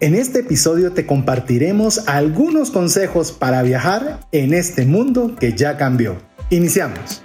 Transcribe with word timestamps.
En 0.00 0.14
este 0.14 0.40
episodio 0.40 0.92
te 0.92 1.06
compartiremos 1.06 2.06
algunos 2.06 2.70
consejos 2.70 3.32
para 3.32 3.62
viajar 3.62 4.20
en 4.30 4.54
este 4.54 4.86
mundo 4.86 5.34
que 5.34 5.54
ya 5.54 5.76
cambió. 5.76 6.18
Iniciamos. 6.50 7.20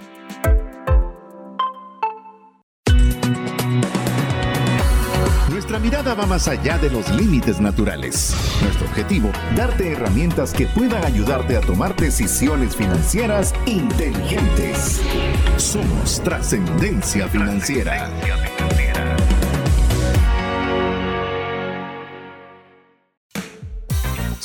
Nuestra 5.50 5.78
mirada 5.78 6.14
va 6.14 6.26
más 6.26 6.48
allá 6.48 6.76
de 6.78 6.90
los 6.90 7.08
límites 7.12 7.60
naturales. 7.60 8.34
Nuestro 8.60 8.86
objetivo, 8.88 9.30
darte 9.56 9.92
herramientas 9.92 10.52
que 10.52 10.66
puedan 10.66 11.04
ayudarte 11.04 11.56
a 11.56 11.60
tomar 11.60 11.94
decisiones 11.94 12.74
financieras 12.74 13.54
inteligentes. 13.66 15.00
Somos 15.58 16.20
trascendencia 16.24 17.28
financiera. 17.28 18.10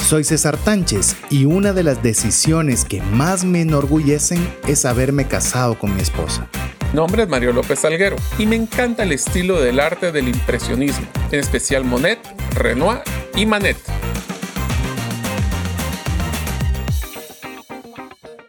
Soy 0.09 0.23
César 0.23 0.57
Tánchez 0.57 1.15
y 1.29 1.45
una 1.45 1.71
de 1.71 1.83
las 1.83 2.01
decisiones 2.01 2.83
que 2.83 2.99
más 2.99 3.45
me 3.45 3.61
enorgullecen 3.61 4.39
es 4.67 4.83
haberme 4.85 5.27
casado 5.27 5.77
con 5.77 5.93
mi 5.93 6.01
esposa. 6.01 6.49
Mi 6.91 6.95
nombre 6.95 7.21
es 7.21 7.29
Mario 7.29 7.53
López 7.53 7.85
Alguero 7.85 8.15
y 8.39 8.47
me 8.47 8.55
encanta 8.55 9.03
el 9.03 9.11
estilo 9.11 9.61
del 9.61 9.79
arte 9.79 10.11
del 10.11 10.27
impresionismo, 10.27 11.05
en 11.31 11.39
especial 11.39 11.83
Monet, 11.83 12.17
Renoir 12.55 13.01
y 13.35 13.45
Manet. 13.45 13.77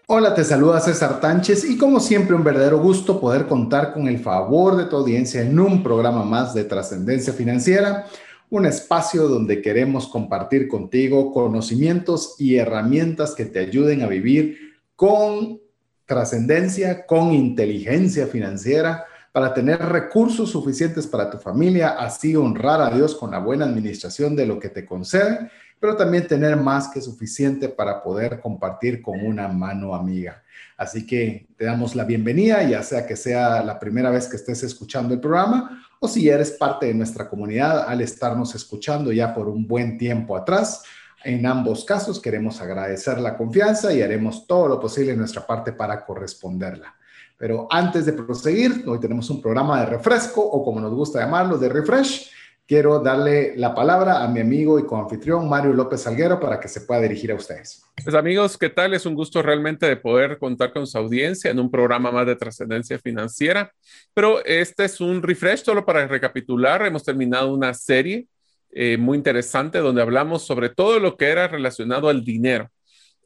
Hola, 0.07 0.35
te 0.35 0.45
saluda 0.45 0.81
César 0.81 1.21
Tánchez 1.21 1.69
y 1.69 1.77
como 1.77 2.01
siempre 2.01 2.35
un 2.35 2.43
verdadero 2.43 2.79
gusto 2.79 3.21
poder 3.21 3.47
contar 3.47 3.93
con 3.93 4.09
el 4.09 4.19
favor 4.19 4.79
de 4.79 4.87
tu 4.87 4.97
audiencia 4.97 5.43
en 5.43 5.61
un 5.61 5.83
programa 5.83 6.25
más 6.25 6.55
de 6.55 6.65
trascendencia 6.65 7.35
financiera 7.35 8.07
un 8.51 8.67
espacio 8.67 9.29
donde 9.29 9.63
queremos 9.63 10.09
compartir 10.09 10.67
contigo 10.67 11.33
conocimientos 11.33 12.35
y 12.39 12.57
herramientas 12.57 13.35
que 13.35 13.45
te 13.45 13.61
ayuden 13.61 14.03
a 14.03 14.09
vivir 14.09 14.59
con 14.97 15.61
trascendencia, 16.05 17.07
con 17.07 17.33
inteligencia 17.33 18.27
financiera, 18.27 19.05
para 19.33 19.55
tener 19.55 19.79
recursos 19.79 20.51
suficientes 20.51 21.07
para 21.07 21.31
tu 21.31 21.39
familia, 21.39 21.91
así 21.91 22.35
honrar 22.35 22.81
a 22.81 22.91
Dios 22.91 23.15
con 23.15 23.31
la 23.31 23.39
buena 23.39 23.65
administración 23.65 24.35
de 24.35 24.45
lo 24.45 24.59
que 24.59 24.69
te 24.69 24.85
concede, 24.85 25.49
pero 25.79 25.97
también 25.97 26.27
tener 26.27 26.57
más 26.57 26.89
que 26.89 27.01
suficiente 27.01 27.69
para 27.69 28.03
poder 28.03 28.41
compartir 28.41 29.01
con 29.01 29.25
una 29.25 29.47
mano 29.47 29.95
amiga. 29.95 30.43
Así 30.77 31.07
que 31.07 31.47
te 31.57 31.65
damos 31.65 31.95
la 31.95 32.05
bienvenida, 32.05 32.65
ya 32.65 32.83
sea 32.83 33.07
que 33.07 33.15
sea 33.15 33.63
la 33.63 33.79
primera 33.79 34.11
vez 34.11 34.27
que 34.27 34.37
estés 34.37 34.65
escuchando 34.65 35.15
el 35.15 35.21
programa 35.21 35.87
o 36.01 36.09
si 36.09 36.29
eres 36.29 36.53
parte 36.53 36.87
de 36.87 36.95
nuestra 36.95 37.29
comunidad 37.29 37.85
al 37.87 38.01
estarnos 38.01 38.55
escuchando 38.55 39.13
ya 39.13 39.35
por 39.35 39.49
un 39.49 39.69
buen 39.69 39.99
tiempo 39.99 40.35
atrás. 40.35 40.83
En 41.23 41.45
ambos 41.45 41.85
casos 41.85 42.19
queremos 42.19 42.61
agradecer 42.63 43.21
la 43.21 43.37
confianza 43.37 43.93
y 43.93 44.01
haremos 44.01 44.47
todo 44.47 44.67
lo 44.67 44.81
posible 44.81 45.13
en 45.13 45.19
nuestra 45.19 45.47
parte 45.47 45.75
para 45.75 46.05
corresponderla. 46.05 46.95
Pero 47.37 47.69
antes 47.71 48.07
de 48.07 48.15
proseguir, 48.15 48.85
hoy 48.87 48.99
tenemos 48.99 49.29
un 49.29 49.43
programa 49.43 49.81
de 49.81 49.87
refresco 49.87 50.41
o 50.43 50.65
como 50.65 50.81
nos 50.81 50.95
gusta 50.95 51.21
llamarlo, 51.21 51.59
de 51.59 51.69
refresh 51.69 52.31
quiero 52.71 53.01
darle 53.01 53.55
la 53.57 53.75
palabra 53.75 54.23
a 54.23 54.29
mi 54.29 54.39
amigo 54.39 54.79
y 54.79 54.87
coanfitrión 54.87 55.49
Mario 55.49 55.73
López 55.73 56.03
Salguero 56.03 56.39
para 56.39 56.61
que 56.61 56.69
se 56.69 56.83
pueda 56.83 57.01
dirigir 57.01 57.33
a 57.33 57.35
ustedes. 57.35 57.83
Pues 58.05 58.15
amigos, 58.15 58.57
¿qué 58.57 58.69
tal? 58.69 58.95
Es 58.95 59.05
un 59.07 59.17
gusto 59.17 59.43
realmente 59.43 59.87
de 59.87 59.97
poder 59.97 60.39
contar 60.39 60.73
con 60.73 60.87
su 60.87 60.97
audiencia 60.97 61.51
en 61.51 61.59
un 61.59 61.69
programa 61.69 62.13
más 62.13 62.29
de 62.29 62.37
trascendencia 62.37 62.97
financiera. 63.01 63.73
Pero 64.15 64.45
este 64.45 64.85
es 64.85 65.01
un 65.01 65.21
refresh 65.21 65.65
solo 65.65 65.85
para 65.85 66.07
recapitular. 66.07 66.87
Hemos 66.87 67.03
terminado 67.03 67.53
una 67.53 67.75
serie 67.75 68.29
eh, 68.71 68.97
muy 68.97 69.19
interesante 69.19 69.79
donde 69.79 70.03
hablamos 70.03 70.47
sobre 70.47 70.69
todo 70.69 71.01
lo 71.01 71.17
que 71.17 71.25
era 71.25 71.49
relacionado 71.49 72.09
al 72.09 72.23
dinero. 72.23 72.71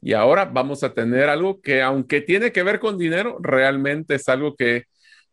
Y 0.01 0.13
ahora 0.13 0.45
vamos 0.45 0.83
a 0.83 0.91
tener 0.95 1.29
algo 1.29 1.61
que, 1.61 1.83
aunque 1.83 2.21
tiene 2.21 2.51
que 2.51 2.63
ver 2.63 2.79
con 2.79 2.97
dinero, 2.97 3.37
realmente 3.41 4.15
es 4.15 4.27
algo 4.27 4.55
que 4.55 4.85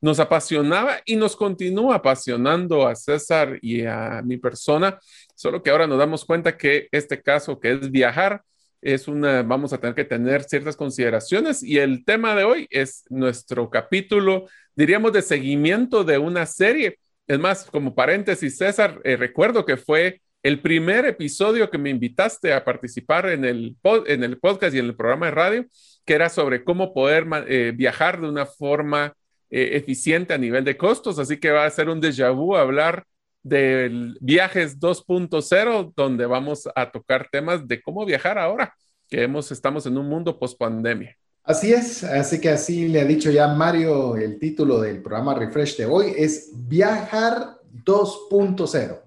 nos 0.03 0.19
apasionaba 0.19 1.01
y 1.07 1.17
nos 1.17 1.37
continúa 1.37 1.95
apasionando 1.95 2.87
a 2.87 2.97
César 2.97 3.59
y 3.63 3.87
a 3.87 4.21
mi 4.25 4.37
persona, 4.37 4.99
solo 5.35 5.63
que 5.63 5.71
ahora 5.71 5.87
nos 5.87 5.99
damos 5.99 6.25
cuenta 6.25 6.59
que 6.59 6.89
este 6.91 7.23
caso 7.23 7.61
que 7.61 7.71
es 7.73 7.91
viajar, 7.91 8.43
es 8.83 9.07
una, 9.07 9.45
vamos 9.45 9.73
a 9.73 9.79
tener 9.79 9.95
que 9.95 10.05
tener 10.05 10.43
ciertas 10.43 10.77
consideraciones 10.77 11.63
y 11.63 11.79
el 11.79 12.05
tema 12.05 12.35
de 12.35 12.43
hoy 12.43 12.67
es 12.69 13.05
nuestro 13.11 13.71
capítulo, 13.71 14.49
diríamos, 14.75 15.13
de 15.13 15.23
seguimiento 15.23 16.03
de 16.03 16.19
una 16.19 16.47
serie. 16.47 16.99
Es 17.29 17.39
más, 17.39 17.65
como 17.71 17.95
paréntesis, 17.95 18.59
César, 18.59 19.01
eh, 19.05 19.17
recuerdo 19.17 19.65
que 19.65 19.77
fue 19.77 20.21
el 20.43 20.61
primer 20.61 21.07
episodio 21.07 21.71
que 21.71 21.79
me 21.79 21.91
invitaste 21.91 22.53
a 22.53 22.65
participar 22.65 23.29
en 23.29 23.45
el, 23.45 23.77
en 24.07 24.25
el 24.25 24.39
podcast 24.39 24.75
y 24.75 24.81
en 24.81 24.87
el 24.87 24.97
programa 24.97 25.27
de 25.27 25.33
radio, 25.33 25.67
que 26.05 26.15
era 26.15 26.29
sobre 26.29 26.65
cómo 26.65 26.93
poder 26.93 27.25
eh, 27.47 27.73
viajar 27.73 28.21
de 28.21 28.29
una 28.29 28.47
forma 28.47 29.15
eh, 29.55 29.77
eficiente 29.77 30.33
a 30.33 30.39
nivel 30.39 30.65
de 30.65 30.79
costos, 30.79 31.19
así 31.19 31.37
que 31.37 31.51
va 31.51 31.67
a 31.67 31.71
ser 31.71 31.91
un 31.91 32.01
déjà 32.01 32.35
vu 32.35 32.57
hablar 32.57 33.05
del 33.43 34.17
viajes 34.19 34.81
2.0, 34.81 35.93
donde 35.95 36.25
vamos 36.25 36.67
a 36.75 36.91
tocar 36.91 37.29
temas 37.31 37.69
de 37.69 37.83
cómo 37.83 38.07
viajar 38.07 38.39
ahora, 38.39 38.75
que 39.11 39.23
hemos, 39.23 39.53
estamos 39.53 39.85
en 39.85 39.99
un 39.99 40.09
mundo 40.09 40.39
post 40.39 40.59
pandemia. 40.59 41.15
Así 41.45 41.71
es, 41.71 42.03
así 42.03 42.41
que 42.41 42.49
así 42.49 42.89
le 42.89 43.03
ha 43.03 43.05
dicho 43.05 43.31
ya 43.31 43.47
Mario, 43.49 44.17
el 44.17 44.39
título 44.39 44.81
del 44.81 45.03
programa 45.03 45.35
Refresh 45.35 45.77
de 45.77 45.85
hoy 45.85 46.15
es 46.17 46.51
Viajar 46.55 47.59
2.0. 47.85 49.01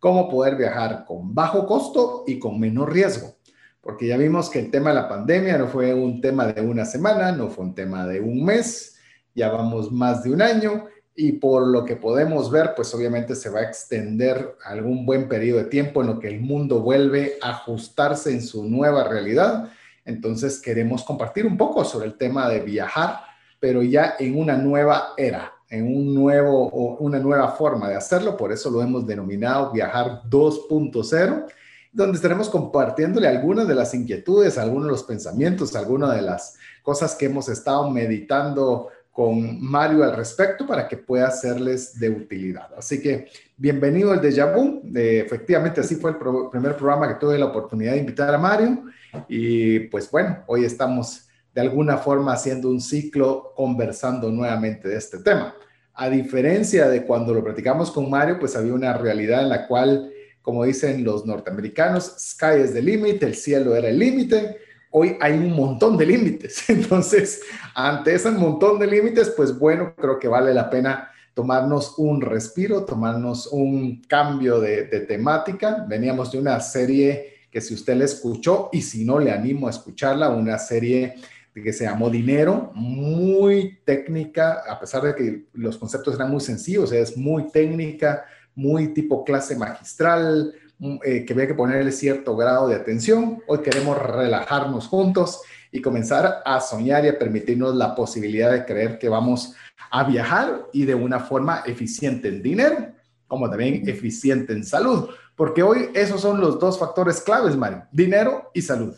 Cómo 0.00 0.28
poder 0.28 0.56
viajar 0.56 1.04
con 1.04 1.32
bajo 1.32 1.66
costo 1.68 2.24
y 2.26 2.40
con 2.40 2.58
menor 2.58 2.92
riesgo. 2.92 3.36
Porque 3.80 4.08
ya 4.08 4.16
vimos 4.16 4.50
que 4.50 4.58
el 4.58 4.72
tema 4.72 4.90
de 4.90 4.96
la 4.96 5.08
pandemia 5.08 5.56
no 5.56 5.68
fue 5.68 5.94
un 5.94 6.20
tema 6.20 6.46
de 6.46 6.62
una 6.62 6.84
semana, 6.84 7.30
no 7.30 7.48
fue 7.48 7.66
un 7.66 7.76
tema 7.76 8.08
de 8.08 8.18
un 8.18 8.44
mes, 8.44 8.93
ya 9.34 9.50
vamos 9.50 9.90
más 9.92 10.22
de 10.22 10.32
un 10.32 10.42
año 10.42 10.86
y 11.16 11.32
por 11.32 11.66
lo 11.66 11.84
que 11.84 11.96
podemos 11.96 12.50
ver, 12.50 12.72
pues 12.74 12.92
obviamente 12.94 13.36
se 13.36 13.48
va 13.48 13.60
a 13.60 13.64
extender 13.64 14.56
algún 14.64 15.06
buen 15.06 15.28
periodo 15.28 15.58
de 15.58 15.66
tiempo 15.66 16.00
en 16.00 16.08
lo 16.08 16.18
que 16.18 16.28
el 16.28 16.40
mundo 16.40 16.80
vuelve 16.80 17.38
a 17.40 17.50
ajustarse 17.50 18.32
en 18.32 18.42
su 18.42 18.64
nueva 18.64 19.04
realidad. 19.04 19.70
Entonces 20.04 20.60
queremos 20.60 21.04
compartir 21.04 21.46
un 21.46 21.56
poco 21.56 21.84
sobre 21.84 22.06
el 22.06 22.16
tema 22.18 22.48
de 22.48 22.60
viajar, 22.60 23.20
pero 23.60 23.82
ya 23.82 24.16
en 24.18 24.38
una 24.38 24.56
nueva 24.56 25.14
era, 25.16 25.52
en 25.70 25.86
un 25.86 26.14
nuevo 26.14 26.68
o 26.68 26.96
una 26.98 27.18
nueva 27.20 27.48
forma 27.52 27.88
de 27.88 27.96
hacerlo, 27.96 28.36
por 28.36 28.52
eso 28.52 28.70
lo 28.70 28.82
hemos 28.82 29.06
denominado 29.06 29.70
viajar 29.70 30.22
2.0 30.28 31.46
donde 31.94 32.16
estaremos 32.16 32.50
compartiéndole 32.50 33.28
algunas 33.28 33.68
de 33.68 33.74
las 33.76 33.94
inquietudes, 33.94 34.58
algunos 34.58 34.86
de 34.86 34.90
los 34.90 35.04
pensamientos, 35.04 35.76
algunas 35.76 36.16
de 36.16 36.22
las 36.22 36.56
cosas 36.82 37.14
que 37.14 37.26
hemos 37.26 37.48
estado 37.48 37.88
meditando 37.88 38.88
con 39.14 39.62
Mario 39.62 40.02
al 40.02 40.16
respecto 40.16 40.66
para 40.66 40.88
que 40.88 40.96
pueda 40.96 41.30
serles 41.30 42.00
de 42.00 42.10
utilidad. 42.10 42.68
Así 42.76 43.00
que 43.00 43.28
bienvenido 43.56 44.10
al 44.10 44.20
Deja 44.20 44.46
Vu. 44.46 44.82
efectivamente, 44.92 45.80
así 45.80 45.94
fue 45.94 46.10
el 46.10 46.16
primer 46.50 46.76
programa 46.76 47.06
que 47.06 47.20
tuve 47.20 47.38
la 47.38 47.44
oportunidad 47.44 47.92
de 47.92 47.98
invitar 47.98 48.34
a 48.34 48.38
Mario. 48.38 48.86
Y 49.28 49.78
pues 49.86 50.10
bueno, 50.10 50.42
hoy 50.48 50.64
estamos 50.64 51.28
de 51.54 51.60
alguna 51.60 51.96
forma 51.96 52.32
haciendo 52.32 52.68
un 52.68 52.80
ciclo 52.80 53.52
conversando 53.54 54.32
nuevamente 54.32 54.88
de 54.88 54.96
este 54.96 55.18
tema. 55.18 55.54
A 55.94 56.10
diferencia 56.10 56.88
de 56.88 57.06
cuando 57.06 57.32
lo 57.32 57.44
platicamos 57.44 57.92
con 57.92 58.10
Mario, 58.10 58.40
pues 58.40 58.56
había 58.56 58.74
una 58.74 58.94
realidad 58.94 59.42
en 59.42 59.48
la 59.48 59.68
cual, 59.68 60.10
como 60.42 60.64
dicen 60.64 61.04
los 61.04 61.24
norteamericanos, 61.24 62.16
sky 62.18 62.62
is 62.64 62.72
the 62.72 62.82
limit, 62.82 63.22
el 63.22 63.36
cielo 63.36 63.76
era 63.76 63.88
el 63.90 63.96
límite 64.00 64.63
hoy 64.96 65.16
hay 65.20 65.32
un 65.32 65.52
montón 65.52 65.96
de 65.96 66.06
límites. 66.06 66.64
Entonces, 66.70 67.42
ante 67.74 68.14
ese 68.14 68.30
montón 68.30 68.78
de 68.78 68.86
límites, 68.86 69.30
pues 69.30 69.58
bueno, 69.58 69.94
creo 69.96 70.20
que 70.20 70.28
vale 70.28 70.54
la 70.54 70.70
pena 70.70 71.10
tomarnos 71.34 71.98
un 71.98 72.20
respiro, 72.20 72.84
tomarnos 72.84 73.48
un 73.48 74.02
cambio 74.02 74.60
de, 74.60 74.84
temática. 75.08 75.84
Veníamos 75.88 76.30
de 76.30 76.38
una 76.38 76.60
serie 76.60 77.48
que 77.50 77.60
si 77.60 77.74
usted 77.74 77.96
la 77.96 78.04
escuchó 78.04 78.68
y 78.72 78.82
si 78.82 79.04
no, 79.04 79.18
le 79.18 79.32
animo 79.32 79.66
a 79.66 79.70
escucharla, 79.70 80.30
una 80.30 80.58
serie 80.58 81.16
que 81.52 81.72
se 81.72 81.84
llamó 81.84 82.08
Dinero, 82.08 82.70
muy 82.74 83.78
técnica, 83.84 84.62
a 84.68 84.78
pesar 84.78 85.02
de 85.02 85.14
que 85.16 85.44
los 85.54 85.76
conceptos 85.76 86.14
eran 86.14 86.30
muy 86.30 86.40
sencillos, 86.40 86.92
es 86.92 87.16
muy 87.16 87.48
técnica, 87.48 88.24
muy 88.54 88.94
tipo 88.94 89.24
clase 89.24 89.56
magistral, 89.56 90.54
eh, 90.80 91.24
que 91.24 91.32
había 91.32 91.46
que 91.46 91.54
ponerle 91.54 91.92
cierto 91.92 92.36
grado 92.36 92.68
de 92.68 92.74
atención. 92.74 93.42
Hoy 93.46 93.60
queremos 93.60 93.96
relajarnos 93.96 94.88
juntos 94.88 95.40
y 95.70 95.80
comenzar 95.80 96.42
a 96.44 96.60
soñar 96.60 97.04
y 97.04 97.08
a 97.08 97.18
permitirnos 97.18 97.74
la 97.74 97.94
posibilidad 97.94 98.50
de 98.52 98.64
creer 98.64 98.98
que 98.98 99.08
vamos 99.08 99.54
a 99.90 100.04
viajar 100.04 100.66
y 100.72 100.84
de 100.84 100.94
una 100.94 101.20
forma 101.20 101.62
eficiente 101.66 102.28
en 102.28 102.42
dinero, 102.42 102.92
como 103.28 103.48
también 103.48 103.88
eficiente 103.88 104.52
en 104.52 104.64
salud. 104.64 105.08
Porque 105.36 105.62
hoy 105.62 105.90
esos 105.94 106.20
son 106.20 106.40
los 106.40 106.58
dos 106.58 106.78
factores 106.78 107.20
claves, 107.20 107.56
Mario, 107.56 107.84
dinero 107.92 108.50
y 108.52 108.62
salud. 108.62 108.94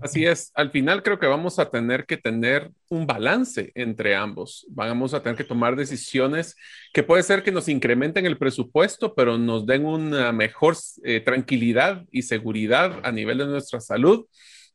Así 0.00 0.24
es, 0.24 0.52
al 0.54 0.70
final 0.70 1.02
creo 1.02 1.18
que 1.18 1.26
vamos 1.26 1.58
a 1.58 1.70
tener 1.70 2.06
que 2.06 2.16
tener 2.16 2.70
un 2.88 3.06
balance 3.06 3.72
entre 3.74 4.14
ambos. 4.14 4.66
Vamos 4.70 5.12
a 5.12 5.22
tener 5.22 5.36
que 5.36 5.44
tomar 5.44 5.74
decisiones 5.76 6.54
que 6.92 7.02
puede 7.02 7.22
ser 7.22 7.42
que 7.42 7.50
nos 7.50 7.68
incrementen 7.68 8.24
el 8.24 8.38
presupuesto, 8.38 9.14
pero 9.14 9.38
nos 9.38 9.66
den 9.66 9.86
una 9.86 10.30
mejor 10.32 10.76
eh, 11.02 11.20
tranquilidad 11.20 12.04
y 12.12 12.22
seguridad 12.22 13.00
a 13.02 13.10
nivel 13.10 13.38
de 13.38 13.46
nuestra 13.46 13.80
salud. 13.80 14.26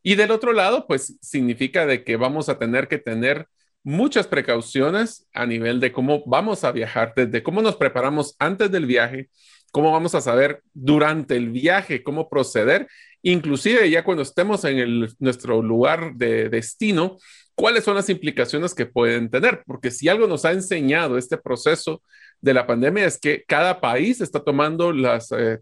Y 0.01 0.15
del 0.15 0.31
otro 0.31 0.51
lado, 0.51 0.86
pues 0.88 1.18
significa 1.21 1.86
de 1.86 2.04
que 2.04 2.18
vamos 2.18 2.50
a 2.50 2.59
tener 2.59 2.89
que 2.89 2.98
tener 2.98 3.48
muchas 3.83 4.27
precauciones 4.27 5.27
a 5.33 5.45
nivel 5.45 5.80
de 5.80 5.92
cómo 5.92 6.24
vamos 6.25 6.63
a 6.63 6.71
viajar, 6.71 7.13
desde 7.16 7.44
cómo 7.44 7.62
nos 7.62 7.75
preparamos 7.75 8.36
antes 8.39 8.71
del 8.71 8.86
viaje, 8.86 9.30
cómo 9.71 9.92
vamos 9.92 10.16
a 10.16 10.21
saber 10.21 10.62
durante 10.74 11.36
el 11.36 11.50
viaje 11.50 12.04
cómo 12.04 12.30
proceder, 12.30 12.88
inclusive 13.24 13.90
ya 13.90 14.04
cuando 14.04 14.22
estemos 14.22 14.64
en 14.66 15.08
nuestro 15.20 15.62
lugar 15.62 16.14
de 16.16 16.50
destino, 16.50 17.18
cuáles 17.56 17.84
son 17.84 17.96
las 17.96 18.10
implicaciones 18.10 18.75
que 18.75 18.86
pueden 18.86 19.30
tener, 19.30 19.64
porque 19.66 19.92
si 19.92 20.08
algo 20.08 20.28
nos 20.28 20.46
ha 20.46 20.52
enseñado 20.52 21.18
este 21.18 21.38
proceso 21.38 22.04
de 22.42 22.54
la 22.54 22.68
pandemia 22.68 23.06
es 23.06 23.18
que 23.18 23.44
cada 23.48 23.80
país 23.80 24.20
está 24.22 24.44
tomando 24.44 24.92
las, 24.92 25.31
eh, 25.31 25.60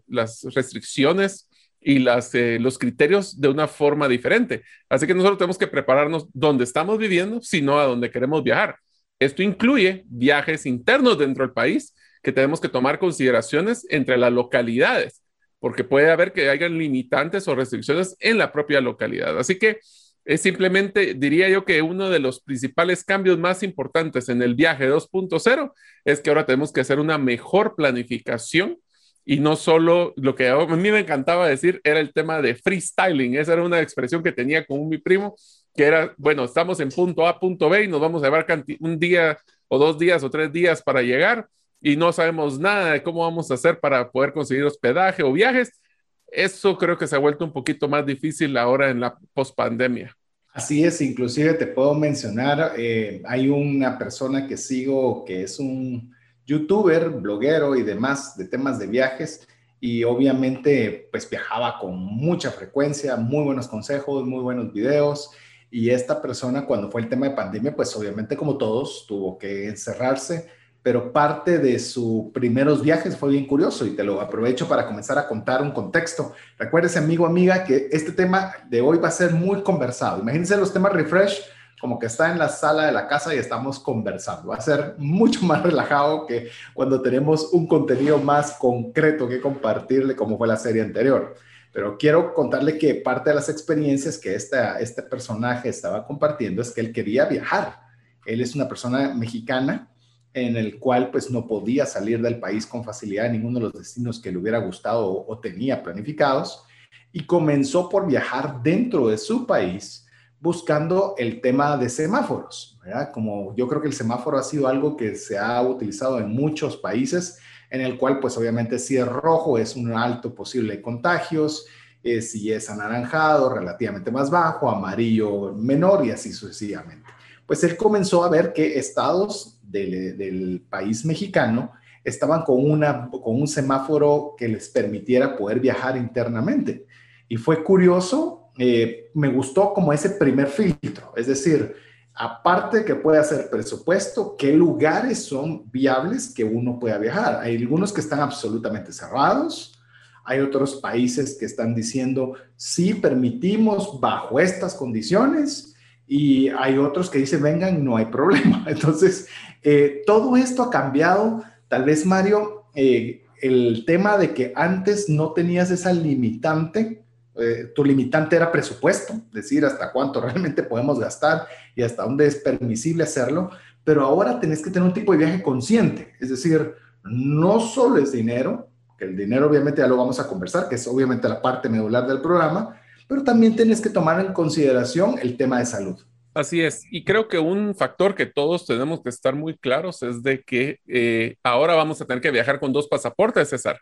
restricciones 0.54 1.48
y 1.80 2.04
eh, 2.06 2.58
los 2.60 2.78
criterios 2.78 3.40
de 3.40 3.48
una 3.48 3.68
forma 3.68 4.08
diferente. 4.08 4.62
Así 4.88 5.06
que 5.06 5.14
nosotros 5.14 5.38
tenemos 5.38 5.58
que 5.58 5.66
prepararnos 5.66 6.26
donde 6.32 6.64
estamos 6.64 6.98
viviendo, 6.98 7.40
sino 7.40 7.78
a 7.78 7.84
donde 7.84 8.10
queremos 8.10 8.42
viajar. 8.42 8.76
Esto 9.18 9.42
incluye 9.42 10.04
viajes 10.06 10.66
internos 10.66 11.18
dentro 11.18 11.44
del 11.44 11.52
país 11.52 11.94
que 12.22 12.32
tenemos 12.32 12.60
que 12.60 12.68
tomar 12.68 12.98
consideraciones 12.98 13.86
entre 13.88 14.16
las 14.16 14.32
localidades, 14.32 15.21
porque 15.62 15.84
puede 15.84 16.10
haber 16.10 16.32
que 16.32 16.50
hayan 16.50 16.76
limitantes 16.76 17.46
o 17.46 17.54
restricciones 17.54 18.16
en 18.18 18.36
la 18.36 18.50
propia 18.50 18.80
localidad. 18.80 19.38
Así 19.38 19.60
que 19.60 19.78
es 20.24 20.40
simplemente, 20.40 21.14
diría 21.14 21.48
yo 21.48 21.64
que 21.64 21.82
uno 21.82 22.10
de 22.10 22.18
los 22.18 22.40
principales 22.42 23.04
cambios 23.04 23.38
más 23.38 23.62
importantes 23.62 24.28
en 24.28 24.42
el 24.42 24.56
viaje 24.56 24.90
2.0 24.90 25.72
es 26.04 26.20
que 26.20 26.30
ahora 26.30 26.46
tenemos 26.46 26.72
que 26.72 26.80
hacer 26.80 26.98
una 26.98 27.16
mejor 27.16 27.76
planificación 27.76 28.78
y 29.24 29.38
no 29.38 29.54
solo 29.54 30.14
lo 30.16 30.34
que 30.34 30.48
a 30.48 30.66
mí 30.66 30.90
me 30.90 30.98
encantaba 30.98 31.46
decir 31.46 31.80
era 31.84 32.00
el 32.00 32.12
tema 32.12 32.42
de 32.42 32.56
freestyling. 32.56 33.36
Esa 33.36 33.52
era 33.52 33.62
una 33.62 33.80
expresión 33.80 34.24
que 34.24 34.32
tenía 34.32 34.66
con 34.66 34.88
mi 34.88 34.98
primo, 34.98 35.36
que 35.76 35.84
era, 35.84 36.12
bueno, 36.16 36.42
estamos 36.42 36.80
en 36.80 36.88
punto 36.88 37.24
A, 37.28 37.38
punto 37.38 37.68
B 37.68 37.84
y 37.84 37.88
nos 37.88 38.00
vamos 38.00 38.20
a 38.24 38.26
llevar 38.26 38.46
un 38.80 38.98
día 38.98 39.38
o 39.68 39.78
dos 39.78 39.96
días 39.96 40.24
o 40.24 40.30
tres 40.30 40.52
días 40.52 40.82
para 40.82 41.02
llegar 41.02 41.46
y 41.82 41.96
no 41.96 42.12
sabemos 42.12 42.58
nada 42.60 42.92
de 42.92 43.02
cómo 43.02 43.20
vamos 43.22 43.50
a 43.50 43.54
hacer 43.54 43.80
para 43.80 44.10
poder 44.10 44.32
conseguir 44.32 44.64
hospedaje 44.64 45.22
o 45.22 45.32
viajes. 45.32 45.80
Eso 46.28 46.78
creo 46.78 46.96
que 46.96 47.06
se 47.06 47.16
ha 47.16 47.18
vuelto 47.18 47.44
un 47.44 47.52
poquito 47.52 47.88
más 47.88 48.06
difícil 48.06 48.56
ahora 48.56 48.88
en 48.88 49.00
la 49.00 49.18
pospandemia. 49.34 50.16
Así 50.54 50.84
es, 50.84 51.00
inclusive 51.00 51.54
te 51.54 51.66
puedo 51.66 51.94
mencionar, 51.94 52.74
eh, 52.76 53.22
hay 53.24 53.48
una 53.48 53.98
persona 53.98 54.46
que 54.46 54.58
sigo 54.58 55.24
que 55.24 55.42
es 55.42 55.58
un 55.58 56.14
youtuber, 56.46 57.08
bloguero 57.08 57.74
y 57.74 57.82
demás 57.82 58.36
de 58.36 58.44
temas 58.44 58.78
de 58.78 58.86
viajes 58.86 59.48
y 59.80 60.04
obviamente 60.04 61.08
pues 61.10 61.28
viajaba 61.28 61.78
con 61.78 61.96
mucha 61.96 62.50
frecuencia, 62.50 63.16
muy 63.16 63.44
buenos 63.44 63.66
consejos, 63.66 64.26
muy 64.26 64.40
buenos 64.40 64.72
videos 64.72 65.30
y 65.70 65.88
esta 65.88 66.20
persona 66.20 66.66
cuando 66.66 66.90
fue 66.90 67.00
el 67.00 67.08
tema 67.08 67.28
de 67.28 67.34
pandemia 67.34 67.74
pues 67.74 67.96
obviamente 67.96 68.36
como 68.36 68.58
todos 68.58 69.06
tuvo 69.08 69.38
que 69.38 69.68
encerrarse, 69.68 70.50
pero 70.82 71.12
parte 71.12 71.58
de 71.58 71.78
sus 71.78 72.32
primeros 72.32 72.82
viajes 72.82 73.16
fue 73.16 73.30
bien 73.30 73.46
curioso 73.46 73.86
y 73.86 73.90
te 73.90 74.02
lo 74.02 74.20
aprovecho 74.20 74.68
para 74.68 74.86
comenzar 74.86 75.16
a 75.16 75.28
contar 75.28 75.62
un 75.62 75.70
contexto. 75.70 76.34
Recuérdese 76.58 76.98
amigo, 76.98 77.24
amiga, 77.24 77.62
que 77.64 77.88
este 77.92 78.10
tema 78.12 78.52
de 78.68 78.80
hoy 78.80 78.98
va 78.98 79.08
a 79.08 79.12
ser 79.12 79.32
muy 79.32 79.62
conversado. 79.62 80.20
Imagínense 80.20 80.56
los 80.56 80.72
temas 80.72 80.92
refresh 80.92 81.40
como 81.80 81.98
que 81.98 82.06
está 82.06 82.30
en 82.30 82.38
la 82.38 82.48
sala 82.48 82.86
de 82.86 82.92
la 82.92 83.08
casa 83.08 83.34
y 83.34 83.38
estamos 83.38 83.80
conversando. 83.80 84.50
Va 84.50 84.56
a 84.56 84.60
ser 84.60 84.94
mucho 84.98 85.42
más 85.44 85.62
relajado 85.64 86.26
que 86.26 86.48
cuando 86.74 87.02
tenemos 87.02 87.52
un 87.52 87.66
contenido 87.66 88.18
más 88.18 88.52
concreto 88.52 89.28
que 89.28 89.40
compartirle, 89.40 90.14
como 90.14 90.38
fue 90.38 90.46
la 90.46 90.56
serie 90.56 90.82
anterior. 90.82 91.34
Pero 91.72 91.96
quiero 91.98 92.34
contarle 92.34 92.78
que 92.78 92.94
parte 92.94 93.30
de 93.30 93.36
las 93.36 93.48
experiencias 93.48 94.16
que 94.16 94.34
esta, 94.34 94.78
este 94.78 95.02
personaje 95.02 95.68
estaba 95.68 96.06
compartiendo 96.06 96.62
es 96.62 96.70
que 96.70 96.82
él 96.82 96.92
quería 96.92 97.24
viajar. 97.24 97.80
Él 98.26 98.40
es 98.40 98.54
una 98.54 98.68
persona 98.68 99.12
mexicana 99.14 99.88
en 100.34 100.56
el 100.56 100.78
cual 100.78 101.10
pues 101.10 101.30
no 101.30 101.46
podía 101.46 101.84
salir 101.86 102.20
del 102.22 102.40
país 102.40 102.66
con 102.66 102.84
facilidad 102.84 103.26
en 103.26 103.32
ninguno 103.32 103.58
de 103.58 103.64
los 103.66 103.74
destinos 103.74 104.20
que 104.20 104.32
le 104.32 104.38
hubiera 104.38 104.58
gustado 104.58 105.24
o, 105.26 105.38
tenía 105.38 105.82
planificados 105.82 106.64
y 107.12 107.26
comenzó 107.26 107.88
por 107.88 108.06
viajar 108.06 108.62
dentro 108.62 109.08
de 109.08 109.18
su 109.18 109.46
país 109.46 110.06
buscando 110.40 111.14
el 111.18 111.40
tema 111.40 111.76
de 111.76 111.88
semáforos, 111.88 112.78
¿verdad? 112.82 113.12
Como 113.12 113.54
yo 113.54 113.68
creo 113.68 113.80
que 113.80 113.88
el 113.88 113.94
semáforo 113.94 114.38
ha 114.38 114.42
sido 114.42 114.66
algo 114.66 114.96
que 114.96 115.14
se 115.14 115.38
ha 115.38 115.60
utilizado 115.62 116.18
en 116.18 116.30
muchos 116.30 116.76
países, 116.76 117.38
en 117.70 117.80
el 117.80 117.96
cual 117.96 118.18
pues 118.18 118.36
obviamente 118.36 118.78
si 118.78 118.96
es 118.96 119.06
rojo 119.06 119.58
es 119.58 119.76
un 119.76 119.92
alto 119.92 120.34
posible 120.34 120.82
contagios, 120.82 121.66
eh, 122.02 122.20
si 122.20 122.50
es 122.50 122.68
anaranjado 122.68 123.54
relativamente 123.54 124.10
más 124.10 124.30
bajo, 124.30 124.68
amarillo 124.68 125.52
menor 125.54 126.04
y 126.04 126.10
así 126.10 126.32
sucesivamente. 126.32 127.08
Pues 127.52 127.64
él 127.64 127.76
comenzó 127.76 128.24
a 128.24 128.30
ver 128.30 128.54
que 128.54 128.78
estados 128.78 129.60
del, 129.62 130.64
país 130.70 131.04
mexicano 131.04 131.70
estaban 132.02 132.44
con, 132.44 132.64
una, 132.64 133.10
con 133.10 133.42
un 133.42 133.46
semáforo 133.46 134.34
que 134.38 134.48
les 134.48 134.70
permitiera 134.70 135.36
poder 135.36 135.60
viajar 135.60 135.98
internamente. 135.98 136.86
Y 137.28 137.36
fue 137.36 137.62
curioso 137.62 138.50
eh, 138.56 139.10
me 139.12 139.28
gustó 139.28 139.74
como 139.74 139.92
ese 139.92 140.08
primer 140.08 140.46
filtro, 140.46 141.12
es 141.14 141.26
decir, 141.26 141.74
aparte 142.14 142.86
que 142.86 142.94
puede 142.94 143.18
hacer 143.18 143.50
presupuesto, 143.50 144.34
qué 144.38 144.54
lugares 144.54 145.22
son 145.22 145.70
viables 145.70 146.32
que 146.32 146.44
uno 146.44 146.78
pueda 146.78 146.96
viajar. 146.96 147.38
Hay 147.42 147.58
algunos 147.58 147.92
que 147.92 148.00
están 148.00 148.20
absolutamente 148.20 148.94
cerrados, 148.94 149.78
hay 150.24 150.40
otros 150.40 150.76
países 150.76 151.36
que 151.38 151.44
están 151.44 151.74
diciendo, 151.74 152.32
sí, 152.56 152.94
permitimos 152.94 154.00
bajo 154.00 154.40
estas 154.40 154.72
condiciones, 154.72 155.71
y 156.06 156.48
hay 156.48 156.78
otros 156.78 157.08
que 157.10 157.18
dicen, 157.18 157.42
vengan, 157.42 157.84
no 157.84 157.96
hay 157.96 158.06
problema. 158.06 158.64
Entonces, 158.68 159.28
eh, 159.62 160.02
todo 160.06 160.36
esto 160.36 160.62
ha 160.62 160.70
cambiado. 160.70 161.42
Tal 161.68 161.84
vez, 161.84 162.04
Mario, 162.04 162.64
eh, 162.74 163.24
el 163.40 163.84
tema 163.86 164.18
de 164.18 164.34
que 164.34 164.52
antes 164.54 165.08
no 165.08 165.32
tenías 165.32 165.70
esa 165.70 165.92
limitante 165.92 167.02
eh, 167.34 167.72
tu 167.74 167.82
limitante 167.82 168.36
era 168.36 168.52
presupuesto, 168.52 169.14
decir 169.32 169.64
hasta 169.64 169.90
cuánto 169.90 170.20
realmente 170.20 170.62
podemos 170.62 170.98
gastar 170.98 171.46
y 171.74 171.82
hasta 171.82 172.02
dónde 172.02 172.26
es 172.26 172.36
permisible 172.36 173.04
hacerlo, 173.04 173.50
pero 173.82 174.02
ahora 174.02 174.38
tenés 174.38 174.62
que 174.62 174.70
tener 174.70 174.86
un 174.86 174.92
tipo 174.92 175.12
de 175.12 175.18
viaje 175.18 175.42
consciente, 175.42 176.12
es 176.20 176.28
decir, 176.28 176.74
no 177.04 177.58
solo 177.58 177.96
es 177.96 178.12
dinero, 178.12 178.68
que 178.98 179.06
el 179.06 179.16
dinero 179.16 179.48
obviamente 179.48 179.80
ya 179.80 179.88
lo 179.88 179.96
vamos 179.96 180.20
a 180.20 180.28
conversar, 180.28 180.68
que 180.68 180.74
es 180.74 180.86
obviamente 180.86 181.26
la 181.26 181.40
parte 181.40 181.70
medular 181.70 182.06
del 182.06 182.20
programa, 182.20 182.78
pero 183.08 183.24
también 183.24 183.56
tienes 183.56 183.80
que 183.80 183.90
tomar 183.90 184.24
en 184.24 184.32
consideración 184.32 185.18
el 185.20 185.36
tema 185.36 185.58
de 185.58 185.66
salud. 185.66 185.96
Así 186.34 186.62
es, 186.62 186.84
y 186.90 187.04
creo 187.04 187.28
que 187.28 187.38
un 187.38 187.74
factor 187.74 188.14
que 188.14 188.24
todos 188.24 188.66
tenemos 188.66 189.02
que 189.02 189.10
estar 189.10 189.34
muy 189.34 189.56
claros 189.58 190.02
es 190.02 190.22
de 190.22 190.42
que 190.42 190.78
eh, 190.88 191.36
ahora 191.42 191.74
vamos 191.74 192.00
a 192.00 192.06
tener 192.06 192.22
que 192.22 192.30
viajar 192.30 192.58
con 192.58 192.72
dos 192.72 192.88
pasaportes, 192.88 193.50
César. 193.50 193.80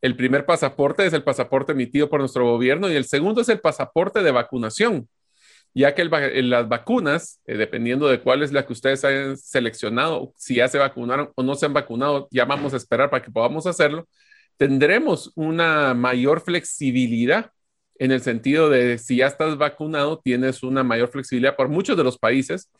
El 0.00 0.16
primer 0.16 0.44
pasaporte 0.44 1.06
es 1.06 1.12
el 1.12 1.22
pasaporte 1.22 1.72
emitido 1.72 2.08
por 2.08 2.18
nuestro 2.18 2.44
gobierno 2.44 2.90
y 2.90 2.96
el 2.96 3.04
segundo 3.04 3.42
es 3.42 3.48
el 3.48 3.60
pasaporte 3.60 4.22
de 4.24 4.32
vacunación, 4.32 5.08
ya 5.72 5.94
que 5.94 6.04
las 6.04 6.68
vacunas, 6.68 7.40
eh, 7.46 7.56
dependiendo 7.56 8.08
de 8.08 8.20
cuál 8.20 8.42
es 8.42 8.50
la 8.52 8.66
que 8.66 8.72
ustedes 8.72 9.04
hayan 9.04 9.36
seleccionado, 9.36 10.32
si 10.36 10.56
ya 10.56 10.66
se 10.66 10.78
vacunaron 10.78 11.30
o 11.36 11.44
no 11.44 11.54
se 11.54 11.66
han 11.66 11.74
vacunado, 11.74 12.26
ya 12.32 12.44
vamos 12.44 12.74
a 12.74 12.76
esperar 12.76 13.08
para 13.08 13.22
que 13.22 13.30
podamos 13.30 13.66
hacerlo, 13.66 14.08
tendremos 14.56 15.30
una 15.36 15.94
mayor 15.94 16.40
flexibilidad 16.40 17.52
en 17.98 18.12
el 18.12 18.20
sentido 18.20 18.70
de 18.70 18.98
si 18.98 19.16
ya 19.16 19.26
estás 19.26 19.58
vacunado, 19.58 20.20
tienes 20.20 20.62
una 20.62 20.82
mayor 20.82 21.08
flexibilidad 21.08 21.56
por 21.56 21.68
muchos 21.68 21.96
de 21.96 22.04
los 22.04 22.18
países 22.18 22.70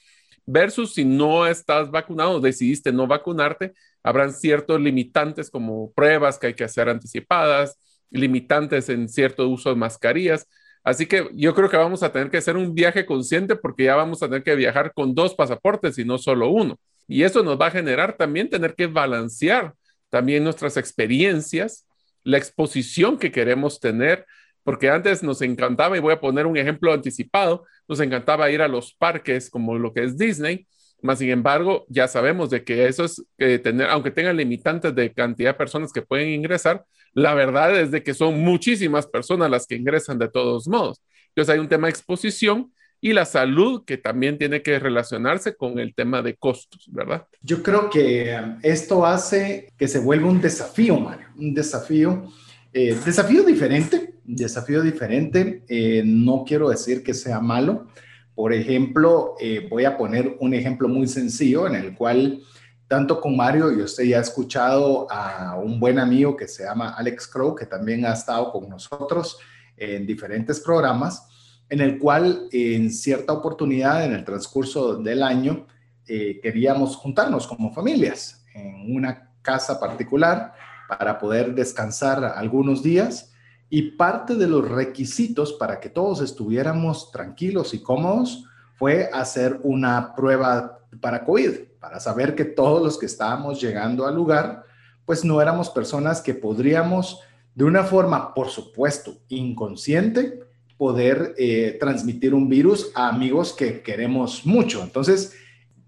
versus 0.47 0.95
si 0.95 1.05
no 1.05 1.47
estás 1.47 1.91
vacunado, 1.91 2.41
decidiste 2.41 2.91
no 2.91 3.07
vacunarte, 3.07 3.75
habrán 4.03 4.33
ciertos 4.33 4.81
limitantes 4.81 5.51
como 5.51 5.93
pruebas 5.93 6.39
que 6.39 6.49
hay 6.49 6.55
que 6.55 6.65
hacer 6.65 6.89
anticipadas, 6.89 7.79
limitantes 8.11 8.89
en 8.89 9.09
cierto 9.11 9.47
uso 9.47 9.69
de 9.69 9.77
mascarillas. 9.77 10.47
Así 10.83 11.05
que 11.05 11.29
yo 11.35 11.55
creo 11.55 11.69
que 11.69 11.77
vamos 11.77 12.03
a 12.03 12.13
tener 12.13 12.31
que 12.31 12.39
hacer 12.39 12.57
un 12.57 12.75
viaje 12.75 13.05
consciente 13.05 13.57
porque 13.57 13.85
ya 13.85 13.97
vamos 13.97 14.23
a 14.23 14.27
tener 14.27 14.43
que 14.43 14.55
viajar 14.55 14.93
con 14.95 15.15
dos 15.15 15.35
pasaportes 15.35 15.99
y 15.99 16.05
no 16.07 16.17
solo 16.17 16.49
uno. 16.49 16.81
Y 17.07 17.25
eso 17.25 17.43
nos 17.43 17.61
va 17.61 17.67
a 17.67 17.71
generar 17.71 18.17
también 18.17 18.49
tener 18.49 18.75
que 18.75 18.87
balancear 18.87 19.75
también 20.09 20.45
nuestras 20.45 20.79
experiencias, 20.79 21.87
la 22.25 22.39
exposición 22.39 23.19
que 23.19 23.31
queremos 23.31 23.81
tener, 23.81 24.25
porque 24.69 24.91
antes 24.91 25.23
nos 25.23 25.41
encantaba, 25.41 25.97
y 25.97 26.01
voy 26.01 26.13
a 26.13 26.21
poner 26.21 26.45
un 26.45 26.59
ejemplo 26.59 26.93
anticipado, 26.93 27.65
nos 27.89 28.01
encantaba 28.01 28.51
ir 28.51 28.61
a 28.61 28.69
los 28.69 28.93
parques 28.93 29.49
como 29.49 29.79
lo 29.79 29.95
que 29.95 30.05
es 30.05 30.19
Disney, 30.19 30.67
más 31.01 31.21
sin 31.21 31.31
embargo, 31.31 31.87
ya 31.89 32.07
sabemos 32.07 32.51
de 32.51 32.63
que 32.65 32.87
eso 32.87 33.07
es 33.07 33.25
tener, 33.63 33.89
aunque 33.89 34.11
tengan 34.11 34.37
limitantes 34.37 34.95
de 34.95 35.11
cantidad 35.11 35.53
de 35.53 35.59
personas 35.59 35.91
que 35.91 36.03
pueden 36.03 36.29
ingresar, 36.29 36.85
la 37.15 37.33
verdad 37.33 37.81
es 37.81 37.91
de 37.91 38.03
que 38.03 38.13
son 38.13 38.41
muchísimas 38.41 39.07
personas 39.07 39.51
las 39.51 39.67
que 39.67 39.77
ingresan 39.77 40.19
de 40.19 40.29
todos 40.29 40.69
modos. 40.69 41.01
Entonces 41.29 41.55
hay 41.55 41.61
un 41.61 41.69
tema 41.69 41.87
de 41.87 41.93
exposición 41.93 42.71
y 43.01 43.15
la 43.15 43.25
salud 43.25 43.87
que 43.87 43.97
también 43.97 44.37
tiene 44.37 44.61
que 44.61 44.79
relacionarse 44.79 45.57
con 45.57 45.79
el 45.79 45.95
tema 45.95 46.21
de 46.21 46.37
costos, 46.37 46.91
¿verdad? 46.93 47.27
Yo 47.41 47.63
creo 47.63 47.89
que 47.89 48.37
um, 48.39 48.59
esto 48.63 49.07
hace 49.07 49.73
que 49.79 49.89
se 49.89 50.01
vuelva 50.01 50.29
un 50.29 50.43
desafío, 50.43 51.01
Mario, 51.01 51.29
un 51.39 51.55
desafío, 51.55 52.31
eh, 52.73 52.95
desafío 53.03 53.45
diferente, 53.45 54.08
desafío 54.28 54.82
diferente, 54.82 55.64
eh, 55.68 56.02
no 56.04 56.44
quiero 56.47 56.68
decir 56.68 57.02
que 57.02 57.14
sea 57.14 57.40
malo. 57.40 57.87
Por 58.35 58.52
ejemplo, 58.52 59.35
eh, 59.40 59.66
voy 59.68 59.85
a 59.85 59.97
poner 59.97 60.37
un 60.40 60.54
ejemplo 60.54 60.88
muy 60.88 61.08
sencillo 61.08 61.66
en 61.66 61.75
el 61.75 61.97
cual 61.97 62.40
tanto 62.87 63.20
con 63.20 63.37
Mario 63.37 63.73
y 63.73 63.82
usted 63.82 64.04
ya 64.04 64.18
ha 64.18 64.23
escuchado 64.23 65.11
a 65.11 65.56
un 65.56 65.80
buen 65.80 65.99
amigo 65.99 66.37
que 66.37 66.47
se 66.47 66.64
llama 66.64 66.90
Alex 66.90 67.26
Crow, 67.26 67.54
que 67.54 67.66
también 67.66 68.04
ha 68.06 68.12
estado 68.12 68.52
con 68.52 68.68
nosotros 68.68 69.38
en 69.76 70.06
diferentes 70.06 70.61
programas 70.61 71.26
en 71.68 71.80
el 71.80 71.99
cual 71.99 72.49
en 72.50 72.90
cierta 72.90 73.32
oportunidad 73.32 74.04
en 74.04 74.12
el 74.12 74.25
transcurso 74.25 74.97
del 74.97 75.23
año 75.23 75.66
eh, 76.06 76.40
queríamos 76.42 76.97
juntarnos 76.97 77.47
como 77.47 77.73
familias 77.73 78.44
en 78.54 78.97
una 78.97 79.30
casa 79.42 79.78
particular 79.78 80.54
para 80.88 81.18
poder 81.18 81.54
descansar 81.54 82.25
algunos 82.25 82.82
días 82.82 83.32
y 83.71 83.93
parte 83.93 84.35
de 84.35 84.47
los 84.47 84.67
requisitos 84.67 85.53
para 85.53 85.81
que 85.81 85.91
todos 85.91 86.21
estuviéramos 86.23 87.11
tranquilos 87.11 87.75
y 87.75 87.83
cómodos 87.83 88.45
fue 88.77 89.11
hacer 89.13 89.61
una 89.63 90.15
prueba 90.15 90.79
para 91.01 91.25
COVID, 91.25 91.51
para 91.81 92.01
saber 92.01 92.35
que 92.35 92.45
todos 92.45 92.83
los 92.83 92.99
que 92.99 93.07
estábamos 93.07 93.61
llegando 93.61 94.07
al 94.07 94.15
lugar, 94.15 94.65
pues 95.05 95.25
no 95.25 95.41
éramos 95.41 95.69
personas 95.71 96.21
que 96.21 96.35
podríamos 96.35 97.21
de 97.55 97.65
una 97.65 97.83
forma, 97.83 98.35
por 98.35 98.49
supuesto, 98.49 99.19
inconsciente, 99.29 100.41
poder 100.77 101.35
eh, 101.37 101.77
transmitir 101.81 102.35
un 102.35 102.49
virus 102.49 102.93
a 102.95 103.09
amigos 103.09 103.53
que 103.53 103.83
queremos 103.83 104.47
mucho. 104.47 104.83
Entonces, 104.83 105.35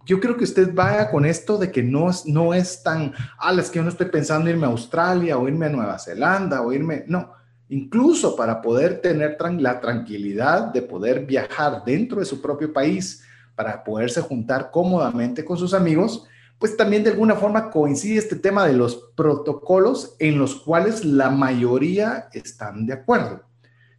yo 0.04 0.18
creo 0.18 0.36
que 0.36 0.44
usted 0.44 0.74
vaya 0.74 1.10
con 1.10 1.24
esto 1.24 1.56
de 1.58 1.70
que 1.70 1.82
no, 1.82 2.10
no 2.26 2.52
es 2.52 2.82
tan, 2.82 3.12
ah, 3.38 3.54
es 3.56 3.70
que 3.70 3.76
yo 3.76 3.84
no 3.84 3.90
estoy 3.90 4.08
pensando 4.08 4.50
irme 4.50 4.66
a 4.66 4.70
Australia 4.70 5.38
o 5.38 5.46
irme 5.46 5.66
a 5.66 5.70
Nueva 5.70 5.98
Zelanda 6.00 6.60
o 6.62 6.72
irme, 6.72 7.04
no, 7.06 7.30
incluso 7.70 8.36
para 8.36 8.60
poder 8.60 9.00
tener 9.00 9.38
la 9.58 9.80
tranquilidad 9.80 10.72
de 10.72 10.82
poder 10.82 11.24
viajar 11.24 11.82
dentro 11.84 12.20
de 12.20 12.26
su 12.26 12.42
propio 12.42 12.72
país, 12.72 13.24
para 13.60 13.84
poderse 13.84 14.22
juntar 14.22 14.70
cómodamente 14.70 15.44
con 15.44 15.56
sus 15.58 15.74
amigos, 15.74 16.26
pues 16.58 16.78
también 16.78 17.04
de 17.04 17.10
alguna 17.10 17.34
forma 17.34 17.70
coincide 17.70 18.18
este 18.18 18.36
tema 18.36 18.66
de 18.66 18.72
los 18.72 19.10
protocolos 19.14 20.16
en 20.18 20.38
los 20.38 20.56
cuales 20.56 21.04
la 21.04 21.28
mayoría 21.28 22.28
están 22.32 22.86
de 22.86 22.94
acuerdo. 22.94 23.42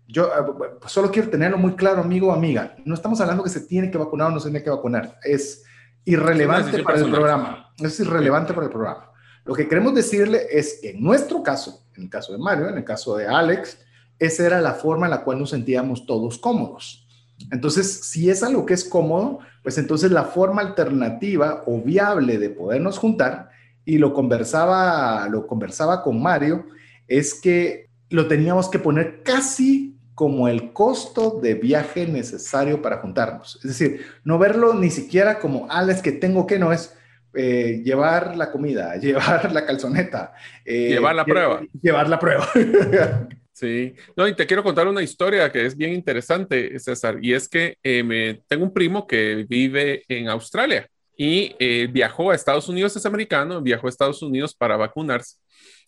Yo 0.07 0.25
eh, 0.25 0.53
pues, 0.57 0.91
solo 0.91 1.11
quiero 1.11 1.29
tenerlo 1.29 1.59
muy 1.59 1.75
claro, 1.75 2.01
amigo 2.01 2.29
o 2.29 2.31
amiga. 2.33 2.75
No 2.85 2.95
estamos 2.95 3.21
hablando 3.21 3.43
que 3.43 3.51
se 3.51 3.61
tiene 3.61 3.91
que 3.91 3.99
vacunar 3.99 4.29
o 4.29 4.31
no 4.31 4.39
se 4.39 4.49
tiene 4.49 4.63
que 4.63 4.69
vacunar. 4.71 5.19
Es 5.23 5.63
irrelevante 6.05 6.81
para 6.83 6.97
el 6.97 7.11
programa. 7.11 7.71
Es 7.77 7.99
irrelevante 7.99 8.53
para 8.53 8.65
el 8.65 8.71
programa. 8.71 9.10
Lo 9.45 9.53
que 9.53 9.67
queremos 9.67 9.93
decirle 9.95 10.47
es 10.51 10.79
que 10.81 10.91
en 10.91 11.03
nuestro 11.03 11.41
caso, 11.43 11.83
en 11.95 12.03
el 12.03 12.09
caso 12.09 12.31
de 12.31 12.39
Mario, 12.39 12.69
en 12.69 12.77
el 12.77 12.83
caso 12.83 13.17
de 13.17 13.27
Alex, 13.27 13.79
esa 14.19 14.45
era 14.45 14.61
la 14.61 14.73
forma 14.73 15.07
en 15.07 15.11
la 15.11 15.23
cual 15.23 15.39
nos 15.39 15.49
sentíamos 15.49 16.05
todos 16.05 16.37
cómodos. 16.37 17.07
Entonces, 17.51 18.01
si 18.03 18.29
es 18.29 18.43
algo 18.43 18.65
que 18.65 18.75
es 18.75 18.83
cómodo, 18.83 19.39
pues 19.63 19.77
entonces 19.77 20.11
la 20.11 20.25
forma 20.25 20.61
alternativa 20.61 21.63
o 21.65 21.81
viable 21.81 22.37
de 22.37 22.51
podernos 22.51 22.99
juntar, 22.99 23.49
y 23.83 23.97
lo 23.97 24.13
conversaba, 24.13 25.27
lo 25.27 25.47
conversaba 25.47 26.03
con 26.03 26.21
Mario, 26.21 26.65
es 27.07 27.33
que 27.33 27.89
lo 28.09 28.27
teníamos 28.27 28.69
que 28.69 28.79
poner 28.79 29.23
casi 29.23 29.97
como 30.13 30.47
el 30.47 30.71
costo 30.73 31.39
de 31.41 31.55
viaje 31.55 32.05
necesario 32.05 32.81
para 32.81 32.99
juntarnos. 32.99 33.55
Es 33.63 33.63
decir, 33.63 34.01
no 34.23 34.37
verlo 34.37 34.73
ni 34.73 34.91
siquiera 34.91 35.39
como, 35.39 35.65
ah, 35.69 35.87
que 36.03 36.11
tengo 36.11 36.45
que, 36.45 36.59
no 36.59 36.71
es 36.71 36.93
eh, 37.33 37.81
llevar 37.83 38.35
la 38.35 38.51
comida, 38.51 38.95
llevar 38.99 39.51
la 39.51 39.65
calzoneta. 39.65 40.33
Eh, 40.65 40.89
llevar 40.89 41.15
la 41.15 41.25
prueba. 41.25 41.61
Llevar 41.81 42.09
la 42.09 42.19
prueba. 42.19 42.49
sí, 43.53 43.93
no, 44.15 44.27
y 44.27 44.35
te 44.35 44.45
quiero 44.45 44.63
contar 44.63 44.87
una 44.87 45.01
historia 45.01 45.51
que 45.51 45.65
es 45.65 45.75
bien 45.75 45.93
interesante, 45.93 46.77
César, 46.79 47.17
y 47.21 47.33
es 47.33 47.47
que 47.47 47.77
eh, 47.83 48.03
me, 48.03 48.41
tengo 48.47 48.63
un 48.63 48.73
primo 48.73 49.07
que 49.07 49.45
vive 49.47 50.03
en 50.07 50.29
Australia 50.29 50.87
y 51.15 51.53
viajó 51.87 52.31
a 52.31 52.35
Estados 52.35 52.67
Unidos, 52.67 52.95
es 52.95 53.05
americano, 53.05 53.61
viajó 53.61 53.85
a 53.85 53.91
Estados 53.91 54.23
Unidos 54.23 54.55
para 54.55 54.75
vacunarse 54.75 55.35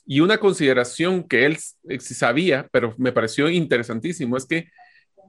y 0.05 0.19
una 0.19 0.37
consideración 0.37 1.23
que 1.23 1.45
él 1.45 1.57
sabía, 1.99 2.67
pero 2.71 2.93
me 2.97 3.11
pareció 3.11 3.49
interesantísimo, 3.49 4.37
es 4.37 4.45
que 4.45 4.67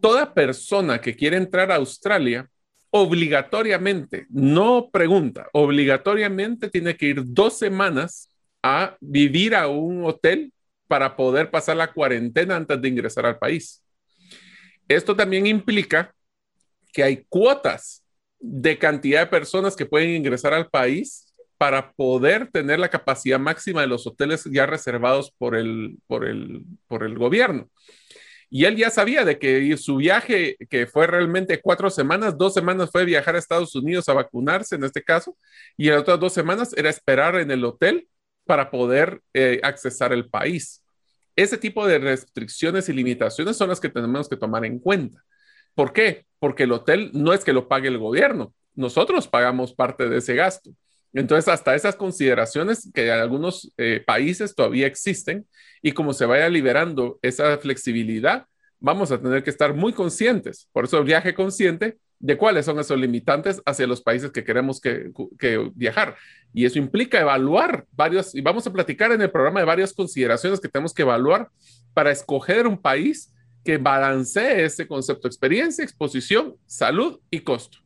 toda 0.02 0.34
persona 0.34 1.00
que 1.00 1.14
quiere 1.14 1.36
entrar 1.36 1.70
a 1.70 1.76
Australia, 1.76 2.48
obligatoriamente, 2.96 4.28
no 4.30 4.88
pregunta, 4.88 5.48
obligatoriamente 5.52 6.70
tiene 6.70 6.96
que 6.96 7.06
ir 7.06 7.22
dos 7.24 7.58
semanas 7.58 8.28
a 8.62 8.96
vivir 9.00 9.56
a 9.56 9.66
un 9.66 10.04
hotel 10.04 10.52
para 10.86 11.16
poder 11.16 11.50
pasar 11.50 11.76
la 11.76 11.92
cuarentena 11.92 12.54
antes 12.54 12.80
de 12.80 12.88
ingresar 12.88 13.26
al 13.26 13.36
país. 13.36 13.82
Esto 14.86 15.16
también 15.16 15.44
implica 15.48 16.14
que 16.92 17.02
hay 17.02 17.24
cuotas 17.28 18.04
de 18.38 18.78
cantidad 18.78 19.22
de 19.22 19.26
personas 19.26 19.74
que 19.74 19.86
pueden 19.86 20.10
ingresar 20.10 20.54
al 20.54 20.68
país 20.68 21.34
para 21.58 21.90
poder 21.94 22.48
tener 22.52 22.78
la 22.78 22.90
capacidad 22.90 23.40
máxima 23.40 23.80
de 23.80 23.88
los 23.88 24.06
hoteles 24.06 24.44
ya 24.44 24.66
reservados 24.66 25.32
por 25.36 25.56
el, 25.56 25.98
por 26.06 26.24
el, 26.24 26.62
por 26.86 27.02
el 27.02 27.18
gobierno. 27.18 27.68
Y 28.56 28.66
él 28.66 28.76
ya 28.76 28.88
sabía 28.88 29.24
de 29.24 29.36
que 29.36 29.76
su 29.76 29.96
viaje, 29.96 30.56
que 30.70 30.86
fue 30.86 31.08
realmente 31.08 31.60
cuatro 31.60 31.90
semanas, 31.90 32.38
dos 32.38 32.54
semanas 32.54 32.88
fue 32.92 33.04
viajar 33.04 33.34
a 33.34 33.40
Estados 33.40 33.74
Unidos 33.74 34.08
a 34.08 34.12
vacunarse 34.12 34.76
en 34.76 34.84
este 34.84 35.02
caso, 35.02 35.36
y 35.76 35.90
las 35.90 36.02
otras 36.02 36.20
dos 36.20 36.32
semanas 36.32 36.72
era 36.76 36.88
esperar 36.88 37.34
en 37.34 37.50
el 37.50 37.64
hotel 37.64 38.06
para 38.44 38.70
poder 38.70 39.20
eh, 39.32 39.58
accesar 39.64 40.12
el 40.12 40.30
país. 40.30 40.84
Ese 41.34 41.58
tipo 41.58 41.84
de 41.84 41.98
restricciones 41.98 42.88
y 42.88 42.92
limitaciones 42.92 43.56
son 43.56 43.70
las 43.70 43.80
que 43.80 43.88
tenemos 43.88 44.28
que 44.28 44.36
tomar 44.36 44.64
en 44.64 44.78
cuenta. 44.78 45.20
¿Por 45.74 45.92
qué? 45.92 46.24
Porque 46.38 46.62
el 46.62 46.70
hotel 46.70 47.10
no 47.12 47.32
es 47.32 47.42
que 47.42 47.52
lo 47.52 47.66
pague 47.66 47.88
el 47.88 47.98
gobierno, 47.98 48.54
nosotros 48.76 49.26
pagamos 49.26 49.74
parte 49.74 50.08
de 50.08 50.18
ese 50.18 50.36
gasto. 50.36 50.70
Entonces, 51.14 51.48
hasta 51.48 51.74
esas 51.74 51.96
consideraciones 51.96 52.90
que 52.92 53.06
en 53.06 53.12
algunos 53.12 53.72
eh, 53.78 54.02
países 54.04 54.54
todavía 54.54 54.86
existen 54.86 55.46
y 55.80 55.92
como 55.92 56.12
se 56.12 56.26
vaya 56.26 56.48
liberando 56.48 57.18
esa 57.22 57.56
flexibilidad, 57.58 58.46
vamos 58.80 59.12
a 59.12 59.20
tener 59.20 59.42
que 59.44 59.50
estar 59.50 59.74
muy 59.74 59.92
conscientes. 59.92 60.68
Por 60.72 60.84
eso, 60.84 61.02
viaje 61.04 61.32
consciente 61.32 61.98
de 62.18 62.36
cuáles 62.36 62.66
son 62.66 62.78
esos 62.80 62.98
limitantes 62.98 63.62
hacia 63.64 63.86
los 63.86 64.02
países 64.02 64.32
que 64.32 64.44
queremos 64.44 64.80
que, 64.80 65.12
viajar. 65.74 66.16
Y 66.52 66.64
eso 66.64 66.78
implica 66.78 67.20
evaluar 67.20 67.86
varios, 67.92 68.34
y 68.34 68.40
vamos 68.40 68.66
a 68.66 68.72
platicar 68.72 69.12
en 69.12 69.22
el 69.22 69.30
programa 69.30 69.60
de 69.60 69.66
varias 69.66 69.92
consideraciones 69.92 70.58
que 70.58 70.68
tenemos 70.68 70.94
que 70.94 71.02
evaluar 71.02 71.48
para 71.92 72.10
escoger 72.10 72.66
un 72.66 72.80
país 72.80 73.32
que 73.64 73.78
balancee 73.78 74.64
ese 74.64 74.86
concepto 74.86 75.28
experiencia, 75.28 75.84
exposición, 75.84 76.56
salud 76.66 77.20
y 77.30 77.40
costo. 77.40 77.83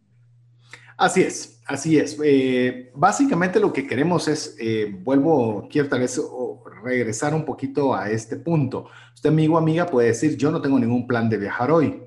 Así 0.99 1.23
es, 1.23 1.63
así 1.65 1.97
es. 1.97 2.19
Eh, 2.25 2.91
básicamente 2.93 3.61
lo 3.61 3.73
que 3.73 3.87
queremos 3.87 4.27
es, 4.27 4.57
eh, 4.59 4.93
vuelvo, 5.05 5.69
quiero 5.71 5.89
tal 5.89 6.01
vez 6.01 6.21
regresar 6.83 7.35
un 7.35 7.45
poquito 7.45 7.95
a 7.95 8.11
este 8.11 8.37
punto. 8.37 8.87
Usted, 9.15 9.31
amigo 9.31 9.57
amiga, 9.57 9.87
puede 9.87 10.09
decir, 10.09 10.37
yo 10.37 10.51
no 10.51 10.61
tengo 10.61 10.77
ningún 10.77 11.07
plan 11.07 11.29
de 11.29 11.39
viajar 11.39 11.71
hoy, 11.71 12.03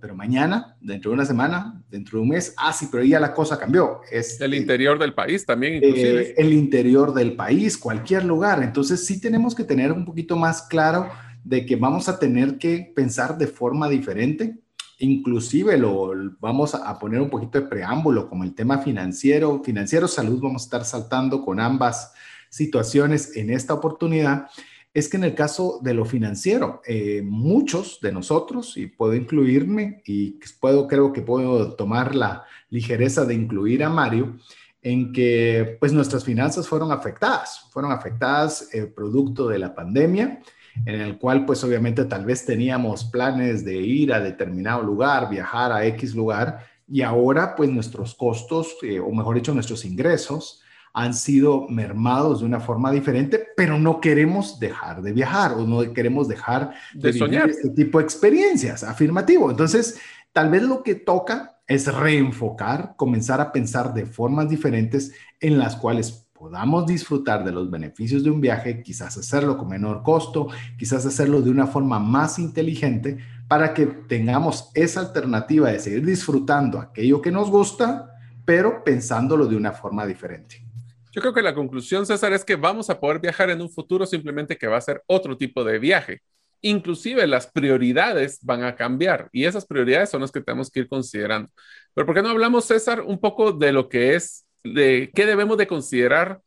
pero 0.00 0.16
mañana, 0.16 0.76
dentro 0.80 1.12
de 1.12 1.14
una 1.14 1.24
semana, 1.24 1.80
dentro 1.88 2.18
de 2.18 2.22
un 2.24 2.30
mes, 2.30 2.52
ah, 2.56 2.72
sí, 2.72 2.88
pero 2.90 3.04
ya 3.04 3.20
la 3.20 3.32
cosa 3.32 3.60
cambió. 3.60 4.00
Es 4.10 4.40
el 4.40 4.54
interior 4.54 4.98
del 4.98 5.14
país 5.14 5.46
también, 5.46 5.74
inclusive. 5.74 6.30
Eh, 6.30 6.34
el 6.36 6.52
interior 6.52 7.14
del 7.14 7.36
país, 7.36 7.78
cualquier 7.78 8.24
lugar. 8.24 8.60
Entonces 8.60 9.06
sí 9.06 9.20
tenemos 9.20 9.54
que 9.54 9.62
tener 9.62 9.92
un 9.92 10.04
poquito 10.04 10.36
más 10.36 10.62
claro 10.62 11.08
de 11.44 11.64
que 11.64 11.76
vamos 11.76 12.08
a 12.08 12.18
tener 12.18 12.58
que 12.58 12.92
pensar 12.94 13.38
de 13.38 13.46
forma 13.46 13.88
diferente 13.88 14.58
Inclusive 14.98 15.76
lo 15.76 16.12
vamos 16.40 16.74
a 16.74 16.98
poner 16.98 17.20
un 17.20 17.28
poquito 17.28 17.60
de 17.60 17.66
preámbulo 17.66 18.28
como 18.28 18.44
el 18.44 18.54
tema 18.54 18.78
financiero, 18.78 19.62
financiero 19.62 20.08
salud, 20.08 20.40
vamos 20.40 20.62
a 20.62 20.66
estar 20.66 20.84
saltando 20.84 21.44
con 21.44 21.60
ambas 21.60 22.14
situaciones 22.48 23.36
en 23.36 23.50
esta 23.50 23.74
oportunidad. 23.74 24.48
Es 24.94 25.10
que 25.10 25.18
en 25.18 25.24
el 25.24 25.34
caso 25.34 25.78
de 25.82 25.92
lo 25.92 26.06
financiero, 26.06 26.80
eh, 26.86 27.20
muchos 27.22 28.00
de 28.00 28.12
nosotros, 28.12 28.78
y 28.78 28.86
puedo 28.86 29.14
incluirme, 29.14 30.02
y 30.06 30.38
puedo, 30.58 30.86
creo 30.88 31.12
que 31.12 31.20
puedo 31.20 31.74
tomar 31.74 32.14
la 32.14 32.44
ligereza 32.70 33.26
de 33.26 33.34
incluir 33.34 33.84
a 33.84 33.90
Mario, 33.90 34.38
en 34.80 35.12
que 35.12 35.76
pues 35.80 35.92
nuestras 35.92 36.24
finanzas 36.24 36.66
fueron 36.66 36.92
afectadas, 36.92 37.66
fueron 37.70 37.92
afectadas 37.92 38.72
eh, 38.72 38.86
producto 38.86 39.48
de 39.48 39.58
la 39.58 39.74
pandemia, 39.74 40.40
en 40.84 41.00
el 41.00 41.18
cual 41.18 41.46
pues 41.46 41.62
obviamente 41.64 42.04
tal 42.04 42.24
vez 42.24 42.44
teníamos 42.44 43.04
planes 43.04 43.64
de 43.64 43.76
ir 43.76 44.12
a 44.12 44.20
determinado 44.20 44.82
lugar, 44.82 45.30
viajar 45.30 45.72
a 45.72 45.84
X 45.86 46.14
lugar 46.14 46.66
y 46.88 47.02
ahora 47.02 47.54
pues 47.56 47.70
nuestros 47.70 48.14
costos, 48.14 48.76
eh, 48.82 49.00
o 49.00 49.10
mejor 49.10 49.36
dicho, 49.36 49.54
nuestros 49.54 49.84
ingresos 49.84 50.62
han 50.92 51.12
sido 51.12 51.68
mermados 51.68 52.40
de 52.40 52.46
una 52.46 52.60
forma 52.60 52.90
diferente, 52.90 53.48
pero 53.54 53.78
no 53.78 54.00
queremos 54.00 54.58
dejar 54.58 55.02
de 55.02 55.12
viajar 55.12 55.52
o 55.52 55.66
no 55.66 55.92
queremos 55.92 56.26
dejar 56.26 56.72
de, 56.94 57.12
de 57.12 57.18
soñar 57.18 57.50
este 57.50 57.68
tipo 57.70 57.98
de 57.98 58.04
experiencias. 58.04 58.82
Afirmativo. 58.82 59.50
Entonces, 59.50 60.00
tal 60.32 60.48
vez 60.48 60.62
lo 60.62 60.82
que 60.82 60.94
toca 60.94 61.60
es 61.66 61.92
reenfocar, 61.92 62.94
comenzar 62.96 63.40
a 63.40 63.52
pensar 63.52 63.92
de 63.92 64.06
formas 64.06 64.48
diferentes 64.48 65.12
en 65.40 65.58
las 65.58 65.76
cuales 65.76 66.25
podamos 66.38 66.86
disfrutar 66.86 67.44
de 67.44 67.52
los 67.52 67.70
beneficios 67.70 68.22
de 68.22 68.30
un 68.30 68.40
viaje, 68.40 68.82
quizás 68.82 69.16
hacerlo 69.16 69.56
con 69.56 69.68
menor 69.68 70.02
costo, 70.02 70.48
quizás 70.78 71.06
hacerlo 71.06 71.40
de 71.42 71.50
una 71.50 71.66
forma 71.66 71.98
más 71.98 72.38
inteligente 72.38 73.18
para 73.48 73.74
que 73.74 73.86
tengamos 73.86 74.70
esa 74.74 75.00
alternativa 75.00 75.70
de 75.70 75.78
seguir 75.78 76.04
disfrutando 76.04 76.78
aquello 76.78 77.22
que 77.22 77.30
nos 77.30 77.50
gusta, 77.50 78.10
pero 78.44 78.84
pensándolo 78.84 79.46
de 79.46 79.56
una 79.56 79.72
forma 79.72 80.06
diferente. 80.06 80.64
Yo 81.12 81.22
creo 81.22 81.32
que 81.32 81.42
la 81.42 81.54
conclusión, 81.54 82.04
César, 82.04 82.32
es 82.32 82.44
que 82.44 82.56
vamos 82.56 82.90
a 82.90 83.00
poder 83.00 83.20
viajar 83.20 83.50
en 83.50 83.62
un 83.62 83.70
futuro 83.70 84.04
simplemente 84.04 84.56
que 84.56 84.66
va 84.66 84.76
a 84.76 84.82
ser 84.82 85.02
otro 85.06 85.36
tipo 85.36 85.64
de 85.64 85.78
viaje. 85.78 86.20
Inclusive 86.60 87.26
las 87.26 87.46
prioridades 87.46 88.38
van 88.42 88.64
a 88.64 88.74
cambiar 88.74 89.28
y 89.32 89.44
esas 89.44 89.64
prioridades 89.64 90.10
son 90.10 90.20
las 90.20 90.32
que 90.32 90.40
tenemos 90.40 90.70
que 90.70 90.80
ir 90.80 90.88
considerando. 90.88 91.48
Pero 91.94 92.06
¿por 92.06 92.14
qué 92.14 92.22
no 92.22 92.28
hablamos, 92.28 92.66
César, 92.66 93.00
un 93.00 93.18
poco 93.18 93.52
de 93.52 93.72
lo 93.72 93.88
que 93.88 94.14
es 94.14 94.45
de 94.74 95.10
qué 95.14 95.26
debemos 95.26 95.58
de 95.58 95.66
considerar 95.66 96.40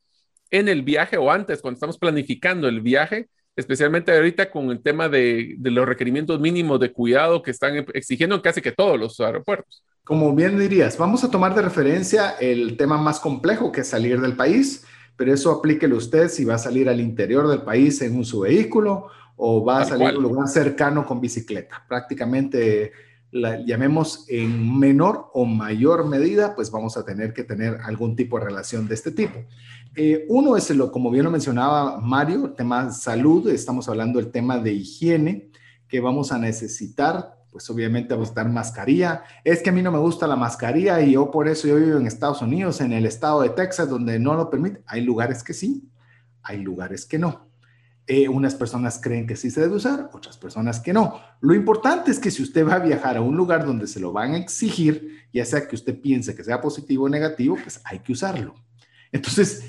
en 0.51 0.67
el 0.67 0.81
viaje 0.81 1.17
o 1.17 1.31
antes, 1.31 1.61
cuando 1.61 1.75
estamos 1.75 1.97
planificando 1.97 2.67
el 2.67 2.81
viaje, 2.81 3.29
especialmente 3.55 4.15
ahorita 4.15 4.49
con 4.49 4.71
el 4.71 4.81
tema 4.81 5.09
de, 5.09 5.55
de 5.57 5.71
los 5.71 5.88
requerimientos 5.88 6.39
mínimos 6.39 6.79
de 6.79 6.91
cuidado 6.91 7.41
que 7.43 7.51
están 7.51 7.85
exigiendo 7.93 8.35
en 8.35 8.41
casi 8.41 8.61
que 8.61 8.71
todos 8.71 8.99
los 8.99 9.19
aeropuertos. 9.19 9.83
Como 10.03 10.33
bien 10.33 10.57
dirías, 10.57 10.97
vamos 10.97 11.23
a 11.23 11.29
tomar 11.29 11.53
de 11.53 11.61
referencia 11.61 12.31
el 12.39 12.77
tema 12.77 12.97
más 12.97 13.19
complejo 13.19 13.71
que 13.71 13.81
es 13.81 13.88
salir 13.88 14.19
del 14.19 14.35
país, 14.35 14.85
pero 15.15 15.33
eso 15.33 15.51
aplíquelo 15.51 15.97
usted 15.97 16.29
si 16.29 16.45
va 16.45 16.55
a 16.55 16.57
salir 16.57 16.89
al 16.89 16.99
interior 16.99 17.47
del 17.47 17.61
país 17.61 18.01
en 18.01 18.15
un 18.15 18.25
su 18.25 18.39
vehículo 18.39 19.07
o 19.35 19.63
va 19.63 19.81
a 19.81 19.85
salir 19.85 20.07
a 20.07 20.17
un 20.17 20.23
lugar 20.23 20.47
cercano 20.47 21.05
con 21.05 21.21
bicicleta. 21.21 21.85
Prácticamente 21.88 22.91
la 23.31 23.63
llamemos 23.63 24.25
en 24.27 24.79
menor 24.79 25.29
o 25.33 25.45
mayor 25.45 26.07
medida, 26.07 26.55
pues 26.55 26.71
vamos 26.71 26.98
a 26.98 27.05
tener 27.05 27.33
que 27.33 27.43
tener 27.43 27.77
algún 27.83 28.15
tipo 28.15 28.39
de 28.39 28.45
relación 28.45 28.88
de 28.88 28.95
este 28.95 29.12
tipo. 29.12 29.39
Eh, 29.95 30.25
uno 30.29 30.57
es, 30.57 30.69
lo, 30.71 30.91
como 30.91 31.12
bien 31.12 31.25
lo 31.25 31.31
mencionaba 31.31 32.00
Mario, 32.00 32.45
el 32.45 32.53
tema 32.55 32.91
salud, 32.91 33.48
estamos 33.50 33.88
hablando 33.88 34.19
del 34.19 34.31
tema 34.31 34.57
de 34.57 34.74
higiene, 34.74 35.51
que 35.88 36.00
vamos 36.00 36.31
a 36.31 36.38
necesitar, 36.38 37.39
pues 37.51 37.69
obviamente 37.69 38.13
vamos 38.13 38.29
a 38.29 38.31
estar 38.31 38.50
mascarilla. 38.50 39.24
Es 39.43 39.62
que 39.62 39.69
a 39.69 39.74
mí 39.74 39.81
no 39.81 39.91
me 39.91 40.00
gusta 40.00 40.27
la 40.27 40.36
mascarilla 40.36 41.01
y 41.01 41.13
yo 41.13 41.31
por 41.31 41.48
eso 41.48 41.67
yo 41.67 41.75
vivo 41.75 41.98
en 41.98 42.07
Estados 42.07 42.41
Unidos, 42.41 42.81
en 42.81 42.93
el 42.93 43.05
estado 43.05 43.41
de 43.41 43.50
Texas, 43.50 43.89
donde 43.89 44.19
no 44.19 44.36
lo 44.36 44.50
permite. 44.50 44.81
Hay 44.86 45.01
lugares 45.01 45.43
que 45.43 45.53
sí, 45.53 45.89
hay 46.43 46.59
lugares 46.59 47.05
que 47.05 47.17
no. 47.17 47.49
Eh, 48.12 48.28
unas 48.28 48.56
personas 48.56 49.00
creen 49.00 49.28
que 49.28 49.36
sí 49.36 49.51
se 49.51 49.62
debe 49.62 49.75
usar, 49.75 50.10
otras 50.12 50.36
personas 50.36 50.80
que 50.80 50.94
no. 50.94 51.22
Lo 51.42 51.54
importante 51.54 52.10
es 52.10 52.18
que 52.18 52.32
si 52.32 52.42
usted 52.42 52.68
va 52.68 52.74
a 52.74 52.80
viajar 52.80 53.18
a 53.18 53.22
un 53.22 53.38
lugar 53.38 53.68
donde 53.68 53.86
se 53.86 54.00
lo 54.00 54.12
van 54.12 54.34
a 54.34 54.38
exigir, 54.38 55.28
ya 55.32 55.46
sea 55.46 55.68
que 55.68 55.75
usted 55.75 56.01
piense 56.01 56.34
que 56.34 56.44
sea 56.44 56.60
positivo 56.60 57.06
o 57.06 57.10
negativo, 57.10 57.56
pues 57.62 57.80
hay 57.84 58.00
que 58.00 58.13
usarlo. 58.13 58.56
Entonces, 59.12 59.63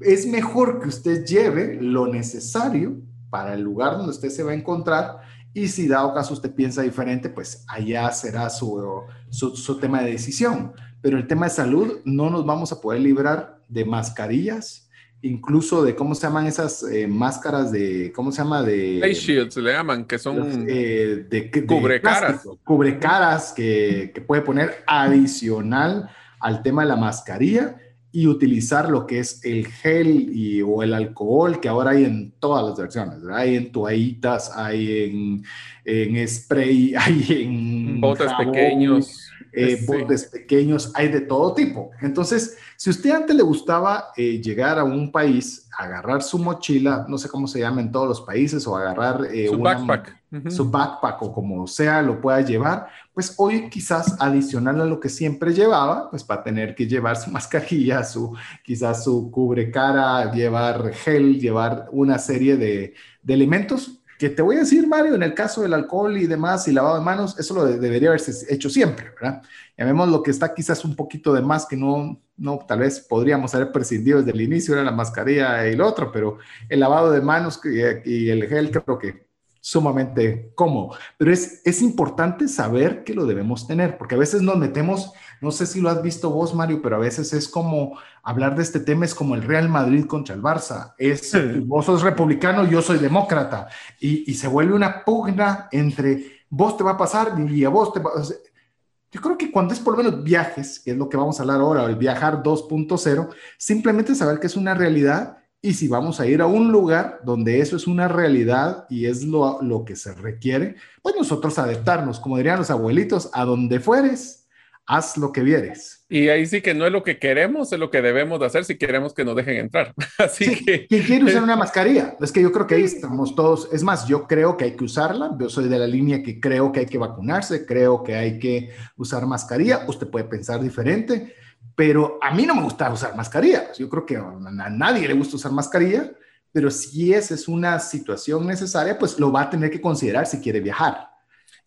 es 0.00 0.26
mejor 0.26 0.80
que 0.80 0.88
usted 0.88 1.24
lleve 1.24 1.78
lo 1.80 2.08
necesario 2.08 3.00
para 3.30 3.54
el 3.54 3.60
lugar 3.60 3.96
donde 3.96 4.10
usted 4.10 4.30
se 4.30 4.42
va 4.42 4.50
a 4.50 4.56
encontrar 4.56 5.20
y 5.52 5.68
si 5.68 5.86
dado 5.86 6.12
caso 6.14 6.34
usted 6.34 6.52
piensa 6.52 6.82
diferente, 6.82 7.28
pues 7.28 7.64
allá 7.68 8.10
será 8.10 8.50
su, 8.50 9.04
su, 9.30 9.54
su 9.54 9.78
tema 9.78 10.02
de 10.02 10.10
decisión. 10.10 10.72
Pero 11.00 11.16
el 11.16 11.28
tema 11.28 11.46
de 11.46 11.50
salud 11.50 12.00
no 12.04 12.28
nos 12.28 12.44
vamos 12.44 12.72
a 12.72 12.80
poder 12.80 13.02
librar 13.02 13.60
de 13.68 13.84
mascarillas, 13.84 14.83
incluso 15.24 15.82
de 15.82 15.94
cómo 15.94 16.14
se 16.14 16.26
llaman 16.26 16.46
esas 16.46 16.82
eh, 16.82 17.06
máscaras 17.06 17.72
de, 17.72 18.12
¿cómo 18.14 18.30
se 18.30 18.38
llama? 18.38 18.62
De 18.62 18.98
face 19.00 19.14
shields 19.14 19.56
le 19.56 19.72
llaman, 19.72 20.04
que 20.04 20.18
son 20.18 20.66
eh, 20.68 21.24
de, 21.28 21.50
de, 21.50 21.66
cubrecaras, 21.66 22.46
cubrecaras 22.62 23.52
que, 23.52 24.12
que, 24.14 24.20
puede 24.20 24.42
poner 24.42 24.84
adicional 24.86 26.10
al 26.40 26.62
tema 26.62 26.82
de 26.82 26.88
la 26.88 26.96
mascarilla 26.96 27.76
y 28.12 28.26
utilizar 28.26 28.90
lo 28.90 29.06
que 29.06 29.18
es 29.18 29.44
el 29.44 29.66
gel 29.66 30.28
y, 30.32 30.62
o 30.62 30.82
el 30.82 30.92
alcohol 30.92 31.58
que 31.58 31.68
ahora 31.68 31.92
hay 31.92 32.04
en 32.04 32.32
todas 32.38 32.64
las 32.64 32.78
versiones, 32.78 33.22
¿verdad? 33.22 33.40
hay 33.40 33.56
en 33.56 33.72
toallitas, 33.72 34.52
hay 34.54 35.02
en, 35.02 35.44
en 35.84 36.28
spray, 36.28 36.94
hay 36.98 37.26
en 37.30 38.00
jabón, 38.00 38.52
pequeños 38.52 39.23
eh, 39.54 39.76
sí. 39.76 39.86
botes 39.86 40.24
pequeños, 40.24 40.90
hay 40.94 41.08
de 41.08 41.20
todo 41.20 41.54
tipo. 41.54 41.90
Entonces, 42.00 42.56
si 42.76 42.90
usted 42.90 43.10
antes 43.10 43.36
le 43.36 43.42
gustaba 43.42 44.06
eh, 44.16 44.40
llegar 44.40 44.78
a 44.78 44.84
un 44.84 45.12
país, 45.12 45.68
agarrar 45.78 46.22
su 46.22 46.38
mochila, 46.38 47.06
no 47.08 47.18
sé 47.18 47.28
cómo 47.28 47.46
se 47.46 47.60
llama 47.60 47.80
en 47.80 47.92
todos 47.92 48.08
los 48.08 48.20
países, 48.20 48.66
o 48.66 48.76
agarrar 48.76 49.26
eh, 49.32 49.48
su, 49.48 49.54
una, 49.54 49.74
backpack. 49.74 50.20
Uh 50.32 50.36
-huh. 50.36 50.50
su 50.50 50.70
backpack 50.70 51.22
o 51.22 51.32
como 51.32 51.66
sea 51.66 52.02
lo 52.02 52.20
pueda 52.20 52.40
llevar, 52.40 52.88
pues 53.12 53.34
hoy 53.36 53.68
quizás 53.70 54.16
adicional 54.20 54.80
a 54.80 54.84
lo 54.84 54.98
que 54.98 55.08
siempre 55.08 55.52
llevaba, 55.52 56.10
pues 56.10 56.26
va 56.28 56.36
a 56.36 56.42
tener 56.42 56.74
que 56.74 56.86
llevar 56.86 57.16
su 57.16 57.30
mascarilla, 57.38 58.02
su, 58.04 58.34
quizás 58.64 59.04
su 59.04 59.30
cubre 59.30 59.70
cara, 59.70 60.32
llevar 60.32 60.92
gel, 60.92 61.38
llevar 61.38 61.88
una 61.92 62.18
serie 62.18 62.56
de, 62.56 62.94
de 63.22 63.34
elementos 63.34 64.00
te 64.30 64.42
voy 64.42 64.56
a 64.56 64.60
decir, 64.60 64.86
Mario, 64.86 65.14
en 65.14 65.22
el 65.22 65.34
caso 65.34 65.62
del 65.62 65.74
alcohol 65.74 66.16
y 66.16 66.26
demás 66.26 66.68
y 66.68 66.72
lavado 66.72 66.96
de 66.96 67.04
manos, 67.04 67.38
eso 67.38 67.54
lo 67.54 67.64
de, 67.64 67.78
debería 67.78 68.08
haberse 68.10 68.52
hecho 68.52 68.70
siempre, 68.70 69.10
¿verdad? 69.10 69.42
Llamemos 69.76 70.08
lo 70.08 70.22
que 70.22 70.30
está 70.30 70.54
quizás 70.54 70.84
un 70.84 70.94
poquito 70.94 71.32
de 71.32 71.42
más 71.42 71.66
que 71.66 71.76
no, 71.76 72.20
no, 72.36 72.58
tal 72.66 72.80
vez 72.80 73.00
podríamos 73.00 73.54
haber 73.54 73.72
prescindido 73.72 74.18
desde 74.18 74.32
el 74.32 74.40
inicio, 74.40 74.74
era 74.74 74.84
la 74.84 74.92
mascarilla 74.92 75.68
y 75.68 75.72
el 75.72 75.80
otro, 75.80 76.12
pero 76.12 76.38
el 76.68 76.80
lavado 76.80 77.10
de 77.10 77.20
manos 77.20 77.60
y 77.64 78.28
el 78.28 78.48
gel 78.48 78.70
creo 78.70 78.98
que 78.98 79.23
sumamente 79.64 80.52
cómodo. 80.54 80.94
Pero 81.16 81.32
es, 81.32 81.62
es 81.64 81.80
importante 81.80 82.48
saber 82.48 83.02
que 83.02 83.14
lo 83.14 83.24
debemos 83.24 83.66
tener, 83.66 83.96
porque 83.96 84.14
a 84.14 84.18
veces 84.18 84.42
nos 84.42 84.58
metemos, 84.58 85.14
no 85.40 85.50
sé 85.52 85.64
si 85.64 85.80
lo 85.80 85.88
has 85.88 86.02
visto 86.02 86.28
vos, 86.28 86.54
Mario, 86.54 86.82
pero 86.82 86.96
a 86.96 86.98
veces 86.98 87.32
es 87.32 87.48
como 87.48 87.98
hablar 88.22 88.56
de 88.56 88.62
este 88.62 88.78
tema, 88.78 89.06
es 89.06 89.14
como 89.14 89.34
el 89.34 89.42
Real 89.42 89.70
Madrid 89.70 90.04
contra 90.04 90.34
el 90.34 90.42
Barça. 90.42 90.92
Es, 90.98 91.30
sí. 91.30 91.38
vos 91.64 91.86
sos 91.86 92.02
republicano, 92.02 92.68
yo 92.68 92.82
soy 92.82 92.98
demócrata, 92.98 93.68
y, 93.98 94.30
y, 94.30 94.34
se 94.34 94.48
vuelve 94.48 94.74
una 94.74 95.02
pugna 95.02 95.70
entre 95.72 96.44
vos 96.50 96.76
te 96.76 96.84
va 96.84 96.90
a 96.90 96.98
pasar 96.98 97.34
y 97.50 97.64
a 97.64 97.70
vos 97.70 97.90
te 97.94 98.00
va 98.00 98.10
a... 98.10 98.22
Yo 98.22 99.20
creo 99.22 99.38
que 99.38 99.50
cuando 99.50 99.72
es 99.72 99.80
por 99.80 99.96
lo 99.96 100.04
menos 100.04 100.22
viajes, 100.22 100.78
que 100.78 100.90
es 100.90 100.96
lo 100.98 101.08
que 101.08 101.16
vamos 101.16 101.38
a 101.38 101.42
hablar 101.42 101.60
ahora, 101.60 101.84
el 101.84 101.96
viajar 101.96 102.42
2.0, 102.42 103.28
simplemente 103.56 104.14
saber 104.14 104.40
que 104.40 104.46
es 104.48 104.56
una 104.56 104.74
realidad 104.74 105.38
y 105.64 105.72
si 105.72 105.88
vamos 105.88 106.20
a 106.20 106.26
ir 106.26 106.42
a 106.42 106.46
un 106.46 106.70
lugar 106.70 107.20
donde 107.24 107.58
eso 107.58 107.76
es 107.76 107.86
una 107.86 108.06
realidad 108.06 108.84
y 108.90 109.06
es 109.06 109.24
lo, 109.24 109.62
lo, 109.62 109.82
que 109.86 109.96
se 109.96 110.12
requiere, 110.12 110.76
pues 111.00 111.16
nosotros 111.16 111.58
adaptarnos, 111.58 112.20
como 112.20 112.36
dirían 112.36 112.58
los 112.58 112.70
abuelitos, 112.70 113.30
a 113.32 113.46
donde 113.46 113.80
fueres, 113.80 114.46
haz 114.84 115.16
lo 115.16 115.32
que 115.32 115.40
vieres. 115.40 116.04
Y 116.10 116.28
ahí 116.28 116.44
sí 116.44 116.60
que 116.60 116.74
no 116.74 116.84
es 116.84 116.92
lo 116.92 117.02
que 117.02 117.18
queremos, 117.18 117.72
es 117.72 117.78
lo 117.78 117.90
que 117.90 118.02
debemos 118.02 118.40
de 118.40 118.44
hacer 118.44 118.66
si 118.66 118.76
queremos 118.76 119.14
que 119.14 119.24
nos 119.24 119.36
dejen 119.36 119.56
entrar. 119.56 119.94
Así 120.18 120.44
sí, 120.44 120.64
que... 120.66 120.86
¿Quién 120.86 121.02
quiere 121.02 121.24
usar 121.24 121.42
una 121.42 121.56
mascarilla? 121.56 122.14
Es 122.20 122.30
que 122.30 122.42
yo 122.42 122.52
creo 122.52 122.66
que 122.66 122.74
ahí 122.74 122.84
estamos 122.84 123.34
todos. 123.34 123.70
Es 123.72 123.82
más, 123.82 124.06
yo 124.06 124.26
creo 124.26 124.58
que 124.58 124.64
hay 124.64 124.76
que 124.76 124.84
usarla. 124.84 125.34
Yo 125.40 125.48
soy 125.48 125.70
de 125.70 125.78
la 125.78 125.86
línea 125.86 126.22
que 126.22 126.40
creo 126.40 126.72
que 126.72 126.80
hay 126.80 126.86
que 126.86 126.98
vacunarse, 126.98 127.64
creo 127.64 128.02
que 128.02 128.16
hay 128.16 128.38
que 128.38 128.68
usar 128.98 129.24
mascarilla. 129.24 129.86
Usted 129.88 130.08
puede 130.08 130.26
pensar 130.26 130.60
diferente 130.60 131.34
pero 131.74 132.18
a 132.22 132.32
mí 132.32 132.46
no 132.46 132.54
me 132.54 132.62
gusta 132.62 132.92
usar 132.92 133.16
mascarilla. 133.16 133.72
Yo 133.72 133.88
creo 133.88 134.06
que 134.06 134.16
a 134.16 134.70
nadie 134.70 135.08
le 135.08 135.14
gusta 135.14 135.36
usar 135.36 135.52
mascarilla, 135.52 136.10
pero 136.52 136.70
si 136.70 137.12
esa 137.12 137.34
es 137.34 137.48
una 137.48 137.78
situación 137.80 138.46
necesaria, 138.46 138.98
pues 138.98 139.18
lo 139.18 139.32
va 139.32 139.42
a 139.42 139.50
tener 139.50 139.70
que 139.70 139.80
considerar 139.80 140.26
si 140.26 140.40
quiere 140.40 140.60
viajar. 140.60 141.13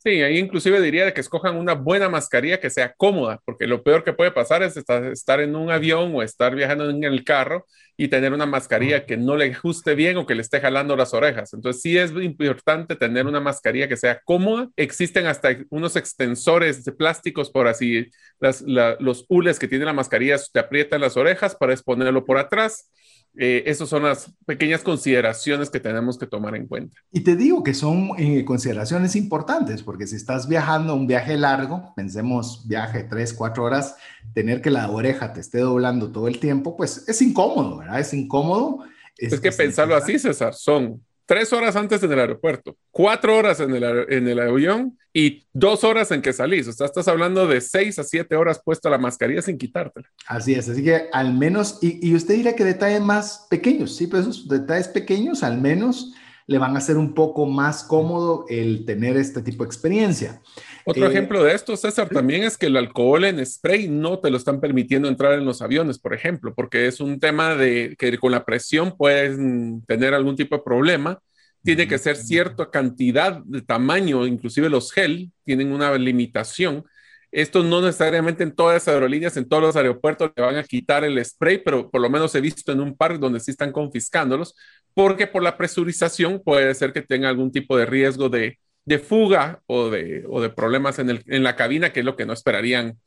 Sí, 0.08 0.22
ahí 0.22 0.38
inclusive 0.38 0.80
diría 0.80 1.14
que 1.14 1.20
escojan 1.20 1.58
una 1.58 1.74
buena 1.74 2.08
mascarilla 2.08 2.62
que 2.62 2.70
sea 2.70 2.94
cómoda, 2.94 3.42
porque 3.44 3.68
lo 3.68 3.84
peor 3.84 4.06
que 4.06 4.14
puede 4.14 4.32
pasar 4.32 4.64
es 4.64 4.78
estar 4.78 5.42
en 5.42 5.54
un 5.54 5.70
avión 5.70 6.16
o 6.16 6.24
estar 6.24 6.56
viajando 6.56 6.90
en 6.90 7.04
el 7.04 7.26
carro 7.26 7.66
y 7.98 8.08
tener 8.08 8.32
una 8.32 8.46
mascarilla 8.46 9.06
que 9.06 9.18
no 9.18 9.36
le 9.36 9.52
ajuste 9.52 9.96
bien 9.96 10.16
o 10.16 10.26
que 10.26 10.34
le 10.34 10.44
esté 10.44 10.62
jalando 10.62 10.96
las 10.96 11.14
orejas. 11.14 11.54
Entonces 11.54 11.82
sí 11.82 11.98
es 11.98 12.12
importante 12.12 12.96
tener 12.96 13.26
una 13.26 13.42
mascarilla 13.42 13.90
que 13.90 13.98
sea 13.98 14.22
cómoda. 14.24 14.70
Existen 14.78 15.26
hasta 15.26 15.50
unos 15.72 15.98
extensores 15.98 16.86
de 16.86 16.94
plásticos 16.94 17.52
por 17.52 17.68
así, 17.68 18.10
las, 18.40 18.62
la, 18.62 18.96
los 19.02 19.26
hules 19.28 19.60
que 19.60 19.68
tiene 19.68 19.84
la 19.84 19.92
mascarilla 19.94 20.38
te 20.54 20.60
aprietan 20.60 21.02
las 21.02 21.18
orejas 21.18 21.54
para 21.54 21.74
exponerlo 21.74 22.24
por 22.24 22.38
atrás. 22.38 22.90
Eh, 23.36 23.64
esas 23.68 23.90
son 23.90 24.04
las 24.04 24.32
pequeñas 24.46 24.82
consideraciones 24.82 25.70
que 25.70 25.80
tenemos 25.80 26.18
que 26.18 26.26
tomar 26.26 26.56
en 26.56 26.66
cuenta. 26.66 26.98
Y 27.12 27.22
te 27.22 27.36
digo 27.36 27.64
que 27.64 27.74
son 27.74 28.12
eh, 28.18 28.44
consideraciones 28.46 29.16
importantes, 29.16 29.84
porque 29.84 30.08
si 30.08 30.16
estás 30.16 30.48
viajando 30.48 30.96
un 30.96 31.08
viaje 31.08 31.38
largo, 31.38 31.94
pensemos 31.96 32.68
viaje 32.68 33.04
tres, 33.04 33.34
cuatro 33.34 33.64
horas, 33.64 33.96
tener 34.34 34.62
que 34.62 34.72
la 34.72 34.90
oreja 34.90 35.34
te 35.34 35.42
esté 35.42 35.60
doblando 35.60 36.12
todo 36.12 36.28
el 36.28 36.40
tiempo, 36.40 36.76
pues 36.76 37.08
es 37.08 37.22
incómodo, 37.22 37.78
¿verdad? 37.78 38.00
Es 38.00 38.14
incómodo. 38.14 38.84
Es, 39.18 39.34
es 39.34 39.40
que 39.40 39.52
pensarlo 39.52 39.96
así, 39.96 40.18
César, 40.18 40.54
son 40.54 41.02
tres 41.28 41.54
horas 41.54 41.76
antes 41.76 42.02
en 42.02 42.12
el 42.12 42.20
aeropuerto, 42.20 42.76
cuatro 42.90 43.38
horas 43.38 43.60
en 43.60 43.76
el, 43.76 43.84
en 43.84 44.28
el 44.28 44.40
avión 44.40 44.98
y 45.14 45.46
dos 45.54 45.84
horas 45.84 46.10
en 46.12 46.24
que 46.24 46.34
salís. 46.34 46.68
O 46.68 46.74
sea, 46.74 46.88
estás 46.88 47.08
hablando 47.08 47.46
de 47.46 47.62
seis 47.62 48.00
a 48.00 48.04
siete 48.04 48.36
horas 48.36 48.62
puesta 48.64 48.90
la 48.90 48.98
mascarilla 48.98 49.44
sin 49.44 49.58
quitártela. 49.58 50.08
Así 50.26 50.56
es, 50.56 50.68
así 50.70 50.84
que 50.84 51.10
al 51.12 51.34
menos, 51.34 51.80
y, 51.82 52.08
y 52.08 52.16
usted 52.16 52.36
dirá 52.36 52.56
que 52.56 52.64
detalles 52.64 53.02
más 53.02 53.46
pequeños, 53.50 53.96
sí, 53.96 54.08
pero 54.08 54.22
esos 54.22 54.48
detalles 54.48 54.88
pequeños 54.88 55.44
al 55.44 55.60
menos 55.60 56.14
le 56.48 56.58
van 56.58 56.76
a 56.76 56.80
hacer 56.80 56.98
un 56.98 57.14
poco 57.14 57.46
más 57.46 57.84
cómodo 57.84 58.46
el 58.48 58.86
tener 58.86 59.18
este 59.18 59.42
tipo 59.42 59.64
de 59.64 59.68
experiencia. 59.68 60.42
Otro 60.90 61.06
eh, 61.06 61.10
ejemplo 61.10 61.44
de 61.44 61.54
esto, 61.54 61.76
César, 61.76 62.08
también 62.08 62.44
es 62.44 62.58
que 62.58 62.68
el 62.68 62.78
alcohol 62.78 63.26
en 63.26 63.46
spray 63.46 63.90
no 63.90 64.20
te 64.20 64.30
lo 64.30 64.38
están 64.38 64.62
permitiendo 64.62 65.10
entrar 65.10 65.34
en 65.34 65.44
los 65.44 65.62
aviones, 65.62 66.00
por 66.00 66.14
ejemplo, 66.14 66.54
porque 66.56 66.88
es 66.88 67.02
un 67.02 67.20
tema 67.20 67.56
de 67.56 67.98
que 68.00 68.18
con 68.18 68.32
la 68.32 68.46
presión 68.46 68.96
pueden 68.96 69.82
tener 69.86 70.14
algún 70.14 70.38
tipo 70.38 70.56
de 70.56 70.64
problema. 70.64 71.20
Tiene 71.62 71.90
que 71.90 71.98
ser 71.98 72.16
cierta 72.16 72.72
cantidad 72.72 73.44
de 73.44 73.62
tamaño, 73.62 74.26
inclusive 74.26 74.70
los 74.70 74.94
gel 74.94 75.30
tienen 75.44 75.74
una 75.74 75.94
limitación. 75.98 76.86
Esto 77.34 77.64
no 77.64 77.82
necesariamente 77.82 78.44
en 78.44 78.56
todas 78.56 78.76
las 78.76 78.88
aerolíneas, 78.88 79.36
en 79.36 79.50
todos 79.50 79.62
los 79.62 79.76
aeropuertos 79.76 80.32
le 80.38 80.42
van 80.42 80.56
a 80.56 80.64
quitar 80.64 81.04
el 81.04 81.24
spray, 81.26 81.58
pero 81.58 81.92
por 81.92 82.00
lo 82.00 82.10
menos 82.10 82.34
he 82.34 82.40
visto 82.40 82.72
en 82.72 82.80
un 82.80 82.96
par 82.96 83.20
donde 83.20 83.42
sí 83.42 83.52
están 83.52 83.74
confiscándolos, 83.74 84.56
porque 84.94 85.28
por 85.28 85.44
la 85.44 85.58
presurización 85.58 86.42
puede 86.42 86.74
ser 86.76 86.94
que 86.94 87.02
tenga 87.02 87.28
algún 87.28 87.52
tipo 87.52 87.76
de 87.76 87.86
riesgo 87.86 88.30
de, 88.30 88.58
de 88.88 89.00
fuga 89.00 89.62
o 89.68 89.90
de, 89.90 90.24
o 90.30 90.42
de 90.42 90.50
problemas 90.50 90.98
en, 90.98 91.10
el, 91.10 91.24
en, 91.28 91.44
la 91.44 91.58
cabina, 91.58 91.92
que 91.92 92.00
es 92.00 92.06
lo 92.06 92.16
que 92.16 92.26
no 92.26 92.32
esperarían, 92.32 92.98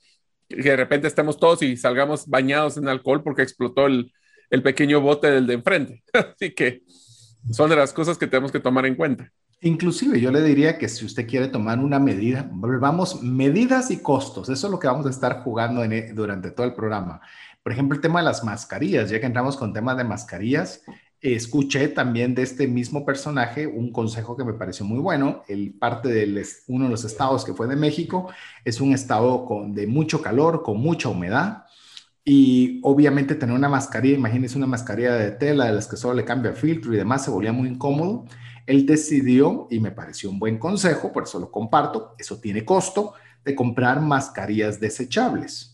que 0.46 0.56
de 0.56 0.76
repente 0.76 1.08
estemos 1.08 1.38
todos 1.38 1.62
y 1.62 1.74
salgamos 1.78 2.26
bañados 2.28 2.76
en 2.76 2.86
alcohol 2.86 3.22
porque 3.22 3.40
explotó 3.40 3.86
el, 3.86 4.12
el 4.50 4.62
pequeño 4.62 5.00
bote 5.00 5.30
del 5.30 5.46
de 5.46 5.54
enfrente. 5.54 6.04
Así 6.12 6.50
que 6.54 6.82
son 7.50 7.70
de 7.70 7.76
las 7.76 7.94
cosas 7.94 8.18
que 8.18 8.26
tenemos 8.26 8.52
que 8.52 8.60
tomar 8.60 8.84
en 8.84 8.94
cuenta. 8.94 9.32
Inclusive 9.62 10.20
yo 10.20 10.30
le 10.30 10.42
diría 10.42 10.76
que 10.76 10.86
si 10.86 11.06
usted 11.06 11.26
quiere 11.26 11.48
tomar 11.48 11.78
una 11.78 11.98
medida, 11.98 12.46
vamos, 12.52 13.22
medidas 13.22 13.90
y 13.90 14.02
costos, 14.02 14.50
eso 14.50 14.66
es 14.66 14.70
lo 14.70 14.78
que 14.78 14.86
vamos 14.86 15.06
a 15.06 15.10
estar 15.10 15.42
jugando 15.42 15.82
durante 16.12 16.50
todo 16.50 16.66
el 16.66 16.74
programa. 16.74 17.22
Por 17.62 17.72
ejemplo, 17.72 17.96
el 17.96 18.02
tema 18.02 18.20
de 18.20 18.26
las 18.26 18.44
mascarillas, 18.44 19.08
ya 19.08 19.18
que 19.18 19.26
entramos 19.26 19.56
con 19.56 19.72
temas 19.72 19.96
de 19.96 20.04
mascarillas, 20.04 20.82
escuché 21.20 21.88
también 21.88 22.34
de 22.34 22.42
este 22.42 22.66
mismo 22.66 23.04
personaje 23.04 23.66
un 23.66 23.92
consejo 23.92 24.36
que 24.36 24.44
me 24.44 24.54
pareció 24.54 24.86
muy 24.86 24.98
bueno. 24.98 25.42
El 25.48 25.74
parte 25.74 26.08
de 26.08 26.44
uno 26.68 26.86
de 26.86 26.90
los 26.90 27.04
estados 27.04 27.44
que 27.44 27.54
fue 27.54 27.66
de 27.66 27.76
México 27.76 28.30
es 28.64 28.80
un 28.80 28.92
estado 28.92 29.44
con, 29.44 29.74
de 29.74 29.86
mucho 29.86 30.22
calor, 30.22 30.62
con 30.62 30.78
mucha 30.78 31.08
humedad. 31.08 31.64
Y 32.24 32.80
obviamente 32.82 33.34
tener 33.34 33.54
una 33.54 33.68
mascarilla, 33.68 34.16
imagínense 34.16 34.56
una 34.56 34.66
mascarilla 34.66 35.14
de 35.14 35.32
tela 35.32 35.66
de 35.66 35.72
las 35.72 35.88
que 35.88 35.96
solo 35.96 36.14
le 36.14 36.24
cambia 36.24 36.52
filtro 36.52 36.92
y 36.92 36.96
demás, 36.96 37.24
se 37.24 37.30
volvía 37.30 37.52
muy 37.52 37.68
incómodo. 37.68 38.26
Él 38.66 38.86
decidió, 38.86 39.66
y 39.70 39.80
me 39.80 39.90
pareció 39.90 40.30
un 40.30 40.38
buen 40.38 40.58
consejo, 40.58 41.12
por 41.12 41.24
eso 41.24 41.40
lo 41.40 41.50
comparto, 41.50 42.14
eso 42.18 42.38
tiene 42.40 42.64
costo, 42.64 43.14
de 43.44 43.54
comprar 43.54 44.00
mascarillas 44.00 44.78
desechables. 44.80 45.69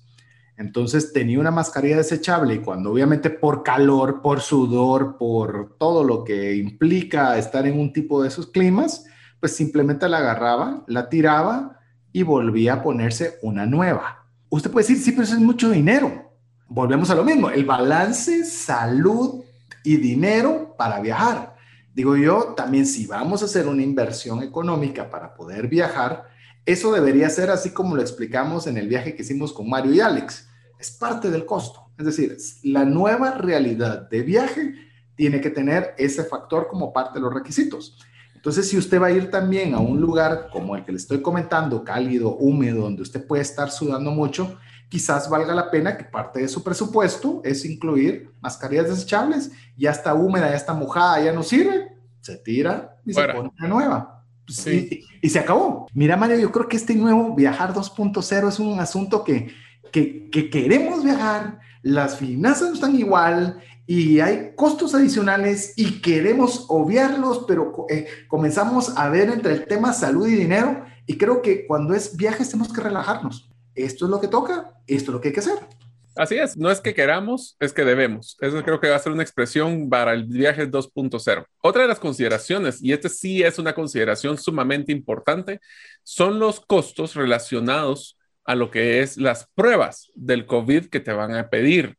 Entonces 0.58 1.12
tenía 1.12 1.38
una 1.38 1.50
mascarilla 1.50 1.98
desechable 1.98 2.54
y 2.54 2.58
cuando 2.60 2.90
obviamente 2.90 3.28
por 3.28 3.62
calor, 3.62 4.22
por 4.22 4.40
sudor, 4.40 5.18
por 5.18 5.76
todo 5.78 6.02
lo 6.02 6.24
que 6.24 6.56
implica 6.56 7.36
estar 7.36 7.66
en 7.66 7.78
un 7.78 7.92
tipo 7.92 8.22
de 8.22 8.28
esos 8.28 8.46
climas, 8.46 9.04
pues 9.38 9.54
simplemente 9.54 10.08
la 10.08 10.18
agarraba, 10.18 10.82
la 10.86 11.08
tiraba 11.08 11.80
y 12.12 12.22
volvía 12.22 12.74
a 12.74 12.82
ponerse 12.82 13.38
una 13.42 13.66
nueva. 13.66 14.24
Usted 14.48 14.70
puede 14.70 14.86
decir, 14.86 15.02
sí, 15.02 15.12
pero 15.12 15.24
eso 15.24 15.34
es 15.34 15.40
mucho 15.40 15.70
dinero. 15.70 16.32
Volvemos 16.68 17.10
a 17.10 17.14
lo 17.14 17.24
mismo, 17.24 17.50
el 17.50 17.64
balance, 17.64 18.44
salud 18.44 19.44
y 19.84 19.96
dinero 19.98 20.74
para 20.78 21.00
viajar. 21.00 21.54
Digo 21.94 22.16
yo, 22.16 22.54
también 22.56 22.86
si 22.86 23.06
vamos 23.06 23.42
a 23.42 23.44
hacer 23.44 23.68
una 23.68 23.82
inversión 23.82 24.42
económica 24.42 25.10
para 25.10 25.34
poder 25.34 25.68
viajar, 25.68 26.28
eso 26.66 26.92
debería 26.92 27.30
ser 27.30 27.50
así 27.50 27.70
como 27.70 27.94
lo 27.94 28.02
explicamos 28.02 28.66
en 28.66 28.76
el 28.76 28.88
viaje 28.88 29.14
que 29.14 29.22
hicimos 29.22 29.52
con 29.52 29.70
Mario 29.70 29.94
y 29.94 30.00
Alex. 30.00 30.48
Es 30.78 30.90
parte 30.90 31.30
del 31.30 31.46
costo. 31.46 31.86
Es 31.96 32.04
decir, 32.04 32.36
la 32.64 32.84
nueva 32.84 33.30
realidad 33.30 34.10
de 34.10 34.22
viaje 34.22 34.74
tiene 35.14 35.40
que 35.40 35.50
tener 35.50 35.94
ese 35.96 36.24
factor 36.24 36.66
como 36.68 36.92
parte 36.92 37.18
de 37.18 37.20
los 37.22 37.32
requisitos. 37.32 37.96
Entonces, 38.34 38.68
si 38.68 38.76
usted 38.76 39.00
va 39.00 39.06
a 39.06 39.12
ir 39.12 39.30
también 39.30 39.74
a 39.74 39.80
un 39.80 40.00
lugar 40.00 40.48
como 40.52 40.76
el 40.76 40.84
que 40.84 40.92
le 40.92 40.98
estoy 40.98 41.22
comentando, 41.22 41.82
cálido, 41.84 42.36
húmedo, 42.36 42.82
donde 42.82 43.02
usted 43.02 43.26
puede 43.26 43.42
estar 43.42 43.70
sudando 43.70 44.10
mucho, 44.10 44.58
quizás 44.88 45.30
valga 45.30 45.54
la 45.54 45.70
pena 45.70 45.96
que 45.96 46.04
parte 46.04 46.40
de 46.40 46.48
su 46.48 46.62
presupuesto 46.62 47.40
es 47.44 47.64
incluir 47.64 48.30
mascarillas 48.40 48.88
desechables. 48.88 49.50
Ya 49.76 49.90
está 49.90 50.14
húmeda, 50.14 50.50
ya 50.50 50.56
está 50.56 50.74
mojada, 50.74 51.22
ya 51.22 51.32
no 51.32 51.42
sirve, 51.42 51.96
se 52.20 52.36
tira 52.36 52.98
y 53.04 53.14
se 53.14 53.28
pone 53.28 53.50
una 53.58 53.68
nueva. 53.68 54.15
Y, 55.22 55.28
se 55.28 55.38
acabó. 55.38 55.88
Mira, 55.92 56.16
Mario, 56.16 56.38
yo 56.38 56.52
creo 56.52 56.68
que 56.68 56.76
este 56.76 56.94
nuevo 56.94 57.34
Viajar 57.34 57.74
2.0 57.74 58.48
es 58.48 58.58
un 58.58 58.78
asunto 58.78 59.24
que, 59.24 59.48
que, 59.90 60.50
queremos 60.50 61.02
viajar, 61.02 61.58
las 61.82 62.16
finanzas 62.16 62.68
no 62.68 62.74
están 62.74 62.96
igual 62.96 63.58
y 63.86 64.20
hay 64.20 64.52
costos 64.56 64.94
adicionales 64.94 65.72
y 65.76 66.00
queremos 66.00 66.66
obviarlos, 66.68 67.44
pero 67.46 67.86
eh, 67.88 68.06
comenzamos 68.28 68.96
a 68.96 69.08
ver 69.08 69.30
entre 69.30 69.54
el 69.54 69.66
tema 69.66 69.92
salud 69.92 70.26
y 70.26 70.34
dinero 70.34 70.84
y 71.06 71.16
creo 71.16 71.42
que 71.42 71.66
cuando 71.66 71.94
es 71.94 72.16
viajes 72.16 72.50
tenemos 72.50 72.72
que 72.72 72.80
relajarnos. 72.80 73.50
Esto 73.74 74.06
es 74.06 74.10
lo 74.10 74.20
que 74.20 74.28
toca, 74.28 74.74
esto 74.86 75.10
es 75.10 75.14
lo 75.14 75.20
que 75.20 75.28
hay 75.28 75.34
que 75.34 75.40
hacer. 75.40 75.58
Así 76.16 76.36
es, 76.36 76.56
no 76.56 76.70
es 76.70 76.80
que 76.80 76.94
queramos, 76.94 77.56
es 77.60 77.74
que 77.74 77.84
debemos. 77.84 78.38
Eso 78.40 78.62
creo 78.64 78.80
que 78.80 78.88
va 78.88 78.96
a 78.96 79.00
ser 79.00 79.12
una 79.12 79.22
expresión 79.22 79.90
para 79.90 80.14
el 80.14 80.24
viaje 80.24 80.66
2.0. 80.66 81.44
Otra 81.60 81.82
de 81.82 81.88
las 81.88 82.00
consideraciones, 82.00 82.82
y 82.82 82.94
este 82.94 83.10
sí 83.10 83.42
es 83.42 83.58
una 83.58 83.74
consideración 83.74 84.38
sumamente 84.38 84.92
importante, 84.92 85.60
son 86.02 86.38
los 86.38 86.60
costos 86.60 87.14
relacionados 87.14 88.16
a 88.46 88.54
lo 88.54 88.70
que 88.70 89.02
es 89.02 89.18
las 89.18 89.46
pruebas 89.54 90.10
del 90.14 90.46
COVID 90.46 90.86
que 90.86 91.00
te 91.00 91.12
van 91.12 91.34
a 91.34 91.50
pedir. 91.50 91.96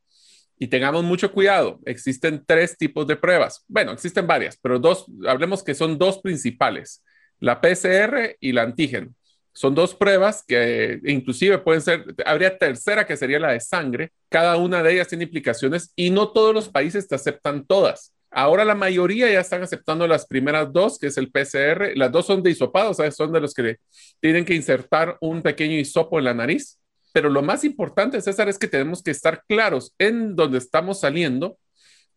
Y 0.58 0.68
tengamos 0.68 1.04
mucho 1.04 1.32
cuidado, 1.32 1.80
existen 1.86 2.44
tres 2.44 2.76
tipos 2.76 3.06
de 3.06 3.18
pruebas. 3.18 3.64
Bueno, 3.68 3.92
existen 3.92 4.26
varias, 4.26 4.58
pero 4.60 4.80
dos, 4.80 5.06
hablemos 5.28 5.64
que 5.64 5.76
son 5.76 6.00
dos 6.00 6.20
principales, 6.22 7.04
la 7.40 7.62
PCR 7.62 8.36
y 8.40 8.52
la 8.52 8.64
antígeno. 8.64 9.14
Son 9.58 9.74
dos 9.74 9.96
pruebas 9.96 10.44
que 10.48 11.00
inclusive 11.04 11.58
pueden 11.58 11.82
ser, 11.82 12.06
habría 12.28 12.60
tercera 12.60 13.08
que 13.08 13.18
sería 13.18 13.40
la 13.40 13.54
de 13.54 13.60
sangre. 13.60 14.12
Cada 14.30 14.56
una 14.56 14.84
de 14.84 14.94
ellas 14.94 15.08
tiene 15.08 15.24
implicaciones 15.24 15.92
y 15.96 16.12
no 16.12 16.30
todos 16.30 16.54
los 16.54 16.70
países 16.70 17.08
te 17.08 17.16
aceptan 17.16 17.66
todas. 17.66 18.14
Ahora 18.30 18.64
la 18.64 18.76
mayoría 18.76 19.32
ya 19.32 19.40
están 19.40 19.64
aceptando 19.64 20.06
las 20.06 20.28
primeras 20.28 20.72
dos, 20.72 21.00
que 21.00 21.08
es 21.08 21.18
el 21.18 21.32
PCR. 21.32 21.94
Las 21.96 22.12
dos 22.12 22.28
son 22.28 22.44
de 22.44 22.52
hisopado, 22.52 22.94
¿sabes? 22.94 23.16
Son 23.16 23.32
de 23.32 23.42
los 23.42 23.56
que 23.56 23.78
tienen 24.20 24.46
que 24.46 24.54
insertar 24.54 25.18
un 25.22 25.42
pequeño 25.42 25.74
hisopo 25.74 26.20
en 26.20 26.26
la 26.26 26.36
nariz. 26.36 26.78
Pero 27.12 27.28
lo 27.28 27.42
más 27.42 27.64
importante, 27.64 28.22
César, 28.22 28.50
es 28.50 28.60
que 28.60 28.68
tenemos 28.68 29.02
que 29.02 29.10
estar 29.10 29.44
claros 29.48 29.92
en 29.98 30.36
dónde 30.36 30.60
estamos 30.60 31.00
saliendo 31.00 31.58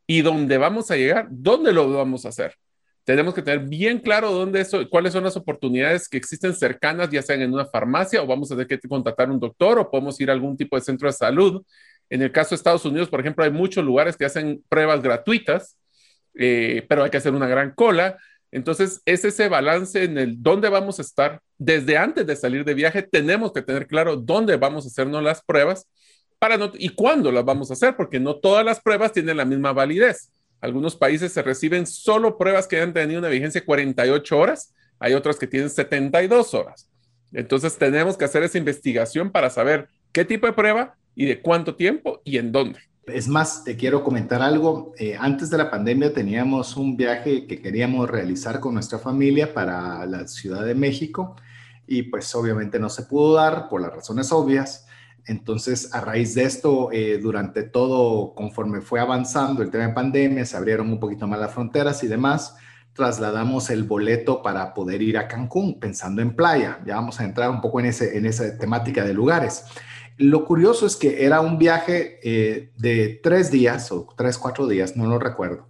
y 0.07 0.21
dónde 0.21 0.59
vamos 0.59 0.91
a 0.91 0.97
llegar, 0.97 1.29
dónde 1.31 1.73
lo 1.73 1.91
vamos 1.91 2.27
a 2.27 2.29
hacer 2.29 2.55
tenemos 3.05 3.35
que 3.35 3.43
tener 3.43 3.61
bien 3.61 3.99
claro 3.99 4.31
dónde 4.31 4.61
eso, 4.61 4.89
cuáles 4.89 5.13
son 5.13 5.25
las 5.25 5.37
oportunidades 5.37 6.09
que 6.09 6.19
existen 6.19 6.55
cercanas, 6.55 7.11
ya 7.11 7.23
sean 7.23 7.43
en 7.43 7.53
una 7.53 7.65
farmacia 7.65 8.23
o 8.23 8.27
vamos 8.27 8.51
a 8.51 8.55
tener 8.55 8.67
que 8.67 8.89
contratar 8.89 9.31
un 9.31 9.41
doctor 9.41 9.79
o 9.79 9.91
podemos 9.91 10.21
ir 10.21 10.31
a 10.31 10.33
algún 10.33 10.57
tipo 10.57 10.77
de 10.77 10.83
centro 10.83 11.09
de 11.09 11.13
salud. 11.13 11.63
En 12.09 12.23
el 12.23 12.33
caso 12.33 12.51
de 12.51 12.57
Estados 12.57 12.85
Unidos, 12.85 13.09
por 13.09 13.21
ejemplo, 13.21 13.45
hay 13.45 13.51
muchos 13.51 13.85
lugares 13.85 14.17
que 14.17 14.25
hacen 14.25 14.63
pruebas 14.69 15.03
gratuitas, 15.03 15.77
eh, 16.35 16.85
pero 16.89 17.05
hay 17.05 17.11
que 17.11 17.17
hacer 17.17 17.33
una 17.33 17.47
gran 17.49 17.73
cola. 17.75 18.19
Entonces, 18.53 19.01
es 19.05 19.25
ese 19.25 19.49
balance 19.49 20.03
en 20.03 20.19
el 20.19 20.43
dónde 20.43 20.69
vamos 20.69 20.99
a 20.99 21.03
estar. 21.03 21.41
Desde 21.57 21.97
antes 21.97 22.27
de 22.27 22.37
salir 22.37 22.65
de 22.65 22.75
viaje, 22.75 23.03
tenemos 23.03 23.53
que 23.53 23.63
tener 23.63 23.87
claro 23.87 24.17
dónde 24.17 24.57
vamos 24.57 24.85
a 24.85 24.89
hacernos 24.89 25.23
las 25.23 25.43
pruebas 25.43 25.87
para 26.41 26.57
no, 26.57 26.73
y 26.75 26.89
cuándo 26.91 27.31
las 27.31 27.45
vamos 27.45 27.71
a 27.71 27.75
hacer, 27.75 27.95
porque 27.97 28.19
no 28.19 28.37
todas 28.37 28.65
las 28.65 28.81
pruebas 28.81 29.13
tienen 29.13 29.37
la 29.37 29.45
misma 29.45 29.73
validez. 29.73 30.31
Algunos 30.61 30.97
países 30.97 31.33
se 31.33 31.43
reciben 31.43 31.87
solo 31.87 32.37
pruebas 32.37 32.67
que 32.67 32.81
han 32.81 32.93
tenido 32.93 33.19
una 33.19 33.29
vigencia 33.29 33.61
de 33.61 33.67
48 33.67 34.39
horas, 34.39 34.75
hay 34.99 35.15
otros 35.15 35.39
que 35.39 35.47
tienen 35.47 35.71
72 35.71 36.55
horas. 36.55 36.89
Entonces 37.33 37.77
tenemos 37.79 38.17
que 38.17 38.25
hacer 38.25 38.43
esa 38.43 38.59
investigación 38.59 39.31
para 39.31 39.51
saber 39.51 39.89
qué 40.13 40.25
tipo 40.25 40.47
de 40.47 40.53
prueba 40.53 40.97
y 41.15 41.27
de 41.27 41.41
cuánto 41.41 41.75
tiempo 41.77 42.21
y 42.25 42.39
en 42.39 42.53
dónde. 42.53 42.81
Es 43.07 43.29
más, 43.29 43.65
te 43.65 43.77
quiero 43.77 44.05
comentar 44.05 44.43
algo. 44.43 44.93
Eh, 44.99 45.17
antes 45.19 45.51
de 45.51 45.59
la 45.59 45.71
pandemia 45.71 46.13
teníamos 46.13 46.77
un 46.77 46.97
viaje 46.97 47.47
que 47.47 47.61
queríamos 47.61 48.09
realizar 48.09 48.61
con 48.61 48.75
nuestra 48.75 48.99
familia 48.99 49.53
para 49.53 50.05
la 50.07 50.27
Ciudad 50.29 50.65
de 50.65 50.75
México 50.75 51.37
y 51.87 52.03
pues 52.03 52.33
obviamente 52.35 52.79
no 52.79 52.89
se 52.89 53.03
pudo 53.03 53.35
dar 53.35 53.69
por 53.69 53.81
las 53.81 53.93
razones 53.93 54.31
obvias. 54.33 54.87
Entonces, 55.27 55.95
a 55.95 56.01
raíz 56.01 56.35
de 56.35 56.45
esto, 56.45 56.91
eh, 56.93 57.19
durante 57.23 57.63
todo, 57.63 58.35
conforme 58.35 58.81
fue 58.81 59.01
avanzando 59.01 59.63
el 59.63 59.71
tema 59.71 59.87
de 59.87 59.93
pandemia, 59.95 60.45
se 60.45 60.57
abrieron 60.57 60.91
un 60.91 61.01
poquito 61.01 61.27
más 61.27 61.39
las 61.41 61.53
fronteras 61.53 62.03
y 62.03 62.09
demás, 62.09 62.57
trasladamos 62.93 63.71
el 63.71 63.85
boleto 63.85 64.43
para 64.43 64.75
poder 64.75 65.03
ir 65.03 65.17
a 65.19 65.29
Cancún, 65.29 65.79
pensando 65.79 66.23
en 66.23 66.35
playa. 66.35 66.81
Ya 66.85 66.97
vamos 66.97 67.21
a 67.21 67.25
entrar 67.25 67.51
un 67.51 67.61
poco 67.61 67.81
en, 67.81 67.87
esa 67.87 68.59
temática 68.59 69.05
de 69.05 69.15
lugares. 69.15 69.65
Lo 70.17 70.45
curioso 70.45 70.87
es 70.87 70.97
que 70.97 71.25
era 71.25 71.41
un 71.41 71.57
viaje 71.57 72.19
eh, 72.23 72.73
de 72.77 73.21
tres 73.23 73.51
días 73.51 73.91
o 73.91 74.07
tres, 74.17 74.37
cuatro 74.37 74.67
días, 74.67 74.97
no 74.97 75.07
lo 75.07 75.19
recuerdo, 75.19 75.70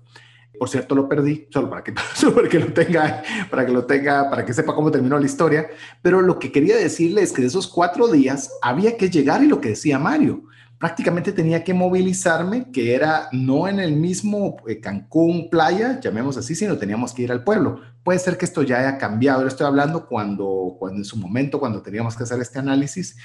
por 0.60 0.68
cierto 0.68 0.94
lo 0.94 1.08
perdí, 1.08 1.48
solo 1.48 1.70
para 1.70 1.82
que, 1.82 1.94
solo 2.14 2.46
que 2.46 2.58
lo 2.58 2.70
tenga, 2.74 3.22
para 3.48 3.64
que 3.64 3.72
lo 3.72 3.86
tenga, 3.86 4.28
para 4.28 4.44
que 4.44 4.52
sepa 4.52 4.74
cómo 4.74 4.90
terminó 4.90 5.18
la 5.18 5.24
historia. 5.24 5.68
Pero 6.02 6.20
lo 6.20 6.38
que 6.38 6.52
quería 6.52 6.76
decirle 6.76 7.22
es 7.22 7.32
que 7.32 7.40
de 7.40 7.48
esos 7.48 7.66
cuatro 7.66 8.08
días 8.08 8.52
había 8.60 8.98
que 8.98 9.08
llegar 9.08 9.42
y 9.42 9.46
lo 9.46 9.62
que 9.62 9.70
decía 9.70 9.98
Mario, 9.98 10.44
prácticamente 10.78 11.32
tenía 11.32 11.64
que 11.64 11.72
movilizarme, 11.72 12.70
que 12.72 12.94
era 12.94 13.30
no 13.32 13.68
en 13.68 13.80
el 13.80 13.96
mismo 13.96 14.58
eh, 14.68 14.80
Cancún 14.80 15.48
playa, 15.48 15.98
llamemos 15.98 16.36
así, 16.36 16.54
sino 16.54 16.76
teníamos 16.76 17.14
que 17.14 17.22
ir 17.22 17.32
al 17.32 17.42
pueblo. 17.42 17.80
Puede 18.04 18.18
ser 18.18 18.36
que 18.36 18.44
esto 18.44 18.62
ya 18.62 18.80
haya 18.80 18.98
cambiado, 18.98 19.40
lo 19.40 19.48
estoy 19.48 19.66
hablando 19.66 20.06
cuando, 20.08 20.76
cuando 20.78 20.98
en 20.98 21.06
su 21.06 21.16
momento, 21.16 21.58
cuando 21.58 21.80
teníamos 21.80 22.14
que 22.18 22.24
hacer 22.24 22.38
este 22.38 22.58
análisis, 22.58 23.16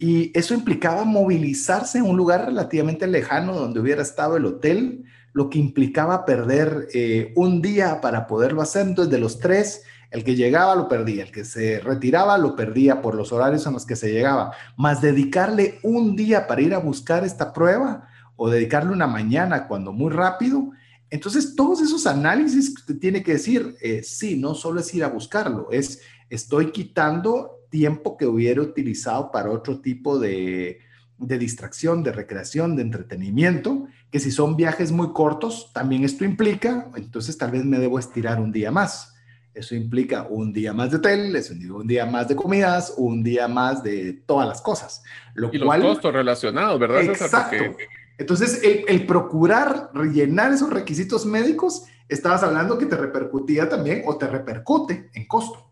y 0.00 0.36
eso 0.36 0.52
implicaba 0.52 1.04
movilizarse 1.04 1.98
en 1.98 2.06
un 2.06 2.16
lugar 2.16 2.46
relativamente 2.46 3.06
lejano 3.06 3.54
donde 3.54 3.78
hubiera 3.78 4.02
estado 4.02 4.36
el 4.36 4.46
hotel, 4.46 5.04
lo 5.32 5.48
que 5.48 5.58
implicaba 5.58 6.24
perder 6.24 6.88
eh, 6.92 7.32
un 7.36 7.62
día 7.62 8.00
para 8.00 8.26
poderlo 8.26 8.62
hacer. 8.62 8.86
Entonces, 8.86 9.10
de 9.10 9.18
los 9.18 9.38
tres, 9.38 9.82
el 10.10 10.24
que 10.24 10.34
llegaba 10.34 10.74
lo 10.74 10.88
perdía, 10.88 11.24
el 11.24 11.32
que 11.32 11.44
se 11.44 11.80
retiraba 11.80 12.36
lo 12.36 12.54
perdía 12.54 13.00
por 13.00 13.14
los 13.14 13.32
horarios 13.32 13.66
en 13.66 13.72
los 13.72 13.86
que 13.86 13.96
se 13.96 14.12
llegaba, 14.12 14.52
más 14.76 15.00
dedicarle 15.00 15.78
un 15.82 16.16
día 16.16 16.46
para 16.46 16.60
ir 16.60 16.74
a 16.74 16.78
buscar 16.78 17.24
esta 17.24 17.52
prueba 17.52 18.08
o 18.36 18.50
dedicarle 18.50 18.92
una 18.92 19.06
mañana 19.06 19.66
cuando 19.66 19.92
muy 19.92 20.10
rápido. 20.10 20.70
Entonces, 21.08 21.54
todos 21.56 21.80
esos 21.80 22.06
análisis 22.06 22.74
que 22.74 22.80
usted 22.80 22.98
tiene 22.98 23.22
que 23.22 23.32
decir, 23.32 23.74
eh, 23.80 24.02
sí, 24.02 24.36
no 24.36 24.54
solo 24.54 24.80
es 24.80 24.94
ir 24.94 25.04
a 25.04 25.08
buscarlo, 25.08 25.68
es 25.70 26.00
estoy 26.28 26.72
quitando 26.72 27.66
tiempo 27.70 28.16
que 28.16 28.26
hubiera 28.26 28.60
utilizado 28.60 29.30
para 29.30 29.50
otro 29.50 29.80
tipo 29.80 30.18
de, 30.18 30.80
de 31.26 31.38
distracción, 31.38 32.02
de 32.02 32.12
recreación, 32.12 32.76
de 32.76 32.82
entretenimiento, 32.82 33.86
que 34.10 34.20
si 34.20 34.30
son 34.30 34.56
viajes 34.56 34.92
muy 34.92 35.12
cortos, 35.12 35.70
también 35.72 36.04
esto 36.04 36.24
implica, 36.24 36.88
entonces 36.96 37.38
tal 37.38 37.52
vez 37.52 37.64
me 37.64 37.78
debo 37.78 37.98
estirar 37.98 38.40
un 38.40 38.52
día 38.52 38.70
más. 38.70 39.14
Eso 39.54 39.74
implica 39.74 40.26
un 40.28 40.52
día 40.52 40.72
más 40.72 40.90
de 40.90 40.96
hotel, 40.96 41.36
un 41.70 41.86
día 41.86 42.06
más 42.06 42.28
de 42.28 42.36
comidas, 42.36 42.94
un 42.96 43.22
día 43.22 43.48
más 43.48 43.82
de 43.82 44.14
todas 44.24 44.48
las 44.48 44.62
cosas. 44.62 45.02
Lo 45.34 45.50
y 45.52 45.58
los 45.58 45.76
costos 45.76 46.12
relacionados, 46.12 46.80
¿verdad? 46.80 47.02
Exacto. 47.02 47.76
Entonces, 48.18 48.62
el, 48.62 49.06
procurar 49.06 49.90
rellenar 49.92 50.52
esos 50.52 50.70
requisitos 50.70 51.26
médicos, 51.26 51.84
estabas 52.08 52.42
hablando 52.42 52.78
que 52.78 52.86
te 52.86 52.96
repercutía 52.96 53.68
también 53.68 54.02
o 54.06 54.16
te 54.16 54.26
repercute 54.26 55.10
en 55.12 55.26
costo. 55.26 55.66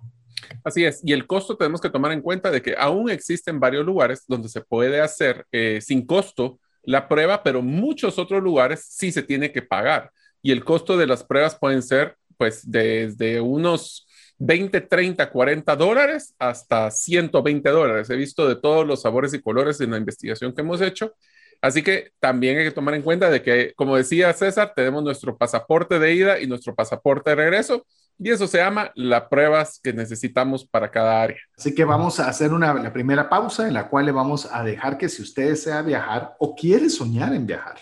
Así 0.65 0.85
es, 0.85 1.01
y 1.05 1.13
el 1.13 1.27
costo 1.27 1.57
tenemos 1.57 1.81
que 1.81 1.91
tomar 1.91 2.13
en 2.13 2.23
cuenta 2.23 2.51
de 2.51 2.63
que 2.63 2.75
aún 2.77 3.11
existen 3.11 3.61
varios 3.61 3.85
lugares 3.85 4.25
donde 4.27 4.49
se 4.49 4.61
puede 4.61 5.01
hacer 5.01 5.47
eh, 5.53 5.81
sin 5.81 6.07
costo 6.07 6.59
la 6.83 7.09
prueba, 7.09 7.43
pero 7.43 7.63
muchos 7.63 8.19
otros 8.19 8.43
lugares 8.43 8.87
sí 8.89 9.13
se 9.13 9.23
tiene 9.23 9.53
que 9.53 9.63
pagar. 9.63 10.11
Y 10.43 10.53
el 10.53 10.65
costo 10.65 10.97
de 10.97 11.07
las 11.07 11.25
pruebas 11.25 11.57
pueden 11.59 11.83
ser 11.83 12.17
pues 12.37 12.63
desde 12.71 13.41
unos 13.41 14.07
20, 14.39 14.81
30, 14.81 15.31
40 15.31 15.77
dólares 15.77 16.35
hasta 16.39 16.91
120 16.91 17.69
dólares. 17.69 18.09
He 18.09 18.17
visto 18.17 18.49
de 18.49 18.57
todos 18.57 18.87
los 18.87 19.03
sabores 19.03 19.35
y 19.35 19.43
colores 19.43 19.81
en 19.83 19.91
la 19.91 19.99
investigación 19.99 20.55
que 20.55 20.63
hemos 20.63 20.81
hecho. 20.81 21.15
Así 21.61 21.83
que 21.83 22.13
también 22.21 22.57
hay 22.57 22.65
que 22.65 22.71
tomar 22.71 22.95
en 22.95 23.03
cuenta 23.03 23.29
de 23.29 23.43
que, 23.43 23.75
como 23.75 23.97
decía 23.97 24.33
César, 24.33 24.73
tenemos 24.75 25.05
nuestro 25.05 25.37
pasaporte 25.37 25.99
de 25.99 26.15
ida 26.15 26.41
y 26.41 26.47
nuestro 26.47 26.75
pasaporte 26.75 27.31
de 27.31 27.37
regreso. 27.37 27.87
Y 28.23 28.29
eso 28.29 28.47
se 28.47 28.59
llama 28.59 28.93
las 28.97 29.23
pruebas 29.23 29.81
que 29.83 29.95
necesitamos 29.95 30.67
para 30.67 30.91
cada 30.91 31.23
área. 31.23 31.39
Así 31.57 31.75
que 31.75 31.87
vamos 31.87 32.21
a 32.21 32.29
hacer 32.29 32.53
una, 32.53 32.75
la 32.75 32.93
primera 32.93 33.31
pausa 33.31 33.67
en 33.67 33.73
la 33.73 33.89
cual 33.89 34.05
le 34.05 34.13
vamos 34.13 34.47
a 34.53 34.63
dejar 34.63 34.99
que 34.99 35.09
si 35.09 35.23
usted 35.23 35.49
desea 35.49 35.81
viajar 35.81 36.37
o 36.39 36.55
quiere 36.55 36.91
soñar 36.91 37.33
en 37.33 37.47
viajar, 37.47 37.79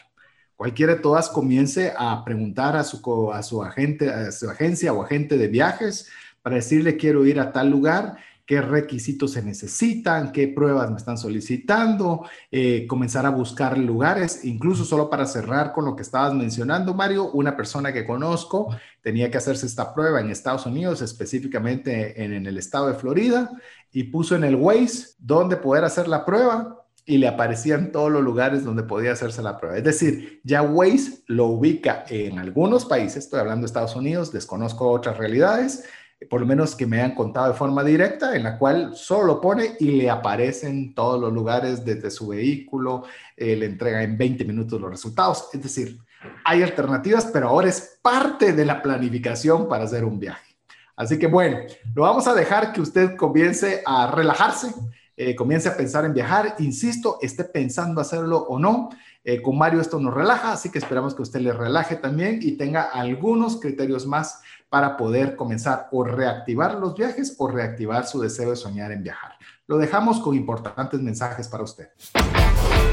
cualquiera 0.54 0.94
de 0.94 1.00
todas 1.00 1.28
comience 1.28 1.92
a 1.98 2.24
preguntar 2.24 2.76
a 2.76 2.84
su, 2.84 3.32
a 3.32 3.42
su 3.42 3.64
agente, 3.64 4.10
a 4.10 4.30
su 4.30 4.48
agencia 4.48 4.92
o 4.92 5.02
agente 5.02 5.36
de 5.36 5.48
viajes 5.48 6.08
para 6.40 6.54
decirle 6.54 6.96
quiero 6.96 7.26
ir 7.26 7.40
a 7.40 7.50
tal 7.50 7.68
lugar, 7.68 8.18
qué 8.48 8.62
requisitos 8.62 9.32
se 9.32 9.42
necesitan, 9.42 10.32
qué 10.32 10.48
pruebas 10.48 10.90
me 10.90 10.96
están 10.96 11.18
solicitando, 11.18 12.24
eh, 12.50 12.86
comenzar 12.86 13.26
a 13.26 13.30
buscar 13.30 13.76
lugares, 13.76 14.42
incluso 14.42 14.86
solo 14.86 15.10
para 15.10 15.26
cerrar 15.26 15.74
con 15.74 15.84
lo 15.84 15.94
que 15.94 16.00
estabas 16.00 16.32
mencionando, 16.32 16.94
Mario, 16.94 17.30
una 17.32 17.54
persona 17.58 17.92
que 17.92 18.06
conozco 18.06 18.74
tenía 19.02 19.30
que 19.30 19.36
hacerse 19.36 19.66
esta 19.66 19.92
prueba 19.92 20.22
en 20.22 20.30
Estados 20.30 20.64
Unidos, 20.64 21.02
específicamente 21.02 22.24
en, 22.24 22.46
el 22.46 22.56
estado 22.56 22.88
de 22.88 22.94
Florida, 22.94 23.50
y 23.92 24.04
puso 24.04 24.34
en 24.34 24.44
el 24.44 24.56
Waze 24.56 25.08
dónde 25.18 25.58
poder 25.58 25.84
hacer 25.84 26.08
la 26.08 26.24
prueba 26.24 26.86
y 27.04 27.18
le 27.18 27.28
aparecían 27.28 27.92
todos 27.92 28.10
los 28.10 28.22
lugares 28.22 28.64
donde 28.64 28.82
podía 28.82 29.12
hacerse 29.12 29.42
la 29.42 29.58
prueba. 29.58 29.76
Es 29.76 29.84
decir, 29.84 30.40
ya 30.42 30.62
Waze 30.62 31.22
lo 31.26 31.48
ubica 31.48 32.06
en 32.08 32.38
algunos 32.38 32.86
países, 32.86 33.24
estoy 33.24 33.40
hablando 33.40 33.64
de 33.64 33.66
Estados 33.66 33.94
Unidos, 33.94 34.32
desconozco 34.32 34.90
otras 34.90 35.18
realidades, 35.18 35.84
por 36.28 36.40
lo 36.40 36.46
menos 36.46 36.74
que 36.74 36.86
me 36.86 37.00
han 37.00 37.14
contado 37.14 37.48
de 37.48 37.58
forma 37.58 37.84
directa, 37.84 38.34
en 38.34 38.42
la 38.42 38.58
cual 38.58 38.96
solo 38.96 39.26
lo 39.26 39.40
pone 39.40 39.76
y 39.78 39.92
le 39.92 40.10
aparecen 40.10 40.94
todos 40.94 41.20
los 41.20 41.32
lugares 41.32 41.84
desde 41.84 42.10
su 42.10 42.28
vehículo, 42.28 43.04
eh, 43.36 43.54
le 43.56 43.66
entrega 43.66 44.02
en 44.02 44.18
20 44.18 44.44
minutos 44.44 44.80
los 44.80 44.90
resultados. 44.90 45.48
Es 45.52 45.62
decir, 45.62 45.98
hay 46.44 46.62
alternativas, 46.62 47.30
pero 47.32 47.48
ahora 47.48 47.68
es 47.68 47.98
parte 48.02 48.52
de 48.52 48.64
la 48.64 48.82
planificación 48.82 49.68
para 49.68 49.84
hacer 49.84 50.04
un 50.04 50.18
viaje. 50.18 50.56
Así 50.96 51.18
que 51.18 51.28
bueno, 51.28 51.58
lo 51.94 52.02
vamos 52.02 52.26
a 52.26 52.34
dejar 52.34 52.72
que 52.72 52.80
usted 52.80 53.14
comience 53.14 53.82
a 53.86 54.10
relajarse 54.10 54.74
eh, 55.20 55.34
comience 55.34 55.68
a 55.68 55.76
pensar 55.76 56.04
en 56.04 56.14
viajar, 56.14 56.54
insisto, 56.60 57.18
esté 57.20 57.42
pensando 57.42 58.00
hacerlo 58.00 58.38
o 58.38 58.56
no. 58.56 58.90
Eh, 59.24 59.42
con 59.42 59.58
Mario 59.58 59.80
esto 59.80 59.98
nos 59.98 60.14
relaja, 60.14 60.52
así 60.52 60.70
que 60.70 60.78
esperamos 60.78 61.12
que 61.12 61.22
usted 61.22 61.40
le 61.40 61.52
relaje 61.52 61.96
también 61.96 62.38
y 62.40 62.52
tenga 62.52 62.82
algunos 62.82 63.60
criterios 63.60 64.06
más 64.06 64.40
para 64.68 64.96
poder 64.96 65.36
comenzar 65.36 65.88
o 65.92 66.04
reactivar 66.04 66.74
los 66.74 66.94
viajes 66.94 67.34
o 67.38 67.48
reactivar 67.48 68.06
su 68.06 68.20
deseo 68.20 68.50
de 68.50 68.56
soñar 68.56 68.92
en 68.92 69.02
viajar. 69.02 69.32
Lo 69.66 69.78
dejamos 69.78 70.20
con 70.20 70.34
importantes 70.34 71.00
mensajes 71.00 71.48
para 71.48 71.64
usted. 71.64 71.88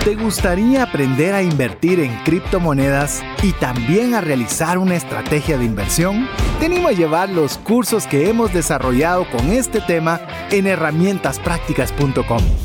¿Te 0.04 0.16
gustaría 0.16 0.84
aprender 0.84 1.34
a 1.34 1.42
invertir 1.42 2.00
en 2.00 2.16
criptomonedas 2.24 3.24
y 3.42 3.54
también 3.54 4.14
a 4.14 4.22
realizar 4.22 4.78
una 4.78 4.96
estrategia 4.96 5.58
de 5.58 5.66
inversión? 5.66 6.28
Te 6.60 6.68
animo 6.68 6.90
a 6.90 6.92
llevar 6.92 7.30
los 7.30 7.58
cursos 7.58 8.06
que 8.06 8.30
hemos 8.30 8.54
desarrollado 8.54 9.26
con 9.32 9.48
este 9.48 9.82
tema 9.82 10.22
en 10.52 10.68
herramientasprácticas.com. 10.68 12.65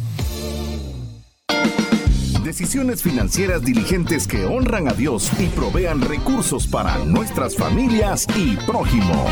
Decisiones 2.51 3.01
financieras 3.01 3.63
diligentes 3.63 4.27
que 4.27 4.43
honran 4.43 4.89
a 4.89 4.93
Dios 4.93 5.31
y 5.39 5.45
provean 5.47 6.01
recursos 6.01 6.67
para 6.67 6.97
nuestras 7.05 7.55
familias 7.55 8.27
y 8.35 8.57
prójimo. 8.65 9.25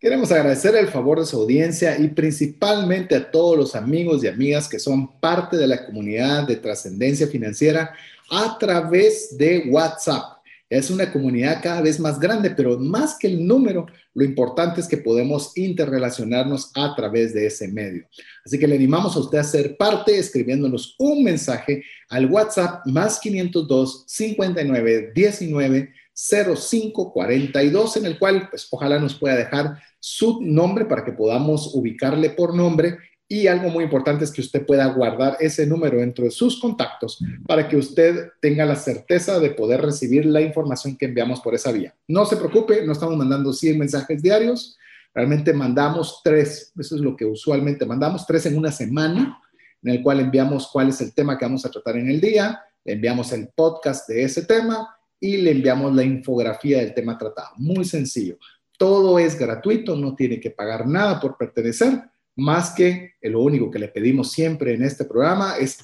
Queremos 0.00 0.32
agradecer 0.32 0.74
el 0.74 0.88
favor 0.88 1.20
de 1.20 1.26
su 1.26 1.36
audiencia 1.36 1.96
y 1.96 2.08
principalmente 2.08 3.14
a 3.14 3.30
todos 3.30 3.56
los 3.56 3.76
amigos 3.76 4.24
y 4.24 4.26
amigas 4.26 4.68
que 4.68 4.80
son 4.80 5.20
parte 5.20 5.56
de 5.56 5.68
la 5.68 5.86
comunidad 5.86 6.44
de 6.44 6.56
trascendencia 6.56 7.28
financiera 7.28 7.92
a 8.28 8.58
través 8.58 9.38
de 9.38 9.68
WhatsApp. 9.70 10.42
Es 10.68 10.90
una 10.90 11.12
comunidad 11.12 11.62
cada 11.62 11.82
vez 11.82 12.00
más 12.00 12.18
grande, 12.18 12.50
pero 12.50 12.80
más 12.80 13.16
que 13.16 13.28
el 13.28 13.46
número, 13.46 13.86
lo 14.14 14.24
importante 14.24 14.80
es 14.80 14.88
que 14.88 14.98
podemos 14.98 15.56
interrelacionarnos 15.56 16.70
a 16.74 16.94
través 16.94 17.32
de 17.32 17.46
ese 17.46 17.68
medio. 17.68 18.06
Así 18.44 18.58
que 18.58 18.66
le 18.66 18.76
animamos 18.76 19.16
a 19.16 19.20
usted 19.20 19.38
a 19.38 19.44
ser 19.44 19.76
parte 19.76 20.18
escribiéndonos 20.18 20.94
un 20.98 21.24
mensaje 21.24 21.82
al 22.08 22.26
WhatsApp 22.26 22.86
más 22.86 23.18
502 23.20 24.04
59 24.06 25.12
19 25.14 25.92
05 26.14 27.12
42, 27.12 27.96
en 27.96 28.06
el 28.06 28.18
cual 28.18 28.48
pues 28.50 28.68
ojalá 28.70 28.98
nos 28.98 29.14
pueda 29.14 29.36
dejar 29.36 29.78
su 29.98 30.40
nombre 30.42 30.84
para 30.84 31.04
que 31.04 31.12
podamos 31.12 31.74
ubicarle 31.74 32.30
por 32.30 32.54
nombre 32.54 32.98
y 33.32 33.46
algo 33.46 33.70
muy 33.70 33.84
importante 33.84 34.24
es 34.24 34.30
que 34.30 34.42
usted 34.42 34.66
pueda 34.66 34.84
guardar 34.88 35.38
ese 35.40 35.66
número 35.66 35.96
dentro 35.96 36.26
de 36.26 36.30
sus 36.30 36.60
contactos 36.60 37.18
para 37.46 37.66
que 37.66 37.78
usted 37.78 38.28
tenga 38.42 38.66
la 38.66 38.76
certeza 38.76 39.40
de 39.40 39.48
poder 39.52 39.80
recibir 39.80 40.26
la 40.26 40.42
información 40.42 40.98
que 40.98 41.06
enviamos 41.06 41.40
por 41.40 41.54
esa 41.54 41.72
vía. 41.72 41.94
No 42.06 42.26
se 42.26 42.36
preocupe, 42.36 42.84
no 42.84 42.92
estamos 42.92 43.16
mandando 43.16 43.54
100 43.54 43.78
mensajes 43.78 44.20
diarios, 44.20 44.76
realmente 45.14 45.54
mandamos 45.54 46.20
tres, 46.22 46.74
eso 46.78 46.94
es 46.94 47.00
lo 47.00 47.16
que 47.16 47.24
usualmente 47.24 47.86
mandamos, 47.86 48.26
tres 48.26 48.44
en 48.44 48.58
una 48.58 48.70
semana, 48.70 49.40
en 49.82 49.94
el 49.94 50.02
cual 50.02 50.20
enviamos 50.20 50.68
cuál 50.70 50.90
es 50.90 51.00
el 51.00 51.14
tema 51.14 51.38
que 51.38 51.46
vamos 51.46 51.64
a 51.64 51.70
tratar 51.70 51.96
en 51.96 52.10
el 52.10 52.20
día, 52.20 52.60
enviamos 52.84 53.32
el 53.32 53.48
podcast 53.56 54.10
de 54.10 54.24
ese 54.24 54.42
tema 54.42 54.94
y 55.18 55.38
le 55.38 55.52
enviamos 55.52 55.94
la 55.94 56.04
infografía 56.04 56.80
del 56.80 56.92
tema 56.92 57.16
tratado. 57.16 57.48
Muy 57.56 57.86
sencillo. 57.86 58.36
Todo 58.76 59.18
es 59.18 59.38
gratuito, 59.38 59.96
no 59.96 60.14
tiene 60.14 60.38
que 60.38 60.50
pagar 60.50 60.86
nada 60.86 61.18
por 61.18 61.38
pertenecer, 61.38 62.11
más 62.36 62.70
que 62.70 63.14
lo 63.22 63.40
único 63.40 63.70
que 63.70 63.78
le 63.78 63.88
pedimos 63.88 64.32
siempre 64.32 64.74
en 64.74 64.82
este 64.82 65.04
programa 65.04 65.56
es 65.58 65.78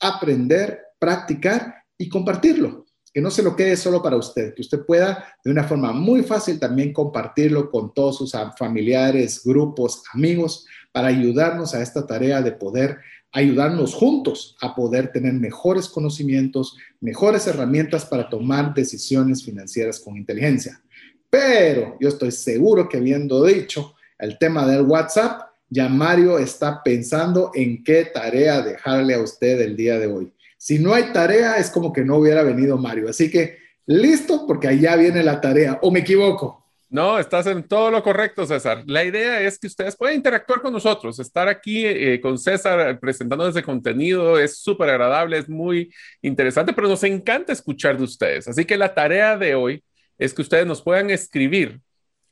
aprender, 0.00 0.80
practicar 0.98 1.74
y 1.96 2.08
compartirlo. 2.08 2.86
Que 3.12 3.20
no 3.20 3.30
se 3.30 3.42
lo 3.42 3.56
quede 3.56 3.76
solo 3.76 4.00
para 4.02 4.16
usted, 4.16 4.54
que 4.54 4.62
usted 4.62 4.86
pueda 4.86 5.34
de 5.44 5.50
una 5.50 5.64
forma 5.64 5.92
muy 5.92 6.22
fácil 6.22 6.60
también 6.60 6.92
compartirlo 6.92 7.68
con 7.68 7.92
todos 7.92 8.16
sus 8.18 8.32
familiares, 8.56 9.42
grupos, 9.44 10.04
amigos, 10.14 10.64
para 10.92 11.08
ayudarnos 11.08 11.74
a 11.74 11.82
esta 11.82 12.06
tarea 12.06 12.40
de 12.40 12.52
poder 12.52 12.98
ayudarnos 13.32 13.94
juntos 13.94 14.56
a 14.60 14.74
poder 14.74 15.12
tener 15.12 15.32
mejores 15.34 15.88
conocimientos, 15.88 16.76
mejores 17.00 17.46
herramientas 17.46 18.04
para 18.04 18.28
tomar 18.28 18.74
decisiones 18.74 19.44
financieras 19.44 20.00
con 20.00 20.16
inteligencia. 20.16 20.82
Pero 21.28 21.96
yo 22.00 22.08
estoy 22.08 22.32
seguro 22.32 22.88
que 22.88 22.96
habiendo 22.96 23.44
dicho 23.44 23.94
el 24.20 24.38
tema 24.38 24.66
del 24.66 24.82
WhatsApp, 24.82 25.50
ya 25.68 25.88
Mario 25.88 26.38
está 26.38 26.82
pensando 26.82 27.52
en 27.54 27.82
qué 27.84 28.04
tarea 28.06 28.60
dejarle 28.60 29.14
a 29.14 29.20
usted 29.20 29.60
el 29.60 29.76
día 29.76 29.98
de 29.98 30.06
hoy. 30.06 30.32
Si 30.58 30.78
no 30.78 30.92
hay 30.92 31.12
tarea, 31.12 31.56
es 31.56 31.70
como 31.70 31.92
que 31.92 32.04
no 32.04 32.16
hubiera 32.16 32.42
venido 32.42 32.76
Mario. 32.76 33.08
Así 33.08 33.30
que 33.30 33.58
listo, 33.86 34.46
porque 34.46 34.68
allá 34.68 34.96
viene 34.96 35.22
la 35.22 35.40
tarea. 35.40 35.78
¿O 35.82 35.90
me 35.90 36.00
equivoco? 36.00 36.60
No, 36.90 37.20
estás 37.20 37.46
en 37.46 37.62
todo 37.62 37.88
lo 37.92 38.02
correcto, 38.02 38.44
César. 38.44 38.82
La 38.86 39.04
idea 39.04 39.40
es 39.40 39.60
que 39.60 39.68
ustedes 39.68 39.96
puedan 39.96 40.16
interactuar 40.16 40.60
con 40.60 40.72
nosotros. 40.72 41.20
Estar 41.20 41.46
aquí 41.46 41.86
eh, 41.86 42.20
con 42.20 42.36
César 42.36 42.98
presentando 42.98 43.46
ese 43.46 43.62
contenido 43.62 44.40
es 44.40 44.58
súper 44.58 44.90
agradable, 44.90 45.38
es 45.38 45.48
muy 45.48 45.94
interesante, 46.20 46.72
pero 46.72 46.88
nos 46.88 47.04
encanta 47.04 47.52
escuchar 47.52 47.96
de 47.96 48.02
ustedes. 48.02 48.48
Así 48.48 48.64
que 48.64 48.76
la 48.76 48.92
tarea 48.92 49.36
de 49.36 49.54
hoy 49.54 49.84
es 50.18 50.34
que 50.34 50.42
ustedes 50.42 50.66
nos 50.66 50.82
puedan 50.82 51.10
escribir 51.10 51.80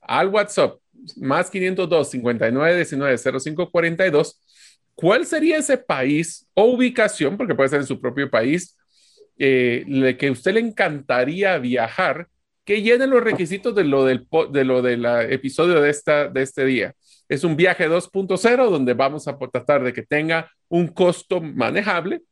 al 0.00 0.26
WhatsApp 0.28 0.78
más 1.16 1.50
502 1.50 2.10
59 2.10 2.76
19 2.76 3.18
05 3.18 3.70
42 3.70 4.40
cuál 4.98 5.26
sería 5.26 5.58
ese 5.58 5.78
país 5.78 6.48
o 6.54 6.64
ubicación, 6.64 7.36
porque 7.36 7.54
puede 7.54 7.68
ser 7.68 7.80
en 7.80 7.86
su 7.86 8.00
propio 8.00 8.28
país, 8.28 8.76
eh, 9.38 10.16
que 10.18 10.28
usted 10.28 10.54
le 10.54 10.60
encantaría 10.60 11.56
viajar 11.58 12.26
que 12.64 12.82
llenen 12.82 13.10
los 13.10 13.22
requisitos 13.22 13.72
de 13.76 13.84
lo 13.84 14.04
del, 14.04 14.26
de 14.50 14.64
lo 14.64 14.82
del 14.82 15.06
episodio 15.30 15.80
de, 15.80 15.88
esta, 15.88 16.28
de 16.28 16.42
este 16.42 16.64
día. 16.64 16.94
Es 17.28 17.44
un 17.44 17.54
viaje 17.54 17.88
2.0 17.88 18.70
donde 18.70 18.94
vamos 18.94 19.28
a 19.28 19.38
tratar 19.38 19.84
de 19.84 19.92
que 19.92 20.02
tenga 20.02 20.50
un 20.68 20.88
costo 20.88 21.40
manejable, 21.40 22.22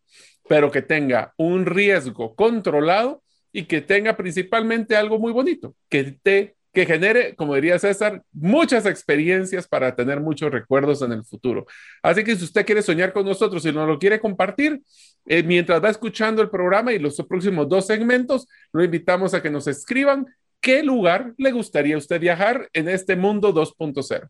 pero 0.48 0.72
que 0.72 0.82
tenga 0.82 1.34
un 1.36 1.66
riesgo 1.66 2.34
controlado 2.34 3.22
y 3.52 3.66
que 3.66 3.80
tenga 3.80 4.16
principalmente 4.16 4.96
algo 4.96 5.20
muy 5.20 5.32
bonito, 5.32 5.76
que 5.88 6.18
te 6.20 6.56
que 6.76 6.84
genere, 6.84 7.34
como 7.36 7.54
diría 7.54 7.78
César, 7.78 8.22
muchas 8.34 8.84
experiencias 8.84 9.66
para 9.66 9.96
tener 9.96 10.20
muchos 10.20 10.50
recuerdos 10.50 11.00
en 11.00 11.10
el 11.12 11.24
futuro. 11.24 11.64
Así 12.02 12.22
que 12.22 12.36
si 12.36 12.44
usted 12.44 12.66
quiere 12.66 12.82
soñar 12.82 13.14
con 13.14 13.24
nosotros 13.24 13.64
y 13.64 13.72
nos 13.72 13.88
lo 13.88 13.98
quiere 13.98 14.20
compartir, 14.20 14.82
eh, 15.24 15.42
mientras 15.42 15.82
va 15.82 15.88
escuchando 15.88 16.42
el 16.42 16.50
programa 16.50 16.92
y 16.92 16.98
los 16.98 17.16
próximos 17.26 17.66
dos 17.66 17.86
segmentos, 17.86 18.46
lo 18.74 18.84
invitamos 18.84 19.32
a 19.32 19.40
que 19.40 19.48
nos 19.48 19.66
escriban 19.68 20.26
qué 20.60 20.82
lugar 20.82 21.32
le 21.38 21.50
gustaría 21.50 21.94
a 21.94 21.98
usted 21.98 22.20
viajar 22.20 22.68
en 22.74 22.90
este 22.90 23.16
mundo 23.16 23.54
2.0. 23.54 24.28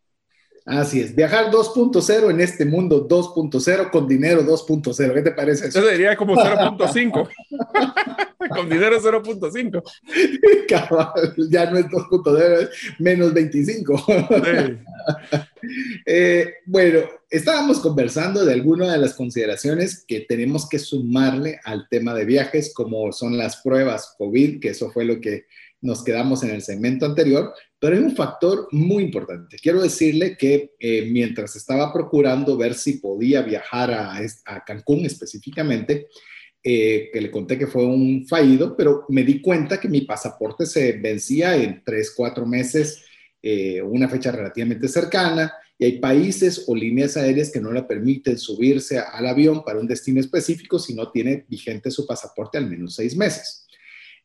Así 0.67 1.01
es, 1.01 1.15
viajar 1.15 1.53
2.0 1.53 2.29
en 2.29 2.41
este 2.41 2.65
mundo 2.65 3.09
2.0 3.09 3.91
con 3.91 4.09
dinero 4.09 4.43
2.0. 4.43 5.15
¿Qué 5.15 5.23
te 5.23 5.31
parece 5.31 5.69
eso? 5.69 5.79
Eso 5.79 5.89
sería 5.89 6.17
como 6.17 6.35
0.5. 6.35 7.29
con 8.49 8.69
dinero 8.69 9.01
0.5. 9.01 9.83
ya 11.51 11.71
no 11.71 11.79
es 11.79 11.87
2.0, 11.87 12.63
es 12.63 12.71
menos 12.99 13.33
25. 13.33 14.07
Eh, 16.05 16.55
bueno, 16.65 17.01
estábamos 17.29 17.81
conversando 17.81 18.45
de 18.45 18.53
algunas 18.53 18.93
de 18.93 18.99
las 18.99 19.15
consideraciones 19.15 20.05
que 20.07 20.21
tenemos 20.21 20.69
que 20.69 20.79
sumarle 20.79 21.59
al 21.65 21.89
tema 21.89 22.15
de 22.15 22.25
viajes, 22.25 22.73
como 22.73 23.11
son 23.11 23.37
las 23.37 23.57
pruebas 23.63 24.15
COVID, 24.17 24.61
que 24.61 24.69
eso 24.69 24.93
fue 24.93 25.05
lo 25.05 25.21
que 25.21 25.47
nos 25.81 26.03
quedamos 26.03 26.43
en 26.43 26.51
el 26.51 26.63
segmento 26.63 27.07
anterior, 27.07 27.53
pero 27.79 27.97
hay 27.97 28.03
un 28.03 28.17
factor 28.17 28.69
muy 28.73 29.05
importante. 29.05 29.57
Quiero 29.63 29.83
decirle 29.83 30.37
que 30.37 30.73
eh, 30.79 31.09
mientras 31.11 31.57
estaba 31.57 31.93
procurando 31.93 32.57
ver 32.57 32.75
si 32.75 32.95
podía 32.95 33.43
viajar 33.43 33.91
a, 33.93 34.65
Cancún 34.65 35.05
específicamente, 35.05 36.09
eh, 36.63 37.11
que 37.13 37.21
le 37.21 37.31
conté 37.31 37.59
que 37.59 37.67
fue 37.67 37.85
un 37.85 38.27
fallido, 38.27 38.77
pero 38.77 39.05
me 39.09 39.23
di 39.23 39.41
cuenta 39.41 39.79
que 39.79 39.89
mi 39.89 40.01
pasaporte 40.01 40.67
se 40.67 40.93
vencía 40.93 41.57
en 41.57 41.83
tres, 41.85 42.13
cuatro 42.17 42.47
meses, 42.47 43.05
eh, 43.43 43.81
una 43.83 44.09
fecha 44.09 44.33
relativamente 44.33 44.89
cercana, 44.89 45.53
y 45.79 45.85
hay 45.85 46.01
países 46.01 46.65
o 46.67 46.75
líneas 46.75 47.17
aéreas 47.17 47.53
que 47.53 47.61
no 47.61 47.71
le 47.71 47.83
permiten 47.83 48.39
subirse 48.39 48.99
al 48.99 49.27
avión 49.27 49.63
para 49.63 49.79
un 49.79 49.87
destino 49.87 50.21
específico 50.21 50.79
si 50.79 50.95
no 50.95 51.11
tiene 51.11 51.45
vigente 51.49 51.91
su 51.91 52.07
pasaporte 52.07 52.57
al 52.57 52.69
menos 52.69 52.95
seis 52.95 53.15
meses. 53.15 53.66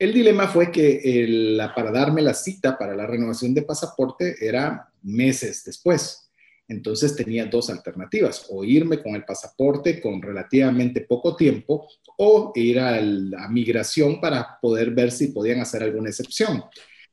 El 0.01 0.13
dilema 0.13 0.47
fue 0.47 0.71
que 0.71 1.29
para 1.75 1.91
darme 1.91 2.23
la 2.23 2.33
cita 2.33 2.75
para 2.75 2.95
la 2.95 3.05
renovación 3.05 3.53
de 3.53 3.61
pasaporte 3.61 4.35
era 4.41 4.91
meses 5.03 5.63
después. 5.63 6.27
Entonces 6.67 7.15
tenía 7.15 7.45
dos 7.45 7.69
alternativas, 7.69 8.47
o 8.49 8.63
irme 8.63 8.99
con 9.03 9.13
el 9.13 9.23
pasaporte 9.25 10.01
con 10.01 10.19
relativamente 10.19 11.01
poco 11.01 11.35
tiempo 11.35 11.87
o 12.17 12.51
ir 12.55 12.79
a 12.79 12.99
la 12.99 13.47
migración 13.47 14.19
para 14.19 14.57
poder 14.59 14.89
ver 14.89 15.11
si 15.11 15.27
podían 15.27 15.59
hacer 15.59 15.83
alguna 15.83 16.09
excepción. 16.09 16.63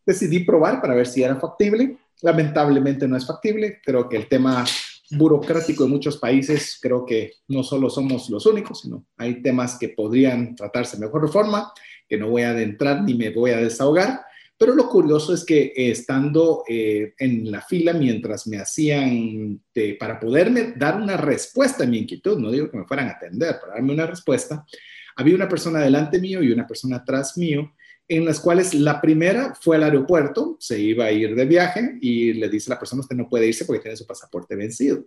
Decidí 0.06 0.38
probar 0.46 0.80
para 0.80 0.94
ver 0.94 1.06
si 1.06 1.22
era 1.22 1.38
factible. 1.38 1.98
Lamentablemente 2.22 3.06
no 3.06 3.18
es 3.18 3.26
factible. 3.26 3.82
Creo 3.84 4.08
que 4.08 4.16
el 4.16 4.28
tema 4.28 4.64
burocrático 5.10 5.84
de 5.84 5.90
muchos 5.90 6.16
países, 6.16 6.78
creo 6.80 7.04
que 7.04 7.32
no 7.48 7.62
solo 7.62 7.90
somos 7.90 8.30
los 8.30 8.46
únicos, 8.46 8.80
sino 8.80 9.04
hay 9.18 9.42
temas 9.42 9.78
que 9.78 9.90
podrían 9.90 10.56
tratarse 10.56 10.96
mejor 10.98 11.26
de 11.26 11.32
forma 11.32 11.70
que 12.08 12.16
no 12.16 12.30
voy 12.30 12.42
a 12.42 12.50
adentrar 12.50 13.02
ni 13.02 13.14
me 13.14 13.30
voy 13.30 13.50
a 13.50 13.58
desahogar, 13.58 14.22
pero 14.58 14.74
lo 14.74 14.88
curioso 14.88 15.32
es 15.32 15.44
que 15.44 15.72
eh, 15.76 15.90
estando 15.90 16.64
eh, 16.68 17.14
en 17.18 17.50
la 17.50 17.60
fila 17.60 17.92
mientras 17.92 18.46
me 18.48 18.58
hacían, 18.58 19.62
para 20.00 20.18
poderme 20.18 20.72
dar 20.76 21.00
una 21.00 21.16
respuesta 21.16 21.84
a 21.84 21.86
mi 21.86 21.98
inquietud, 21.98 22.38
no 22.38 22.50
digo 22.50 22.70
que 22.70 22.78
me 22.78 22.86
fueran 22.86 23.08
a 23.08 23.12
atender, 23.12 23.60
para 23.60 23.74
darme 23.74 23.92
una 23.92 24.06
respuesta, 24.06 24.66
había 25.16 25.36
una 25.36 25.48
persona 25.48 25.80
delante 25.80 26.20
mío 26.20 26.42
y 26.42 26.50
una 26.50 26.66
persona 26.66 26.96
atrás 26.96 27.36
mío, 27.36 27.72
en 28.08 28.24
las 28.24 28.40
cuales 28.40 28.72
la 28.72 29.00
primera 29.00 29.54
fue 29.60 29.76
al 29.76 29.84
aeropuerto, 29.84 30.56
se 30.58 30.80
iba 30.80 31.04
a 31.04 31.12
ir 31.12 31.34
de 31.34 31.44
viaje 31.44 31.98
y 32.00 32.32
le 32.32 32.48
dice 32.48 32.70
a 32.72 32.74
la 32.74 32.78
persona, 32.78 33.00
usted 33.00 33.16
no 33.16 33.28
puede 33.28 33.46
irse 33.46 33.64
porque 33.64 33.82
tiene 33.82 33.96
su 33.96 34.06
pasaporte 34.06 34.56
vencido. 34.56 35.06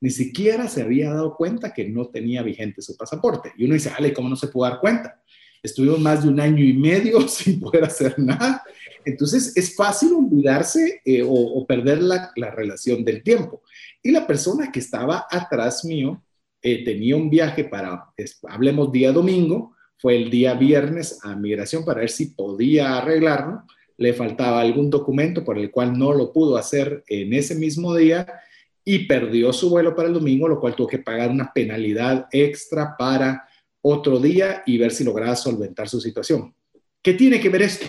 Ni 0.00 0.10
siquiera 0.10 0.66
se 0.66 0.82
había 0.82 1.10
dado 1.10 1.36
cuenta 1.36 1.72
que 1.72 1.88
no 1.88 2.08
tenía 2.08 2.42
vigente 2.42 2.82
su 2.82 2.96
pasaporte. 2.96 3.52
Y 3.56 3.66
uno 3.66 3.74
dice, 3.74 3.92
Ale, 3.96 4.12
¿cómo 4.12 4.28
no 4.28 4.36
se 4.36 4.48
pudo 4.48 4.68
dar 4.68 4.80
cuenta? 4.80 5.22
Estuvimos 5.62 6.00
más 6.00 6.22
de 6.22 6.30
un 6.30 6.40
año 6.40 6.64
y 6.64 6.72
medio 6.72 7.20
sin 7.28 7.60
poder 7.60 7.84
hacer 7.84 8.18
nada. 8.18 8.62
Entonces 9.04 9.56
es 9.56 9.74
fácil 9.74 10.12
olvidarse 10.12 11.00
eh, 11.04 11.22
o, 11.26 11.66
perder 11.66 12.02
la, 12.02 12.32
relación 12.36 13.04
del 13.04 13.22
tiempo. 13.22 13.62
Y 14.02 14.10
la 14.10 14.26
persona 14.26 14.70
que 14.70 14.80
estaba 14.80 15.26
atrás 15.30 15.84
mío 15.84 16.22
eh, 16.62 16.84
tenía 16.84 17.16
un 17.16 17.30
viaje 17.30 17.64
para, 17.64 18.06
hablemos 18.48 18.92
día 18.92 19.12
domingo, 19.12 19.74
fue 19.96 20.16
el 20.16 20.30
día 20.30 20.54
viernes 20.54 21.18
a 21.22 21.34
migración 21.34 21.84
para 21.84 22.00
ver 22.00 22.10
si 22.10 22.26
podía 22.26 22.98
arreglarlo. 22.98 23.64
Le 23.96 24.14
faltaba 24.14 24.60
algún 24.60 24.88
documento 24.88 25.44
por 25.44 25.58
el 25.58 25.70
cual 25.70 25.98
no 25.98 26.12
lo 26.12 26.32
pudo 26.32 26.56
hacer 26.56 27.04
en 27.06 27.34
ese 27.34 27.54
mismo 27.54 27.94
día 27.94 28.26
y 28.82 29.00
perdió 29.00 29.52
su 29.52 29.68
vuelo 29.68 29.94
para 29.94 30.08
el 30.08 30.14
domingo, 30.14 30.48
lo 30.48 30.58
cual 30.58 30.74
tuvo 30.74 30.86
que 30.86 30.98
pagar 30.98 31.30
una 31.30 31.52
penalidad 31.52 32.26
extra 32.32 32.96
para 32.96 33.44
otro 33.82 34.18
día 34.18 34.62
y 34.66 34.78
ver 34.78 34.92
si 34.92 35.04
lograba 35.04 35.36
solventar 35.36 35.88
su 35.88 36.00
situación. 36.00 36.54
¿Qué 37.02 37.14
tiene 37.14 37.40
que 37.40 37.48
ver 37.48 37.62
esto? 37.62 37.86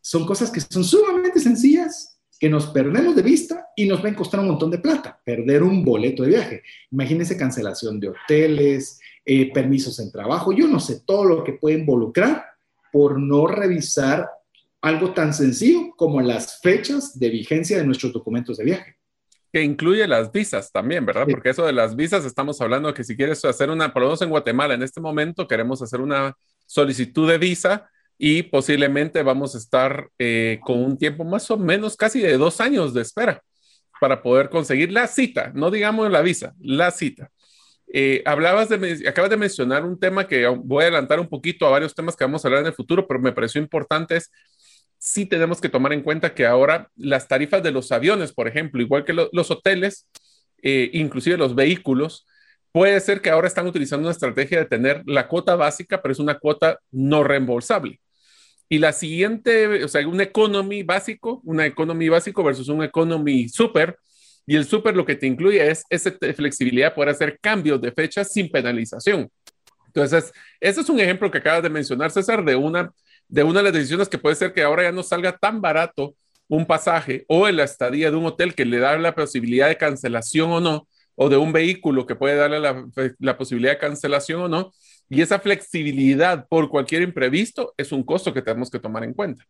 Son 0.00 0.26
cosas 0.26 0.50
que 0.50 0.60
son 0.60 0.84
sumamente 0.84 1.40
sencillas, 1.40 2.18
que 2.38 2.48
nos 2.48 2.66
perdemos 2.66 3.14
de 3.14 3.22
vista 3.22 3.68
y 3.76 3.86
nos 3.86 4.02
ven 4.02 4.14
costar 4.14 4.40
un 4.40 4.48
montón 4.48 4.70
de 4.70 4.78
plata, 4.78 5.20
perder 5.24 5.62
un 5.62 5.84
boleto 5.84 6.22
de 6.22 6.30
viaje. 6.30 6.62
Imagínense 6.90 7.36
cancelación 7.36 8.00
de 8.00 8.08
hoteles, 8.08 9.00
eh, 9.24 9.52
permisos 9.52 9.98
en 10.00 10.10
trabajo, 10.10 10.52
yo 10.52 10.66
no 10.66 10.80
sé 10.80 11.02
todo 11.06 11.24
lo 11.24 11.44
que 11.44 11.52
puede 11.52 11.78
involucrar 11.78 12.44
por 12.92 13.20
no 13.20 13.46
revisar 13.46 14.28
algo 14.80 15.14
tan 15.14 15.32
sencillo 15.32 15.94
como 15.96 16.20
las 16.20 16.60
fechas 16.60 17.18
de 17.18 17.30
vigencia 17.30 17.78
de 17.78 17.86
nuestros 17.86 18.12
documentos 18.12 18.56
de 18.56 18.64
viaje 18.64 18.96
que 19.52 19.62
incluye 19.62 20.06
las 20.08 20.32
visas 20.32 20.72
también, 20.72 21.04
¿verdad? 21.04 21.26
Porque 21.30 21.50
eso 21.50 21.66
de 21.66 21.74
las 21.74 21.94
visas 21.94 22.24
estamos 22.24 22.60
hablando 22.62 22.94
que 22.94 23.04
si 23.04 23.16
quieres 23.16 23.44
hacer 23.44 23.68
una, 23.68 23.92
por 23.92 24.02
lo 24.02 24.08
menos 24.08 24.22
en 24.22 24.30
Guatemala 24.30 24.74
en 24.74 24.82
este 24.82 25.00
momento 25.00 25.46
queremos 25.46 25.82
hacer 25.82 26.00
una 26.00 26.34
solicitud 26.64 27.28
de 27.28 27.36
visa 27.36 27.90
y 28.16 28.44
posiblemente 28.44 29.22
vamos 29.22 29.54
a 29.54 29.58
estar 29.58 30.08
eh, 30.18 30.58
con 30.62 30.82
un 30.82 30.96
tiempo 30.96 31.24
más 31.24 31.50
o 31.50 31.58
menos 31.58 31.96
casi 31.96 32.20
de 32.20 32.38
dos 32.38 32.60
años 32.62 32.94
de 32.94 33.02
espera 33.02 33.42
para 34.00 34.22
poder 34.22 34.48
conseguir 34.48 34.90
la 34.90 35.06
cita, 35.06 35.52
no 35.54 35.70
digamos 35.70 36.10
la 36.10 36.22
visa, 36.22 36.54
la 36.58 36.90
cita. 36.90 37.30
Eh, 37.92 38.22
hablabas 38.24 38.70
de, 38.70 39.06
acabas 39.06 39.30
de 39.30 39.36
mencionar 39.36 39.84
un 39.84 40.00
tema 40.00 40.26
que 40.26 40.46
voy 40.46 40.82
a 40.82 40.86
adelantar 40.86 41.20
un 41.20 41.28
poquito 41.28 41.66
a 41.66 41.70
varios 41.70 41.94
temas 41.94 42.16
que 42.16 42.24
vamos 42.24 42.42
a 42.42 42.48
hablar 42.48 42.62
en 42.62 42.68
el 42.68 42.72
futuro, 42.72 43.06
pero 43.06 43.20
me 43.20 43.32
pareció 43.32 43.60
importante 43.60 44.16
es 44.16 44.30
sí 45.04 45.26
tenemos 45.26 45.60
que 45.60 45.68
tomar 45.68 45.92
en 45.92 46.02
cuenta 46.02 46.32
que 46.32 46.46
ahora 46.46 46.88
las 46.94 47.26
tarifas 47.26 47.60
de 47.60 47.72
los 47.72 47.90
aviones, 47.90 48.32
por 48.32 48.46
ejemplo, 48.46 48.80
igual 48.80 49.04
que 49.04 49.12
los 49.12 49.50
hoteles, 49.50 50.08
eh, 50.62 50.90
inclusive 50.92 51.36
los 51.36 51.56
vehículos, 51.56 52.24
puede 52.70 53.00
ser 53.00 53.20
que 53.20 53.28
ahora 53.28 53.48
están 53.48 53.66
utilizando 53.66 54.04
una 54.06 54.12
estrategia 54.12 54.60
de 54.60 54.66
tener 54.66 55.02
la 55.06 55.26
cuota 55.26 55.56
básica, 55.56 56.00
pero 56.00 56.12
es 56.12 56.20
una 56.20 56.38
cuota 56.38 56.78
no 56.92 57.24
reembolsable. 57.24 58.00
Y 58.68 58.78
la 58.78 58.92
siguiente, 58.92 59.82
o 59.82 59.88
sea, 59.88 60.06
un 60.06 60.20
economy 60.20 60.84
básico, 60.84 61.40
una 61.44 61.66
economy 61.66 62.08
básico 62.08 62.44
versus 62.44 62.68
un 62.68 62.84
economy 62.84 63.48
super, 63.48 63.98
y 64.46 64.54
el 64.54 64.66
super 64.66 64.94
lo 64.94 65.04
que 65.04 65.16
te 65.16 65.26
incluye 65.26 65.68
es 65.68 65.82
esa 65.90 66.12
flexibilidad 66.36 66.94
poder 66.94 67.10
hacer 67.10 67.40
cambios 67.40 67.80
de 67.80 67.90
fecha 67.90 68.22
sin 68.22 68.48
penalización. 68.48 69.28
Entonces, 69.88 70.32
ese 70.60 70.80
es 70.80 70.88
un 70.88 71.00
ejemplo 71.00 71.28
que 71.28 71.38
acabas 71.38 71.64
de 71.64 71.70
mencionar, 71.70 72.12
César, 72.12 72.44
de 72.44 72.54
una, 72.54 72.92
de 73.32 73.42
una 73.42 73.60
de 73.60 73.64
las 73.64 73.72
decisiones 73.72 74.10
que 74.10 74.18
puede 74.18 74.36
ser 74.36 74.52
que 74.52 74.62
ahora 74.62 74.82
ya 74.82 74.92
no 74.92 75.02
salga 75.02 75.38
tan 75.38 75.62
barato 75.62 76.14
un 76.48 76.66
pasaje 76.66 77.24
o 77.28 77.48
en 77.48 77.56
la 77.56 77.64
estadía 77.64 78.10
de 78.10 78.16
un 78.18 78.26
hotel 78.26 78.54
que 78.54 78.66
le 78.66 78.78
da 78.78 78.98
la 78.98 79.14
posibilidad 79.14 79.68
de 79.68 79.78
cancelación 79.78 80.52
o 80.52 80.60
no, 80.60 80.86
o 81.14 81.30
de 81.30 81.38
un 81.38 81.50
vehículo 81.50 82.04
que 82.04 82.14
puede 82.14 82.36
darle 82.36 82.60
la, 82.60 83.38
posibilidad 83.38 83.72
de 83.72 83.78
cancelación 83.78 84.42
o 84.42 84.48
no. 84.48 84.72
Y 85.08 85.22
esa 85.22 85.38
flexibilidad 85.38 86.46
por 86.46 86.68
cualquier 86.68 87.00
imprevisto 87.00 87.72
es 87.78 87.90
un 87.90 88.02
costo 88.02 88.34
que 88.34 88.42
tenemos 88.42 88.70
que 88.70 88.78
tomar 88.78 89.02
en 89.02 89.14
cuenta. 89.14 89.42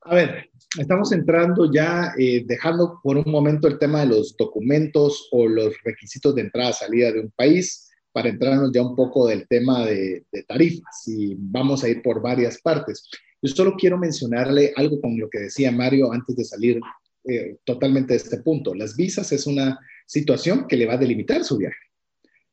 A 0.00 0.14
ver, 0.14 0.48
estamos 0.78 1.12
entrando 1.12 1.70
ya, 1.70 2.14
eh, 2.18 2.44
dejando 2.46 2.98
por 3.02 3.18
un 3.18 3.30
momento 3.30 3.68
el 3.68 3.78
tema 3.78 4.00
de 4.00 4.06
los 4.06 4.34
documentos 4.38 5.28
o 5.32 5.46
los 5.46 5.74
requisitos 5.84 6.34
de 6.34 6.42
entrada-salida 6.42 7.12
de 7.12 7.20
un 7.20 7.30
país, 7.36 7.91
para 8.12 8.28
entrarnos 8.28 8.70
ya 8.72 8.82
un 8.82 8.94
poco 8.94 9.26
del 9.26 9.46
tema 9.48 9.86
de, 9.86 10.24
tarifas 10.46 11.06
y 11.06 11.34
vamos 11.38 11.82
a 11.82 11.88
ir 11.88 12.02
por 12.02 12.20
varias 12.20 12.60
partes. 12.60 13.08
Yo 13.40 13.52
solo 13.52 13.74
quiero 13.76 13.98
mencionarle 13.98 14.72
algo 14.76 15.00
con 15.00 15.18
lo 15.18 15.28
que 15.28 15.40
decía 15.40 15.72
Mario 15.72 16.12
antes 16.12 16.36
de 16.36 16.44
salir 16.44 16.80
eh, 17.24 17.56
totalmente 17.64 18.12
de 18.12 18.18
este 18.18 18.38
punto. 18.38 18.74
Las 18.74 18.96
visas 18.96 19.32
es 19.32 19.46
una 19.46 19.78
situación 20.06 20.66
que 20.68 20.76
le 20.76 20.86
va 20.86 20.94
a 20.94 20.98
delimitar 20.98 21.42
su 21.42 21.56
viaje. 21.56 21.76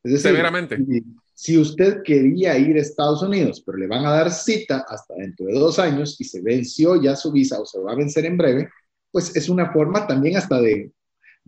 Es 0.02 0.12
decir, 0.12 0.30
Severamente. 0.30 0.78
Si 1.34 1.56
usted 1.56 2.02
quería 2.04 2.58
ir 2.58 2.76
a 2.76 2.80
Estados 2.80 3.22
Unidos, 3.22 3.62
pero 3.64 3.78
le 3.78 3.86
van 3.86 4.04
a 4.04 4.10
dar 4.10 4.30
cita 4.30 4.84
hasta 4.86 5.14
dentro 5.14 5.46
de 5.46 5.54
dos 5.54 5.78
años 5.78 6.20
y 6.20 6.24
se 6.24 6.42
venció 6.42 7.00
ya 7.00 7.16
su 7.16 7.32
visa 7.32 7.58
o 7.58 7.64
se 7.64 7.80
va 7.80 7.92
a 7.92 7.96
vencer 7.96 8.26
en 8.26 8.36
breve, 8.36 8.68
pues 9.10 9.34
es 9.34 9.48
una 9.48 9.72
forma 9.72 10.06
también 10.06 10.36
hasta 10.36 10.60
de, 10.60 10.92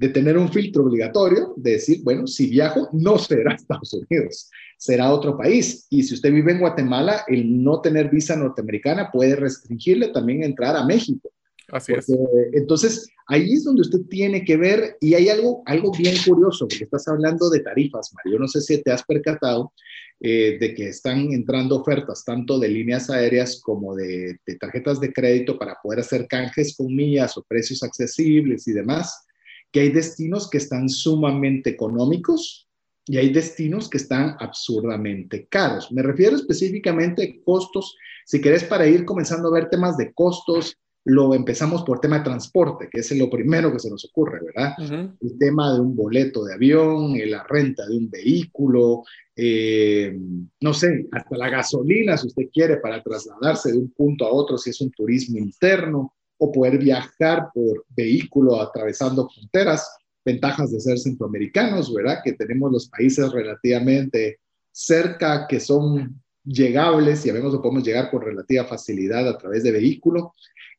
de 0.03 0.09
tener 0.09 0.37
un 0.37 0.51
filtro 0.51 0.83
obligatorio, 0.83 1.55
de 1.57 1.73
decir, 1.75 2.01
bueno, 2.03 2.27
si 2.27 2.51
viajo, 2.51 2.89
no 2.93 3.19
será 3.19 3.55
Estados 3.55 3.95
Unidos, 3.95 4.51
será 4.77 5.13
otro 5.13 5.39
país. 5.39 5.87
Y 5.91 6.03
si 6.03 6.15
usted 6.15 6.33
vive 6.33 6.51
en 6.51 6.59
Guatemala, 6.59 7.23
el 7.29 7.63
no 7.63 7.81
tener 7.81 8.11
visa 8.11 8.35
norteamericana 8.35 9.13
puede 9.13 9.37
restringirle 9.37 10.09
también 10.09 10.43
entrar 10.43 10.75
a 10.75 10.85
México. 10.85 11.31
Así 11.71 11.93
es. 11.93 12.13
Entonces, 12.53 13.09
ahí 13.29 13.53
es 13.53 13.63
donde 13.63 13.83
usted 13.83 14.01
tiene 14.11 14.45
que 14.45 14.57
ver, 14.57 14.97
y 15.01 15.15
hay 15.15 15.29
algo, 15.29 15.63
algo 15.67 15.93
bien 15.97 16.17
curioso, 16.27 16.67
porque 16.67 16.83
estás 16.83 17.07
hablando 17.07 17.49
de 17.49 17.61
tarifas, 17.61 18.13
Mario. 18.13 18.41
No 18.41 18.49
sé 18.49 18.61
si 18.61 18.83
te 18.83 18.91
has 18.91 19.05
percatado 19.05 19.73
eh, 20.19 20.59
de 20.59 20.75
que 20.75 20.89
están 20.89 21.33
entrando 21.33 21.77
ofertas 21.77 22.25
tanto 22.25 22.59
de 22.59 22.69
líneas 22.69 23.09
aéreas 23.09 23.61
como 23.63 23.95
de, 23.95 24.37
de, 24.45 24.57
tarjetas 24.57 24.99
de 24.99 25.13
crédito 25.13 25.57
para 25.57 25.77
poder 25.81 26.01
hacer 26.01 26.27
canjes 26.27 26.77
con 26.77 26.93
millas 26.93 27.39
o 27.39 27.45
precios 27.45 27.85
accesibles 27.85 28.67
y 28.67 28.73
demás, 28.73 29.27
que 29.73 29.81
hay 29.81 29.89
destinos 29.89 30.49
que 30.49 30.59
están 30.59 30.89
sumamente 30.89 31.71
económicos 31.71 32.69
y 33.07 33.17
hay 33.17 33.33
destinos 33.33 33.89
que 33.89 33.97
están 33.97 34.37
absurdamente 34.39 35.47
caros. 35.49 35.91
Me 35.91 36.03
refiero 36.03 36.37
específicamente 36.37 37.23
a 37.23 37.45
costos, 37.45 37.97
si 38.27 38.41
querés, 38.41 38.63
para 38.65 38.87
ir 38.87 39.05
comenzando 39.05 39.49
a 39.49 39.53
ver 39.53 39.71
temas 39.71 39.97
de 39.97 40.13
costos 40.13 40.77
lo 41.05 41.35
empezamos 41.35 41.83
por 41.83 42.01
tema 42.01 42.19
de 42.19 42.25
transporte, 42.25 42.89
que 42.91 43.01
es 43.01 43.17
lo 43.17 43.29
primero 43.29 43.73
que 43.73 43.81
se 43.81 43.91
nos 43.91 44.05
ocurre, 44.05 44.39
¿verdad? 44.45 44.75
El 45.21 45.37
tema 45.39 45.75
de 45.75 45.81
un 45.81 45.97
boleto 45.97 46.45
de 46.45 46.55
avión, 46.55 47.17
eh, 47.17 47.27
la 47.27 47.43
renta 47.43 47.87
de 47.87 47.97
un 47.97 48.09
vehículo, 48.09 49.03
eh, 49.35 50.17
no 50.61 50.73
sé, 50.73 51.09
hasta 51.11 51.37
la 51.37 51.51
gasolina, 51.51 52.17
si 52.17 52.29
usted 52.29 52.45
quiere, 52.53 52.77
para 52.77 53.03
trasladarse 53.03 53.73
de 53.73 53.79
un 53.79 53.91
punto 53.91 54.27
a 54.27 54.33
otro, 54.33 54.57
si 54.57 54.71
es 54.71 54.81
un 54.81 54.93
turismo 54.93 55.39
interno, 55.39 56.15
o 56.45 56.51
poder 56.51 56.77
viajar 56.77 57.51
por 57.55 57.85
vehículo 57.91 58.61
atravesando 58.61 59.29
fronteras, 59.29 59.89
ventajas 60.25 60.73
de 60.73 60.81
ser 60.81 60.99
centroamericanos, 60.99 61.95
¿verdad? 61.95 62.19
Que 62.25 62.33
tenemos 62.33 62.73
los 62.73 62.89
países 62.89 63.31
relativamente 63.31 64.41
cerca, 64.73 65.47
que 65.47 65.61
son 65.61 66.21
llegables 66.45 67.25
y 67.25 67.31
a 67.31 67.35
veces 67.35 67.53
podemos 67.63 67.85
llegar 67.85 68.11
con 68.11 68.23
relativa 68.23 68.65
facilidad 68.65 69.29
a 69.29 69.39
través 69.39 69.63
de 69.63 69.71
vehículo. 69.71 70.35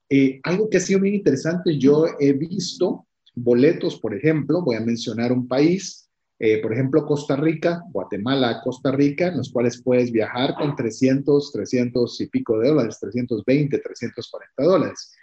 Eh, 0.09 0.41
algo 0.43 0.69
que 0.69 0.75
ha 0.75 0.81
sido 0.81 0.99
muy 0.99 1.15
interesante, 1.15 1.77
yo 1.77 2.07
he 2.19 2.33
visto 2.33 3.07
boletos, 3.33 3.97
por 4.01 4.13
ejemplo, 4.13 4.63
voy 4.63 4.75
a 4.75 4.81
mencionar 4.81 5.31
un 5.31 5.47
país, 5.47 6.09
eh, 6.39 6.61
por 6.61 6.73
ejemplo, 6.73 7.05
Costa 7.05 7.37
Rica, 7.37 7.83
Guatemala, 7.89 8.59
Costa 8.61 8.91
Rica, 8.91 9.27
en 9.27 9.37
los 9.37 9.49
cuales 9.49 9.81
puedes 9.81 10.11
viajar 10.11 10.55
con 10.55 10.75
300, 10.75 11.53
300 11.53 12.19
y 12.19 12.27
pico 12.27 12.59
de 12.59 12.67
dólares, 12.67 12.97
320, 12.99 13.77
340 13.77 14.63
dólares. 14.63 15.13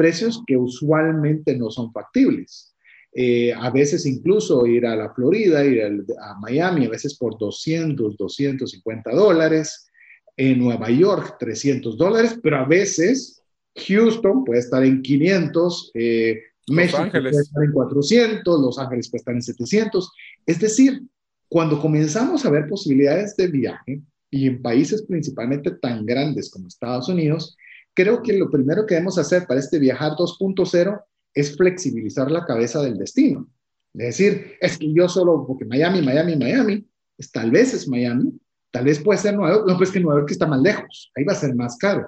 Precios 0.00 0.42
que 0.46 0.56
usualmente 0.56 1.54
no 1.58 1.70
son 1.70 1.92
factibles. 1.92 2.74
Eh, 3.12 3.52
a 3.52 3.68
veces 3.68 4.06
incluso 4.06 4.64
ir 4.66 4.86
a 4.86 4.96
la 4.96 5.12
Florida, 5.12 5.62
ir 5.62 5.82
a 5.82 6.38
Miami, 6.40 6.86
a 6.86 6.88
veces 6.88 7.18
por 7.18 7.36
200, 7.36 8.16
250 8.16 9.10
dólares. 9.10 9.90
En 10.38 10.58
Nueva 10.58 10.88
York, 10.88 11.36
300 11.38 11.98
dólares, 11.98 12.38
pero 12.42 12.56
a 12.56 12.64
veces 12.64 13.42
Houston 13.76 14.42
puede 14.42 14.60
estar 14.60 14.82
en 14.82 15.02
500, 15.02 15.90
eh, 15.92 16.40
México 16.68 17.10
puede 17.10 17.28
estar 17.28 17.62
en 17.62 17.72
400, 17.72 18.60
Los 18.62 18.78
Ángeles 18.78 19.10
puede 19.10 19.18
estar 19.18 19.34
en 19.34 19.42
700. 19.42 20.10
Es 20.46 20.60
decir, 20.60 21.02
cuando 21.46 21.78
comenzamos 21.78 22.46
a 22.46 22.50
ver 22.50 22.68
posibilidades 22.68 23.36
de 23.36 23.48
viaje 23.48 24.00
y 24.30 24.46
en 24.46 24.62
países 24.62 25.02
principalmente 25.02 25.72
tan 25.72 26.06
grandes 26.06 26.50
como 26.50 26.68
Estados 26.68 27.10
Unidos, 27.10 27.54
creo 28.02 28.22
que 28.22 28.32
lo 28.34 28.50
primero 28.50 28.86
que 28.86 28.94
debemos 28.94 29.18
hacer 29.18 29.46
para 29.46 29.60
este 29.60 29.78
viajar 29.78 30.12
2.0 30.12 31.02
es 31.34 31.56
flexibilizar 31.56 32.30
la 32.30 32.44
cabeza 32.44 32.82
del 32.82 32.98
destino. 32.98 33.48
Es 33.94 34.18
decir, 34.18 34.56
es 34.60 34.78
que 34.78 34.92
yo 34.92 35.08
solo, 35.08 35.44
porque 35.46 35.64
Miami, 35.64 36.02
Miami, 36.02 36.36
Miami, 36.36 36.86
es, 37.18 37.30
tal 37.30 37.50
vez 37.50 37.74
es 37.74 37.88
Miami, 37.88 38.32
tal 38.70 38.84
vez 38.84 39.00
puede 39.00 39.18
ser 39.18 39.34
Nueva 39.34 39.56
York, 39.56 39.68
no, 39.68 39.76
pues 39.76 39.90
que 39.90 40.00
Nueva 40.00 40.20
York 40.20 40.30
está 40.30 40.46
más 40.46 40.60
lejos, 40.60 41.10
ahí 41.16 41.24
va 41.24 41.32
a 41.32 41.36
ser 41.36 41.54
más 41.54 41.76
caro 41.76 42.06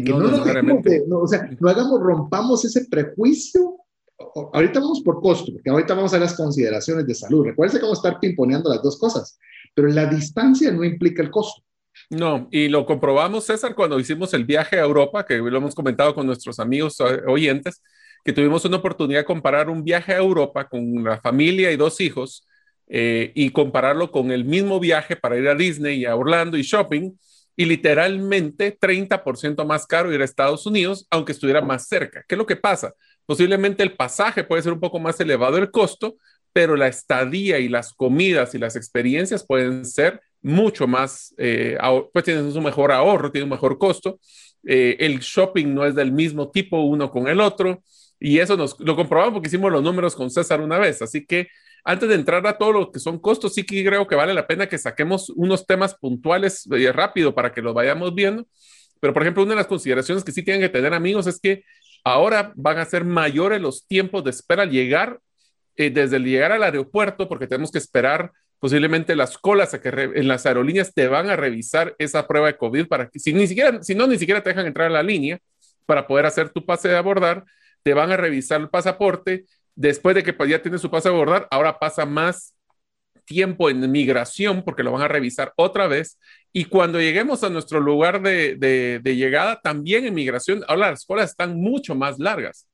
no, 0.00 0.18
no, 0.20 1.18
o 1.18 1.26
sea, 1.26 1.50
no 1.58 1.68
hagamos, 1.68 2.00
rompamos 2.00 2.64
ese 2.64 2.86
prejuicio. 2.86 3.76
Ahorita 4.52 4.80
vamos 4.80 5.00
por 5.00 5.20
costo, 5.20 5.52
porque 5.52 5.70
ahorita 5.70 5.94
vamos 5.94 6.14
a 6.14 6.18
las 6.18 6.34
consideraciones 6.34 7.06
de 7.06 7.14
salud. 7.14 7.44
Recuerden 7.44 7.78
que 7.78 7.82
vamos 7.82 7.98
a 7.98 8.08
estar 8.08 8.20
pimponeando 8.20 8.70
las 8.70 8.82
dos 8.82 8.98
cosas, 8.98 9.38
pero 9.74 9.88
la 9.88 10.06
distancia 10.06 10.70
no 10.70 10.84
implica 10.84 11.22
el 11.22 11.30
costo. 11.30 11.62
No, 12.10 12.48
y 12.50 12.68
lo 12.68 12.84
comprobamos, 12.84 13.46
César, 13.46 13.74
cuando 13.74 13.98
hicimos 13.98 14.34
el 14.34 14.44
viaje 14.44 14.78
a 14.78 14.82
Europa, 14.82 15.24
que 15.24 15.38
lo 15.38 15.56
hemos 15.56 15.74
comentado 15.74 16.14
con 16.14 16.26
nuestros 16.26 16.58
amigos 16.58 17.00
eh, 17.00 17.22
oyentes, 17.26 17.82
que 18.24 18.32
tuvimos 18.32 18.64
una 18.64 18.78
oportunidad 18.78 19.20
de 19.20 19.24
comparar 19.24 19.68
un 19.68 19.82
viaje 19.82 20.12
a 20.12 20.18
Europa 20.18 20.68
con 20.68 21.04
la 21.04 21.20
familia 21.20 21.72
y 21.72 21.76
dos 21.76 22.00
hijos 22.00 22.46
eh, 22.88 23.32
y 23.34 23.50
compararlo 23.50 24.10
con 24.10 24.30
el 24.30 24.44
mismo 24.44 24.78
viaje 24.78 25.16
para 25.16 25.38
ir 25.38 25.48
a 25.48 25.54
Disney 25.54 26.00
y 26.00 26.04
a 26.04 26.16
Orlando 26.16 26.56
y 26.56 26.62
shopping 26.62 27.12
y 27.56 27.64
literalmente 27.64 28.76
30% 28.78 29.64
más 29.66 29.86
caro 29.86 30.12
ir 30.12 30.20
a 30.22 30.24
Estados 30.24 30.66
Unidos, 30.66 31.06
aunque 31.10 31.32
estuviera 31.32 31.60
más 31.60 31.88
cerca. 31.88 32.24
¿Qué 32.26 32.34
es 32.34 32.38
lo 32.38 32.46
que 32.46 32.56
pasa? 32.56 32.94
Posiblemente 33.26 33.82
el 33.82 33.94
pasaje 33.94 34.44
puede 34.44 34.62
ser 34.62 34.72
un 34.72 34.80
poco 34.80 34.98
más 34.98 35.20
elevado 35.20 35.58
el 35.58 35.70
costo, 35.70 36.16
pero 36.52 36.76
la 36.76 36.88
estadía 36.88 37.58
y 37.58 37.68
las 37.68 37.92
comidas 37.92 38.54
y 38.54 38.58
las 38.58 38.76
experiencias 38.76 39.46
pueden 39.46 39.84
ser 39.84 40.20
mucho 40.42 40.86
más, 40.86 41.34
eh, 41.38 41.78
pues 42.12 42.24
tienen 42.24 42.44
un 42.46 42.64
mejor 42.64 42.92
ahorro, 42.92 43.30
tienen 43.30 43.44
un 43.44 43.56
mejor 43.56 43.78
costo. 43.78 44.18
Eh, 44.64 44.96
el 45.00 45.20
shopping 45.20 45.74
no 45.74 45.84
es 45.84 45.94
del 45.94 46.12
mismo 46.12 46.50
tipo 46.50 46.80
uno 46.82 47.10
con 47.10 47.28
el 47.28 47.40
otro. 47.40 47.82
Y 48.18 48.38
eso 48.38 48.56
nos 48.56 48.78
lo 48.78 48.94
comprobamos 48.94 49.34
porque 49.34 49.48
hicimos 49.48 49.72
los 49.72 49.82
números 49.82 50.14
con 50.14 50.30
César 50.30 50.60
una 50.60 50.78
vez. 50.78 51.02
Así 51.02 51.26
que 51.26 51.48
antes 51.84 52.08
de 52.08 52.14
entrar 52.14 52.46
a 52.46 52.56
todo 52.56 52.72
lo 52.72 52.92
que 52.92 53.00
son 53.00 53.18
costos, 53.18 53.54
sí 53.54 53.64
que 53.64 53.84
creo 53.84 54.06
que 54.06 54.14
vale 54.14 54.32
la 54.34 54.46
pena 54.46 54.68
que 54.68 54.78
saquemos 54.78 55.30
unos 55.30 55.66
temas 55.66 55.94
puntuales 55.94 56.68
eh, 56.70 56.92
rápido 56.92 57.34
para 57.34 57.52
que 57.52 57.62
los 57.62 57.74
vayamos 57.74 58.14
viendo. 58.14 58.46
Pero, 59.00 59.12
por 59.12 59.22
ejemplo, 59.22 59.42
una 59.42 59.52
de 59.52 59.56
las 59.56 59.66
consideraciones 59.66 60.22
que 60.22 60.30
sí 60.30 60.44
tienen 60.44 60.62
que 60.62 60.68
tener 60.68 60.94
amigos 60.94 61.26
es 61.26 61.40
que 61.40 61.64
ahora 62.04 62.52
van 62.54 62.78
a 62.78 62.84
ser 62.84 63.04
mayores 63.04 63.60
los 63.60 63.86
tiempos 63.86 64.22
de 64.22 64.30
espera 64.30 64.62
al 64.62 64.70
llegar, 64.70 65.18
eh, 65.76 65.90
desde 65.90 66.16
el 66.16 66.24
llegar 66.24 66.52
al 66.52 66.62
aeropuerto, 66.62 67.28
porque 67.28 67.48
tenemos 67.48 67.72
que 67.72 67.78
esperar 67.78 68.30
posiblemente 68.62 69.16
las 69.16 69.38
colas 69.38 69.76
en 69.82 70.28
las 70.28 70.46
aerolíneas 70.46 70.94
te 70.94 71.08
van 71.08 71.28
a 71.28 71.34
revisar 71.34 71.96
esa 71.98 72.28
prueba 72.28 72.46
de 72.46 72.56
COVID 72.56 72.86
para 72.86 73.08
que, 73.08 73.18
si 73.18 73.32
ni 73.32 73.48
siquiera, 73.48 73.82
si 73.82 73.96
no, 73.96 74.06
ni 74.06 74.16
siquiera 74.18 74.40
te 74.40 74.50
dejan 74.50 74.66
entrar 74.66 74.86
a 74.86 74.90
la 74.90 75.02
línea 75.02 75.40
para 75.84 76.06
poder 76.06 76.26
hacer 76.26 76.50
tu 76.50 76.64
pase 76.64 76.88
de 76.88 76.96
abordar, 76.96 77.44
te 77.82 77.92
van 77.92 78.12
a 78.12 78.16
revisar 78.16 78.60
el 78.60 78.68
pasaporte, 78.68 79.46
después 79.74 80.14
de 80.14 80.22
que 80.22 80.32
pues, 80.32 80.48
ya 80.48 80.62
tiene 80.62 80.78
su 80.78 80.92
pase 80.92 81.08
a 81.08 81.10
abordar, 81.10 81.48
ahora 81.50 81.80
pasa 81.80 82.06
más 82.06 82.54
tiempo 83.24 83.68
en 83.68 83.90
migración 83.90 84.62
porque 84.62 84.84
lo 84.84 84.92
van 84.92 85.02
a 85.02 85.08
revisar 85.08 85.52
otra 85.56 85.88
vez. 85.88 86.20
Y 86.52 86.66
cuando 86.66 87.00
lleguemos 87.00 87.42
a 87.42 87.50
nuestro 87.50 87.80
lugar 87.80 88.22
de, 88.22 88.54
de, 89.02 89.16
llegada, 89.16 89.60
también 89.60 90.04
en 90.04 90.14
migración, 90.14 90.62
ahora 90.68 90.92
las 90.92 91.04
colas 91.04 91.30
están 91.30 91.56
mucho 91.60 91.96
más 91.96 92.20
largas. 92.20 92.68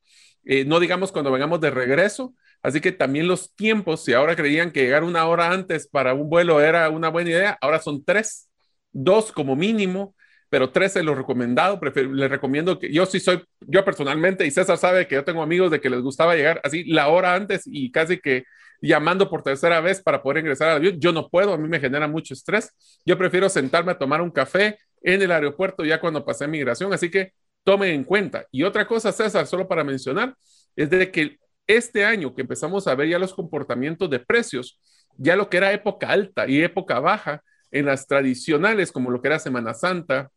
Eh, 0.45 0.67
no 0.67 0.81
digamos 0.81 1.13
cuando 1.13 1.33
vengamos 1.33 1.63
de 1.63 1.71
regreso. 1.71 2.35
Así 2.63 2.81
que 2.81 2.93
también 2.93 3.29
los 3.29 3.55
tiempos, 3.55 4.05
si 4.05 4.13
ahora 4.13 4.37
creían 4.37 4.73
que 4.73 4.83
llegar 4.83 5.05
una 5.05 5.27
hora 5.27 5.53
antes 5.53 5.89
para 5.89 6.15
un 6.15 6.29
vuelo 6.29 6.61
era 6.61 6.89
una 6.91 7.09
buena 7.09 7.31
idea, 7.31 7.59
ahora 7.61 7.81
son 7.81 8.05
tres, 8.05 8.49
dos 8.93 9.33
como 9.33 9.57
mínimo 9.57 10.15
pero 10.51 10.71
tres 10.71 10.97
es 10.97 11.05
lo 11.05 11.15
recomendado. 11.15 11.79
les 11.81 12.31
recomiendo 12.31 12.79
que 12.79 12.93
yo 12.93 13.07
sí 13.07 13.21
soy, 13.21 13.43
yo 13.61 13.85
personalmente, 13.85 14.47
y 14.47 14.51
César 14.51 14.79
sabe 14.79 15.07
que 15.07 15.15
yo 15.17 15.25
tengo 15.25 15.43
amigos 15.43 15.71
de 15.71 15.81
que 15.81 15.91
les 15.91 16.01
gustaba 16.01 16.35
llegar 16.35 16.61
así 16.65 16.85
la 16.85 17.09
hora 17.09 17.35
antes 17.35 17.63
y 17.67 17.91
casi 17.91 18.19
que 18.19 18.45
llamando 18.81 19.29
por 19.29 19.43
tercera 19.43 19.81
vez 19.81 20.01
para 20.01 20.23
poder 20.23 20.39
ingresar 20.39 20.71
al 20.71 20.77
avión. 20.77 21.01
Yo 21.01 21.13
no 21.13 21.29
puedo, 21.29 21.53
a 21.53 21.59
mí 21.59 21.69
me 21.69 21.81
genera 21.81 22.09
mucho 22.09 22.35
estrés. 22.35 22.73
Yo 23.05 23.19
prefiero 23.19 23.49
sentarme 23.49 23.93
a 23.93 23.99
tomar 23.99 24.23
un 24.23 24.31
café 24.31 24.79
en 25.03 25.21
el 25.23 25.31
aeropuerto 25.33 25.85
ya 25.85 26.01
cuando 26.01 26.25
pasé 26.25 26.47
migración, 26.49 26.93
así 26.93 27.11
que 27.11 27.33
tomen 27.65 27.91
en 27.91 28.05
cuenta. 28.05 28.47
Y 28.51 28.63
otra 28.63 28.87
cosa, 28.87 29.13
César, 29.13 29.47
solo 29.47 29.69
para 29.69 29.85
mencionar, 29.85 30.35
es 30.77 30.91
de 30.91 31.11
que 31.11 31.39
este 31.69 32.05
año 32.05 32.35
que 32.35 32.43
empezamos 32.43 32.89
a 32.89 32.95
ver 32.97 33.09
ya 33.09 33.19
los 33.19 33.35
comportamientos 33.35 34.11
de 34.11 34.19
precios, 34.19 34.81
ya 35.17 35.37
lo 35.37 35.49
que 35.49 35.59
era 35.59 35.73
época 35.73 36.09
alta 36.09 36.49
y 36.49 36.63
época 36.63 36.99
baja 36.99 37.43
en 37.71 37.87
las 37.87 38.07
tradicionales, 38.07 38.91
como 38.91 39.11
lo 39.11 39.21
que 39.21 39.29
era 39.29 39.39
Semana 39.39 39.75
Santa, 39.75 40.31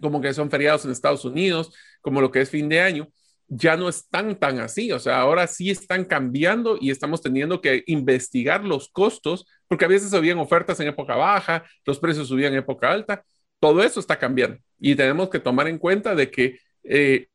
como 0.00 0.20
que 0.20 0.32
son 0.32 0.50
feriados 0.50 0.84
en 0.84 0.90
Estados 0.90 1.24
Unidos, 1.24 1.72
como 2.00 2.20
lo 2.20 2.30
que 2.30 2.40
es 2.40 2.50
fin 2.50 2.68
de 2.68 2.80
año, 2.80 3.08
ya 3.48 3.76
no 3.76 3.88
están 3.88 4.38
tan 4.38 4.60
así. 4.60 4.90
O 4.92 4.98
sea, 4.98 5.20
ahora 5.20 5.46
sí 5.46 5.70
están 5.70 6.04
cambiando 6.04 6.78
y 6.80 6.90
estamos 6.90 7.20
teniendo 7.20 7.60
que 7.60 7.82
investigar 7.86 8.64
los 8.64 8.88
costos, 8.88 9.46
porque 9.68 9.84
a 9.84 9.88
veces 9.88 10.10
subían 10.10 10.38
ofertas 10.38 10.80
en 10.80 10.88
época 10.88 11.16
baja, 11.16 11.64
los 11.84 11.98
precios 11.98 12.28
subían 12.28 12.52
en 12.52 12.60
época 12.60 12.90
alta. 12.90 13.22
Todo 13.58 13.82
eso 13.82 14.00
está 14.00 14.18
cambiando 14.18 14.58
y 14.78 14.94
tenemos 14.94 15.28
que 15.28 15.38
tomar 15.38 15.68
en 15.68 15.78
cuenta 15.78 16.14
de 16.14 16.30
que 16.30 16.58
eh, 16.82 17.28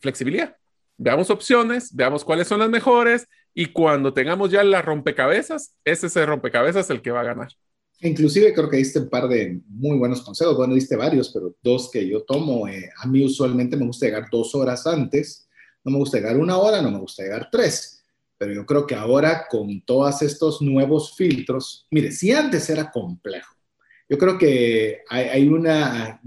flexibilidad. 0.00 0.56
Veamos 0.96 1.30
opciones, 1.30 1.94
veamos 1.94 2.24
cuáles 2.24 2.48
son 2.48 2.60
las 2.60 2.70
mejores 2.70 3.26
y 3.52 3.66
cuando 3.66 4.12
tengamos 4.12 4.50
ya 4.50 4.62
la 4.64 4.82
rompecabezas, 4.82 5.74
ese 5.84 6.06
es 6.06 6.16
el 6.16 6.26
rompecabezas 6.26 6.88
el 6.90 7.02
que 7.02 7.10
va 7.10 7.20
a 7.20 7.24
ganar. 7.24 7.48
Inclusive 8.00 8.52
creo 8.52 8.68
que 8.68 8.76
diste 8.76 8.98
un 8.98 9.08
par 9.08 9.28
de 9.28 9.60
muy 9.68 9.96
buenos 9.96 10.22
consejos, 10.22 10.56
bueno, 10.56 10.74
diste 10.74 10.96
varios, 10.96 11.30
pero 11.32 11.54
dos 11.62 11.90
que 11.90 12.06
yo 12.06 12.22
tomo, 12.22 12.68
eh, 12.68 12.90
a 12.98 13.06
mí 13.06 13.24
usualmente 13.24 13.76
me 13.76 13.86
gusta 13.86 14.06
llegar 14.06 14.26
dos 14.30 14.54
horas 14.54 14.86
antes, 14.86 15.48
no 15.84 15.92
me 15.92 15.98
gusta 15.98 16.18
llegar 16.18 16.36
una 16.36 16.58
hora, 16.58 16.82
no 16.82 16.90
me 16.90 16.98
gusta 16.98 17.22
llegar 17.22 17.48
tres, 17.50 18.04
pero 18.36 18.52
yo 18.52 18.66
creo 18.66 18.86
que 18.86 18.94
ahora 18.94 19.46
con 19.48 19.80
todos 19.82 20.22
estos 20.22 20.60
nuevos 20.60 21.16
filtros, 21.16 21.86
mire, 21.90 22.10
si 22.12 22.32
antes 22.32 22.68
era 22.68 22.90
complejo, 22.90 23.54
yo 24.08 24.18
creo 24.18 24.36
que 24.36 25.02
hay, 25.08 25.48
una, 25.48 26.20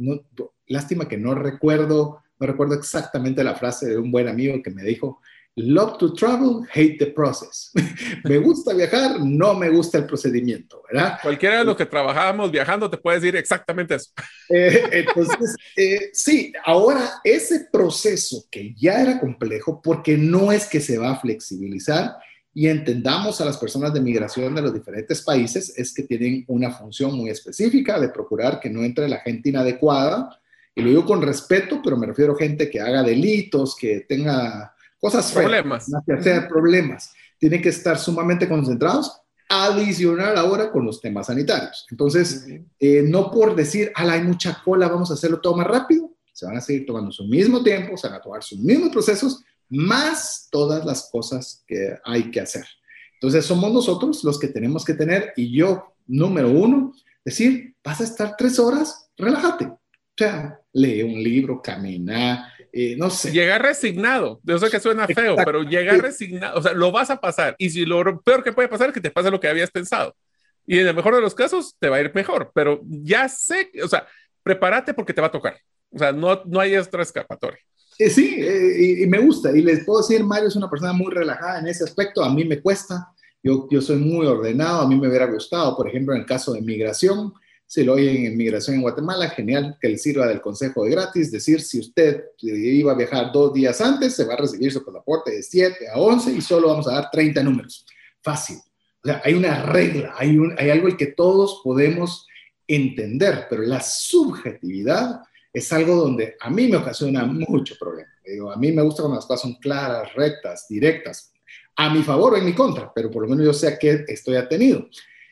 lástima 0.68 1.08
que 1.08 1.18
no 1.18 1.36
recuerdo, 1.36 2.24
no 2.40 2.48
recuerdo 2.48 2.76
exactamente 2.76 3.44
la 3.44 3.56
frase 3.56 3.88
de 3.88 3.98
un 3.98 4.12
buen 4.12 4.28
amigo 4.28 4.62
que 4.62 4.72
me 4.72 4.84
dijo, 4.84 5.22
Love 5.60 5.98
to 5.98 6.14
travel, 6.14 6.68
hate 6.72 7.00
the 7.00 7.08
process. 7.08 7.72
me 8.24 8.38
gusta 8.38 8.76
viajar, 8.76 9.20
no 9.22 9.56
me 9.56 9.72
gusta 9.72 9.98
el 9.98 10.06
procedimiento, 10.06 10.84
¿verdad? 10.88 11.18
Cualquiera 11.20 11.58
de 11.58 11.66
los 11.66 11.76
que 11.76 11.88
trabajábamos 11.88 12.52
viajando 12.52 12.88
te 12.88 12.98
puede 12.98 13.20
decir 13.20 13.36
exactamente 13.36 13.96
eso. 13.96 14.12
Eh, 14.50 14.82
entonces, 14.94 15.58
eh, 15.76 16.10
sí, 16.14 16.54
ahora 16.64 17.20
ese 17.22 17.68
proceso 17.70 18.46
que 18.50 18.74
ya 18.76 19.02
era 19.02 19.20
complejo, 19.20 19.82
porque 19.82 20.16
no 20.16 20.54
es 20.54 20.68
que 20.68 20.80
se 20.80 20.98
va 20.98 21.12
a 21.12 21.20
flexibilizar 21.20 22.16
y 22.54 22.68
entendamos 22.68 23.42
a 23.42 23.46
las 23.46 23.58
personas 23.58 23.94
de 23.94 24.00
migración 24.00 24.56
de 24.56 24.62
los 24.62 24.74
diferentes 24.74 25.22
países, 25.22 25.74
es 25.76 25.94
que 25.94 26.04
tienen 26.04 26.46
una 26.48 26.72
función 26.72 27.14
muy 27.14 27.30
específica 27.30 28.00
de 28.00 28.08
procurar 28.08 28.62
que 28.62 28.70
no 28.70 28.84
entre 28.84 29.10
la 29.10 29.18
gente 29.18 29.50
inadecuada. 29.50 30.40
Y 30.78 30.82
lo 30.84 30.90
digo 30.90 31.06
con 31.06 31.24
respeto, 31.24 31.82
pero 31.84 31.98
me 31.98 32.06
refiero 32.06 32.34
a 32.34 32.38
gente 32.38 32.70
que 32.70 32.80
haga 32.80 33.02
delitos, 33.02 33.76
que 33.76 34.06
tenga 34.08 34.76
cosas 35.00 35.32
problemas. 35.32 35.92
hacer 35.92 36.48
problemas. 36.48 37.12
Tienen 37.40 37.64
que 37.64 37.70
estar 37.70 37.98
sumamente 37.98 38.48
concentrados, 38.48 39.20
adicional 39.50 40.38
ahora 40.38 40.72
con 40.72 40.86
los 40.86 41.02
temas 41.02 41.26
sanitarios. 41.26 41.88
Entonces, 41.90 42.46
eh, 42.80 43.02
no 43.02 43.32
por 43.32 43.56
decir, 43.56 43.92
ala, 43.96 44.14
hay 44.14 44.22
mucha 44.22 44.62
cola, 44.64 44.88
vamos 44.88 45.10
a 45.10 45.16
hacerlo 45.16 45.40
todo 45.42 45.56
más 45.56 45.66
rápido, 45.66 46.12
se 46.32 46.46
van 46.46 46.58
a 46.58 46.62
seguir 46.62 46.86
tomando 46.86 47.12
su 47.12 47.24
mismo 47.24 47.64
tiempo, 47.64 47.98
se 47.98 48.08
van 48.08 48.18
a 48.18 48.22
tomar 48.22 48.44
sus 48.44 48.60
mismos 48.60 48.90
procesos, 48.90 49.44
más 49.70 50.48
todas 50.52 50.86
las 50.86 51.10
cosas 51.12 51.64
que 51.66 51.98
hay 52.06 52.30
que 52.30 52.42
hacer. 52.42 52.66
Entonces, 53.16 53.44
somos 53.44 53.74
nosotros 53.74 54.24
los 54.24 54.38
que 54.38 54.50
tenemos 54.50 54.86
que 54.86 54.94
tener, 54.94 55.34
y 55.36 55.58
yo, 55.58 55.96
número 56.06 56.52
uno, 56.52 56.94
decir, 57.26 57.76
vas 57.84 58.00
a 58.00 58.04
estar 58.04 58.36
tres 58.38 58.60
horas, 58.60 59.10
relájate. 59.18 59.66
O 59.66 59.80
sea, 60.18 60.60
lee 60.78 61.02
un 61.02 61.22
libro, 61.22 61.62
camina, 61.62 62.54
eh, 62.72 62.96
no 62.98 63.10
sé. 63.10 63.32
Llegar 63.32 63.62
resignado, 63.62 64.40
yo 64.44 64.60
sé 64.60 64.70
que 64.70 64.80
suena 64.80 65.08
feo, 65.08 65.36
pero 65.44 65.64
llegar 65.64 66.00
resignado, 66.00 66.60
o 66.60 66.62
sea, 66.62 66.74
lo 66.74 66.92
vas 66.92 67.10
a 67.10 67.20
pasar. 67.20 67.56
Y 67.58 67.70
si 67.70 67.86
lo 67.86 68.22
peor 68.22 68.44
que 68.44 68.54
puede 68.54 68.68
pasar 68.68 68.90
es 68.90 68.94
que 68.94 69.02
te 69.02 69.12
pase 69.12 69.32
lo 69.32 69.40
que 69.40 69.48
habías 69.48 69.72
pensado. 69.72 70.16
Y 70.66 70.80
en 70.80 70.88
el 70.88 70.96
mejor 70.96 71.16
de 71.16 71.22
los 71.22 71.34
casos 71.34 71.76
te 71.80 71.90
va 71.90 71.98
a 71.98 72.02
ir 72.02 72.12
mejor, 72.14 72.52
pero 72.54 72.82
ya 72.84 73.28
sé, 73.28 73.72
o 73.84 73.88
sea, 73.88 74.06
prepárate 74.44 74.94
porque 74.94 75.14
te 75.14 75.22
va 75.22 75.28
a 75.28 75.32
tocar. 75.32 75.58
O 75.90 75.98
sea, 75.98 76.12
no, 76.12 76.42
no 76.46 76.60
hay 76.60 76.76
otra 76.76 77.02
escapatoria. 77.02 77.60
Eh, 77.98 78.10
sí, 78.10 78.36
eh, 78.38 79.02
y, 79.02 79.08
me 79.08 79.18
gusta. 79.18 79.58
Y 79.58 79.62
les 79.64 79.84
puedo 79.84 80.02
decir, 80.02 80.24
Mario 80.24 80.50
es 80.50 80.56
una 80.56 80.70
persona 80.70 80.94
muy 80.94 81.12
relajada 81.12 81.60
en 81.60 81.68
ese 81.68 81.84
aspecto. 81.86 82.24
A 82.24 82.32
mí 82.32 82.46
me 82.46 82.62
cuesta. 82.62 83.08
Yo, 83.42 83.68
yo 83.72 83.82
soy 83.82 83.96
muy 83.98 84.28
ordenado. 84.28 84.82
A 84.82 84.88
mí 84.88 84.96
me 85.00 85.08
hubiera 85.08 85.26
gustado, 85.26 85.76
por 85.76 85.88
ejemplo, 85.88 86.14
en 86.14 86.22
el 86.22 86.28
caso 86.28 86.54
de 86.54 86.62
migración, 86.62 87.34
si 87.68 87.84
lo 87.84 87.94
oyen 87.94 88.26
en 88.26 88.38
Migración 88.38 88.78
en 88.78 88.82
Guatemala, 88.82 89.30
genial 89.30 89.78
que 89.80 89.90
le 89.90 89.98
sirva 89.98 90.26
del 90.26 90.40
consejo 90.40 90.86
de 90.86 90.92
gratis, 90.92 91.32
decir 91.32 91.60
si 91.60 91.80
usted 91.80 92.24
iba 92.42 92.94
a 92.94 92.96
viajar 92.96 93.30
dos 93.34 93.54
días 93.54 93.82
antes, 93.82 94.16
se 94.16 94.24
va 94.24 94.36
a 94.36 94.38
recibir 94.38 94.72
su 94.72 94.86
pasaporte 94.86 95.32
de 95.32 95.44
7 95.44 95.90
a 95.94 96.00
11 96.00 96.32
y 96.32 96.42
solo 96.42 96.70
vamos 96.70 96.88
a 96.88 96.94
dar 96.94 97.10
30 97.12 97.44
números. 97.44 97.86
Fácil. 98.22 98.58
O 99.04 99.08
sea, 99.08 99.22
hay 99.24 99.34
una 99.34 99.64
regla, 99.64 100.16
hay, 100.18 100.38
un, 100.38 100.56
hay 100.58 100.70
algo 100.70 100.96
que 100.96 101.08
todos 101.08 101.60
podemos 101.62 102.26
entender, 102.66 103.48
pero 103.50 103.64
la 103.64 103.82
subjetividad 103.82 105.22
es 105.52 105.74
algo 105.74 105.96
donde 105.96 106.36
a 106.40 106.50
mí 106.50 106.70
me 106.70 106.78
ocasiona 106.78 107.26
mucho 107.26 107.76
problema. 107.78 108.10
Digo, 108.26 108.50
a 108.50 108.56
mí 108.56 108.72
me 108.72 108.82
gusta 108.82 109.02
cuando 109.02 109.18
las 109.18 109.26
cosas 109.26 109.42
son 109.42 109.56
claras, 109.56 110.14
rectas, 110.14 110.68
directas, 110.70 111.34
a 111.76 111.94
mi 111.94 112.02
favor 112.02 112.34
o 112.34 112.38
en 112.38 112.46
mi 112.46 112.54
contra, 112.54 112.92
pero 112.94 113.12
por 113.12 113.24
lo 113.24 113.30
menos 113.30 113.46
yo 113.46 113.54
sé 113.54 113.68
a 113.68 113.78
qué 113.78 114.06
estoy 114.08 114.36
atenido. 114.38 114.88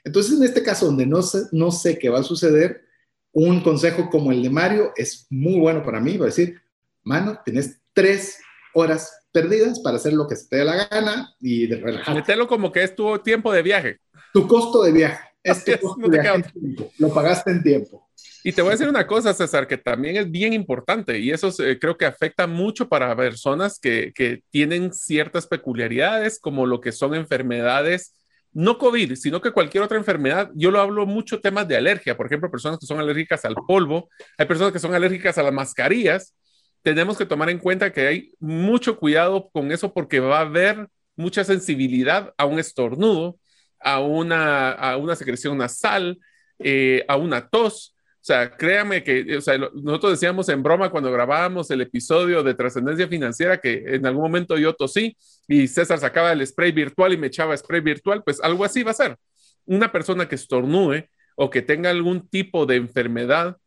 Entonces, 0.05 0.37
en 0.37 0.43
este 0.43 0.63
caso, 0.63 0.85
donde 0.85 1.05
no 1.05 1.21
sé, 1.23 1.39
no 1.51 1.71
sé 1.71 1.97
qué 1.97 2.09
va 2.09 2.19
a 2.19 2.23
suceder, 2.23 2.85
un 3.33 3.61
consejo 3.61 4.09
como 4.09 4.31
el 4.31 4.41
de 4.43 4.49
Mario 4.49 4.93
es 4.95 5.25
muy 5.29 5.59
bueno 5.59 5.83
para 5.83 5.99
mí. 5.99 6.15
Va 6.15 6.25
a 6.25 6.27
decir, 6.27 6.61
mano, 7.03 7.39
tienes 7.43 7.81
tres 7.91 8.37
horas 8.73 9.11
perdidas 9.33 9.79
para 9.79 9.97
hacer 9.97 10.13
lo 10.13 10.27
que 10.27 10.35
se 10.35 10.47
te 10.47 10.57
dé 10.57 10.65
la 10.65 10.87
gana 10.87 11.33
y 11.41 11.65
de 11.67 11.77
relajarte. 11.77 12.21
Mételo 12.21 12.47
como 12.47 12.71
que 12.71 12.83
es 12.83 12.95
tu 12.95 13.17
tiempo 13.19 13.51
de 13.51 13.63
viaje. 13.63 13.99
Tu 14.31 14.47
costo 14.47 14.83
de 14.83 14.91
viaje. 14.91 15.19
Este 15.45 15.77
costo 15.79 16.07
de 16.07 16.19
viaje 16.19 16.51
lo 16.97 17.13
pagaste 17.13 17.51
en 17.51 17.61
tiempo. 17.61 18.09
Y 18.43 18.51
te 18.51 18.63
voy 18.63 18.69
a 18.69 18.71
decir 18.71 18.87
una 18.87 19.05
cosa, 19.05 19.31
César, 19.31 19.67
que 19.67 19.77
también 19.77 20.17
es 20.17 20.31
bien 20.31 20.53
importante 20.53 21.19
y 21.19 21.29
eso 21.29 21.51
eh, 21.63 21.77
creo 21.79 21.97
que 21.97 22.05
afecta 22.05 22.47
mucho 22.47 22.89
para 22.89 23.15
personas 23.15 23.79
que, 23.79 24.11
que 24.13 24.41
tienen 24.49 24.91
ciertas 24.91 25.45
peculiaridades, 25.45 26.39
como 26.39 26.65
lo 26.65 26.81
que 26.81 26.91
son 26.91 27.13
enfermedades 27.13 28.15
no 28.55 28.77
COVID, 28.77 29.15
sino 29.15 29.41
que 29.41 29.51
cualquier 29.51 29.83
otra 29.83 29.97
enfermedad, 29.97 30.49
yo 30.55 30.71
lo 30.71 30.79
hablo 30.79 31.05
mucho 31.05 31.41
temas 31.41 31.67
de 31.67 31.75
alergia, 31.75 32.15
por 32.15 32.25
ejemplo, 32.25 32.49
personas 32.49 32.79
que 32.79 32.85
son 32.85 32.99
alérgicas 32.99 33.43
al 33.43 33.53
polvo, 33.53 34.09
hay 34.37 34.45
personas 34.45 34.71
que 34.71 34.79
son 34.79 34.95
alérgicas 34.95 35.37
a 35.37 35.43
las 35.43 35.51
mascarillas, 35.51 36.33
tenemos 36.81 37.17
que 37.17 37.25
tomar 37.25 37.49
en 37.49 37.59
cuenta 37.59 37.91
que 37.91 38.07
hay 38.07 38.31
mucho 38.39 38.97
cuidado 38.97 39.49
con 39.49 39.71
eso 39.73 39.93
porque 39.93 40.21
va 40.21 40.37
a 40.37 40.41
haber 40.41 40.87
mucha 41.17 41.43
sensibilidad 41.43 42.33
a 42.37 42.45
un 42.45 42.57
estornudo, 42.57 43.37
a 43.81 43.99
una, 43.99 44.71
a 44.71 44.95
una 44.95 45.15
secreción 45.15 45.57
nasal, 45.57 46.17
eh, 46.59 47.03
a 47.07 47.17
una 47.17 47.49
tos. 47.49 47.94
O 48.25 48.27
sea, 48.27 48.57
créame 48.57 49.03
que, 49.03 49.37
o 49.37 49.41
sea, 49.41 49.55
nosotros 49.55 50.13
decíamos 50.13 50.49
en 50.49 50.63
broma 50.63 50.89
cuando 50.89 51.11
grabábamos 51.11 51.69
el 51.69 51.81
episodio 51.81 52.41
de 52.41 52.55
trascendencia 52.55 53.07
financiera 53.07 53.61
que 53.61 53.83
en 53.85 54.03
algún 54.07 54.23
momento 54.23 54.57
yo 54.57 54.73
tosí 54.73 55.15
y 55.47 55.67
César 55.67 55.99
sacaba 55.99 56.31
el 56.31 56.43
spray 56.47 56.71
virtual 56.71 57.13
y 57.13 57.17
me 57.17 57.27
echaba 57.27 57.55
spray 57.55 57.81
virtual, 57.81 58.23
pues 58.23 58.41
algo 58.41 58.65
así 58.65 58.81
va 58.81 58.89
a 58.89 58.95
ser. 58.95 59.17
Una 59.65 59.91
persona 59.91 60.27
que 60.27 60.33
estornude 60.33 61.11
o 61.35 61.51
que 61.51 61.61
tenga 61.61 61.91
algún 61.91 62.27
tipo 62.27 62.65
de 62.65 62.77
enfermedad 62.77 63.57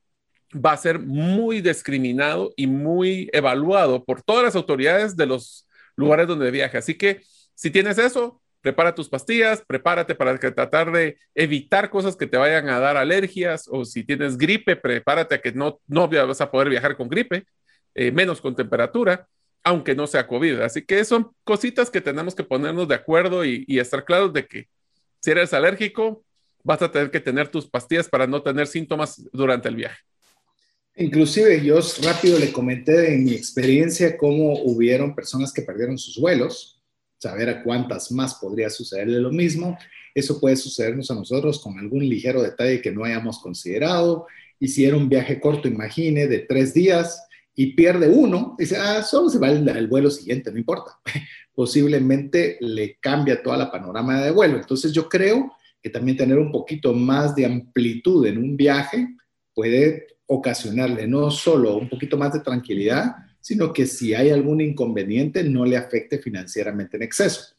va 0.52 0.72
a 0.72 0.76
ser 0.76 0.98
muy 0.98 1.61
discriminado 1.61 2.52
y 2.56 2.66
muy 2.66 3.30
evaluado 3.32 4.04
por 4.04 4.24
todas 4.24 4.42
las 4.42 4.56
autoridades 4.56 5.16
de 5.16 5.26
los 5.26 5.68
lugares 5.94 6.26
donde 6.26 6.50
viaja. 6.50 6.78
Así 6.78 6.94
que 6.94 7.20
si 7.54 7.70
tienes 7.70 7.96
eso, 7.96 8.42
prepara 8.61 8.94
tus 8.94 9.09
pastillas, 9.09 9.62
prepárate 9.66 10.14
para 10.14 10.36
tratar 10.38 10.90
de 10.92 11.18
evitar 11.34 11.90
cosas 11.90 12.16
que 12.16 12.26
te 12.26 12.36
vayan 12.36 12.68
a 12.68 12.80
dar 12.80 12.96
alergias 12.96 13.68
o 13.70 13.84
si 13.84 14.04
tienes 14.04 14.36
gripe, 14.36 14.76
prepárate 14.76 15.36
a 15.36 15.40
que 15.40 15.52
no, 15.52 15.80
no 15.86 16.09
vas 16.09 16.40
a 16.40 16.50
poder 16.50 16.68
viajar 16.68 16.96
con 16.96 17.09
gripe, 17.09 17.46
eh, 17.94 18.11
menos 18.11 18.40
con 18.40 18.56
temperatura, 18.56 19.28
aunque 19.62 19.94
no 19.94 20.06
sea 20.06 20.26
COVID. 20.26 20.61
Así 20.61 20.82
que 20.82 21.04
son 21.04 21.30
cositas 21.44 21.90
que 21.90 22.00
tenemos 22.00 22.34
que 22.34 22.44
ponernos 22.44 22.88
de 22.88 22.94
acuerdo 22.94 23.44
y, 23.44 23.64
estar 23.78 24.04
claros 24.04 24.32
de 24.32 24.46
que 24.46 24.68
Si 25.20 25.30
eres 25.32 25.52
alérgico, 25.52 26.24
vas 26.62 26.80
a 26.82 26.90
tener 26.92 27.11
que 27.11 27.20
tener 27.20 27.48
tus 27.48 27.68
pastillas 27.68 28.09
para 28.09 28.26
no 28.26 28.42
tener 28.42 28.66
síntomas 28.66 29.22
durante 29.32 29.68
el 29.68 29.76
viaje. 29.76 29.98
Inclusive 30.96 31.64
yo 31.64 31.78
rápido 32.02 32.38
le 32.38 32.52
comenté 32.52 33.14
en 33.14 33.24
mi 33.24 33.32
experiencia 33.32 34.16
cómo 34.16 34.62
hubieron 34.64 35.14
personas 35.14 35.52
que 35.52 35.62
perdieron 35.62 35.96
sus 35.96 36.18
vuelos, 36.18 36.78
saber 37.19 37.49
a 37.51 37.62
cuántas 37.62 38.11
más 38.12 38.37
podría 38.37 38.71
sucederle 38.71 39.21
lo 39.21 39.31
mismo. 39.31 39.77
Eso 40.14 40.41
puede 40.41 40.57
sucedernos 40.57 41.11
a 41.11 41.14
nosotros 41.14 41.61
con 41.61 41.79
algún 41.79 42.09
ligero 42.09 42.43
detalle 42.43 42.81
que 42.81 42.93
no 42.93 43.05
hayamos 43.05 43.39
considerado. 43.41 44.27
Y 44.61 44.69
si 44.69 44.85
era 44.85 44.97
un 44.97 45.09
viaje 45.09 45.41
corto, 45.41 45.69
imagine, 45.69 46.27
de 46.27 46.41
tres 46.41 46.75
días 46.75 47.25
y 47.55 47.75
pierde 47.75 48.09
uno, 48.09 48.55
dice, 48.59 48.77
ah, 48.77 49.03
solo 49.03 49.29
se 49.29 49.39
va 49.39 49.51
el, 49.51 49.89
vuelo 49.89 50.11
siguiente, 50.11 50.51
no 50.53 50.59
importa. 50.59 50.93
Posiblemente 51.55 52.57
le 52.61 52.97
cambia 53.01 53.43
toda 53.43 53.57
la 53.57 53.71
panorama 53.71 54.23
de 54.23 54.31
vuelo. 54.31 54.57
Entonces 54.57 54.93
yo 54.93 55.09
creo 55.09 55.53
que 55.83 55.91
también 55.91 56.16
tener 56.16 56.39
un 56.39 56.53
poquito 56.53 56.93
más 56.93 57.35
de 57.35 57.47
amplitud 57.47 58.27
en 58.27 58.39
un 58.39 58.57
viaje 58.57 59.09
puede 59.55 60.07
ocasionarle 60.27 61.09
no 61.09 61.31
solo 61.31 61.77
un 61.77 61.89
poquito 61.89 62.16
más 62.16 62.33
de 62.33 62.41
tranquilidad, 62.41 63.16
sino 63.49 63.72
que 63.72 63.86
si 63.86 64.12
hay 64.12 64.28
algún 64.28 64.61
inconveniente 64.61 65.42
no 65.42 65.64
le 65.64 65.78
afecte 65.78 66.18
financieramente 66.18 66.99
en 66.99 67.03
exceso. 67.03 67.55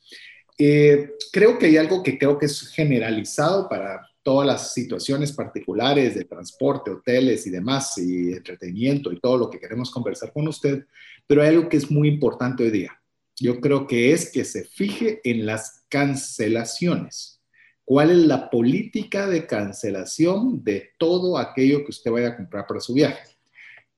Eh, 0.55 1.13
creo 1.31 1.57
que 1.57 1.65
hay 1.65 1.77
algo 1.77 2.03
que 2.03 2.19
creo 2.19 2.37
que 2.37 2.45
es 2.45 2.69
generalizado 2.69 3.67
para 3.67 4.07
todas 4.21 4.45
las 4.45 4.71
situaciones 4.71 5.31
particulares 5.31 6.13
de 6.13 6.25
transporte, 6.25 6.91
hoteles 6.91 7.47
y 7.47 7.49
demás, 7.49 7.97
y 7.97 8.33
entretenimiento 8.33 9.11
y 9.11 9.19
todo 9.19 9.39
lo 9.39 9.49
que 9.49 9.59
queremos 9.59 9.89
conversar 9.89 10.31
con 10.31 10.47
usted, 10.47 10.85
pero 11.25 11.41
hay 11.41 11.47
algo 11.47 11.67
que 11.67 11.77
es 11.77 11.89
muy 11.89 12.07
importante 12.07 12.61
hoy 12.61 12.69
día. 12.69 13.01
Yo 13.35 13.59
creo 13.59 13.87
que 13.87 14.13
es 14.13 14.31
que 14.31 14.45
se 14.45 14.65
fije 14.65 15.21
en 15.23 15.47
las 15.47 15.85
cancelaciones 15.89 17.41
cuál 17.83 18.11
es 18.11 18.17
la 18.17 18.51
política 18.51 19.25
de 19.25 19.47
cancelación 19.47 20.63
de 20.63 20.91
todo 20.99 21.39
aquello 21.39 21.83
que 21.83 21.89
usted 21.89 22.11
vaya 22.11 22.27
a 22.27 22.37
comprar 22.37 22.67
para 22.67 22.79
su 22.79 22.93
viaje. 22.93 23.38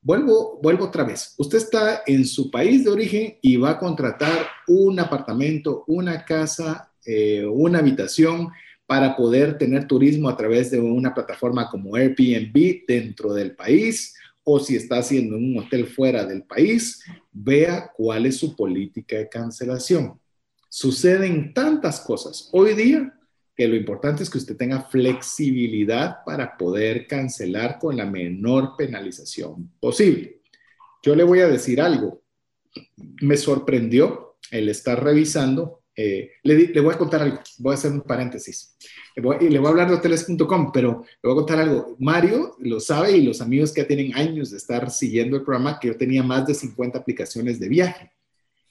Vuelvo, 0.03 0.59
vuelvo 0.63 0.85
otra 0.85 1.03
vez. 1.03 1.35
Usted 1.37 1.59
está 1.59 2.01
en 2.07 2.25
su 2.25 2.49
país 2.49 2.83
de 2.83 2.89
origen 2.89 3.37
y 3.41 3.57
va 3.57 3.71
a 3.71 3.79
contratar 3.79 4.47
un 4.67 4.99
apartamento, 4.99 5.83
una 5.87 6.25
casa, 6.25 6.91
eh, 7.05 7.45
una 7.45 7.79
habitación 7.79 8.49
para 8.87 9.15
poder 9.15 9.57
tener 9.59 9.87
turismo 9.87 10.27
a 10.27 10.35
través 10.35 10.71
de 10.71 10.79
una 10.81 11.13
plataforma 11.13 11.69
como 11.69 11.95
Airbnb 11.95 12.85
dentro 12.87 13.33
del 13.33 13.55
país 13.55 14.15
o 14.43 14.59
si 14.59 14.75
está 14.75 14.97
haciendo 14.97 15.37
un 15.37 15.59
hotel 15.59 15.85
fuera 15.85 16.25
del 16.25 16.43
país, 16.43 17.03
vea 17.31 17.91
cuál 17.95 18.25
es 18.25 18.37
su 18.37 18.55
política 18.55 19.17
de 19.17 19.29
cancelación. 19.29 20.19
Suceden 20.67 21.53
tantas 21.53 21.99
cosas. 21.99 22.49
Hoy 22.51 22.73
día 22.73 23.13
que 23.61 23.67
lo 23.67 23.75
importante 23.75 24.23
es 24.23 24.29
que 24.31 24.39
usted 24.39 24.57
tenga 24.57 24.81
flexibilidad 24.81 26.23
para 26.25 26.57
poder 26.57 27.05
cancelar 27.05 27.77
con 27.77 27.95
la 27.95 28.07
menor 28.07 28.73
penalización 28.75 29.71
posible. 29.79 30.41
Yo 31.03 31.15
le 31.15 31.23
voy 31.23 31.41
a 31.41 31.47
decir 31.47 31.79
algo. 31.79 32.23
Me 33.21 33.37
sorprendió 33.37 34.37
el 34.49 34.67
estar 34.67 35.03
revisando. 35.03 35.83
Eh, 35.95 36.31
le, 36.41 36.81
voy 36.81 36.95
a 36.95 36.97
contar 36.97 37.21
algo. 37.21 37.39
Voy 37.59 37.73
a 37.73 37.75
hacer 37.75 37.91
un 37.91 38.01
paréntesis. 38.01 38.75
Le 39.15 39.21
voy, 39.21 39.47
le 39.47 39.59
voy 39.59 39.67
a 39.67 39.69
hablar 39.69 39.89
de 39.89 39.97
hoteles.com, 39.97 40.71
pero 40.71 41.05
le 41.21 41.29
voy 41.29 41.33
a 41.33 41.35
contar 41.35 41.59
algo. 41.59 41.95
Mario 41.99 42.55
lo 42.61 42.79
sabe 42.79 43.11
y 43.11 43.21
los 43.21 43.41
amigos 43.41 43.73
que 43.73 43.83
tienen 43.83 44.15
años 44.15 44.49
de 44.49 44.57
estar 44.57 44.89
siguiendo 44.89 45.37
el 45.37 45.43
programa, 45.43 45.77
que 45.79 45.89
yo 45.89 45.97
tenía 45.97 46.23
más 46.23 46.47
de 46.47 46.55
50 46.55 46.97
aplicaciones 46.97 47.59
de 47.59 47.69
viaje 47.69 48.11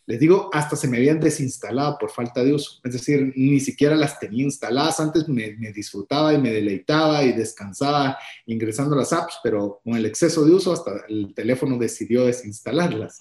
les 0.07 0.18
digo, 0.18 0.51
hasta 0.53 0.76
se 0.76 0.88
me 0.88 0.96
habían 0.96 1.20
desinstalado 1.20 1.96
por 1.98 2.11
falta 2.11 2.42
de 2.42 2.55
uso. 2.55 2.80
Es 2.82 2.94
decir, 2.94 3.32
ni 3.36 3.61
siquiera 3.61 3.94
las 3.94 4.18
tenía 4.18 4.44
instaladas. 4.44 4.98
Antes 4.98 5.28
me, 5.28 5.51
disfrutaba 5.72 6.34
y 6.34 6.38
me 6.38 6.51
deleitaba 6.51 7.22
y 7.22 7.32
descansaba 7.32 8.18
ingresando 8.46 8.96
las 8.96 9.12
apps, 9.12 9.38
pero 9.42 9.80
con 9.84 9.94
el 9.94 10.07
exceso 10.07 10.44
de 10.44 10.53
uso 10.53 10.72
hasta 10.72 11.05
el 11.09 11.32
teléfono 11.34 11.78
decidió 11.78 12.26
desinstalarlas. 12.26 13.20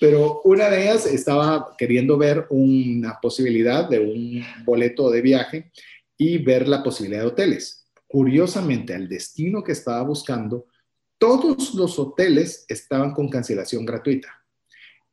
Pero 0.00 0.40
una 0.44 0.68
de 0.68 0.82
ellas 0.84 1.06
estaba 1.06 1.74
queriendo 1.76 2.16
ver 2.16 2.46
una 2.50 3.18
posibilidad 3.20 3.88
de 3.88 3.98
un 3.98 4.44
boleto 4.64 5.10
de 5.10 5.22
viaje 5.22 5.72
y 6.16 6.38
ver 6.38 6.68
la 6.68 6.84
posibilidad 6.84 7.22
de 7.22 7.28
hoteles. 7.28 7.84
Curiosamente, 8.06 8.94
al 8.94 9.08
destino 9.08 9.64
que 9.64 9.72
estaba 9.72 10.02
buscando, 10.02 10.66
todos 11.18 11.74
los 11.74 11.98
hoteles 11.98 12.64
estaban 12.68 13.12
con 13.12 13.28
cancelación 13.28 13.84
gratuita 13.84 14.37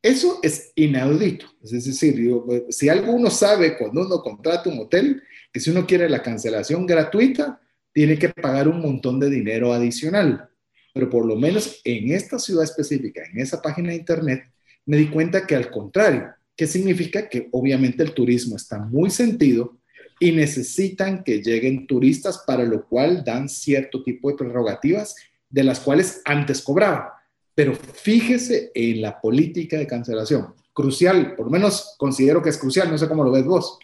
eso 0.02 0.40
es 0.44 0.72
inaudito. 0.76 1.48
Es 1.64 1.72
decir, 1.72 2.32
si 2.70 2.90
alguno 2.90 3.30
sabe 3.30 3.78
cuando 3.78 4.02
uno 4.02 4.22
contrata 4.22 4.70
un 4.70 4.80
hotel, 4.80 5.22
que 5.52 5.60
si 5.60 5.72
uno 5.72 5.88
quiere 5.88 6.10
la 6.10 6.22
cancelación 6.22 6.86
gratuita, 6.86 7.60
tiene 7.92 8.20
que 8.20 8.30
pagar 8.30 8.68
un 8.68 8.82
montón 8.82 9.20
de 9.20 9.30
dinero 9.30 9.74
adicional. 9.74 10.50
Pero 10.94 11.10
por 11.10 11.26
lo 11.26 11.36
menos 11.36 11.82
en 11.84 12.12
esta 12.12 12.38
ciudad 12.40 12.64
específica, 12.64 13.24
en 13.34 13.40
esa 13.40 13.62
página 13.62 13.90
de 13.90 13.96
internet, 13.96 14.44
me 14.86 14.98
di 14.98 15.08
cuenta 15.08 15.48
que 15.48 15.56
al 15.56 15.72
contrario, 15.72 16.34
que 16.56 16.68
significa 16.68 17.28
que 17.28 17.50
obviamente 17.52 18.04
el 18.04 18.14
turismo 18.14 18.56
está 18.56 18.80
muy 18.80 19.10
sentido 19.10 19.78
y 20.20 20.32
necesitan 20.32 21.24
que 21.24 21.42
lleguen 21.42 21.88
turistas, 21.88 22.44
para 22.46 22.64
lo 22.64 22.88
cual 22.88 23.24
dan 23.24 23.50
cierto 23.50 24.04
tipo 24.04 24.30
de 24.30 24.38
prerrogativas 24.38 25.16
de 25.50 25.64
las 25.64 25.80
cuales 25.80 26.22
antes 26.26 26.62
cobraban. 26.62 27.10
Pero 27.56 27.74
fíjese 27.74 28.72
en 28.76 29.02
la 29.02 29.20
política 29.20 29.78
de 29.78 29.88
cancelación. 29.88 30.54
Crucial, 30.74 31.36
por 31.36 31.46
lo 31.46 31.52
menos 31.52 31.96
considero 31.98 32.42
que 32.42 32.50
es 32.50 32.58
crucial, 32.58 32.92
no 32.92 32.98
sé 32.98 33.08
cómo 33.08 33.24
lo 33.24 33.32
ves 33.32 33.46
vos. 33.46 33.80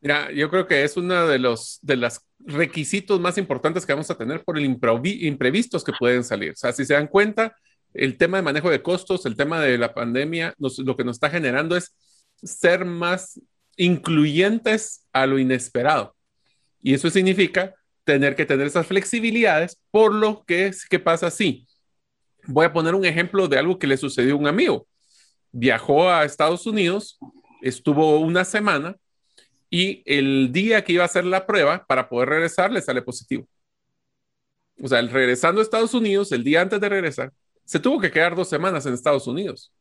Mira, 0.00 0.32
yo 0.32 0.48
creo 0.48 0.66
que 0.66 0.82
es 0.82 0.96
uno 0.96 1.26
de 1.26 1.38
los 1.38 1.78
de 1.82 1.96
los 1.96 2.20
requisitos 2.38 3.20
más 3.20 3.36
importantes 3.38 3.84
que 3.84 3.92
vamos 3.92 4.10
a 4.10 4.16
tener 4.16 4.42
por 4.44 4.58
el 4.58 4.64
imprevistos 4.64 5.84
que 5.84 5.92
pueden 5.92 6.24
salir. 6.24 6.52
O 6.52 6.56
sea, 6.56 6.72
si 6.72 6.84
se 6.84 6.94
dan 6.94 7.06
cuenta, 7.06 7.56
el 7.94 8.16
tema 8.16 8.38
de 8.38 8.42
manejo 8.42 8.70
de 8.70 8.82
costos, 8.82 9.26
el 9.26 9.36
tema 9.36 9.60
de 9.60 9.78
la 9.78 9.92
pandemia, 9.94 10.54
lo 10.58 10.96
que 10.96 11.04
nos 11.04 11.16
está 11.16 11.30
generando 11.30 11.76
es 11.76 11.94
ser 12.42 12.84
más 12.84 13.40
incluyentes 13.76 15.06
a 15.12 15.26
lo 15.26 15.38
inesperado. 15.38 16.14
Y 16.82 16.94
eso 16.94 17.10
significa 17.10 17.74
tener 18.04 18.34
que 18.34 18.46
tener 18.46 18.66
esas 18.66 18.86
flexibilidades, 18.86 19.78
por 19.90 20.12
lo 20.12 20.44
que, 20.44 20.72
¿qué 20.90 20.98
pasa? 20.98 21.30
Sí, 21.30 21.66
Voy 22.46 22.66
a 22.66 22.72
poner 22.72 22.94
un 22.94 23.04
ejemplo 23.04 23.48
de 23.48 23.58
algo 23.58 23.78
que 23.78 23.86
le 23.86 23.96
sucedió 23.96 24.34
a 24.34 24.38
un 24.38 24.46
amigo. 24.46 24.86
Viajó 25.52 26.10
a 26.10 26.24
Estados 26.24 26.66
Unidos, 26.66 27.18
estuvo 27.62 28.18
una 28.18 28.44
semana 28.44 28.96
y 29.70 30.02
el 30.06 30.52
día 30.52 30.84
que 30.84 30.94
iba 30.94 31.02
a 31.02 31.06
hacer 31.06 31.24
la 31.24 31.46
prueba 31.46 31.84
para 31.86 32.08
poder 32.08 32.28
regresar 32.30 32.70
le 32.72 32.82
sale 32.82 33.02
positivo. 33.02 33.46
O 34.82 34.88
sea, 34.88 35.00
regresando 35.02 35.60
a 35.60 35.64
Estados 35.64 35.94
Unidos, 35.94 36.32
el 36.32 36.42
día 36.42 36.60
antes 36.60 36.80
de 36.80 36.88
regresar, 36.88 37.32
se 37.64 37.78
tuvo 37.78 38.00
que 38.00 38.10
quedar 38.10 38.34
dos 38.34 38.48
semanas 38.48 38.84
en 38.86 38.94
Estados 38.94 39.26
Unidos. 39.26 39.72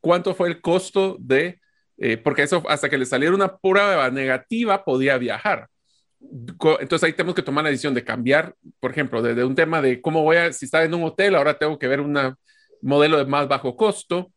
¿Cuánto 0.00 0.34
fue 0.34 0.48
el 0.48 0.60
costo 0.60 1.16
de, 1.20 1.60
eh, 1.96 2.16
porque 2.16 2.42
eso 2.42 2.62
hasta 2.68 2.88
que 2.88 2.98
le 2.98 3.06
saliera 3.06 3.34
una 3.34 3.56
prueba 3.56 4.10
negativa 4.10 4.84
podía 4.84 5.16
viajar? 5.18 5.68
Entonces 6.20 7.04
ahí 7.04 7.12
tenemos 7.12 7.34
que 7.34 7.42
tomar 7.42 7.64
la 7.64 7.70
decisión 7.70 7.94
de 7.94 8.04
cambiar, 8.04 8.54
por 8.80 8.90
ejemplo, 8.90 9.22
de, 9.22 9.44
un 9.44 9.54
tema 9.54 9.80
de 9.80 10.00
cómo 10.00 10.22
voy 10.22 10.36
a, 10.36 10.52
si 10.52 10.64
está 10.64 10.82
en 10.84 10.94
un 10.94 11.04
hotel, 11.04 11.34
ahora 11.34 11.58
tengo 11.58 11.78
que 11.78 11.88
ver 11.88 12.00
un 12.00 12.18
modelo 12.82 13.18
de 13.18 13.26
más 13.26 13.48
bajo 13.48 13.76
costo. 13.76 14.32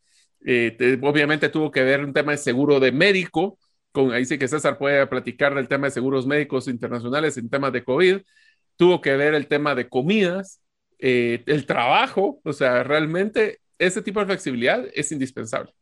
Eh, 0.46 1.00
obviamente 1.02 1.50
tuvo 1.50 1.72
que 1.72 1.84
ver 1.84 2.04
un 2.04 2.14
tema 2.14 2.32
de 2.32 2.38
seguro 2.38 2.80
de 2.80 2.92
médico, 2.92 3.58
con, 3.92 4.12
ahí 4.14 4.26
sí 4.26 4.38
que 4.38 4.48
César 4.48 4.78
puede 4.78 5.06
platicar 5.08 5.54
del 5.54 5.68
tema 5.68 5.88
de 5.88 5.92
seguros 5.92 6.26
médicos 6.26 6.68
internacionales 6.68 7.38
en 7.38 7.50
temas 7.50 7.74
de 7.74 7.84
COVID. 7.84 8.22
Tuvo 8.76 9.02
que 9.02 9.16
ver 9.18 9.34
el 9.34 9.48
tema 9.48 9.76
de 9.76 9.90
comidas, 9.90 10.62
eh, 11.00 11.44
el 11.46 11.66
trabajo, 11.66 12.40
o 12.44 12.54
sea, 12.54 12.84
realmente 12.84 13.60
ese 13.78 14.02
tipo 14.02 14.20
de 14.20 14.28
flexibilidad 14.28 14.86
es 14.94 15.12
indispensable. 15.12 15.74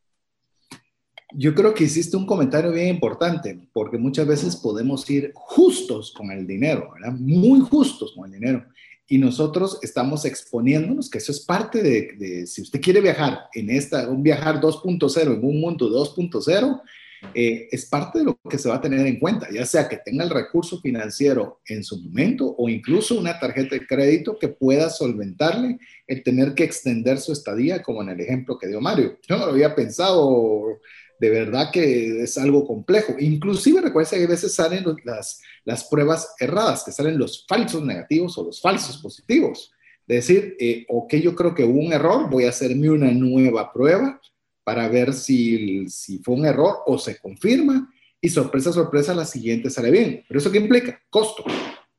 Yo 1.32 1.54
creo 1.54 1.74
que 1.74 1.84
hiciste 1.84 2.18
un 2.18 2.26
comentario 2.26 2.72
bien 2.72 2.88
importante, 2.88 3.60
porque 3.72 3.98
muchas 3.98 4.26
veces 4.26 4.56
podemos 4.56 5.08
ir 5.10 5.32
justos 5.36 6.12
con 6.12 6.32
el 6.32 6.48
dinero, 6.48 6.92
¿verdad? 6.94 7.18
Muy 7.20 7.60
justos 7.60 8.14
con 8.16 8.26
el 8.26 8.40
dinero. 8.40 8.66
Y 9.08 9.18
nosotros 9.18 9.80
estamos 9.82 10.26
exponiéndonos, 10.26 11.10
que 11.10 11.20
eso 11.20 11.32
es 11.32 11.40
parte 11.40 11.84
de, 11.84 12.46
si 12.48 12.62
usted 12.62 12.82
quiere 12.82 13.02
viajar 13.02 13.42
en 13.54 13.70
esta, 13.70 14.08
un 14.08 14.24
viajar 14.24 14.60
2.0, 14.60 15.34
en 15.34 15.44
un 15.44 15.62
mundo 15.62 15.90
2.0, 15.90 16.82
eh, 17.34 17.68
es 17.72 17.86
parte 17.86 18.20
de 18.20 18.26
lo 18.26 18.40
que 18.50 18.58
se 18.58 18.70
va 18.70 18.76
a 18.76 18.82
tener 18.82 19.06
en 19.06 19.20
cuenta, 19.20 19.50
ya 19.52 19.66
sea 19.66 19.90
que 19.90 19.98
tenga 19.98 20.24
el 20.24 20.30
recurso 20.30 20.80
financiero 20.80 21.60
en 21.66 21.84
su 21.84 22.02
momento 22.02 22.56
o 22.58 22.70
incluso 22.70 23.20
una 23.20 23.38
tarjeta 23.40 23.76
de 23.76 23.86
crédito 23.86 24.38
que 24.40 24.48
pueda 24.48 24.90
solventarle 24.90 25.80
el 26.08 26.24
tener 26.24 26.54
que 26.54 26.64
extender 26.64 27.18
su 27.18 27.34
estadía, 27.34 27.84
como 27.84 28.02
en 28.02 28.10
el 28.10 28.22
ejemplo 28.22 28.58
que 28.58 28.68
dio 28.68 28.80
Mario. 28.80 29.18
Yo 29.28 29.38
no 29.38 29.48
lo 29.48 29.52
había 29.52 29.76
pensado 29.76 30.80
de 31.20 31.30
verdad 31.30 31.70
que 31.72 32.24
es 32.24 32.38
algo 32.38 32.66
complejo. 32.66 33.16
Inclusive 33.20 33.82
recuerda 33.82 34.12
que 34.12 34.24
a 34.24 34.28
veces 34.28 34.54
salen 34.54 34.86
las, 35.04 35.42
las 35.66 35.84
pruebas 35.84 36.34
erradas, 36.40 36.84
que 36.84 36.92
salen 36.92 37.18
los 37.18 37.46
falsos 37.48 37.84
negativos 37.84 38.38
o 38.38 38.46
los 38.46 38.62
falsos 38.62 38.98
positivos. 38.98 39.72
De 40.08 40.16
decir, 40.16 40.56
eh, 40.60 40.86
ok, 40.88 41.16
yo 41.16 41.36
creo 41.36 41.54
que 41.54 41.64
hubo 41.64 41.80
un 41.80 41.94
error, 41.94 42.30
voy 42.30 42.46
a 42.46 42.50
hacerme 42.50 42.90
una 42.90 43.12
nueva 43.12 43.72
prueba 43.72 44.20
para 44.64 44.88
ver 44.88 45.14
si, 45.14 45.88
si 45.90 46.20
fue 46.20 46.36
un 46.36 46.46
error 46.46 46.78
o 46.86 46.98
se 46.98 47.18
confirma. 47.18 47.94
y 48.22 48.30
sorpresa, 48.30 48.74
sorpresa, 48.74 49.14
la 49.14 49.26
siguiente 49.26 49.70
sale 49.70 49.92
bien. 49.92 50.24
¿Pero 50.28 50.40
eso 50.40 50.52
qué 50.52 50.58
implica? 50.58 51.02
Costo. 51.10 51.44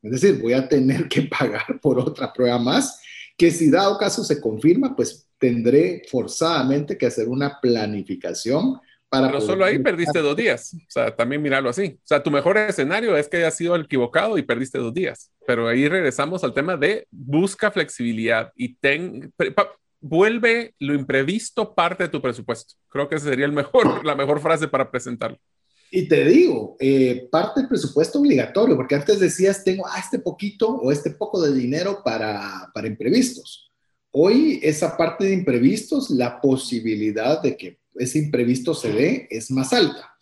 Es 0.03 0.12
decir, 0.12 0.41
voy 0.41 0.55
a 0.55 0.68
tener 0.68 1.09
que 1.09 1.23
pagar 1.23 1.79
por 1.83 1.99
otra 1.99 2.33
prueba 2.33 2.59
más, 2.59 3.01
que 3.37 3.51
si 3.51 3.71
dado 3.71 3.99
caso 3.99 4.25
se 4.25 4.41
confirma, 4.41 4.95
pues 4.95 5.27
tendré 5.39 6.03
forzadamente 6.11 6.99
que 6.99 7.07
hacer 7.07 7.29
una 7.29 7.59
planificación 7.61 8.79
para... 9.11 9.26
Pero 9.26 9.40
solo 9.40 9.64
ahí 9.64 9.78
perdiste 9.78 10.20
dos 10.20 10.36
días. 10.36 10.74
O 10.74 10.90
sea, 10.90 11.14
también 11.14 11.42
mirarlo 11.42 11.68
así. 11.68 11.98
O 11.98 12.06
sea, 12.06 12.22
tu 12.22 12.30
mejor 12.30 12.56
escenario 12.56 13.16
es 13.16 13.28
que 13.28 13.38
hayas 13.38 13.56
sido 13.56 13.76
equivocado 13.76 14.38
y 14.38 14.42
perdiste 14.42 14.78
dos 14.78 14.94
días. 14.94 15.30
Pero 15.46 15.68
ahí 15.68 15.88
regresamos 15.88 16.42
al 16.44 16.54
tema 16.54 16.76
de 16.76 17.06
busca 17.11 17.70
flexibilidad 17.70 18.52
y 18.56 18.76
ten, 18.76 19.32
vuelve 20.00 20.74
lo 20.78 20.94
imprevisto 20.94 21.74
parte 21.74 22.04
de 22.04 22.08
tu 22.08 22.22
presupuesto. 22.22 22.74
Creo 22.88 23.08
que 23.08 23.16
esa 23.16 23.28
sería 23.28 23.46
el 23.46 23.52
mejor, 23.52 24.04
la 24.06 24.14
mejor 24.14 24.40
frase 24.40 24.68
para 24.68 24.90
presentarlo. 24.90 25.38
Y 25.92 26.06
te 26.06 26.24
digo, 26.24 26.76
eh, 26.78 27.28
parte 27.32 27.61
del 27.61 27.68
presupuesto 27.68 28.20
obligatorio, 28.20 28.76
porque 28.76 28.94
antes 28.94 29.18
decías, 29.18 29.64
tengo 29.64 29.84
ah, 29.88 29.98
este 29.98 30.20
poquito 30.20 30.68
o 30.68 30.92
este 30.92 31.11
poco 31.11 31.42
de 31.42 31.52
dinero 31.52 32.02
para, 32.04 32.70
para 32.72 32.86
imprevistos. 32.86 33.72
Hoy 34.12 34.61
esa 34.62 34.96
parte 34.96 35.24
de 35.24 35.32
imprevistos, 35.32 36.11
la 36.11 36.40
posibilidad 36.40 37.42
de 37.42 37.56
que 37.56 37.80
ese 37.95 38.18
imprevisto 38.18 38.74
se 38.74 38.93
dé 38.93 39.28
es 39.30 39.51
más 39.51 39.72
alta. 39.72 40.16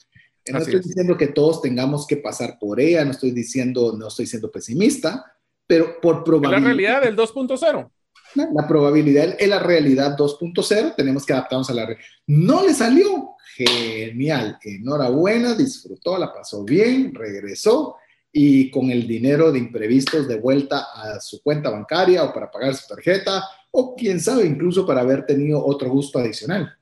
No 0.51 0.59
estoy 0.59 0.81
diciendo 0.81 1.17
que 1.17 1.29
todos 1.29 1.61
tengamos 1.61 2.07
que 2.07 2.17
pasar 2.17 2.59
por 2.59 2.81
ella, 2.81 3.05
no 3.05 3.11
estoy 3.11 3.33
diciendo, 3.33 3.95
no 3.99 4.09
estoy 4.09 4.27
siendo 4.27 4.51
pesimista, 4.51 5.33
pero 5.67 6.01
por 6.01 6.25
probabilidad. 6.25 6.61
La 6.61 6.67
realidad 6.67 7.03
del 7.03 7.17
2.0. 7.17 7.91
La 8.35 8.69
probabilidad 8.69 9.37
es 9.39 9.49
la 9.49 9.59
realidad 9.59 10.17
2.0, 10.17 10.95
tenemos 10.97 11.25
que 11.25 11.33
adaptarnos 11.33 11.71
a 11.71 11.75
la 11.75 11.87
realidad. 11.87 12.07
No 12.27 12.65
le 12.65 12.75
salió, 12.75 13.37
genial, 13.57 14.59
enhorabuena, 14.63 15.55
disfrutó, 15.55 16.19
la 16.19 16.33
pasó 16.33 16.65
bien, 16.65 17.15
regresó 17.15 17.97
y 18.31 18.71
con 18.71 18.91
el 18.91 19.07
dinero 19.07 19.51
de 19.51 19.59
imprevistos 19.59 20.29
de 20.29 20.39
vuelta 20.39 20.87
a 20.95 21.21
su 21.21 21.43
cuenta 21.43 21.71
bancaria 21.71 22.23
o 22.25 22.33
para 22.33 22.51
pagar 22.51 22.75
su 22.75 22.87
tarjeta 22.87 23.43
o 23.71 23.95
quién 23.97 24.21
sabe, 24.21 24.47
incluso 24.47 24.87
para 24.87 25.01
haber 25.01 25.25
tenido 25.25 25.65
otro 25.65 25.89
gusto 25.89 26.19
adicional. 26.19 26.75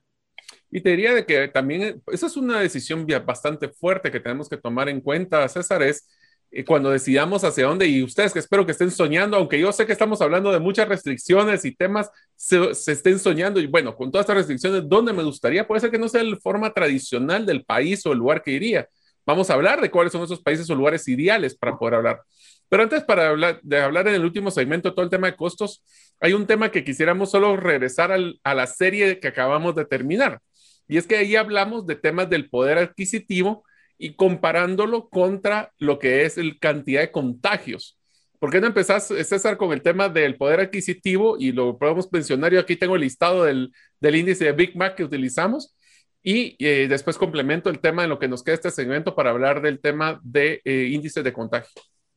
Y 0.77 0.83
te 0.83 0.91
diría 0.91 1.15
de 1.15 1.25
que 1.25 1.49
también 1.49 2.03
esa 2.13 2.27
es 2.27 2.37
una 2.37 2.61
decisión 2.61 3.07
bastante 3.25 3.71
fuerte 3.71 4.11
que 4.11 4.21
tenemos 4.21 4.47
que 4.47 4.59
tomar 4.59 4.91
en 4.91 5.01
cuenta, 5.01 5.49
César, 5.49 5.83
es 5.83 6.07
eh, 6.51 6.67
cuando 6.67 6.91
decidamos 6.91 7.45
hacia 7.45 7.65
dónde, 7.65 7.87
y 7.87 8.03
ustedes 8.03 8.35
que 8.35 8.41
espero 8.41 8.67
que 8.67 8.73
estén 8.73 8.91
soñando, 8.91 9.39
aunque 9.39 9.59
yo 9.59 9.73
sé 9.73 9.87
que 9.87 9.93
estamos 9.93 10.21
hablando 10.21 10.53
de 10.53 10.61
muchas 10.61 10.87
restricciones 10.87 11.65
y 11.65 11.75
temas, 11.75 12.11
se, 12.35 12.73
estén 12.93 13.19
soñando, 13.19 13.59
y 13.59 13.67
bueno, 13.67 13.97
con 13.97 14.11
todas 14.13 14.25
estas 14.25 14.37
restricciones, 14.37 14.87
¿dónde 14.87 15.15
me 15.15 15.23
gustaría? 15.23 15.67
Puede 15.67 15.81
ser 15.81 15.91
que 15.91 15.99
no 15.99 16.11
sea 16.11 16.23
la 16.23 16.37
forma 16.37 16.71
tradicional 16.75 17.47
del 17.47 17.65
país 17.65 18.05
o 18.05 18.13
el 18.13 18.19
lugar 18.19 18.43
que 18.43 18.51
iría. 18.51 18.87
Vamos 19.25 19.49
a 19.49 19.55
hablar 19.55 19.81
de 19.81 19.91
cuáles 19.91 20.13
son 20.13 20.25
esos 20.25 20.43
países 20.43 20.69
o 20.69 20.75
lugares 20.75 21.09
ideales 21.09 21.57
para 21.57 21.79
poder 21.79 21.95
hablar. 21.95 22.21
Pero 22.69 22.83
antes 22.83 23.03
para 23.03 23.31
hablar, 23.31 23.61
de 23.63 23.81
hablar 23.81 24.09
en 24.09 24.15
el 24.17 24.27
último 24.27 24.51
segmento 24.51 24.93
todo 24.93 25.05
el 25.07 25.11
tema 25.11 25.29
de 25.29 25.37
costos, 25.37 25.83
hay 26.21 26.35
un 26.35 26.47
tema 26.47 26.71
que 26.71 26.85
quisiéramos 26.85 27.31
solo 27.31 27.57
regresar 27.57 28.13
a 28.13 28.55
la 28.55 28.67
serie 28.67 29.21
que 29.21 29.29
acabamos 29.29 29.75
de 29.75 29.87
terminar. 29.87 30.43
Y 30.89 30.97
es 30.97 31.07
que 31.07 31.17
ahí 31.17 31.37
hablamos 31.37 31.87
de 31.87 31.97
temas 31.97 32.31
del 32.31 32.49
poder 32.49 32.79
adquisitivo 32.79 33.65
y 33.99 34.15
comparándolo 34.15 35.09
contra 35.09 35.73
lo 35.79 35.99
que 35.99 36.25
es 36.25 36.39
el 36.39 36.59
cantidad 36.59 37.01
de 37.01 37.11
contagios. 37.11 37.99
¿Por 38.39 38.51
qué 38.51 38.61
no 38.61 38.67
empezás, 38.67 39.07
César, 39.07 39.57
con 39.57 39.73
el 39.73 39.83
tema 39.83 40.09
del 40.09 40.37
poder 40.37 40.61
adquisitivo? 40.61 41.37
Y 41.39 41.53
lo 41.53 41.79
podemos 41.79 42.13
mencionar. 42.13 42.53
Yo 42.53 42.61
aquí 42.61 42.77
tengo 42.77 42.95
el 42.95 43.03
listado 43.03 43.45
del, 43.45 43.73
del 43.99 44.17
índice 44.17 44.45
de 44.45 44.53
Big 44.53 44.77
Mac 44.77 44.95
que 44.95 45.05
utilizamos. 45.05 45.75
Y 46.23 46.57
eh, 46.59 46.87
después 46.89 47.17
complemento 47.17 47.71
el 47.71 47.79
tema 47.79 48.05
en 48.05 48.11
lo 48.11 48.19
que 48.19 48.29
nos 48.29 48.43
queda 48.43 48.57
este 48.57 48.71
segmento 48.71 49.15
para 49.15 49.31
hablar 49.31 49.63
del 49.63 49.81
tema 49.81 50.21
de 50.23 50.61
eh, 50.65 50.89
índice 50.91 51.23
de 51.23 51.33
contagio. 51.33 51.71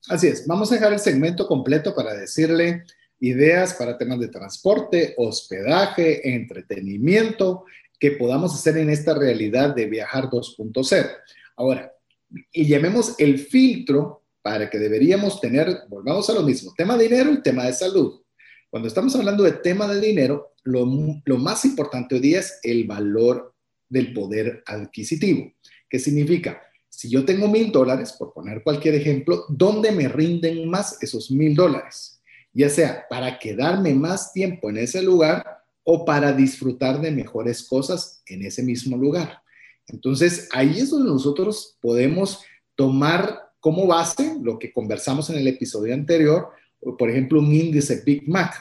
Así 0.07 0.27
es. 0.27 0.45
Vamos 0.47 0.71
a 0.71 0.75
dejar 0.75 0.93
el 0.93 0.99
segmento 0.99 1.47
completo 1.47 1.93
para 1.95 2.13
decirle 2.15 2.83
ideas 3.19 3.75
para 3.75 3.97
temas 3.97 4.19
de 4.19 4.29
transporte, 4.29 5.13
hospedaje, 5.17 6.35
entretenimiento 6.35 7.65
que 7.99 8.11
podamos 8.11 8.53
hacer 8.53 8.77
en 8.77 8.89
esta 8.89 9.13
realidad 9.13 9.75
de 9.75 9.85
viajar 9.85 10.25
2.0. 10.29 11.09
Ahora, 11.57 11.91
y 12.51 12.67
llamemos 12.67 13.15
el 13.17 13.39
filtro 13.39 14.23
para 14.41 14.69
que 14.69 14.79
deberíamos 14.79 15.41
tener, 15.41 15.79
volvamos 15.89 16.29
a 16.29 16.33
lo 16.33 16.43
mismo, 16.43 16.73
tema 16.77 16.97
de 16.97 17.03
dinero 17.03 17.33
y 17.33 17.41
tema 17.41 17.65
de 17.65 17.73
salud. 17.73 18.21
Cuando 18.69 18.87
estamos 18.87 19.15
hablando 19.15 19.43
de 19.43 19.53
tema 19.53 19.87
de 19.87 19.99
dinero, 19.99 20.53
lo, 20.63 20.87
lo 21.25 21.37
más 21.37 21.65
importante 21.65 22.15
hoy 22.15 22.21
día 22.21 22.39
es 22.39 22.59
el 22.63 22.85
valor 22.85 23.53
del 23.89 24.13
poder 24.13 24.63
adquisitivo. 24.65 25.51
¿Qué 25.89 25.99
significa? 25.99 26.61
Si 26.87 27.09
yo 27.09 27.25
tengo 27.25 27.47
mil 27.47 27.71
dólares, 27.71 28.13
por 28.13 28.33
poner 28.33 28.63
cualquier 28.63 28.95
ejemplo, 28.95 29.45
¿dónde 29.49 29.91
me 29.91 30.07
rinden 30.07 30.69
más 30.69 31.01
esos 31.01 31.31
mil 31.31 31.55
dólares? 31.55 32.21
Ya 32.53 32.69
sea 32.69 33.05
para 33.09 33.39
quedarme 33.39 33.93
más 33.93 34.33
tiempo 34.33 34.69
en 34.69 34.77
ese 34.77 35.01
lugar 35.01 35.58
o 35.91 36.05
para 36.05 36.33
disfrutar 36.33 37.01
de 37.01 37.09
mejores 37.09 37.67
cosas 37.67 38.21
en 38.27 38.45
ese 38.45 38.61
mismo 38.61 38.95
lugar. 38.95 39.41
Entonces, 39.87 40.47
ahí 40.51 40.77
es 40.77 40.91
donde 40.91 41.09
nosotros 41.09 41.77
podemos 41.81 42.43
tomar 42.75 43.49
como 43.59 43.87
base 43.87 44.37
lo 44.39 44.59
que 44.59 44.71
conversamos 44.71 45.31
en 45.31 45.37
el 45.39 45.47
episodio 45.47 45.95
anterior, 45.95 46.49
por 46.79 47.09
ejemplo, 47.09 47.39
un 47.39 47.51
índice 47.51 48.03
Big 48.05 48.29
Mac. 48.29 48.53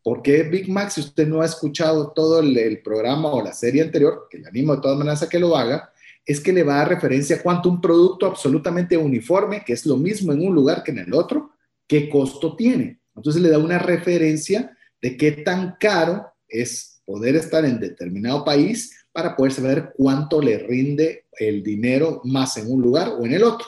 ¿Por 0.00 0.22
qué 0.22 0.44
Big 0.44 0.70
Mac? 0.70 0.90
Si 0.90 1.00
usted 1.00 1.26
no 1.26 1.40
ha 1.42 1.46
escuchado 1.46 2.12
todo 2.12 2.38
el, 2.38 2.80
programa 2.84 3.32
o 3.32 3.42
la 3.42 3.52
serie 3.52 3.82
anterior, 3.82 4.28
que 4.30 4.38
le 4.38 4.46
animo 4.46 4.76
de 4.76 4.82
todas 4.82 4.96
maneras 4.96 5.24
a 5.24 5.28
que 5.28 5.40
lo 5.40 5.56
haga, 5.56 5.90
es 6.24 6.38
que 6.38 6.52
le 6.52 6.62
va 6.62 6.74
a 6.74 6.78
dar 6.78 6.90
referencia 6.90 7.34
a 7.34 7.42
cuánto 7.42 7.68
un 7.68 7.80
producto 7.80 8.26
absolutamente 8.26 8.96
uniforme, 8.96 9.64
que 9.66 9.72
es 9.72 9.86
lo 9.86 9.96
mismo 9.96 10.32
en 10.32 10.46
un 10.46 10.54
lugar 10.54 10.84
que 10.84 10.92
en 10.92 10.98
el 10.98 11.12
otro, 11.14 11.50
qué 11.88 12.08
costo 12.08 12.54
tiene. 12.54 13.00
Entonces 13.16 13.42
le 13.42 13.48
da 13.48 13.58
una 13.58 13.80
referencia 13.80 14.70
de 15.02 15.16
qué 15.16 15.32
tan 15.32 15.74
caro 15.80 16.26
es 16.48 17.00
poder 17.04 17.36
estar 17.36 17.64
en 17.64 17.80
determinado 17.80 18.44
país 18.44 19.06
para 19.12 19.36
poder 19.36 19.52
saber 19.52 19.92
cuánto 19.96 20.42
le 20.42 20.58
rinde 20.58 21.26
el 21.38 21.62
dinero 21.62 22.20
más 22.24 22.56
en 22.56 22.70
un 22.70 22.82
lugar 22.82 23.14
o 23.18 23.24
en 23.24 23.32
el 23.32 23.44
otro. 23.44 23.66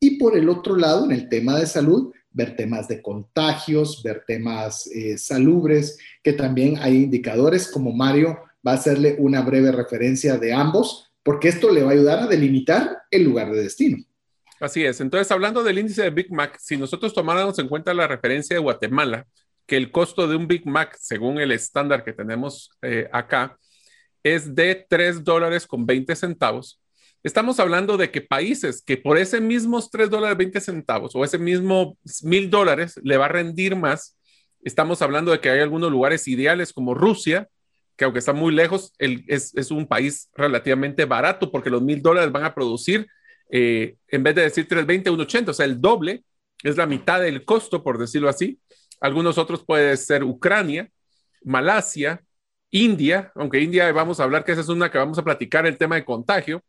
Y 0.00 0.18
por 0.18 0.36
el 0.36 0.48
otro 0.48 0.76
lado, 0.76 1.04
en 1.04 1.12
el 1.12 1.28
tema 1.28 1.58
de 1.58 1.66
salud, 1.66 2.12
ver 2.30 2.56
temas 2.56 2.88
de 2.88 3.02
contagios, 3.02 4.02
ver 4.02 4.24
temas 4.26 4.86
eh, 4.88 5.18
salubres, 5.18 5.98
que 6.22 6.32
también 6.32 6.76
hay 6.80 6.96
indicadores 6.96 7.70
como 7.70 7.92
Mario 7.92 8.38
va 8.66 8.72
a 8.72 8.74
hacerle 8.74 9.16
una 9.18 9.42
breve 9.42 9.72
referencia 9.72 10.36
de 10.36 10.52
ambos, 10.52 11.10
porque 11.22 11.48
esto 11.48 11.70
le 11.70 11.82
va 11.82 11.90
a 11.90 11.94
ayudar 11.94 12.20
a 12.20 12.26
delimitar 12.26 12.98
el 13.10 13.24
lugar 13.24 13.50
de 13.52 13.62
destino. 13.62 13.98
Así 14.60 14.84
es. 14.84 15.00
Entonces, 15.00 15.30
hablando 15.30 15.62
del 15.62 15.78
índice 15.78 16.02
de 16.02 16.10
Big 16.10 16.32
Mac, 16.32 16.56
si 16.58 16.76
nosotros 16.76 17.14
tomáramos 17.14 17.58
en 17.58 17.68
cuenta 17.68 17.94
la 17.94 18.08
referencia 18.08 18.54
de 18.54 18.60
Guatemala, 18.60 19.26
que 19.68 19.76
el 19.76 19.92
costo 19.92 20.26
de 20.26 20.34
un 20.34 20.48
Big 20.48 20.66
Mac, 20.66 20.96
según 20.98 21.38
el 21.38 21.52
estándar 21.52 22.02
que 22.02 22.14
tenemos 22.14 22.70
eh, 22.80 23.06
acá, 23.12 23.58
es 24.24 24.54
de 24.54 24.86
3 24.88 25.22
dólares 25.22 25.66
con 25.66 25.84
20 25.84 26.16
centavos. 26.16 26.80
Estamos 27.22 27.60
hablando 27.60 27.98
de 27.98 28.10
que 28.10 28.22
países 28.22 28.82
que 28.82 28.96
por 28.96 29.18
ese 29.18 29.42
mismos 29.42 29.90
3 29.90 30.08
dólares 30.08 30.38
20 30.38 30.60
centavos 30.62 31.14
o 31.14 31.22
ese 31.22 31.38
mismo 31.38 31.98
mil 32.22 32.48
dólares 32.48 32.98
le 33.02 33.18
va 33.18 33.26
a 33.26 33.28
rendir 33.28 33.76
más, 33.76 34.16
estamos 34.62 35.02
hablando 35.02 35.32
de 35.32 35.40
que 35.40 35.50
hay 35.50 35.60
algunos 35.60 35.92
lugares 35.92 36.26
ideales 36.28 36.72
como 36.72 36.94
Rusia, 36.94 37.46
que 37.94 38.06
aunque 38.06 38.20
está 38.20 38.32
muy 38.32 38.54
lejos, 38.54 38.94
es, 38.98 39.70
un 39.70 39.86
país 39.86 40.30
relativamente 40.34 41.04
barato 41.04 41.50
porque 41.50 41.68
los 41.68 41.82
mil 41.82 42.00
dólares 42.00 42.32
van 42.32 42.44
a 42.44 42.54
producir, 42.54 43.06
eh, 43.50 43.96
en 44.08 44.22
vez 44.22 44.34
de 44.34 44.42
decir 44.42 44.66
320, 44.66 45.10
180, 45.10 45.50
o 45.50 45.54
sea, 45.54 45.66
el 45.66 45.78
doble, 45.78 46.24
es 46.62 46.78
la 46.78 46.86
mitad 46.86 47.20
del 47.20 47.44
costo, 47.44 47.82
por 47.82 47.98
decirlo 47.98 48.30
así. 48.30 48.58
Algunos 49.00 49.38
otros 49.38 49.64
puede 49.64 49.96
ser 49.96 50.24
Ucrania, 50.24 50.90
Malasia, 51.44 52.22
India, 52.70 53.32
aunque 53.34 53.60
India 53.60 53.90
vamos 53.92 54.20
a 54.20 54.24
hablar 54.24 54.44
que 54.44 54.52
esa 54.52 54.60
es 54.60 54.68
una 54.68 54.90
que 54.90 54.98
vamos 54.98 55.18
a 55.18 55.24
platicar 55.24 55.66
el 55.66 55.78
tema 55.78 55.96
de 55.96 56.04
contagio. 56.04 56.62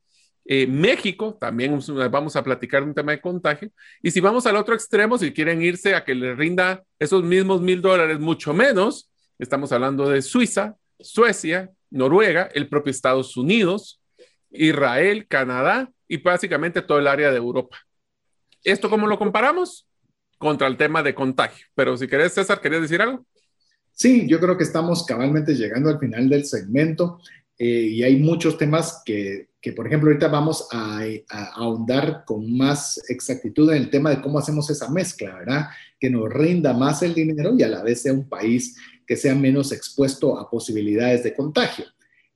Eh, 0.45 0.65
México, 0.65 1.37
también 1.39 1.77
vamos 2.09 2.35
a 2.35 2.43
platicar 2.43 2.81
un 2.83 2.93
tema 2.93 3.11
de 3.11 3.21
contagio. 3.21 3.69
Y 4.01 4.11
si 4.11 4.19
vamos 4.19 4.45
al 4.45 4.55
otro 4.55 4.73
extremo, 4.73 5.17
si 5.17 5.31
quieren 5.33 5.61
irse 5.61 5.95
a 5.95 6.03
que 6.03 6.15
les 6.15 6.37
rinda 6.37 6.83
esos 6.97 7.23
mismos 7.23 7.61
mil 7.61 7.81
dólares, 7.81 8.19
mucho 8.19 8.53
menos, 8.53 9.11
estamos 9.37 9.71
hablando 9.71 10.09
de 10.09 10.21
Suiza, 10.21 10.75
Suecia, 10.99 11.71
Noruega, 11.91 12.49
el 12.53 12.67
propio 12.67 12.91
Estados 12.91 13.37
Unidos, 13.37 14.01
Israel, 14.49 15.27
Canadá 15.27 15.91
y 16.07 16.17
básicamente 16.17 16.81
todo 16.81 16.99
el 16.99 17.07
área 17.07 17.31
de 17.31 17.37
Europa. 17.37 17.77
¿Esto 18.63 18.89
cómo 18.89 19.07
lo 19.07 19.17
comparamos? 19.17 19.88
Contra 20.39 20.67
el 20.67 20.77
tema 20.77 21.03
de 21.03 21.13
contagio. 21.13 21.67
Pero 21.75 21.95
si 21.95 22.07
querés, 22.07 22.33
César, 22.33 22.59
¿querías 22.59 22.81
decir 22.81 23.01
algo? 23.01 23.23
Sí, 23.91 24.25
yo 24.27 24.39
creo 24.39 24.57
que 24.57 24.63
estamos 24.63 25.05
cabalmente 25.05 25.53
llegando 25.53 25.89
al 25.89 25.99
final 25.99 26.27
del 26.29 26.45
segmento 26.45 27.19
eh, 27.57 27.65
y 27.65 28.01
hay 28.03 28.15
muchos 28.15 28.57
temas 28.57 29.03
que, 29.05 29.49
que, 29.61 29.73
por 29.73 29.87
ejemplo, 29.87 30.09
ahorita 30.09 30.29
vamos 30.29 30.67
a, 30.71 31.01
ahondar 31.55 32.23
con 32.25 32.55
más 32.55 33.01
exactitud 33.09 33.69
en 33.71 33.77
el 33.77 33.89
tema 33.89 34.09
de 34.09 34.21
cómo 34.21 34.39
hacemos 34.39 34.69
esa 34.69 34.89
mezcla, 34.89 35.35
¿verdad? 35.35 35.67
Que 35.99 36.09
nos 36.09 36.29
rinda 36.29 36.73
más 36.73 37.03
el 37.03 37.13
dinero 37.13 37.53
y 37.57 37.63
a 37.63 37.67
la 37.67 37.83
vez 37.83 38.01
sea 38.01 38.13
un 38.13 38.27
país 38.29 38.77
que 39.05 39.17
sea 39.17 39.35
menos 39.35 39.71
expuesto 39.71 40.39
a 40.39 40.49
posibilidades 40.49 41.23
de 41.23 41.35
contagio. 41.35 41.85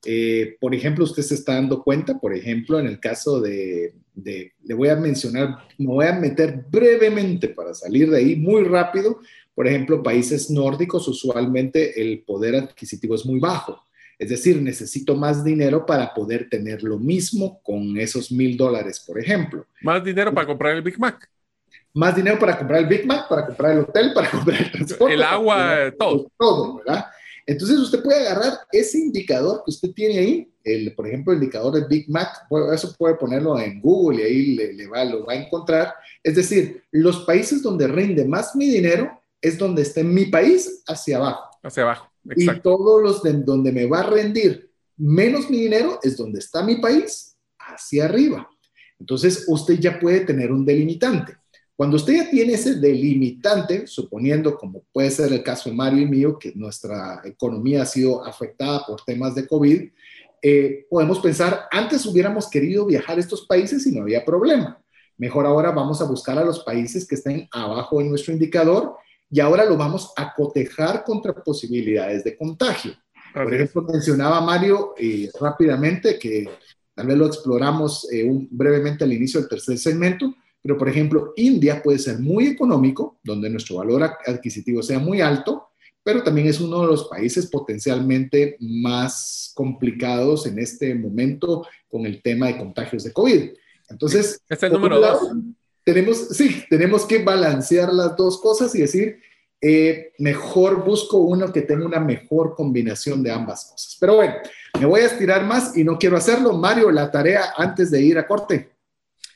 Eh, 0.06 0.58
por 0.60 0.76
ejemplo, 0.76 1.06
usted 1.06 1.24
se 1.24 1.36
está 1.36 1.56
dando 1.56 1.82
cuenta, 1.82 2.20
por 2.20 2.36
ejemplo, 2.36 2.78
en 2.78 2.88
el 2.88 3.00
caso 3.00 3.40
de, 3.40 3.94
le 4.16 4.74
voy 4.74 4.90
a 4.90 4.96
mencionar, 4.96 5.58
me 5.78 5.88
voy 5.88 6.06
a 6.06 6.14
meter 6.14 6.66
brevemente 6.70 7.50
para 7.50 7.74
salir 7.74 8.10
de 8.10 8.18
ahí 8.18 8.36
muy 8.36 8.64
rápido. 8.64 9.20
Por 9.56 9.68
ejemplo, 9.68 10.02
países 10.02 10.50
nórdicos, 10.50 11.08
usualmente 11.08 12.02
el 12.02 12.24
poder 12.24 12.56
adquisitivo 12.56 13.16
es 13.16 13.26
muy 13.26 13.40
bajo. 13.40 13.84
Es 14.18 14.30
decir, 14.30 14.62
necesito 14.62 15.16
más 15.16 15.44
dinero 15.44 15.86
para 15.86 16.14
poder 16.14 16.48
tener 16.50 16.84
lo 16.84 16.98
mismo 16.98 17.62
con 17.64 17.98
esos 17.98 18.32
mil 18.32 18.56
dólares, 18.56 19.04
por 19.06 19.20
ejemplo. 19.20 19.66
Más 19.82 20.04
dinero 20.04 20.34
para 20.34 20.48
comprar 20.48 20.76
el 20.76 20.82
Big 20.82 21.00
Mac. 21.00 21.30
Más 21.94 22.16
dinero 22.16 22.40
para 22.40 22.58
comprar 22.58 22.80
el 22.82 22.88
Big 22.88 23.06
Mac, 23.06 23.28
para 23.28 23.46
comprar 23.46 23.74
el 23.74 23.80
hotel, 23.80 24.12
para 24.14 24.30
comprar 24.32 24.62
el 24.62 24.72
transporte. 24.72 25.14
El 25.14 25.24
agua, 25.24 25.94
todo. 25.98 26.32
Todo, 26.38 26.78
¿verdad? 26.78 27.06
Entonces 27.46 27.78
usted 27.78 28.02
puede 28.02 28.28
agarrar 28.28 28.60
ese 28.72 29.00
indicador 29.00 29.64
que 29.66 29.72
usted 29.72 29.92
tiene 29.92 30.20
ahí, 30.20 30.54
el, 30.64 30.96
por 30.96 31.08
ejemplo, 31.08 31.34
el 31.34 31.40
indicador 31.40 31.74
de 31.74 31.88
Big 31.88 32.10
Mac, 32.10 32.48
eso 32.74 32.96
puede 32.98 33.16
ponerlo 33.16 33.60
en 33.60 33.82
Google 33.82 34.22
y 34.22 34.24
ahí 34.24 34.56
le, 34.74 34.88
va, 34.88 35.04
lo 35.04 35.26
va 35.26 35.34
a 35.34 35.38
encontrar. 35.38 35.94
Es 36.24 36.36
decir, 36.36 36.84
los 36.92 37.26
países 37.26 37.62
donde 37.62 37.88
rinde 37.88 38.26
más 38.26 38.56
mi 38.56 38.70
dinero 38.70 39.22
es 39.42 39.58
donde 39.58 39.82
está 39.82 40.04
mi 40.04 40.26
país 40.26 40.84
hacia 40.88 41.18
abajo. 41.18 41.50
Hacia 41.62 41.84
abajo. 41.84 42.10
Exacto. 42.30 42.60
Y 42.60 42.62
todos 42.64 43.04
los 43.04 43.24
de 43.24 43.34
donde 43.34 43.74
me 43.74 43.86
va 43.86 44.00
a 44.00 44.10
rendir 44.10 44.72
menos 44.98 45.50
mi 45.50 45.60
dinero 45.60 46.00
es 46.02 46.16
donde 46.16 46.40
está 46.40 46.64
mi 46.64 46.78
país 46.78 47.36
hacia 47.60 48.06
arriba. 48.06 48.50
Entonces 49.00 49.46
usted 49.48 49.80
ya 49.80 50.00
puede 50.00 50.22
tener 50.22 50.52
un 50.52 50.66
delimitante. 50.66 51.36
Cuando 51.76 51.96
usted 51.96 52.14
ya 52.14 52.30
tiene 52.30 52.54
ese 52.54 52.76
delimitante, 52.76 53.88
suponiendo 53.88 54.56
como 54.58 54.84
puede 54.92 55.10
ser 55.10 55.34
el 55.34 55.44
caso 55.44 55.70
de 55.70 55.76
Mario 55.76 56.02
y 56.02 56.06
mío, 56.06 56.38
que 56.38 56.54
nuestra 56.56 57.22
economía 57.26 57.82
ha 57.82 57.86
sido 57.86 58.24
afectada 58.24 58.86
por 58.86 59.02
temas 59.02 59.34
de 59.34 59.48
COVID, 59.48 59.90
eh, 60.42 60.86
podemos 60.90 61.20
pensar, 61.20 61.68
antes 61.72 62.06
hubiéramos 62.06 62.50
querido 62.50 62.86
viajar 62.86 63.18
a 63.18 63.22
estos 63.22 63.48
países 63.48 63.88
y 63.88 63.92
no 63.92 64.02
había 64.02 64.24
problema. 64.24 64.80
Mejor 65.18 65.46
ahora 65.46 65.72
vamos 65.72 66.02
a 66.02 66.06
buscar 66.06 66.38
a 66.38 66.44
los 66.44 66.64
países 66.64 67.08
que 67.08 67.16
estén 67.16 67.48
abajo 67.52 68.00
de 68.00 68.10
nuestro 68.10 68.34
indicador 68.34 68.98
y 69.32 69.40
ahora 69.40 69.66
lo 69.66 69.78
vamos 69.78 70.12
a 70.16 70.34
cotejar 70.36 71.04
contra 71.04 71.34
posibilidades 71.34 72.24
de 72.24 72.38
contagio. 72.38 72.94
Por 73.34 73.52
ejemplo, 73.52 73.82
mencionaba 73.84 74.42
Mario 74.42 74.94
eh, 74.98 75.30
rápidamente 75.40 76.20
que 76.20 76.48
tal 76.94 77.08
vez 77.08 77.18
lo 77.18 77.26
exploramos 77.26 78.08
eh, 78.12 78.30
brevemente 78.52 79.06
al 79.06 79.14
inicio 79.14 79.40
del 79.40 79.50
tercer 79.50 79.78
segmento, 79.80 80.36
pero, 80.64 80.78
por 80.78 80.88
ejemplo, 80.88 81.34
India 81.36 81.84
puede 81.84 82.00
ser 82.00 82.20
muy 82.20 82.48
económico, 82.48 83.20
donde 83.22 83.50
nuestro 83.50 83.76
valor 83.76 84.02
adquisitivo 84.26 84.82
sea 84.82 84.98
muy 84.98 85.20
alto, 85.20 85.68
pero 86.02 86.24
también 86.24 86.48
es 86.48 86.62
uno 86.62 86.82
de 86.82 86.88
los 86.88 87.10
países 87.10 87.48
potencialmente 87.48 88.56
más 88.62 89.52
complicados 89.54 90.48
en 90.48 90.60
este 90.60 90.96
momento 90.96 91.68
con 91.90 92.06
el 92.06 92.22
tema 92.22 92.48
de 92.48 92.58
contagios 92.58 93.04
de 93.04 93.12
COVID. 93.12 93.50
Entonces, 93.90 94.42
es 94.48 94.64
el 94.64 94.72
número 94.72 95.02
dos. 95.02 95.20
Tenemos, 95.84 96.30
sí, 96.30 96.64
tenemos 96.70 97.06
que 97.06 97.22
balancear 97.22 97.94
las 97.94 98.16
dos 98.16 98.40
cosas 98.40 98.74
y 98.74 98.80
decir, 98.80 99.20
eh, 99.60 100.14
mejor 100.18 100.86
busco 100.86 101.18
uno 101.18 101.52
que 101.52 101.62
tenga 101.62 101.86
una 101.86 102.00
mejor 102.00 102.56
combinación 102.56 103.22
de 103.22 103.32
ambas 103.32 103.66
cosas. 103.66 103.98
Pero 104.00 104.16
bueno, 104.16 104.36
me 104.80 104.86
voy 104.86 105.02
a 105.02 105.08
estirar 105.08 105.46
más 105.46 105.76
y 105.76 105.84
no 105.84 105.98
quiero 105.98 106.16
hacerlo. 106.16 106.54
Mario, 106.54 106.90
la 106.90 107.12
tarea 107.12 107.54
antes 107.58 107.92
de 107.92 108.02
ir 108.02 108.18
a 108.18 108.26
corte. 108.26 108.73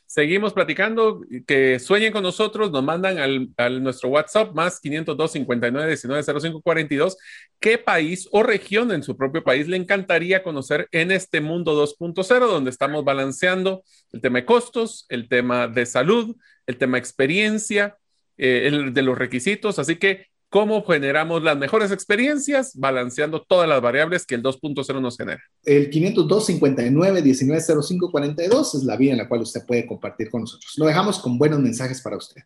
Seguimos 0.07 0.53
platicando, 0.53 1.21
que 1.45 1.79
sueñen 1.79 2.13
con 2.13 2.23
nosotros, 2.23 2.71
nos 2.71 2.81
mandan 2.81 3.17
al, 3.19 3.83
nuestro 3.83 4.07
WhatsApp 4.07 4.55
más 4.55 4.79
502 4.79 5.33
59 5.33 5.87
19 5.87 6.23
05 6.23 6.61
42 6.61 7.17
qué 7.59 7.77
país 7.77 8.29
o 8.31 8.41
región 8.41 8.93
en 8.93 9.03
su 9.03 9.17
propio 9.17 9.43
país 9.43 9.67
le 9.67 9.75
encantaría 9.75 10.43
conocer 10.43 10.87
en 10.93 11.11
este 11.11 11.41
mundo 11.41 11.75
2.0 11.85 12.47
donde 12.47 12.69
estamos 12.69 13.03
balanceando 13.03 13.83
el 14.13 14.21
tema 14.21 14.39
de 14.39 14.45
costos, 14.45 15.05
el 15.09 15.27
tema 15.27 15.67
de 15.67 15.85
salud, 15.85 16.37
el 16.67 16.77
tema 16.77 16.97
experiencia, 16.97 17.97
eh, 18.37 18.67
el 18.67 18.93
de 18.93 19.01
los 19.01 19.17
requisitos. 19.17 19.77
Así 19.77 19.97
que 19.97 20.27
cómo 20.49 20.83
generamos 20.83 21.43
las 21.43 21.57
mejores 21.57 21.91
experiencias 21.91 22.71
balanceando 22.75 23.41
todas 23.41 23.67
las 23.67 23.81
variables 23.81 24.25
que 24.25 24.35
el 24.35 24.43
2.0 24.43 25.01
nos 25.01 25.17
genera. 25.17 25.41
El 25.63 25.89
502 25.89 26.45
59 26.45 27.21
19 27.21 27.61
05 27.61 28.11
42 28.11 28.75
es 28.75 28.83
la 28.83 28.95
vía 28.95 29.11
en 29.11 29.17
la 29.17 29.27
cual 29.27 29.41
usted 29.41 29.65
puede 29.65 29.85
compartir 29.85 30.29
con 30.29 30.41
nosotros. 30.41 30.73
Lo 30.77 30.85
dejamos 30.85 31.19
con 31.19 31.37
buenos 31.37 31.59
mensajes 31.59 32.01
para 32.01 32.17
usted. 32.17 32.43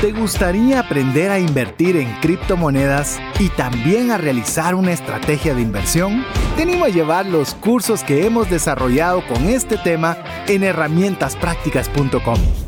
¿Te 0.00 0.12
gustaría 0.12 0.78
aprender 0.78 1.32
a 1.32 1.40
invertir 1.40 1.96
en 1.96 2.08
criptomonedas 2.20 3.18
y 3.40 3.48
también 3.48 4.12
a 4.12 4.18
realizar 4.18 4.76
una 4.76 4.92
estrategia 4.92 5.54
de 5.54 5.62
inversión? 5.62 6.24
Te 6.56 6.62
animo 6.62 6.84
a 6.84 6.88
llevar 6.88 7.26
los 7.26 7.54
cursos 7.54 8.04
que 8.04 8.24
hemos 8.24 8.48
desarrollado 8.48 9.26
con 9.26 9.48
este 9.48 9.76
tema 9.76 10.16
en 10.46 10.62
herramientasprácticas.com. 10.62 12.67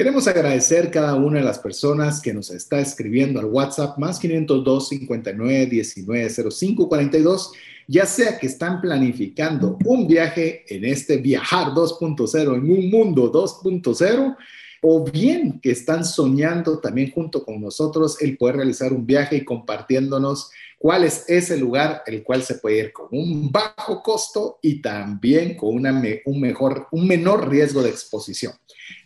Queremos 0.00 0.26
agradecer 0.26 0.90
cada 0.90 1.14
una 1.14 1.40
de 1.40 1.44
las 1.44 1.58
personas 1.58 2.22
que 2.22 2.32
nos 2.32 2.48
está 2.48 2.80
escribiendo 2.80 3.38
al 3.38 3.44
WhatsApp 3.44 3.98
más 3.98 4.18
502 4.18 4.88
59 4.88 5.66
19 5.66 6.30
05 6.50 6.88
42, 6.88 7.52
ya 7.86 8.06
sea 8.06 8.38
que 8.38 8.46
están 8.46 8.80
planificando 8.80 9.76
un 9.84 10.08
viaje 10.08 10.64
en 10.74 10.86
este 10.86 11.18
viajar 11.18 11.74
2.0, 11.74 12.54
en 12.54 12.72
un 12.72 12.90
mundo 12.90 13.30
2.0, 13.30 14.36
o 14.80 15.04
bien 15.04 15.60
que 15.60 15.72
están 15.72 16.06
soñando 16.06 16.78
también 16.78 17.10
junto 17.10 17.44
con 17.44 17.60
nosotros 17.60 18.22
el 18.22 18.38
poder 18.38 18.56
realizar 18.56 18.94
un 18.94 19.04
viaje 19.04 19.36
y 19.36 19.44
compartiéndonos 19.44 20.50
cuál 20.78 21.04
es 21.04 21.26
ese 21.28 21.58
lugar 21.58 22.04
el 22.06 22.22
cual 22.22 22.42
se 22.42 22.54
puede 22.54 22.78
ir 22.78 22.92
con 22.94 23.08
un 23.10 23.52
bajo 23.52 24.02
costo 24.02 24.60
y 24.62 24.80
también 24.80 25.58
con 25.58 25.74
una, 25.74 26.02
un, 26.24 26.40
mejor, 26.40 26.88
un 26.90 27.06
menor 27.06 27.50
riesgo 27.50 27.82
de 27.82 27.90
exposición. 27.90 28.54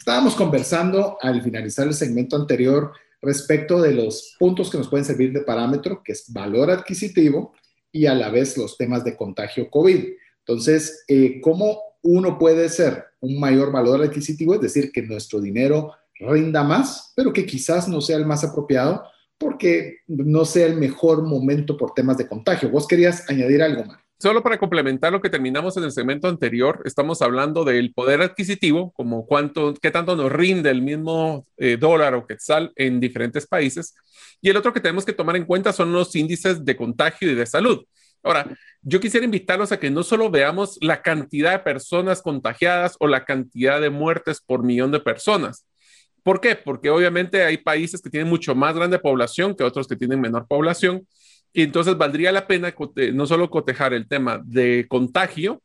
Estábamos 0.04 0.34
conversando 0.34 1.16
al 1.22 1.40
finalizar 1.40 1.86
el 1.86 1.94
segmento 1.94 2.36
anterior 2.36 2.92
respecto 3.22 3.80
de 3.80 3.94
los 3.94 4.36
puntos 4.38 4.68
que 4.68 4.76
nos 4.76 4.88
pueden 4.88 5.06
servir 5.06 5.32
de 5.32 5.40
parámetro, 5.40 6.02
que 6.04 6.12
es 6.12 6.30
valor 6.30 6.70
adquisitivo 6.70 7.54
y 7.90 8.04
a 8.04 8.14
la 8.14 8.28
vez 8.28 8.58
los 8.58 8.76
temas 8.76 9.02
de 9.02 9.16
contagio 9.16 9.70
COVID. 9.70 10.04
Entonces, 10.40 11.04
eh, 11.08 11.40
¿cómo 11.40 11.80
uno 12.02 12.38
puede 12.38 12.68
ser 12.68 13.02
un 13.20 13.40
mayor 13.40 13.72
valor 13.72 14.02
adquisitivo? 14.02 14.52
Es 14.52 14.60
decir, 14.60 14.92
que 14.92 15.00
nuestro 15.00 15.40
dinero 15.40 15.92
rinda 16.20 16.62
más, 16.62 17.14
pero 17.16 17.32
que 17.32 17.46
quizás 17.46 17.88
no 17.88 18.02
sea 18.02 18.18
el 18.18 18.26
más 18.26 18.44
apropiado 18.44 19.04
porque 19.38 20.00
no 20.06 20.44
sea 20.44 20.66
el 20.66 20.76
mejor 20.76 21.22
momento 21.22 21.78
por 21.78 21.94
temas 21.94 22.18
de 22.18 22.28
contagio. 22.28 22.68
¿Vos 22.68 22.86
querías 22.86 23.24
añadir 23.30 23.62
algo 23.62 23.86
más? 23.86 24.03
Solo 24.18 24.42
para 24.42 24.58
complementar 24.58 25.12
lo 25.12 25.20
que 25.20 25.28
terminamos 25.28 25.76
en 25.76 25.84
el 25.84 25.92
segmento 25.92 26.28
anterior, 26.28 26.80
estamos 26.84 27.20
hablando 27.20 27.64
del 27.64 27.92
poder 27.92 28.22
adquisitivo, 28.22 28.92
como 28.92 29.26
cuánto, 29.26 29.74
qué 29.74 29.90
tanto 29.90 30.16
nos 30.16 30.32
rinde 30.32 30.70
el 30.70 30.82
mismo 30.82 31.46
eh, 31.56 31.76
dólar 31.76 32.14
o 32.14 32.26
quetzal 32.26 32.72
en 32.76 33.00
diferentes 33.00 33.46
países. 33.46 33.94
Y 34.40 34.50
el 34.50 34.56
otro 34.56 34.72
que 34.72 34.80
tenemos 34.80 35.04
que 35.04 35.12
tomar 35.12 35.36
en 35.36 35.44
cuenta 35.44 35.72
son 35.72 35.92
los 35.92 36.14
índices 36.14 36.64
de 36.64 36.76
contagio 36.76 37.30
y 37.30 37.34
de 37.34 37.44
salud. 37.44 37.84
Ahora, 38.22 38.46
yo 38.80 39.00
quisiera 39.00 39.26
invitarlos 39.26 39.72
a 39.72 39.78
que 39.78 39.90
no 39.90 40.02
solo 40.02 40.30
veamos 40.30 40.78
la 40.80 41.02
cantidad 41.02 41.52
de 41.52 41.58
personas 41.58 42.22
contagiadas 42.22 42.96
o 43.00 43.06
la 43.06 43.24
cantidad 43.26 43.80
de 43.80 43.90
muertes 43.90 44.40
por 44.40 44.62
millón 44.62 44.92
de 44.92 45.00
personas. 45.00 45.66
¿Por 46.22 46.40
qué? 46.40 46.56
Porque 46.56 46.88
obviamente 46.88 47.42
hay 47.42 47.58
países 47.58 48.00
que 48.00 48.08
tienen 48.08 48.30
mucho 48.30 48.54
más 48.54 48.74
grande 48.74 48.98
población 48.98 49.54
que 49.54 49.64
otros 49.64 49.86
que 49.86 49.96
tienen 49.96 50.20
menor 50.20 50.46
población 50.46 51.06
y 51.54 51.62
entonces 51.62 51.96
valdría 51.96 52.32
la 52.32 52.48
pena 52.48 52.74
no 53.12 53.26
solo 53.26 53.48
cotejar 53.48 53.94
el 53.94 54.08
tema 54.08 54.42
de 54.44 54.86
contagio, 54.88 55.62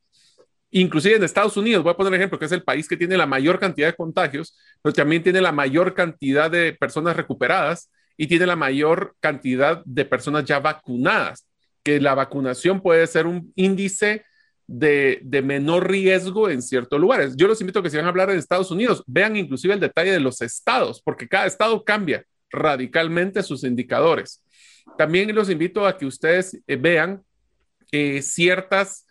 inclusive 0.69 1.15
en 1.15 1.23
Estados 1.23 1.57
Unidos, 1.57 1.83
voy 1.83 1.91
a 1.91 1.97
poner 1.97 2.13
ejemplo, 2.13 2.37
que 2.37 2.45
es 2.45 2.51
el 2.51 2.61
país 2.61 2.87
que 2.87 2.95
tiene 2.95 3.17
la 3.17 3.25
mayor 3.25 3.59
cantidad 3.59 3.87
de 3.87 3.95
contagios, 3.95 4.55
pero 4.83 4.93
también 4.93 5.23
tiene 5.23 5.41
la 5.41 5.51
mayor 5.51 5.95
cantidad 5.95 6.51
de 6.51 6.73
personas 6.73 7.17
recuperadas 7.17 7.89
y 8.15 8.27
tiene 8.27 8.45
la 8.45 8.55
mayor 8.55 9.15
cantidad 9.19 9.81
de 9.83 10.05
personas 10.05 10.45
ya 10.45 10.59
vacunadas, 10.59 11.47
que 11.83 11.99
la 11.99 12.13
vacunación 12.13 12.81
puede 12.81 13.07
ser 13.07 13.25
un 13.25 13.51
índice 13.55 14.23
de, 14.67 15.19
de, 15.23 15.41
menor 15.41 15.89
riesgo 15.89 16.51
en 16.51 16.61
ciertos 16.61 16.99
lugares. 16.99 17.35
Yo 17.35 17.47
los 17.47 17.59
invito 17.61 17.79
a 17.79 17.83
que 17.83 17.89
si 17.89 17.97
van 17.97 18.05
a 18.05 18.09
hablar 18.09 18.29
de 18.29 18.37
Estados 18.37 18.69
Unidos, 18.69 19.03
vean 19.07 19.35
inclusive 19.35 19.73
el 19.73 19.79
detalle 19.79 20.11
de 20.11 20.19
los 20.19 20.39
estados, 20.41 21.01
porque 21.01 21.27
cada 21.27 21.47
estado 21.47 21.83
cambia 21.83 22.23
radicalmente 22.51 23.41
sus 23.41 23.63
indicadores. 23.63 24.43
También 24.97 25.33
los 25.33 25.49
invito 25.49 25.85
a 25.85 25.97
que 25.97 26.05
ustedes 26.05 26.59
eh, 26.67 26.75
vean 26.75 27.23
eh, 27.91 28.21
ciertas 28.21 29.05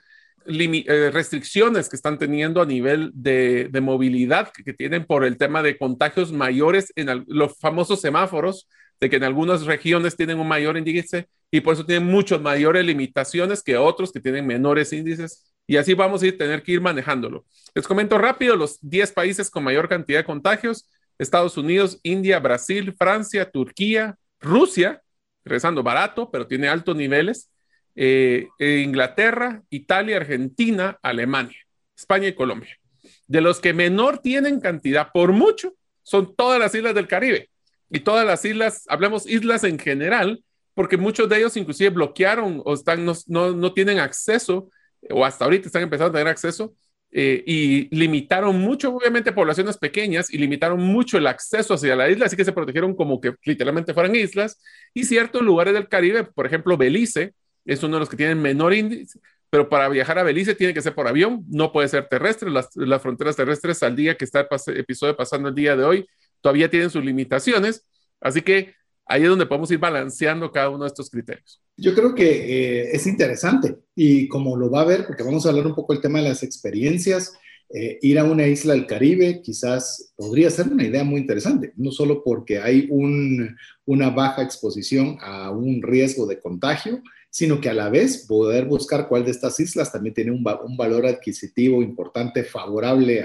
eh, 0.46 1.10
restricciones 1.12 1.90
que 1.90 1.96
están 1.96 2.18
teniendo 2.18 2.62
a 2.62 2.66
nivel 2.66 3.10
de, 3.12 3.70
movilidad 3.82 4.50
que, 4.50 4.72
tienen 4.72 5.04
por 5.04 5.24
el 5.24 5.36
tema 5.36 5.62
de 5.62 5.76
contagios 5.76 6.32
mayores 6.32 6.90
en 6.96 7.24
los 7.26 7.58
famosos 7.58 8.00
semáforos, 8.00 8.66
de 8.98 9.10
que 9.10 9.16
en 9.16 9.24
algunas 9.24 9.66
regiones 9.66 10.16
tienen 10.16 10.40
un 10.40 10.48
mayor 10.48 10.78
índice 10.78 11.28
y 11.50 11.60
por 11.60 11.74
eso 11.74 11.84
tienen 11.84 12.08
muchas 12.08 12.40
mayores 12.40 12.84
limitaciones 12.84 13.62
que 13.62 13.76
otros 13.76 14.10
que 14.10 14.20
tienen 14.20 14.46
menores 14.46 14.92
índices. 14.92 15.52
Y 15.66 15.76
así 15.76 15.92
vamos 15.92 16.22
a 16.22 16.26
ir, 16.26 16.38
tener 16.38 16.62
que 16.62 16.72
ir 16.72 16.80
manejándolo. 16.80 17.44
Les 17.74 17.86
comento 17.86 18.16
rápido 18.16 18.56
los 18.56 18.78
10 18.80 19.12
países 19.12 19.50
con 19.50 19.64
mayor 19.64 19.86
cantidad 19.88 20.20
de 20.20 20.24
contagios. 20.24 20.88
Estados 21.18 21.58
Unidos, 21.58 22.00
India, 22.02 22.38
Brasil, 22.38 22.94
Francia, 22.96 23.50
Turquía, 23.50 24.16
Rusia, 24.40 25.02
regresando 25.48 25.82
barato, 25.82 26.30
pero 26.30 26.46
tiene 26.46 26.68
altos 26.68 26.96
niveles. 26.96 27.50
Eh, 27.96 28.48
Inglaterra, 28.58 29.62
Italia, 29.70 30.18
Argentina, 30.18 30.98
Alemania, 31.02 31.58
España 31.96 32.28
y 32.28 32.34
Colombia. 32.34 32.78
De 33.26 33.40
los 33.40 33.60
que 33.60 33.72
menor 33.72 34.18
tienen 34.18 34.60
cantidad, 34.60 35.10
por 35.12 35.32
mucho, 35.32 35.74
son 36.02 36.34
todas 36.36 36.58
las 36.58 36.74
islas 36.74 36.94
del 36.94 37.08
Caribe. 37.08 37.50
Y 37.90 38.00
todas 38.00 38.26
las 38.26 38.44
islas, 38.44 38.84
hablemos 38.88 39.26
islas 39.26 39.64
en 39.64 39.78
general, 39.78 40.42
porque 40.74 40.96
muchos 40.96 41.28
de 41.28 41.38
ellos 41.38 41.56
inclusive 41.56 41.90
bloquearon 41.90 42.62
o 42.64 42.74
están, 42.74 43.04
no, 43.04 43.14
no, 43.26 43.72
tienen 43.72 43.98
acceso, 43.98 44.70
o 45.10 45.24
hasta 45.24 45.44
ahorita 45.44 45.66
están 45.66 45.82
empezando 45.82 46.10
a 46.10 46.20
tener 46.20 46.28
acceso, 46.28 46.72
eh, 47.10 47.42
y 47.46 47.94
limitaron 47.96 48.60
mucho, 48.60 48.94
obviamente, 48.94 49.32
poblaciones 49.32 49.78
pequeñas 49.78 50.32
y 50.32 50.38
limitaron 50.38 50.80
mucho 50.80 51.16
el 51.16 51.26
acceso 51.26 51.74
hacia 51.74 51.96
la 51.96 52.10
isla, 52.10 52.26
así 52.26 52.36
que 52.36 52.44
se 52.44 52.52
protegieron 52.52 52.94
como 52.94 53.20
que 53.20 53.34
literalmente 53.44 53.94
fueran 53.94 54.14
islas. 54.14 54.60
Y 54.92 55.04
ciertos 55.04 55.42
lugares 55.42 55.74
del 55.74 55.88
Caribe, 55.88 56.24
por 56.24 56.46
ejemplo, 56.46 56.76
Belice, 56.76 57.34
es 57.64 57.82
uno 57.82 57.96
de 57.96 58.00
los 58.00 58.08
que 58.08 58.16
tienen 58.16 58.40
menor 58.40 58.74
índice, 58.74 59.18
pero 59.50 59.68
para 59.68 59.88
viajar 59.88 60.18
a 60.18 60.22
Belice 60.22 60.54
tiene 60.54 60.74
que 60.74 60.82
ser 60.82 60.94
por 60.94 61.08
avión, 61.08 61.44
no 61.48 61.72
puede 61.72 61.88
ser 61.88 62.08
terrestre. 62.08 62.50
Las, 62.50 62.68
fronteras 63.02 63.36
terrestres 63.36 63.82
al 63.82 63.96
día 63.96 64.16
que 64.16 64.24
está 64.24 64.46
el 64.66 64.76
episodio 64.76 65.16
pasando 65.16 65.48
el 65.48 65.54
día 65.54 65.76
de 65.76 65.84
hoy 65.84 66.08
todavía 66.40 66.68
tienen 66.70 66.90
sus 66.90 67.04
limitaciones, 67.04 67.86
así 68.20 68.42
que 68.42 68.74
ahí 69.08 69.22
es 69.22 69.28
donde 69.28 69.46
podemos 69.46 69.70
ir 69.70 69.78
balanceando 69.78 70.52
cada 70.52 70.70
uno 70.70 70.84
de 70.84 70.88
estos 70.88 71.10
criterios. 71.10 71.60
Yo 71.76 71.94
creo 71.94 72.14
que 72.14 72.24
eh, 72.24 72.90
es 72.92 73.06
interesante 73.06 73.76
y 73.94 74.28
como 74.28 74.56
lo 74.56 74.70
va 74.70 74.82
a 74.82 74.86
ver, 74.86 75.06
porque 75.06 75.22
vamos 75.22 75.46
a 75.46 75.48
hablar 75.48 75.66
un 75.66 75.74
poco 75.74 75.92
del 75.92 76.02
tema 76.02 76.18
de 76.18 76.28
las 76.28 76.42
experiencias, 76.42 77.32
eh, 77.70 77.98
ir 78.00 78.18
a 78.18 78.24
una 78.24 78.46
isla 78.46 78.72
del 78.72 78.86
Caribe 78.86 79.42
quizás 79.42 80.12
podría 80.16 80.50
ser 80.50 80.68
una 80.68 80.84
idea 80.84 81.04
muy 81.04 81.20
interesante, 81.20 81.72
no 81.76 81.90
solo 81.90 82.22
porque 82.24 82.58
hay 82.58 82.86
un, 82.90 83.56
una 83.84 84.10
baja 84.10 84.42
exposición 84.42 85.18
a 85.20 85.50
un 85.50 85.82
riesgo 85.82 86.26
de 86.26 86.40
contagio, 86.40 87.02
sino 87.30 87.60
que 87.60 87.68
a 87.68 87.74
la 87.74 87.90
vez 87.90 88.26
poder 88.26 88.64
buscar 88.64 89.06
cuál 89.06 89.24
de 89.24 89.32
estas 89.32 89.60
islas 89.60 89.92
también 89.92 90.14
tiene 90.14 90.30
un, 90.30 90.42
valor 90.42 91.06
adquisitivo 91.06 91.82
importante, 91.82 92.42
favorable 92.42 93.24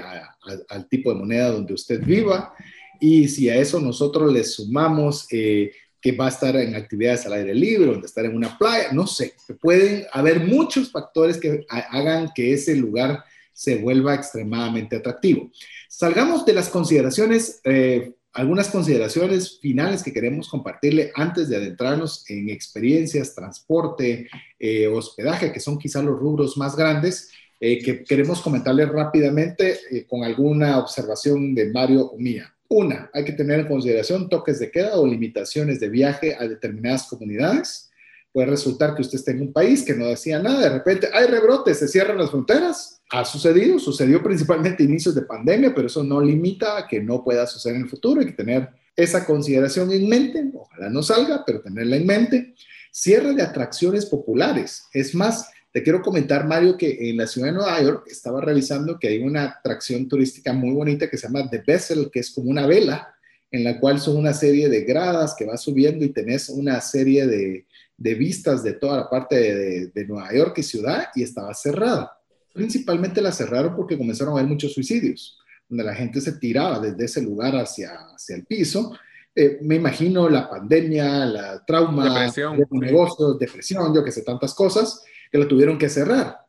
al 0.68 0.88
tipo 0.88 1.12
de 1.12 1.18
moneda 1.18 1.50
donde 1.50 1.74
usted 1.74 2.04
viva. 2.04 2.54
Y 3.00 3.28
si 3.28 3.48
a 3.48 3.56
eso 3.56 3.80
nosotros 3.80 4.32
le 4.32 4.44
sumamos 4.44 5.26
eh, 5.30 5.72
que 6.00 6.12
va 6.12 6.26
a 6.26 6.30
estar 6.30 6.56
en 6.56 6.74
actividades 6.74 7.26
al 7.26 7.34
aire 7.34 7.54
libre, 7.54 7.86
donde 7.86 8.06
estar 8.06 8.24
en 8.24 8.36
una 8.36 8.56
playa, 8.58 8.92
no 8.92 9.06
sé, 9.06 9.34
pueden 9.60 10.04
haber 10.12 10.40
muchos 10.40 10.90
factores 10.90 11.38
que 11.38 11.64
hagan 11.68 12.30
que 12.34 12.52
ese 12.52 12.76
lugar 12.76 13.24
se 13.52 13.76
vuelva 13.76 14.14
extremadamente 14.14 14.96
atractivo. 14.96 15.50
Salgamos 15.88 16.44
de 16.44 16.52
las 16.52 16.68
consideraciones 16.68 17.60
eh, 17.64 18.14
algunas 18.34 18.68
consideraciones 18.68 19.60
finales 19.60 20.02
que 20.02 20.12
queremos 20.12 20.48
compartirle 20.48 21.12
antes 21.14 21.48
de 21.48 21.56
adentrarnos 21.56 22.28
en 22.28 22.50
experiencias, 22.50 23.34
transporte, 23.34 24.28
eh, 24.58 24.88
hospedaje, 24.88 25.52
que 25.52 25.60
son 25.60 25.78
quizá 25.78 26.02
los 26.02 26.18
rubros 26.18 26.56
más 26.56 26.76
grandes, 26.76 27.30
eh, 27.60 27.78
que 27.78 28.02
queremos 28.02 28.40
comentarle 28.40 28.86
rápidamente 28.86 29.78
eh, 29.90 30.04
con 30.04 30.24
alguna 30.24 30.78
observación 30.78 31.54
de 31.54 31.70
Mario 31.70 32.06
o 32.06 32.18
mía. 32.18 32.52
Una, 32.76 33.08
hay 33.14 33.24
que 33.24 33.32
tener 33.32 33.60
en 33.60 33.68
consideración 33.68 34.28
toques 34.28 34.58
de 34.58 34.68
queda 34.68 34.98
o 34.98 35.06
limitaciones 35.06 35.78
de 35.78 35.88
viaje 35.88 36.34
a 36.36 36.48
determinadas 36.48 37.04
comunidades. 37.04 37.88
Puede 38.32 38.48
resultar 38.48 38.96
que 38.96 39.02
usted 39.02 39.18
esté 39.18 39.30
en 39.30 39.42
un 39.42 39.52
país 39.52 39.84
que 39.84 39.94
no 39.94 40.06
decía 40.06 40.40
nada, 40.40 40.60
de 40.60 40.70
repente 40.70 41.08
hay 41.12 41.28
rebrotes, 41.28 41.78
se 41.78 41.86
cierran 41.86 42.18
las 42.18 42.32
fronteras, 42.32 43.00
ha 43.10 43.24
sucedido, 43.24 43.78
sucedió 43.78 44.20
principalmente 44.24 44.82
a 44.82 44.86
inicios 44.86 45.14
de 45.14 45.22
pandemia, 45.22 45.72
pero 45.72 45.86
eso 45.86 46.02
no 46.02 46.20
limita 46.20 46.76
a 46.76 46.88
que 46.88 47.00
no 47.00 47.22
pueda 47.22 47.46
suceder 47.46 47.76
en 47.76 47.82
el 47.82 47.88
futuro. 47.88 48.20
Hay 48.20 48.26
que 48.26 48.32
tener 48.32 48.68
esa 48.96 49.24
consideración 49.24 49.92
en 49.92 50.08
mente, 50.08 50.44
ojalá 50.52 50.90
no 50.90 51.00
salga, 51.04 51.44
pero 51.46 51.60
tenerla 51.60 51.94
en 51.94 52.06
mente. 52.06 52.54
Cierre 52.90 53.34
de 53.34 53.42
atracciones 53.42 54.06
populares. 54.06 54.88
Es 54.92 55.14
más, 55.14 55.48
te 55.74 55.82
quiero 55.82 56.00
comentar, 56.00 56.46
Mario, 56.46 56.78
que 56.78 57.10
en 57.10 57.18
la 57.18 57.26
ciudad 57.26 57.48
de 57.48 57.54
Nueva 57.54 57.82
York 57.82 58.06
estaba 58.08 58.40
revisando 58.40 58.98
que 58.98 59.08
hay 59.08 59.18
una 59.18 59.44
atracción 59.44 60.08
turística 60.08 60.54
muy 60.54 60.70
bonita 60.70 61.10
que 61.10 61.18
se 61.18 61.26
llama 61.26 61.50
The 61.50 61.62
Vessel, 61.66 62.10
que 62.10 62.20
es 62.20 62.30
como 62.30 62.48
una 62.48 62.66
vela, 62.66 63.14
en 63.50 63.64
la 63.64 63.78
cual 63.78 64.00
son 64.00 64.16
una 64.16 64.32
serie 64.32 64.70
de 64.70 64.84
gradas 64.84 65.34
que 65.36 65.44
va 65.44 65.58
subiendo 65.58 66.04
y 66.04 66.10
tenés 66.10 66.48
una 66.48 66.80
serie 66.80 67.26
de, 67.26 67.66
vistas 67.96 68.62
de 68.62 68.74
toda 68.74 68.98
la 68.98 69.10
parte 69.10 69.36
de, 69.36 69.86
de 69.88 70.06
Nueva 70.06 70.32
York 70.32 70.56
y 70.58 70.62
ciudad 70.62 71.08
y 71.14 71.22
estaba 71.22 71.52
cerrada 71.52 72.18
principalmente 72.54 73.20
la 73.20 73.32
cerraron 73.32 73.76
porque 73.76 73.98
comenzaron 73.98 74.32
a 74.32 74.38
haber 74.38 74.48
muchos 74.48 74.72
suicidios, 74.72 75.38
donde 75.68 75.84
la 75.84 75.94
gente 75.94 76.20
se 76.20 76.38
tiraba 76.38 76.78
desde 76.78 77.04
ese 77.04 77.20
lugar 77.20 77.54
hacia, 77.56 77.90
hacia 78.14 78.36
el 78.36 78.46
piso. 78.46 78.96
Eh, 79.34 79.58
me 79.60 79.74
imagino 79.74 80.28
la 80.28 80.48
pandemia, 80.48 81.26
la 81.26 81.64
trauma, 81.66 82.04
depresión, 82.04 82.56
de 82.56 82.66
negocios, 82.70 83.38
depresión, 83.38 83.92
yo 83.92 84.04
que 84.04 84.12
sé, 84.12 84.22
tantas 84.22 84.54
cosas 84.54 85.02
que 85.34 85.38
lo 85.38 85.48
tuvieron 85.48 85.76
que 85.78 85.88
cerrar. 85.88 86.46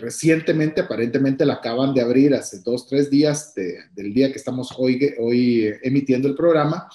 Recientemente, 0.00 0.80
aparentemente, 0.80 1.44
la 1.44 1.54
acaban 1.54 1.92
de 1.92 2.00
abrir 2.00 2.32
hace 2.32 2.60
dos, 2.64 2.88
tres 2.88 3.10
días 3.10 3.52
del 3.54 4.14
día 4.14 4.32
que 4.32 4.38
estamos 4.38 4.72
hoy, 4.78 5.14
hoy 5.18 5.66
eh, 5.66 5.78
emitiendo 5.82 6.26
el 6.26 6.34
programa. 6.34 6.88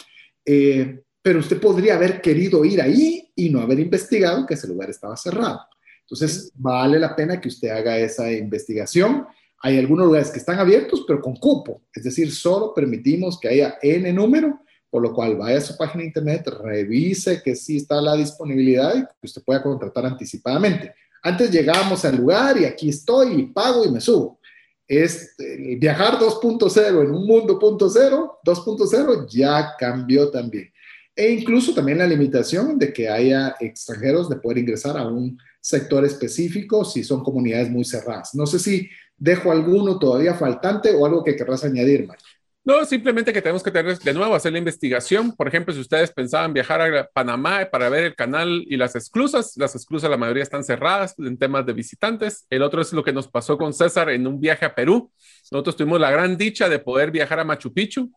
Eh, 0.43 1.03
pero 1.21 1.37
usted 1.37 1.61
podría 1.61 1.93
haber 1.97 2.19
querido 2.19 2.65
ir 2.65 2.81
ahí 2.81 3.31
y 3.35 3.51
no 3.51 3.61
haber 3.61 3.79
investigado 3.79 4.47
que 4.47 4.55
ese 4.55 4.67
lugar 4.67 4.89
estaba 4.89 5.15
cerrado. 5.15 5.59
Entonces, 6.01 6.51
vale 6.55 6.97
la 6.97 7.15
pena 7.15 7.39
que 7.39 7.49
usted 7.49 7.69
haga 7.69 7.95
esa 7.99 8.31
investigación. 8.31 9.27
Hay 9.61 9.77
algunos 9.77 10.07
lugares 10.07 10.31
que 10.31 10.39
están 10.39 10.57
abiertos, 10.57 11.03
pero 11.05 11.21
con 11.21 11.35
cupo, 11.35 11.83
es 11.93 12.05
decir, 12.05 12.31
solo 12.31 12.73
permitimos 12.73 13.39
que 13.39 13.49
haya 13.49 13.77
N 13.83 14.11
número, 14.13 14.61
por 14.93 15.01
lo 15.01 15.11
cual 15.11 15.35
vaya 15.37 15.57
a 15.57 15.61
su 15.61 15.75
página 15.75 16.03
de 16.03 16.09
internet, 16.09 16.47
revise 16.63 17.41
que 17.41 17.55
sí 17.55 17.77
está 17.77 17.99
la 17.99 18.13
disponibilidad 18.13 18.95
y 18.95 19.01
que 19.01 19.25
usted 19.25 19.41
pueda 19.41 19.63
contratar 19.63 20.05
anticipadamente. 20.05 20.93
Antes 21.23 21.49
llegábamos 21.49 22.05
al 22.05 22.17
lugar 22.17 22.61
y 22.61 22.65
aquí 22.65 22.89
estoy 22.89 23.33
y 23.39 23.43
pago 23.47 23.83
y 23.83 23.89
me 23.89 23.99
subo. 23.99 24.39
Es 24.87 25.33
eh, 25.39 25.77
viajar 25.79 26.19
2.0 26.19 27.05
en 27.05 27.09
un 27.09 27.25
mundo 27.25 27.59
2.0, 27.59 28.33
2.0 28.45 29.27
ya 29.27 29.73
cambió 29.79 30.29
también. 30.29 30.71
E 31.15 31.31
incluso 31.31 31.73
también 31.73 31.97
la 31.97 32.05
limitación 32.05 32.77
de 32.77 32.93
que 32.93 33.09
haya 33.09 33.55
extranjeros 33.59 34.29
de 34.29 34.35
poder 34.35 34.59
ingresar 34.59 34.95
a 34.95 35.07
un 35.07 35.39
sector 35.59 36.05
específico 36.05 36.85
si 36.85 37.03
son 37.03 37.23
comunidades 37.23 37.71
muy 37.71 37.83
cerradas. 37.83 38.35
No 38.35 38.45
sé 38.45 38.59
si 38.59 38.87
dejo 39.17 39.51
alguno 39.51 39.97
todavía 39.97 40.35
faltante 40.35 40.93
o 40.93 41.03
algo 41.03 41.23
que 41.23 41.35
querrás 41.35 41.63
añadir, 41.63 42.05
Mario. 42.05 42.23
No, 42.65 42.85
simplemente 42.85 43.33
que 43.33 43.41
tenemos 43.41 43.61
que 43.61 43.71
tener 43.71 43.99
de 43.99 44.13
nuevo 44.13 44.33
hacer 44.35 44.53
la 44.53 44.57
investigación. 44.57 45.35
Por 45.35 45.49
ejemplo, 45.49 45.73
si 45.73 45.81
ustedes 45.81 46.13
pensaban 46.13 46.53
viajar 46.53 46.79
a 46.81 47.09
Panamá 47.11 47.67
para 47.69 47.89
ver 47.89 48.05
el 48.05 48.15
canal 48.15 48.63
y 48.69 48.77
las 48.77 48.95
esclusas, 48.95 49.57
las 49.57 49.75
esclusas 49.75 50.09
la 50.09 50.15
mayoría 50.15 50.43
están 50.43 50.63
cerradas 50.63 51.13
en 51.17 51.37
temas 51.37 51.65
de 51.65 51.73
visitantes. 51.73 52.45
El 52.49 52.61
otro 52.61 52.81
es 52.81 52.93
lo 52.93 53.03
que 53.03 53.11
nos 53.11 53.27
pasó 53.27 53.57
con 53.57 53.73
César 53.73 54.09
en 54.11 54.25
un 54.27 54.39
viaje 54.39 54.63
a 54.63 54.73
Perú. 54.73 55.11
Nosotros 55.51 55.75
tuvimos 55.75 55.99
la 55.99 56.09
gran 56.09 56.37
dicha 56.37 56.69
de 56.69 56.79
poder 56.79 57.11
viajar 57.11 57.37
a 57.41 57.43
Machu 57.43 57.73
Picchu. 57.73 58.09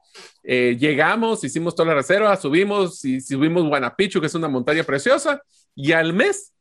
Eh, 0.45 0.77
llegamos, 0.79 1.43
hicimos 1.43 1.75
toda 1.75 1.89
la 1.89 1.95
reserva, 1.97 2.37
subimos 2.37 3.05
y 3.05 3.21
subimos 3.21 3.65
Guanapichu, 3.65 4.21
que 4.21 4.29
es 4.29 4.35
una 4.37 4.47
montaña 4.47 4.85
preciosa, 4.85 5.43
y 5.75 5.91
al 5.91 6.13
mes 6.13 6.53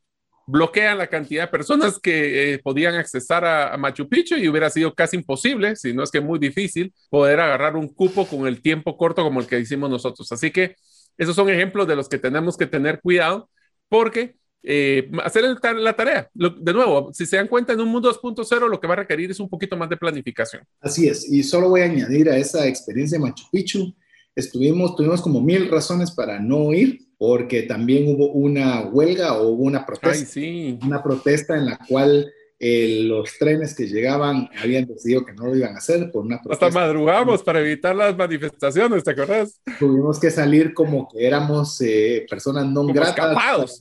bloquean 0.48 0.98
la 0.98 1.08
cantidad 1.08 1.44
de 1.44 1.48
personas 1.48 2.00
que 2.00 2.54
eh, 2.54 2.60
podían 2.60 2.96
accesar 2.96 3.46
a, 3.46 3.76
Machu 3.78 4.08
Picchu 4.08 4.36
y 4.36 4.48
hubiera 4.48 4.70
sido 4.70 4.94
casi 4.94 5.18
imposible, 5.18 5.76
si 5.76 5.94
no 5.94 6.04
es 6.04 6.12
que 6.12 6.22
muy 6.22 6.40
difícil, 6.40 6.94
poder 7.10 7.40
agarrar 7.40 7.76
un 7.76 7.88
cupo 7.88 8.26
con 8.28 8.48
el 8.48 8.62
tiempo 8.62 8.98
corto 8.98 9.24
como 9.24 9.40
el 9.40 9.48
que 9.48 9.60
hicimos 9.60 9.90
nosotros. 9.90 10.32
Así 10.32 10.52
que 10.52 10.76
esos 11.18 11.36
son 11.36 11.50
ejemplos 11.50 11.88
de 11.88 11.96
los 11.96 12.10
que 12.10 12.18
tenemos 12.18 12.58
que 12.58 12.68
tener 12.68 13.00
cuidado 13.02 13.50
porque 13.90 14.36
eh, 14.68 15.10
hacer 15.24 15.44
la 15.76 15.96
tarea. 15.96 16.30
de 16.34 16.74
nuevo, 16.74 17.12
si 17.14 17.26
se 17.26 17.38
dan 17.38 17.48
cuenta, 17.48 17.74
en 17.74 17.82
un 17.82 17.90
mundo 17.90 18.12
2.0 18.12 18.68
lo 18.68 18.80
que 18.80 18.88
va 18.88 18.94
a 18.94 18.98
requerir 18.98 19.30
es 19.30 19.40
un 19.40 19.48
poquito 19.48 19.78
más 19.78 19.90
de 19.90 19.98
planificación. 19.98 20.64
Así 20.82 21.08
es, 21.08 21.32
y 21.32 21.44
solo 21.44 21.70
voy 21.70 21.82
a 21.82 21.86
añadir 21.86 22.30
a 22.30 22.38
esa 22.38 22.68
experiencia 22.68 23.18
de 23.18 23.24
Machu 23.24 23.46
Picchu, 23.52 23.96
estuvimos, 24.36 24.96
tuvimos 24.96 25.22
como 25.22 25.40
mil 25.40 25.70
razones 25.70 26.12
para 26.12 26.40
no 26.40 26.74
ir, 26.74 27.05
porque 27.18 27.64
también 27.64 28.08
hubo 28.08 28.32
una 28.32 28.82
huelga 28.82 29.34
o 29.34 29.50
hubo 29.50 29.64
una 29.64 29.86
protesta, 29.86 30.40
una 30.86 31.02
protesta 31.02 31.56
en 31.56 31.66
la 31.66 31.80
cual 31.88 32.32
los 32.60 33.38
trenes 33.38 33.76
que 33.76 33.88
llegaban 33.88 34.50
habían 34.62 34.86
decidido 34.86 35.26
que 35.26 35.34
no 35.34 35.46
lo 35.48 35.56
iban 35.56 35.76
a 35.76 35.78
hacer 35.78 36.10
por 36.12 36.26
una 36.26 36.42
protesta. 36.42 36.68
Hasta 36.68 36.80
madrugamos 36.80 37.44
para 37.44 37.60
evitar 37.60 37.96
las 37.96 38.16
manifestaciones, 38.16 39.04
¿te 39.04 39.12
acuerdas? 39.12 39.62
Tuvimos 39.78 40.20
que 40.20 40.32
salir 40.32 40.74
como 40.74 41.08
que 41.10 41.28
éramos 41.28 41.80
eh, 41.82 42.26
personas 42.30 42.66
no 42.66 42.86
gratas. 42.88 43.78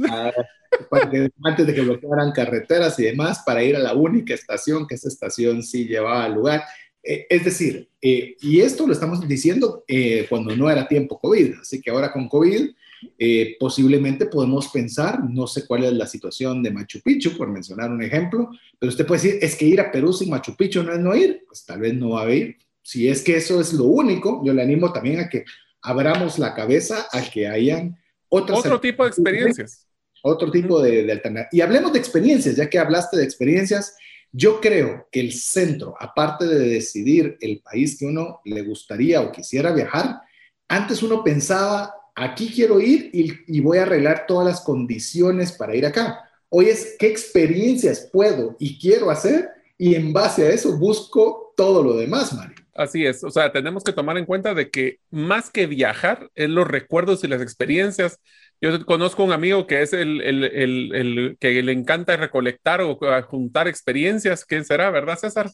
antes 1.45 1.66
de 1.66 1.74
que 1.74 1.80
bloquearan 1.82 2.32
carreteras 2.32 2.99
y 2.99 3.05
demás, 3.05 3.43
para 3.47 3.62
ir 3.62 3.76
a 3.76 3.80
la 3.80 3.95
única 3.95 4.35
estación, 4.35 4.87
que 4.87 4.97
esa 4.97 5.09
estación 5.09 5.62
sí 5.62 5.87
llevaba 5.87 6.24
al 6.24 6.35
lugar. 6.35 6.64
Eh, 7.03 7.26
es 7.30 7.45
decir, 7.45 7.89
eh, 8.03 8.35
y 8.41 8.61
esto 8.61 8.87
lo 8.87 8.93
estamos 8.93 9.26
diciendo 9.26 9.85
cuando 10.28 10.57
no 10.57 10.68
era 10.68 10.89
tiempo 10.89 11.18
COVID, 11.20 11.61
así 11.61 11.80
que 11.80 11.91
ahora 11.91 12.12
con 12.12 12.28
COVID 12.28 12.70
eh, 13.18 13.57
posiblemente 13.59 14.26
podemos 14.26 14.68
pensar, 14.68 15.22
no 15.28 15.46
sé 15.46 15.66
cuál 15.66 15.84
es 15.84 15.92
la 15.92 16.07
situación 16.07 16.62
de 16.62 16.70
Machu 16.70 17.00
Picchu, 17.00 17.36
por 17.36 17.48
mencionar 17.50 17.90
un 17.90 18.02
ejemplo, 18.02 18.50
pero 18.78 18.90
usted 18.90 19.07
puede 19.07 19.22
decir, 19.22 19.38
es 19.42 19.57
que 19.57 19.64
ir 19.66 19.80
a 19.80 19.90
Perú 19.90 20.12
sin 20.12 20.30
Machu 20.30 20.57
Picchu 20.57 20.82
no 20.82 20.92
es 20.92 21.00
no 21.00 21.14
ir, 21.14 21.44
pues 21.46 21.64
tal 21.64 21.80
vez 21.80 21.94
no 21.94 22.11
va 22.11 22.22
a 22.22 22.32
ir. 22.32 22.57
Si 22.82 23.09
es 23.09 23.22
que 23.22 23.36
eso 23.36 23.61
es 23.61 23.72
lo 23.72 23.84
único, 23.84 24.42
yo 24.44 24.52
le 24.52 24.62
animo 24.62 24.92
también 24.92 25.20
a 25.20 25.28
que 25.28 25.44
abramos 25.82 26.38
la 26.38 26.55
cabeza 26.55 27.07
a 27.12 27.22
que 27.22 27.46
hayan 27.46 27.96
otras 28.28 28.59
otro 28.61 28.80
tipo 28.80 29.05
de 29.05 29.11
experiencias. 29.11 29.86
Otro 30.22 30.50
tipo 30.50 30.80
de, 30.80 31.05
de 31.05 31.12
alternativas. 31.12 31.52
Y 31.52 31.61
hablemos 31.61 31.92
de 31.92 31.98
experiencias, 31.98 32.57
ya 32.57 32.68
que 32.68 32.78
hablaste 32.78 33.16
de 33.16 33.24
experiencias, 33.24 33.94
yo 34.32 34.61
creo 34.61 35.09
que 35.12 35.20
el 35.20 35.32
centro, 35.32 35.94
aparte 36.00 36.46
de 36.46 36.68
decidir 36.68 37.36
el 37.40 37.61
país 37.61 37.96
que 37.96 38.07
uno 38.07 38.40
le 38.44 38.62
gustaría 38.62 39.20
o 39.20 39.30
quisiera 39.30 39.72
viajar, 39.72 40.22
antes 40.68 41.02
uno 41.05 41.22
pensaba 41.22 41.94
aquí 42.15 42.53
quiero 42.55 42.81
ir 42.81 43.11
y, 43.12 43.61
voy 43.61 43.79
a 43.79 43.83
arreglar 43.83 44.25
todas 44.27 44.47
las 44.47 44.61
condiciones 44.61 45.53
para 45.53 45.75
ir 45.75 45.87
acá. 45.87 46.31
Hoy 46.49 46.67
es 46.67 46.97
qué 46.99 47.09
experiencias 47.09 48.09
puedo 48.12 48.57
y 48.59 48.79
quiero 48.79 49.11
hacer 49.11 49.49
y 49.77 49.95
en 49.95 50.12
base 50.12 50.47
a 50.47 50.51
eso 50.51 50.79
busco 50.79 51.53
todo 51.57 51.83
lo 51.83 51.97
demás, 51.97 52.33
Mario. 52.33 52.55
Así 52.77 53.07
es, 53.07 53.23
o 53.23 53.31
sea, 53.31 53.53
tenemos 53.53 53.85
que 53.85 53.93
tomar 53.93 54.19
en 54.19 54.27
cuenta 54.27 54.53
de 54.53 54.69
que 54.69 54.99
más 55.11 55.51
que 55.51 55.67
viajar 55.67 56.31
es 56.35 56.51
los 56.51 56.67
recuerdos 56.67 57.23
y 57.23 57.29
las 57.29 57.41
experiencias. 57.41 58.19
Yo 58.61 58.85
conozco 58.85 59.23
un 59.23 59.33
amigo 59.33 59.67
que 59.67 59.83
es 59.83 59.93
el, 59.93 60.21
el, 60.21 60.45
el, 60.45 61.37
que 61.39 61.62
le 61.62 61.73
encanta 61.73 62.17
recolectar 62.17 62.81
o 62.81 62.99
juntar 63.29 63.69
experiencias. 63.69 64.45
¿Quién 64.45 64.65
será, 64.65 64.91
verdad, 64.91 65.19
César? 65.19 65.51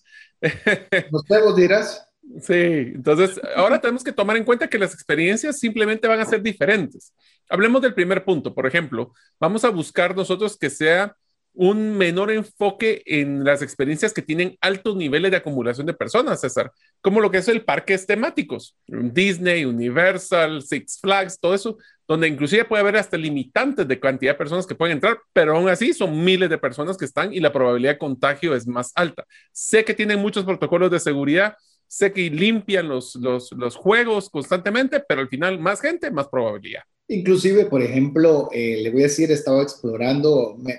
Los 1.10 1.26
juegos 1.26 1.56
dirás. 1.56 2.09
Sí, 2.38 2.54
entonces 2.54 3.40
ahora 3.56 3.80
tenemos 3.80 4.04
que 4.04 4.12
tomar 4.12 4.36
en 4.36 4.44
cuenta 4.44 4.68
que 4.68 4.78
las 4.78 4.94
experiencias 4.94 5.58
simplemente 5.58 6.06
van 6.06 6.20
a 6.20 6.24
ser 6.24 6.42
diferentes. 6.42 7.12
Hablemos 7.48 7.82
del 7.82 7.94
primer 7.94 8.24
punto, 8.24 8.54
por 8.54 8.66
ejemplo, 8.66 9.12
vamos 9.40 9.64
a 9.64 9.70
buscar 9.70 10.14
nosotros 10.14 10.56
que 10.56 10.70
sea 10.70 11.16
un 11.52 11.96
menor 11.98 12.30
enfoque 12.30 13.02
en 13.06 13.42
las 13.42 13.62
experiencias 13.62 14.12
que 14.12 14.22
tienen 14.22 14.56
altos 14.60 14.94
niveles 14.94 15.32
de 15.32 15.38
acumulación 15.38 15.86
de 15.86 15.94
personas, 15.94 16.40
César, 16.40 16.70
como 17.00 17.20
lo 17.20 17.30
que 17.30 17.38
es 17.38 17.48
el 17.48 17.64
parques 17.64 18.06
temáticos, 18.06 18.76
Disney, 18.86 19.64
Universal, 19.64 20.62
Six 20.62 21.00
Flags, 21.00 21.40
todo 21.40 21.54
eso, 21.54 21.76
donde 22.06 22.28
inclusive 22.28 22.64
puede 22.64 22.82
haber 22.82 22.96
hasta 22.96 23.16
limitantes 23.16 23.86
de 23.88 23.98
cantidad 23.98 24.32
de 24.32 24.38
personas 24.38 24.66
que 24.66 24.76
pueden 24.76 24.96
entrar, 24.96 25.18
pero 25.32 25.56
aún 25.56 25.68
así 25.68 25.92
son 25.92 26.24
miles 26.24 26.48
de 26.50 26.58
personas 26.58 26.96
que 26.96 27.04
están 27.04 27.32
y 27.32 27.40
la 27.40 27.52
probabilidad 27.52 27.94
de 27.94 27.98
contagio 27.98 28.54
es 28.54 28.66
más 28.66 28.92
alta. 28.94 29.24
Sé 29.52 29.84
que 29.84 29.94
tienen 29.94 30.20
muchos 30.20 30.44
protocolos 30.44 30.90
de 30.90 31.00
seguridad, 31.00 31.56
sé 31.90 32.12
que 32.12 32.30
limpian 32.30 32.88
los, 32.88 33.16
los, 33.16 33.50
los, 33.50 33.74
juegos 33.74 34.30
constantemente, 34.30 35.02
pero 35.06 35.22
al 35.22 35.28
final 35.28 35.58
más 35.58 35.80
gente, 35.80 36.08
más 36.12 36.28
probabilidad. 36.28 36.82
Inclusive, 37.08 37.64
por 37.64 37.82
ejemplo, 37.82 38.48
eh, 38.52 38.78
le 38.80 38.90
voy 38.90 39.00
a 39.00 39.08
decir, 39.08 39.32
estaba 39.32 39.60
explorando, 39.60 40.56
me, 40.56 40.78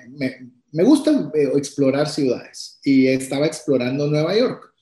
me, 0.72 0.84
gusta 0.84 1.30
eh, 1.34 1.51
explorar 1.55 2.07
ciudades 2.07 2.80
y 2.86 3.07
estaba 3.07 3.45
explorando 3.45 4.07
Nueva 4.07 4.38
York. 4.38 4.74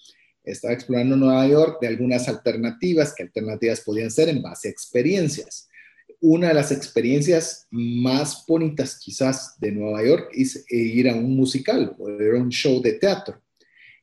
Estaba 0.43 0.75
explorando 0.75 1.15
Nueva 1.15 1.47
York 1.47 1.79
de 1.81 1.87
algunas 1.87 2.27
alternativas, 2.27 3.15
que 3.15 3.23
alternativas 3.23 3.81
podían 3.81 4.11
ser 4.11 4.29
en 4.29 4.43
base 4.43 4.67
a 4.67 4.71
experiencias. 4.71 5.67
Una 6.21 6.49
de 6.49 6.53
las 6.53 6.71
experiencias 6.71 7.65
más 7.71 8.45
bonitas 8.47 8.99
quizás 8.99 9.55
de 9.59 9.71
Nueva 9.71 10.03
York 10.03 10.29
es 10.33 10.63
ir 10.69 11.09
a 11.09 11.15
un 11.15 11.35
musical 11.35 11.95
o 11.97 12.07
a 12.07 12.37
un 12.37 12.49
show 12.49 12.79
de 12.83 12.93
teatro 12.93 13.41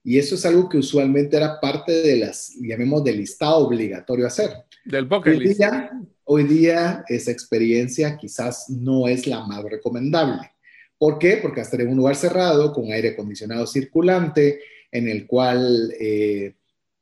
y 0.06 0.20
eso 0.20 0.36
es 0.36 0.46
algo 0.46 0.68
que 0.68 0.78
usualmente 0.78 1.36
era 1.36 1.58
parte 1.58 1.90
de 1.90 2.14
las, 2.14 2.54
llamemos, 2.60 3.02
del 3.02 3.16
listado 3.16 3.56
obligatorio 3.56 4.28
hacer. 4.28 4.50
Del 4.84 5.04
bucket 5.04 5.36
hoy 5.36 5.48
día, 5.48 5.90
hoy 6.22 6.44
día 6.44 7.04
esa 7.08 7.32
experiencia 7.32 8.16
quizás 8.16 8.70
no 8.70 9.08
es 9.08 9.26
la 9.26 9.44
más 9.44 9.64
recomendable. 9.64 10.52
¿Por 10.96 11.18
qué? 11.18 11.40
Porque 11.42 11.60
estar 11.60 11.80
en 11.80 11.88
un 11.88 11.96
lugar 11.96 12.14
cerrado, 12.14 12.72
con 12.72 12.92
aire 12.92 13.08
acondicionado 13.10 13.66
circulante, 13.66 14.60
en 14.92 15.08
el 15.08 15.26
cual, 15.26 15.92
eh, 15.98 16.54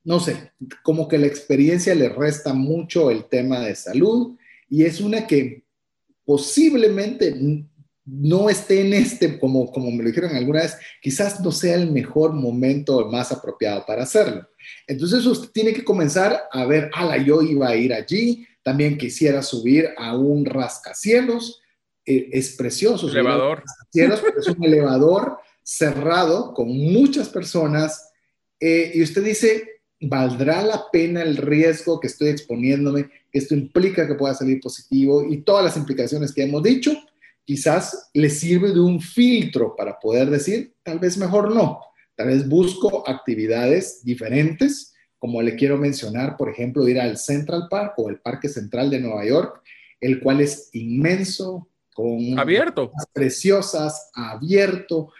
no 0.05 0.19
sé, 0.19 0.53
como 0.83 1.07
que 1.07 1.19
la 1.19 1.27
experiencia 1.27 1.95
le 1.95 2.09
resta 2.09 2.55
mucho 2.55 3.11
el 3.11 3.27
tema 3.27 3.61
de 3.61 3.75
salud 3.75 4.35
y 4.71 4.85
es 4.85 5.03
una 5.03 5.27
que 5.27 5.63
posiblemente 6.25 7.35
no 8.07 8.51
esté 8.51 8.83
en 8.87 8.93
este, 8.93 9.39
como, 9.39 9.71
como 9.73 9.91
me 9.91 10.03
lo 10.03 10.09
dijeron 10.09 10.37
alguna 10.37 10.63
vez, 10.63 10.77
quizás 11.01 11.41
no 11.41 11.51
sea 11.51 11.75
el 11.75 11.91
mejor 11.91 12.35
momento 12.35 13.09
más 13.09 13.33
apropiado 13.33 13.85
para 13.87 14.03
hacerlo. 14.03 14.47
Entonces 14.87 15.25
usted 15.25 15.49
tiene 15.51 15.73
que 15.73 15.85
comenzar 15.85 16.45
a 16.51 16.67
ver, 16.67 16.91
ala, 16.93 17.17
yo 17.17 17.41
iba 17.41 17.69
a 17.69 17.77
ir 17.77 17.95
allí, 17.95 18.47
también 18.63 18.99
quisiera 18.99 19.43
subir 19.43 19.89
a 19.97 20.17
un 20.17 20.45
rascacielos, 20.45 21.63
eh, 22.05 22.29
es 22.33 22.57
precioso. 22.57 23.09
Elevador. 23.09 23.63
es 24.39 24.49
un 24.49 24.65
elevador 24.65 25.39
cerrado 25.63 26.53
con 26.53 26.69
muchas 26.69 27.31
personas 27.31 28.11
eh, 28.61 28.93
y 28.95 29.03
usted 29.03 29.25
dice, 29.25 29.81
¿valdrá 30.01 30.63
la 30.63 30.91
pena 30.93 31.23
el 31.23 31.39
riesgo 31.39 32.01
que 32.01 32.09
estoy 32.09 32.29
exponiéndome? 32.29 33.11
Esto 33.33 33.55
implica 33.55 34.07
que 34.07 34.15
pueda 34.15 34.35
salir 34.35 34.61
positivo 34.61 35.25
y 35.27 35.39
todas 35.39 35.65
las 35.65 35.77
implicaciones 35.79 36.33
que 36.35 36.43
hemos 36.43 36.63
dicho 36.63 36.93
quizás 37.45 38.11
le 38.15 38.31
sirve 38.31 38.73
de 38.73 38.81
un 38.81 39.01
filtro 39.01 39.75
para 39.77 39.99
poder 39.99 40.31
decir, 40.31 40.75
tal 40.83 40.99
vez 40.99 41.17
mejor 41.17 41.55
no, 41.55 41.81
tal 42.15 42.29
vez 42.29 42.49
busco 42.49 43.09
actividades 43.09 44.05
diferentes, 44.05 44.95
como 45.19 45.41
le 45.41 45.57
quiero 45.57 45.79
mencionar, 45.79 46.37
por 46.37 46.51
ejemplo, 46.51 46.87
ir 46.89 47.01
al 47.01 47.17
Central 47.17 47.69
Park 47.71 47.95
o 47.99 48.11
el 48.11 48.21
Parque 48.21 48.49
Central 48.49 48.91
de 48.91 49.01
Nueva 49.01 49.25
York, 49.25 49.63
el 50.01 50.21
cual 50.21 50.41
es 50.41 50.69
inmenso, 50.73 51.69
con 51.95 52.39
abierto. 52.39 52.93
preciosas, 53.13 54.11
abierto, 54.15 55.13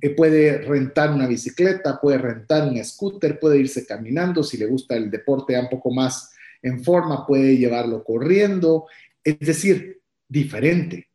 eh, 0.00 0.10
puede 0.10 0.58
rentar 0.58 1.12
una 1.12 1.26
bicicleta, 1.26 2.00
puede 2.00 2.18
rentar 2.18 2.68
un 2.68 2.82
scooter, 2.84 3.38
puede 3.38 3.58
irse 3.58 3.86
caminando, 3.86 4.42
si 4.42 4.56
le 4.56 4.66
gusta 4.66 4.96
el 4.96 5.10
deporte 5.10 5.58
un 5.58 5.68
poco 5.68 5.90
más 5.92 6.32
en 6.62 6.82
forma, 6.82 7.26
puede 7.26 7.56
llevarlo 7.56 8.02
corriendo, 8.02 8.86
es 9.22 9.38
decir, 9.40 10.00
diferente, 10.28 11.08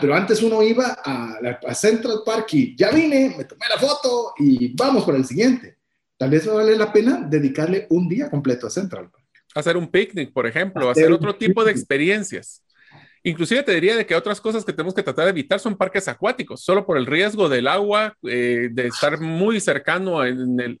pero 0.00 0.14
antes 0.14 0.42
uno 0.42 0.62
iba 0.62 0.98
a, 1.04 1.74
Central 1.74 2.22
Park 2.24 2.46
y 2.52 2.76
ya 2.76 2.90
vine, 2.90 3.34
me 3.36 3.44
tomé 3.44 3.66
la 3.68 3.78
foto 3.78 4.32
y 4.38 4.74
vamos 4.74 5.04
por 5.04 5.14
el 5.14 5.24
siguiente. 5.24 5.76
Tal 6.16 6.30
vez 6.30 6.46
vale 6.46 6.76
la 6.76 6.92
pena 6.92 7.20
dedicarle 7.28 7.86
un 7.90 8.08
día 8.08 8.30
completo 8.30 8.66
a 8.66 8.70
Central 8.70 9.10
Park. 9.10 9.24
Hacer 9.54 9.76
un 9.76 9.88
picnic, 9.88 10.32
por 10.32 10.46
ejemplo, 10.46 10.90
hacer, 10.90 11.12
otro 11.12 11.36
tipo 11.36 11.64
de 11.64 11.72
experiencias. 11.72 12.62
Inclusive 13.22 13.62
te 13.62 13.74
diría 13.74 13.96
de 13.96 14.06
que 14.06 14.14
otras 14.14 14.40
cosas 14.40 14.64
que 14.64 14.72
tenemos 14.72 14.94
que 14.94 15.02
tratar 15.02 15.24
de 15.24 15.30
evitar 15.30 15.60
son 15.60 15.76
parques 15.76 16.08
acuáticos, 16.08 16.64
solo 16.64 16.86
por 16.86 16.96
el 16.96 17.06
riesgo 17.06 17.48
del 17.48 17.66
agua, 17.66 18.14
eh, 18.22 18.68
de 18.70 18.86
estar 18.86 19.20
muy 19.20 19.60
cercano 19.60 20.18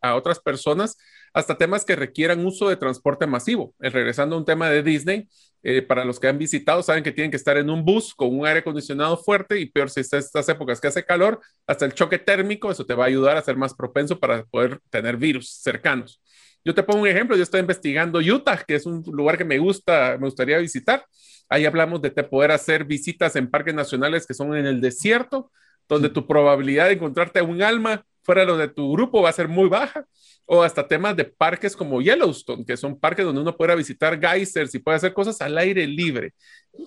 a 0.00 0.14
otras 0.14 0.40
personas, 0.40 0.96
hasta 1.32 1.58
temas 1.58 1.84
que 1.84 1.96
requieran 1.96 2.44
uso 2.44 2.68
de 2.68 2.76
transporte 2.76 3.26
masivo. 3.26 3.74
Eh, 3.80 3.90
regresando 3.90 4.36
a 4.36 4.38
un 4.38 4.44
tema 4.44 4.70
de 4.70 4.82
Disney, 4.82 5.28
eh, 5.62 5.82
para 5.82 6.04
los 6.04 6.20
que 6.20 6.28
han 6.28 6.38
visitado, 6.38 6.82
saben 6.82 7.02
que 7.02 7.12
tienen 7.12 7.30
que 7.30 7.36
estar 7.36 7.56
en 7.56 7.68
un 7.68 7.84
bus 7.84 8.14
con 8.14 8.36
un 8.38 8.46
aire 8.46 8.60
acondicionado 8.60 9.16
fuerte 9.16 9.58
y 9.58 9.66
peor 9.66 9.90
si 9.90 10.00
está 10.00 10.18
estas 10.18 10.48
épocas 10.48 10.80
que 10.80 10.88
hace 10.88 11.04
calor, 11.04 11.40
hasta 11.66 11.84
el 11.84 11.94
choque 11.94 12.18
térmico, 12.18 12.70
eso 12.70 12.86
te 12.86 12.94
va 12.94 13.04
a 13.04 13.08
ayudar 13.08 13.36
a 13.36 13.42
ser 13.42 13.56
más 13.56 13.74
propenso 13.74 14.18
para 14.18 14.44
poder 14.44 14.80
tener 14.90 15.16
virus 15.16 15.50
cercanos. 15.50 16.20
Yo 16.68 16.74
te 16.74 16.82
pongo 16.82 17.00
un 17.00 17.08
ejemplo, 17.08 17.34
yo 17.34 17.42
estoy 17.42 17.60
investigando 17.60 18.18
Utah, 18.18 18.62
que 18.62 18.74
es 18.74 18.84
un 18.84 19.02
lugar 19.06 19.38
que 19.38 19.44
me 19.46 19.56
gusta, 19.58 20.18
me 20.20 20.26
gustaría 20.26 20.58
visitar. 20.58 21.02
Ahí 21.48 21.64
hablamos 21.64 22.02
de 22.02 22.10
poder 22.10 22.50
hacer 22.50 22.84
visitas 22.84 23.36
en 23.36 23.50
parques 23.50 23.72
nacionales 23.74 24.26
que 24.26 24.34
son 24.34 24.54
en 24.54 24.66
el 24.66 24.82
desierto, 24.82 25.50
donde 25.88 26.10
tu 26.10 26.26
probabilidad 26.26 26.88
de 26.88 26.92
encontrarte 26.92 27.40
un 27.40 27.62
alma 27.62 28.04
fuera 28.22 28.42
de 28.42 28.48
lo 28.48 28.58
de 28.58 28.68
tu 28.68 28.92
grupo 28.92 29.22
va 29.22 29.30
a 29.30 29.32
ser 29.32 29.48
muy 29.48 29.70
baja 29.70 30.04
o 30.44 30.62
hasta 30.62 30.86
temas 30.86 31.16
de 31.16 31.24
parques 31.24 31.74
como 31.74 32.02
Yellowstone, 32.02 32.66
que 32.66 32.76
son 32.76 33.00
parques 33.00 33.24
donde 33.24 33.40
uno 33.40 33.56
puede 33.56 33.74
visitar 33.74 34.20
geysers 34.20 34.74
y 34.74 34.78
puede 34.78 34.98
hacer 34.98 35.14
cosas 35.14 35.40
al 35.40 35.56
aire 35.56 35.86
libre. 35.86 36.34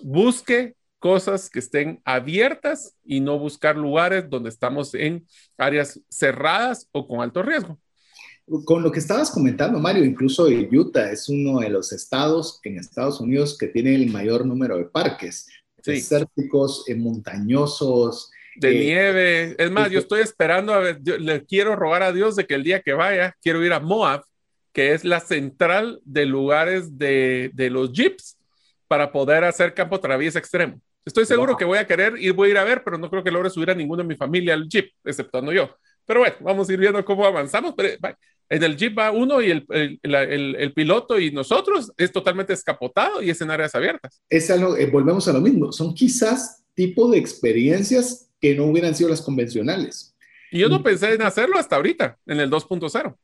Busque 0.04 0.76
cosas 1.00 1.50
que 1.50 1.58
estén 1.58 2.00
abiertas 2.04 2.96
y 3.04 3.18
no 3.18 3.36
buscar 3.36 3.76
lugares 3.76 4.30
donde 4.30 4.48
estamos 4.48 4.94
en 4.94 5.26
áreas 5.58 6.00
cerradas 6.08 6.88
o 6.92 7.08
con 7.08 7.20
alto 7.20 7.42
riesgo. 7.42 7.80
Con 8.64 8.82
lo 8.82 8.90
que 8.90 8.98
estabas 8.98 9.30
comentando, 9.30 9.78
Mario, 9.78 10.04
incluso 10.04 10.48
Utah 10.48 11.10
es 11.10 11.28
uno 11.28 11.60
de 11.60 11.70
los 11.70 11.92
estados 11.92 12.60
en 12.64 12.78
Estados 12.78 13.20
Unidos 13.20 13.56
que 13.56 13.68
tiene 13.68 13.94
el 13.94 14.10
mayor 14.10 14.44
número 14.44 14.76
de 14.76 14.84
parques 14.84 15.46
desérticos, 15.84 16.84
eh, 16.88 16.94
montañosos, 16.94 18.30
De 18.56 18.70
eh, 18.70 18.84
nieve. 18.84 19.56
Es 19.58 19.70
más, 19.70 19.90
yo 19.90 19.98
estoy 19.98 20.20
esperando 20.20 20.72
a 20.72 20.78
ver, 20.78 21.00
le 21.02 21.44
quiero 21.44 21.76
rogar 21.76 22.02
a 22.02 22.12
Dios 22.12 22.36
de 22.36 22.46
que 22.46 22.54
el 22.54 22.62
día 22.62 22.80
que 22.80 22.92
vaya, 22.92 23.34
quiero 23.40 23.64
ir 23.64 23.72
a 23.72 23.80
Moab, 23.80 24.22
que 24.72 24.92
es 24.92 25.04
la 25.04 25.20
central 25.20 26.00
de 26.04 26.26
lugares 26.26 26.98
de, 26.98 27.50
de 27.54 27.70
los 27.70 27.92
jeeps 27.92 28.36
para 28.88 29.12
poder 29.12 29.44
hacer 29.44 29.74
campo 29.74 30.00
traviesa 30.00 30.38
extremo. 30.38 30.80
Estoy 31.04 31.26
seguro 31.26 31.56
que 31.56 31.64
voy 31.64 31.78
a 31.78 31.86
querer 31.86 32.16
ir, 32.18 32.32
voy 32.32 32.48
a 32.48 32.50
ir 32.52 32.58
a 32.58 32.64
ver, 32.64 32.82
pero 32.84 32.96
no 32.96 33.10
creo 33.10 33.24
que 33.24 33.30
logre 33.30 33.50
subir 33.50 33.70
a 33.70 33.74
ninguno 33.74 34.02
de 34.02 34.08
mi 34.08 34.16
familia 34.16 34.54
al 34.54 34.68
jeep, 34.68 34.92
exceptuando 35.04 35.52
yo. 35.52 35.74
Pero 36.06 36.20
bueno, 36.20 36.36
vamos 36.40 36.68
a 36.68 36.72
ir 36.72 36.78
viendo 36.78 37.04
cómo 37.04 37.24
avanzamos. 37.24 37.74
Pero, 37.76 37.96
en 38.48 38.62
el 38.62 38.76
jeep 38.76 38.98
va 38.98 39.10
uno 39.10 39.40
y 39.40 39.50
el, 39.50 39.64
el, 39.70 40.56
el, 40.56 40.72
piloto 40.74 41.18
y 41.18 41.30
nosotros 41.30 41.90
es 41.96 42.12
totalmente 42.12 42.52
escapotado 42.52 43.22
y 43.22 43.30
es 43.30 43.40
en 43.40 43.50
áreas 43.50 43.74
abiertas. 43.74 44.20
Es 44.28 44.50
algo, 44.50 44.76
eh, 44.76 44.90
volvemos 44.90 45.26
a 45.26 45.32
lo 45.32 45.40
mismo, 45.40 45.72
son 45.72 45.94
quizás 45.94 46.62
tipo 46.74 47.10
de 47.10 47.16
experiencias 47.16 48.28
que 48.38 48.54
no 48.54 48.64
hubieran 48.64 48.94
sido 48.94 49.08
las 49.08 49.22
convencionales. 49.22 50.14
Y 50.50 50.58
yo 50.58 50.68
no 50.68 50.82
pensé 50.82 51.14
en 51.14 51.22
hacerlo 51.22 51.56
hasta 51.56 51.76
ahorita, 51.76 52.18
en 52.26 52.40
el 52.40 52.50
2.0. 52.50 53.16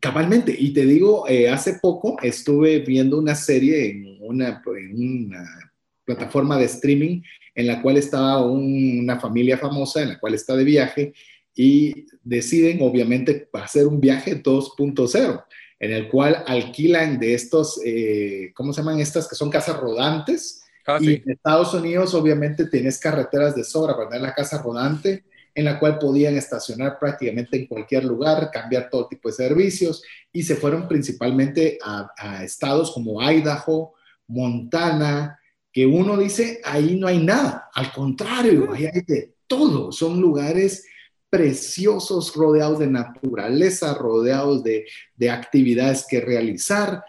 Cabalmente, 0.00 0.56
y 0.58 0.72
te 0.72 0.86
digo, 0.86 1.28
eh, 1.28 1.50
hace 1.50 1.74
poco 1.74 2.16
estuve 2.22 2.78
viendo 2.78 3.18
una 3.18 3.34
serie 3.34 3.90
en 3.90 4.16
una, 4.20 4.62
en 4.66 5.28
una 5.28 5.72
plataforma 6.04 6.56
de 6.56 6.64
streaming 6.64 7.20
en 7.54 7.66
la 7.66 7.82
cual 7.82 7.98
estaba 7.98 8.44
una 8.46 9.20
familia 9.20 9.58
famosa, 9.58 10.02
en 10.02 10.08
la 10.08 10.18
cual 10.18 10.34
está 10.34 10.56
de 10.56 10.64
viaje, 10.64 11.12
y 11.54 12.06
deciden 12.22 12.80
obviamente 12.82 13.48
hacer 13.52 13.86
un 13.86 14.00
viaje 14.00 14.42
2.0, 14.42 15.44
en 15.80 15.92
el 15.92 16.08
cual 16.08 16.44
alquilan 16.46 17.18
de 17.18 17.34
estos, 17.34 17.80
eh, 17.84 18.52
¿cómo 18.54 18.72
se 18.72 18.80
llaman 18.80 19.00
estas? 19.00 19.28
Que 19.28 19.34
son 19.34 19.50
casas 19.50 19.76
rodantes. 19.78 20.62
Ah, 20.86 20.98
y 21.00 21.14
en 21.14 21.30
Estados 21.30 21.74
Unidos 21.74 22.14
obviamente 22.14 22.66
tienes 22.66 22.98
carreteras 22.98 23.54
de 23.54 23.64
sobra 23.64 23.94
para 23.94 24.08
tener 24.08 24.22
la 24.22 24.34
casa 24.34 24.60
rodante 24.60 25.24
en 25.54 25.64
la 25.66 25.78
cual 25.78 25.98
podían 25.98 26.36
estacionar 26.36 26.98
prácticamente 26.98 27.56
en 27.56 27.66
cualquier 27.66 28.04
lugar, 28.04 28.50
cambiar 28.50 28.88
todo 28.90 29.08
tipo 29.08 29.28
de 29.28 29.34
servicios 29.34 30.02
y 30.32 30.42
se 30.42 30.56
fueron 30.56 30.88
principalmente 30.88 31.78
a, 31.84 32.42
estados 32.42 32.90
como 32.92 33.20
Idaho, 33.22 33.94
Montana, 34.28 35.38
que 35.70 35.86
uno 35.86 36.16
dice, 36.16 36.60
ahí 36.64 36.96
no 36.98 37.06
hay 37.06 37.22
nada, 37.22 37.68
al 37.74 37.92
contrario, 37.92 38.72
ahí 38.72 38.86
hay 38.86 39.02
de 39.02 39.34
todo, 39.46 39.92
son 39.92 40.20
lugares 40.20 40.86
preciosos, 41.32 42.34
rodeados 42.34 42.78
de 42.78 42.88
naturaleza, 42.88 43.94
rodeados 43.94 44.62
de, 44.62 44.84
de 45.16 45.30
actividades 45.30 46.04
que 46.06 46.20
realizar, 46.20 47.02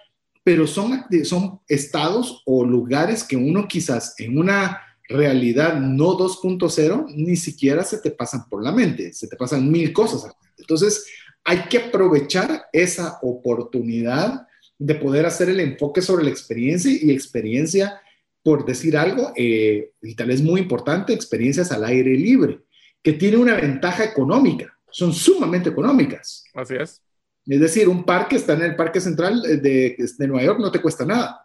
pero 0.46 0.66
son, 0.66 1.04
son 1.26 1.60
estados 1.68 2.42
o 2.46 2.64
lugares 2.64 3.26
que 3.26 3.36
uno 3.36 3.68
quizás 3.68 4.16
en 4.20 4.38
una 4.38 4.80
realidad 5.10 5.78
no 5.78 6.18
2.0, 6.18 7.14
ni 7.14 7.36
siquiera 7.36 7.84
se 7.84 7.98
te 7.98 8.12
pasan 8.12 8.48
por 8.48 8.64
la 8.64 8.72
mente, 8.72 9.12
se 9.12 9.28
te 9.28 9.36
pasan 9.36 9.70
mil 9.70 9.92
cosas. 9.92 10.32
Entonces, 10.58 11.06
hay 11.44 11.66
que 11.70 11.80
aprovechar 11.80 12.68
esa 12.72 13.20
oportunidad 13.24 14.48
de 14.80 14.96
poder 14.96 15.26
hacer 15.26 15.50
el 15.50 15.60
enfoque 15.60 16.02
sobre 16.02 16.24
la 16.24 16.30
experiencia 16.30 16.90
y 16.94 17.12
experiencia, 17.12 18.00
por 18.42 18.66
decir 18.66 18.96
algo, 18.96 19.34
eh, 19.36 19.92
y 20.02 20.16
tal 20.16 20.30
vez 20.30 20.42
muy 20.42 20.62
importante, 20.62 21.12
experiencias 21.12 21.74
al 21.74 21.84
aire 21.84 22.16
libre, 22.16 22.62
que 23.04 23.14
tiene 23.14 23.38
una 23.38 23.56
ventaja 23.56 24.04
económica, 24.04 24.76
son 24.90 25.14
sumamente 25.14 25.70
económicas. 25.70 26.44
Así 26.54 26.76
es. 26.76 27.02
Es 27.46 27.60
decir, 27.60 27.90
un 27.90 28.06
parque 28.06 28.38
está 28.38 28.54
en 28.54 28.62
el 28.62 28.76
Parque 28.76 29.02
Central 29.02 29.42
de, 29.42 29.98
de 30.18 30.28
Nueva 30.28 30.46
York, 30.46 30.60
no 30.60 30.72
te 30.72 30.82
cuesta 30.82 31.06
nada 31.06 31.44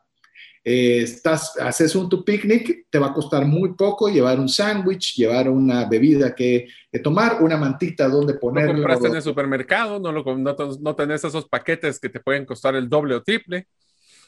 eh, 0.71 1.03
estás, 1.03 1.57
haces 1.59 1.95
un 1.95 2.11
tu 2.11 2.25
picnic, 2.25 2.87
te 2.91 2.99
va 2.99 3.07
a 3.07 3.15
costar 3.15 3.47
muy 3.47 3.73
poco 3.75 4.09
llevar 4.09 4.39
un 4.39 4.51
sándwich, 4.51 5.15
llevar 5.15 5.49
una 5.49 5.89
bebida 5.89 6.35
que, 6.35 6.69
tomar, 7.03 7.43
una 7.43 7.57
mantita 7.57 8.07
donde 8.09 8.35
ponerlo. 8.35 8.73
Lo 8.73 8.79
compraste 8.81 9.09
en 9.09 9.17
el 9.17 9.23
supermercado, 9.23 9.99
no, 9.99 10.13
lo, 10.13 10.23
no, 10.37 10.57
no 10.81 10.95
tenés 10.95 11.25
esos 11.25 11.49
paquetes 11.49 11.99
que 11.99 12.11
te 12.11 12.21
pueden 12.21 12.45
costar 12.45 12.75
el 12.75 12.87
doble 12.87 13.15
o 13.15 13.23
triple. 13.23 13.67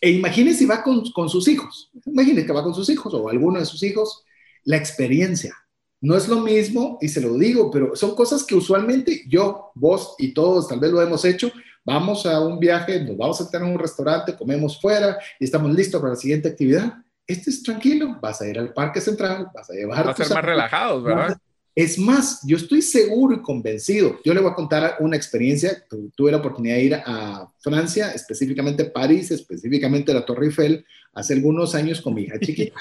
E 0.01 0.11
imagínese 0.11 0.61
si 0.61 0.67
va 0.67 0.83
con, 0.83 1.11
con 1.13 1.29
sus 1.29 1.47
hijos, 1.47 1.91
imagínese 2.07 2.47
que 2.47 2.53
va 2.55 2.63
con 2.63 2.75
sus 2.75 2.89
hijos 2.89 3.13
o 3.13 3.29
alguno 3.29 3.59
de 3.59 3.67
sus 3.67 3.83
hijos, 3.83 4.25
la 4.65 4.77
experiencia. 4.77 5.55
No 6.01 6.17
es 6.17 6.29
lo 6.29 6.41
mismo, 6.41 6.99
y 7.01 7.09
se 7.09 7.21
lo 7.21 7.37
digo, 7.37 7.71
pero 7.71 7.95
son 7.95 8.15
cosas 8.15 8.45
que 8.45 8.55
usualmente 8.55 9.23
yo, 9.29 9.71
vos 9.75 10.15
y 10.19 10.33
todos 10.33 10.69
tal 10.69 10.81
vez 10.81 10.91
lo 10.91 11.03
hemos 11.03 11.25
hecho, 11.25 11.53
vamos 11.85 12.25
a 12.25 12.41
un 12.41 12.59
viaje, 12.59 13.05
nos 13.05 13.17
vamos 13.17 13.41
a 13.41 13.51
tener 13.51 13.69
un 13.69 13.79
restaurante, 13.79 14.37
comemos 14.37 14.81
fuera 14.81 15.19
y 15.39 15.45
estamos 15.45 15.75
listos 15.75 16.01
para 16.01 16.15
la 16.15 16.19
siguiente 16.19 16.49
actividad. 16.49 16.95
Este 17.27 17.51
es 17.51 17.63
tranquilo, 17.63 18.19
vas 18.21 18.41
a 18.41 18.49
ir 18.49 18.59
al 18.59 18.73
parque 18.73 19.01
central, 19.01 19.49
vas 19.55 19.69
a 19.71 19.75
llevar... 19.75 20.07
Va 20.07 20.13
a 20.13 20.17
ser 20.17 20.31
más 20.31 20.45
relajados, 20.45 21.05
¿verdad? 21.05 21.39
Es 21.75 21.99
más, 21.99 22.41
yo 22.45 22.57
estoy 22.57 22.83
seguro 22.83 23.37
y 23.37 23.43
convencido. 23.43 24.19
Yo 24.25 24.35
le 24.35 24.41
voy 24.41 24.51
a 24.51 24.55
contar 24.55 24.97
una 24.99 25.17
experiencia. 25.17 25.85
Tuve 26.17 26.33
la 26.33 26.39
oportunidad 26.39 26.75
de 26.75 26.83
ir 26.83 26.95
a 26.95 27.49
Francia, 27.61 28.11
específicamente 28.11 28.87
París, 28.87 29.31
específicamente 29.31 30.13
la 30.13 30.27
Torre 30.27 30.47
Eiffel, 30.47 30.85
hace 31.15 31.35
algunos 31.35 31.75
años 31.75 32.01
con 32.01 32.15
mi 32.15 32.23
hija 32.23 32.41
chiquita. 32.41 32.81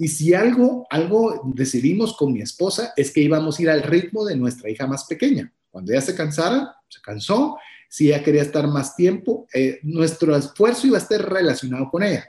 Y 0.00 0.08
si 0.08 0.32
algo, 0.32 0.86
algo 0.88 1.42
decidimos 1.54 2.16
con 2.16 2.32
mi 2.32 2.40
esposa 2.40 2.94
es 2.96 3.10
que 3.10 3.20
íbamos 3.20 3.58
a 3.58 3.62
ir 3.62 3.68
al 3.68 3.82
ritmo 3.82 4.24
de 4.24 4.34
nuestra 4.34 4.70
hija 4.70 4.86
más 4.86 5.04
pequeña. 5.04 5.52
Cuando 5.70 5.92
ella 5.92 6.00
se 6.00 6.14
cansara, 6.14 6.74
se 6.88 7.02
cansó 7.02 7.58
si 7.86 8.08
ella 8.08 8.24
quería 8.24 8.40
estar 8.40 8.66
más 8.66 8.96
tiempo, 8.96 9.46
eh, 9.52 9.78
nuestro 9.82 10.34
esfuerzo 10.34 10.86
iba 10.86 10.96
a 10.96 11.02
estar 11.02 11.20
relacionado 11.30 11.90
con 11.90 12.02
ella. 12.02 12.24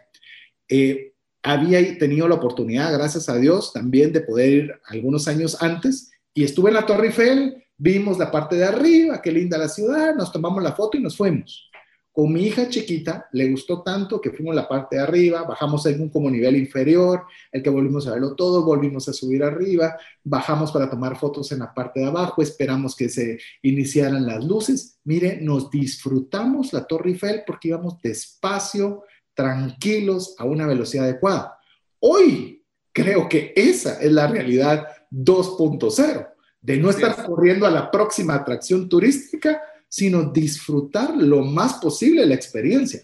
Eh, 0.67 1.13
había 1.43 1.97
tenido 1.97 2.27
la 2.27 2.35
oportunidad, 2.35 2.91
gracias 2.91 3.29
a 3.29 3.37
Dios, 3.37 3.71
también 3.71 4.11
de 4.11 4.19
poder 4.19 4.49
ir 4.49 4.73
algunos 4.87 5.29
años 5.29 5.61
antes 5.61 6.11
y 6.33 6.43
estuve 6.43 6.71
en 6.71 6.75
la 6.75 6.85
Torre 6.85 7.07
Eiffel, 7.07 7.63
vimos 7.77 8.17
la 8.17 8.29
parte 8.29 8.57
de 8.57 8.65
arriba, 8.65 9.21
qué 9.21 9.31
linda 9.31 9.57
la 9.57 9.69
ciudad, 9.69 10.13
nos 10.13 10.33
tomamos 10.33 10.61
la 10.61 10.73
foto 10.73 10.97
y 10.97 11.01
nos 11.01 11.15
fuimos. 11.15 11.70
Con 12.13 12.33
mi 12.33 12.43
hija 12.43 12.67
chiquita 12.67 13.29
le 13.31 13.49
gustó 13.49 13.83
tanto 13.83 14.19
que 14.19 14.31
fuimos 14.31 14.51
a 14.51 14.61
la 14.61 14.67
parte 14.67 14.97
de 14.97 15.01
arriba, 15.01 15.43
bajamos 15.43 15.85
en 15.85 16.01
un 16.01 16.09
como 16.09 16.29
nivel 16.29 16.57
inferior, 16.57 17.23
el 17.53 17.63
que 17.63 17.69
volvimos 17.69 18.05
a 18.05 18.11
verlo 18.11 18.35
todo, 18.35 18.65
volvimos 18.65 19.07
a 19.07 19.13
subir 19.13 19.43
arriba, 19.43 19.97
bajamos 20.21 20.73
para 20.73 20.89
tomar 20.89 21.17
fotos 21.17 21.53
en 21.53 21.59
la 21.59 21.73
parte 21.73 22.01
de 22.01 22.07
abajo, 22.07 22.41
esperamos 22.41 22.97
que 22.97 23.07
se 23.07 23.39
iniciaran 23.61 24.25
las 24.25 24.43
luces. 24.43 24.99
Mire, 25.05 25.39
nos 25.41 25.71
disfrutamos 25.71 26.73
la 26.73 26.85
Torre 26.85 27.11
Eiffel 27.11 27.43
porque 27.47 27.69
íbamos 27.69 28.01
despacio, 28.01 29.05
tranquilos, 29.33 30.35
a 30.37 30.43
una 30.43 30.67
velocidad 30.67 31.05
adecuada. 31.05 31.57
Hoy 31.99 32.61
creo 32.91 33.29
que 33.29 33.53
esa 33.55 34.01
es 34.01 34.11
la 34.11 34.27
realidad 34.27 34.85
2.0, 35.11 36.27
de 36.59 36.77
no 36.77 36.89
estar 36.89 37.25
corriendo 37.25 37.65
a 37.65 37.71
la 37.71 37.89
próxima 37.89 38.35
atracción 38.35 38.89
turística, 38.89 39.61
sino 39.91 40.31
disfrutar 40.31 41.17
lo 41.17 41.43
más 41.43 41.73
posible 41.73 42.25
la 42.25 42.33
experiencia. 42.33 43.01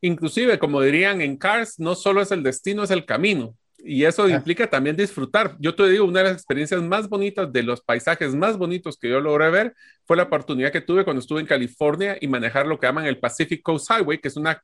Inclusive, 0.00 0.58
como 0.58 0.80
dirían 0.80 1.20
en 1.20 1.36
Cars, 1.36 1.78
no 1.78 1.94
solo 1.94 2.20
es 2.20 2.32
el 2.32 2.42
destino, 2.42 2.82
es 2.82 2.90
el 2.90 3.06
camino. 3.06 3.56
Y 3.78 4.04
eso 4.04 4.24
ah. 4.24 4.30
implica 4.30 4.68
también 4.68 4.96
disfrutar. 4.96 5.56
Yo 5.60 5.76
te 5.76 5.88
digo, 5.88 6.04
una 6.06 6.20
de 6.20 6.24
las 6.24 6.32
experiencias 6.32 6.82
más 6.82 7.08
bonitas, 7.08 7.52
de 7.52 7.62
los 7.62 7.80
paisajes 7.82 8.34
más 8.34 8.58
bonitos 8.58 8.98
que 8.98 9.08
yo 9.08 9.20
logré 9.20 9.48
ver, 9.50 9.74
fue 10.06 10.16
la 10.16 10.24
oportunidad 10.24 10.72
que 10.72 10.80
tuve 10.80 11.04
cuando 11.04 11.20
estuve 11.20 11.40
en 11.40 11.46
California 11.46 12.16
y 12.20 12.26
manejar 12.26 12.66
lo 12.66 12.80
que 12.80 12.88
llaman 12.88 13.06
el 13.06 13.18
Pacific 13.18 13.62
Coast 13.62 13.88
Highway, 13.90 14.18
que 14.18 14.28
es 14.28 14.36
una 14.36 14.60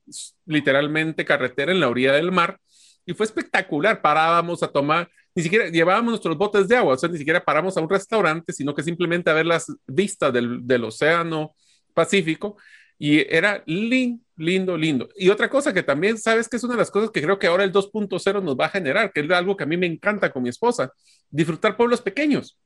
literalmente 0.47 1.25
carretera 1.25 1.71
en 1.71 1.79
la 1.79 1.89
orilla 1.89 2.13
del 2.13 2.33
mar. 2.33 2.59
Y 3.07 3.15
fue 3.15 3.27
espectacular. 3.27 4.01
Parábamos 4.03 4.63
a 4.63 4.69
tomar, 4.69 5.11
ni 5.35 5.43
siquiera 5.43 5.69
llevábamos 5.69 6.11
nuestros 6.11 6.37
botes 6.37 6.69
de 6.69 6.77
agua, 6.77 6.95
o 6.95 6.99
sea, 6.99 7.09
ni 7.09 7.19
siquiera 7.19 7.45
paramos 7.45 7.77
a 7.77 7.81
un 7.81 7.89
restaurante, 7.89 8.53
sino 8.53 8.75
que 8.75 8.83
simplemente 8.83 9.31
a 9.31 9.35
ver 9.35 9.47
las 9.47 9.67
vistas 9.87 10.33
del, 10.33 10.67
del 10.67 10.85
océano 10.85 11.55
Pacífico. 11.95 12.57
Y 12.99 13.21
era 13.35 13.63
lindo, 13.67 14.23
lindo, 14.37 14.77
lindo. 14.77 15.09
Y 15.17 15.31
otra 15.31 15.49
cosa 15.49 15.73
que 15.73 15.83
también 15.83 16.19
sabes 16.19 16.49
que 16.49 16.57
es 16.59 16.65
una 16.65 16.75
de 16.75 16.81
las 16.81 16.91
cosas 16.91 17.11
que 17.11 17.23
creo 17.23 17.39
que 17.39 17.47
ahora 17.47 17.65
el 17.65 17.73
2.0 17.73 18.43
nos 18.43 18.57
va 18.59 18.67
a 18.67 18.69
generar, 18.69 19.11
que 19.11 19.21
es 19.21 19.31
algo 19.31 19.57
que 19.57 19.65
a 19.65 19.67
mí 19.67 19.79
me 19.79 19.87
encanta 19.87 20.31
con 20.31 20.43
mi 20.43 20.51
esposa, 20.51 20.93
disfrutar 21.31 21.79
pueblos 21.79 22.03
pequeños. 22.03 22.59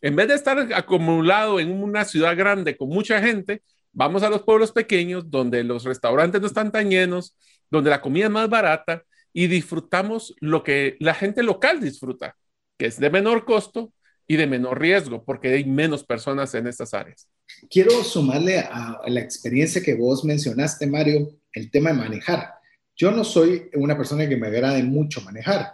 En 0.00 0.16
vez 0.16 0.28
de 0.28 0.34
estar 0.34 0.58
acumulado 0.74 1.60
en 1.60 1.70
una 1.70 2.04
ciudad 2.04 2.36
grande 2.36 2.76
con 2.76 2.88
mucha 2.88 3.20
gente, 3.20 3.62
vamos 3.92 4.22
a 4.22 4.30
los 4.30 4.42
pueblos 4.42 4.72
pequeños 4.72 5.30
donde 5.30 5.62
los 5.62 5.84
restaurantes 5.84 6.40
no 6.40 6.46
están 6.46 6.72
tan 6.72 6.90
llenos, 6.90 7.36
donde 7.70 7.90
la 7.90 8.00
comida 8.00 8.24
es 8.24 8.30
más 8.30 8.48
barata 8.48 9.04
y 9.32 9.46
disfrutamos 9.46 10.34
lo 10.40 10.62
que 10.62 10.96
la 11.00 11.14
gente 11.14 11.42
local 11.42 11.80
disfruta, 11.80 12.36
que 12.78 12.86
es 12.86 12.98
de 12.98 13.10
menor 13.10 13.44
costo 13.44 13.92
y 14.26 14.36
de 14.36 14.46
menor 14.46 14.80
riesgo, 14.80 15.24
porque 15.24 15.52
hay 15.52 15.64
menos 15.64 16.04
personas 16.04 16.54
en 16.54 16.66
estas 16.66 16.94
áreas. 16.94 17.28
Quiero 17.70 18.02
sumarle 18.02 18.58
a, 18.58 19.00
la 19.06 19.20
experiencia 19.20 19.82
que 19.82 19.94
vos 19.94 20.24
mencionaste, 20.24 20.86
Mario, 20.86 21.28
el 21.52 21.70
tema 21.70 21.90
de 21.90 21.96
manejar. 21.96 22.54
Yo 22.96 23.10
no 23.10 23.24
soy 23.24 23.70
una 23.74 23.96
persona 23.96 24.28
que 24.28 24.36
me 24.36 24.46
agrade 24.46 24.82
mucho 24.82 25.20
manejar, 25.22 25.72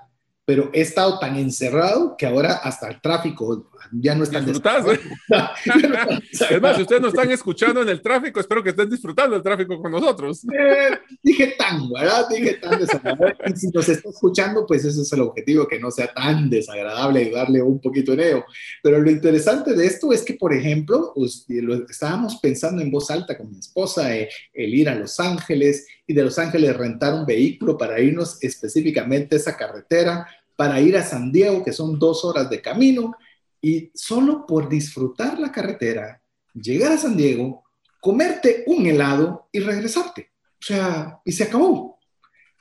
pero 0.48 0.70
he 0.72 0.80
estado 0.80 1.18
tan 1.18 1.36
encerrado 1.36 2.16
que 2.16 2.24
ahora 2.24 2.54
hasta 2.54 2.88
el 2.88 3.02
tráfico 3.02 3.70
ya 3.92 4.14
no 4.14 4.24
está 4.24 4.40
disfrutando. 4.40 4.92
es 4.92 6.62
más, 6.62 6.76
si 6.76 6.82
ustedes 6.82 7.02
nos 7.02 7.12
están 7.12 7.30
escuchando 7.30 7.82
en 7.82 7.90
el 7.90 8.00
tráfico, 8.00 8.40
espero 8.40 8.62
que 8.62 8.70
estén 8.70 8.88
disfrutando 8.88 9.36
el 9.36 9.42
tráfico 9.42 9.78
con 9.78 9.92
nosotros. 9.92 10.44
Eh, 10.44 10.98
dije 11.22 11.54
tan, 11.58 11.90
¿verdad? 11.90 12.30
Dije 12.30 12.54
tan 12.54 12.78
desagradable. 12.78 13.36
Y 13.46 13.56
si 13.58 13.68
nos 13.68 13.90
está 13.90 14.08
escuchando, 14.08 14.64
pues 14.66 14.86
ese 14.86 15.02
es 15.02 15.12
el 15.12 15.20
objetivo, 15.20 15.68
que 15.68 15.78
no 15.78 15.90
sea 15.90 16.14
tan 16.14 16.48
desagradable 16.48 17.24
y 17.24 17.30
darle 17.30 17.60
un 17.60 17.78
poquito 17.78 18.12
de 18.12 18.24
neo. 18.24 18.46
Pero 18.82 19.02
lo 19.02 19.10
interesante 19.10 19.74
de 19.74 19.84
esto 19.84 20.14
es 20.14 20.22
que, 20.22 20.32
por 20.32 20.54
ejemplo, 20.54 21.12
lo 21.14 21.74
estábamos 21.90 22.36
pensando 22.36 22.80
en 22.80 22.90
voz 22.90 23.10
alta 23.10 23.36
con 23.36 23.50
mi 23.50 23.58
esposa, 23.58 24.16
eh, 24.16 24.30
el 24.54 24.74
ir 24.74 24.88
a 24.88 24.94
Los 24.94 25.20
Ángeles 25.20 25.86
y 26.06 26.14
de 26.14 26.24
Los 26.24 26.38
Ángeles 26.38 26.74
rentar 26.74 27.12
un 27.12 27.26
vehículo 27.26 27.76
para 27.76 28.00
irnos 28.00 28.42
específicamente 28.42 29.36
a 29.36 29.38
esa 29.38 29.56
carretera, 29.58 30.26
para 30.58 30.80
ir 30.80 30.96
a 30.96 31.04
San 31.04 31.30
Diego, 31.30 31.62
que 31.62 31.72
son 31.72 32.00
dos 32.00 32.24
horas 32.24 32.50
de 32.50 32.60
camino, 32.60 33.14
y 33.62 33.92
solo 33.94 34.44
por 34.44 34.68
disfrutar 34.68 35.38
la 35.38 35.52
carretera, 35.52 36.20
llegar 36.52 36.90
a 36.90 36.98
San 36.98 37.16
Diego, 37.16 37.62
comerte 38.00 38.64
un 38.66 38.84
helado 38.84 39.48
y 39.52 39.60
regresarte. 39.60 40.32
O 40.60 40.64
sea, 40.66 41.20
y 41.24 41.30
se 41.30 41.44
acabó. 41.44 42.00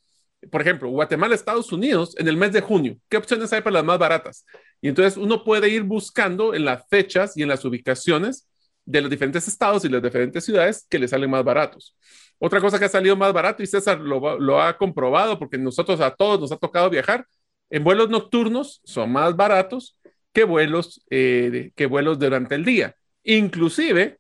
Por 0.50 0.60
ejemplo, 0.60 0.88
Guatemala, 0.90 1.34
Estados 1.34 1.72
Unidos, 1.72 2.14
en 2.18 2.28
el 2.28 2.36
mes 2.36 2.52
de 2.52 2.60
junio. 2.60 2.98
¿Qué 3.08 3.16
opciones 3.16 3.52
hay 3.52 3.62
para 3.62 3.74
las 3.74 3.84
más 3.84 3.98
baratas? 3.98 4.44
Y 4.80 4.88
entonces 4.88 5.16
uno 5.16 5.42
puede 5.42 5.68
ir 5.68 5.82
buscando 5.82 6.54
en 6.54 6.64
las 6.64 6.86
fechas 6.88 7.36
y 7.36 7.42
en 7.42 7.48
las 7.48 7.64
ubicaciones 7.64 8.46
de 8.84 9.00
los 9.00 9.10
diferentes 9.10 9.48
estados 9.48 9.84
y 9.84 9.88
las 9.88 10.02
diferentes 10.02 10.44
ciudades 10.44 10.86
que 10.88 10.98
le 10.98 11.08
salen 11.08 11.30
más 11.30 11.42
baratos. 11.42 11.96
Otra 12.38 12.60
cosa 12.60 12.78
que 12.78 12.84
ha 12.84 12.88
salido 12.88 13.16
más 13.16 13.32
barato, 13.32 13.62
y 13.62 13.66
César 13.66 13.98
lo, 13.98 14.38
lo 14.38 14.62
ha 14.62 14.76
comprobado, 14.76 15.38
porque 15.38 15.58
nosotros 15.58 16.00
a 16.00 16.14
todos 16.14 16.38
nos 16.38 16.52
ha 16.52 16.56
tocado 16.56 16.90
viajar, 16.90 17.26
en 17.70 17.84
vuelos 17.84 18.08
nocturnos 18.08 18.80
son 18.84 19.12
más 19.12 19.36
baratos 19.36 19.98
que 20.32 20.44
vuelos, 20.44 21.02
eh, 21.10 21.72
que 21.74 21.86
vuelos 21.86 22.18
durante 22.18 22.54
el 22.54 22.64
día. 22.64 22.94
Inclusive, 23.24 24.18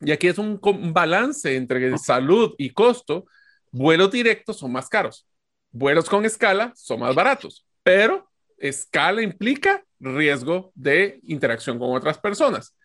y 0.00 0.12
aquí 0.12 0.28
es 0.28 0.38
un, 0.38 0.60
balance 0.92 1.56
entre 1.56 1.96
salud 1.98 2.54
y 2.58 2.70
costo, 2.70 3.26
vuelos 3.72 4.10
directos 4.10 4.58
son 4.58 4.72
más 4.72 4.88
caros. 4.88 5.26
Vuelos 5.70 6.08
con 6.08 6.24
escala 6.24 6.72
son 6.76 7.00
más 7.00 7.14
baratos, 7.14 7.66
pero 7.82 8.30
escala 8.58 9.22
implica 9.22 9.82
riesgo 9.98 10.72
de 10.74 11.20
interacción 11.24 11.78
con 11.78 11.96
otras 11.96 12.18
personas. 12.18 12.76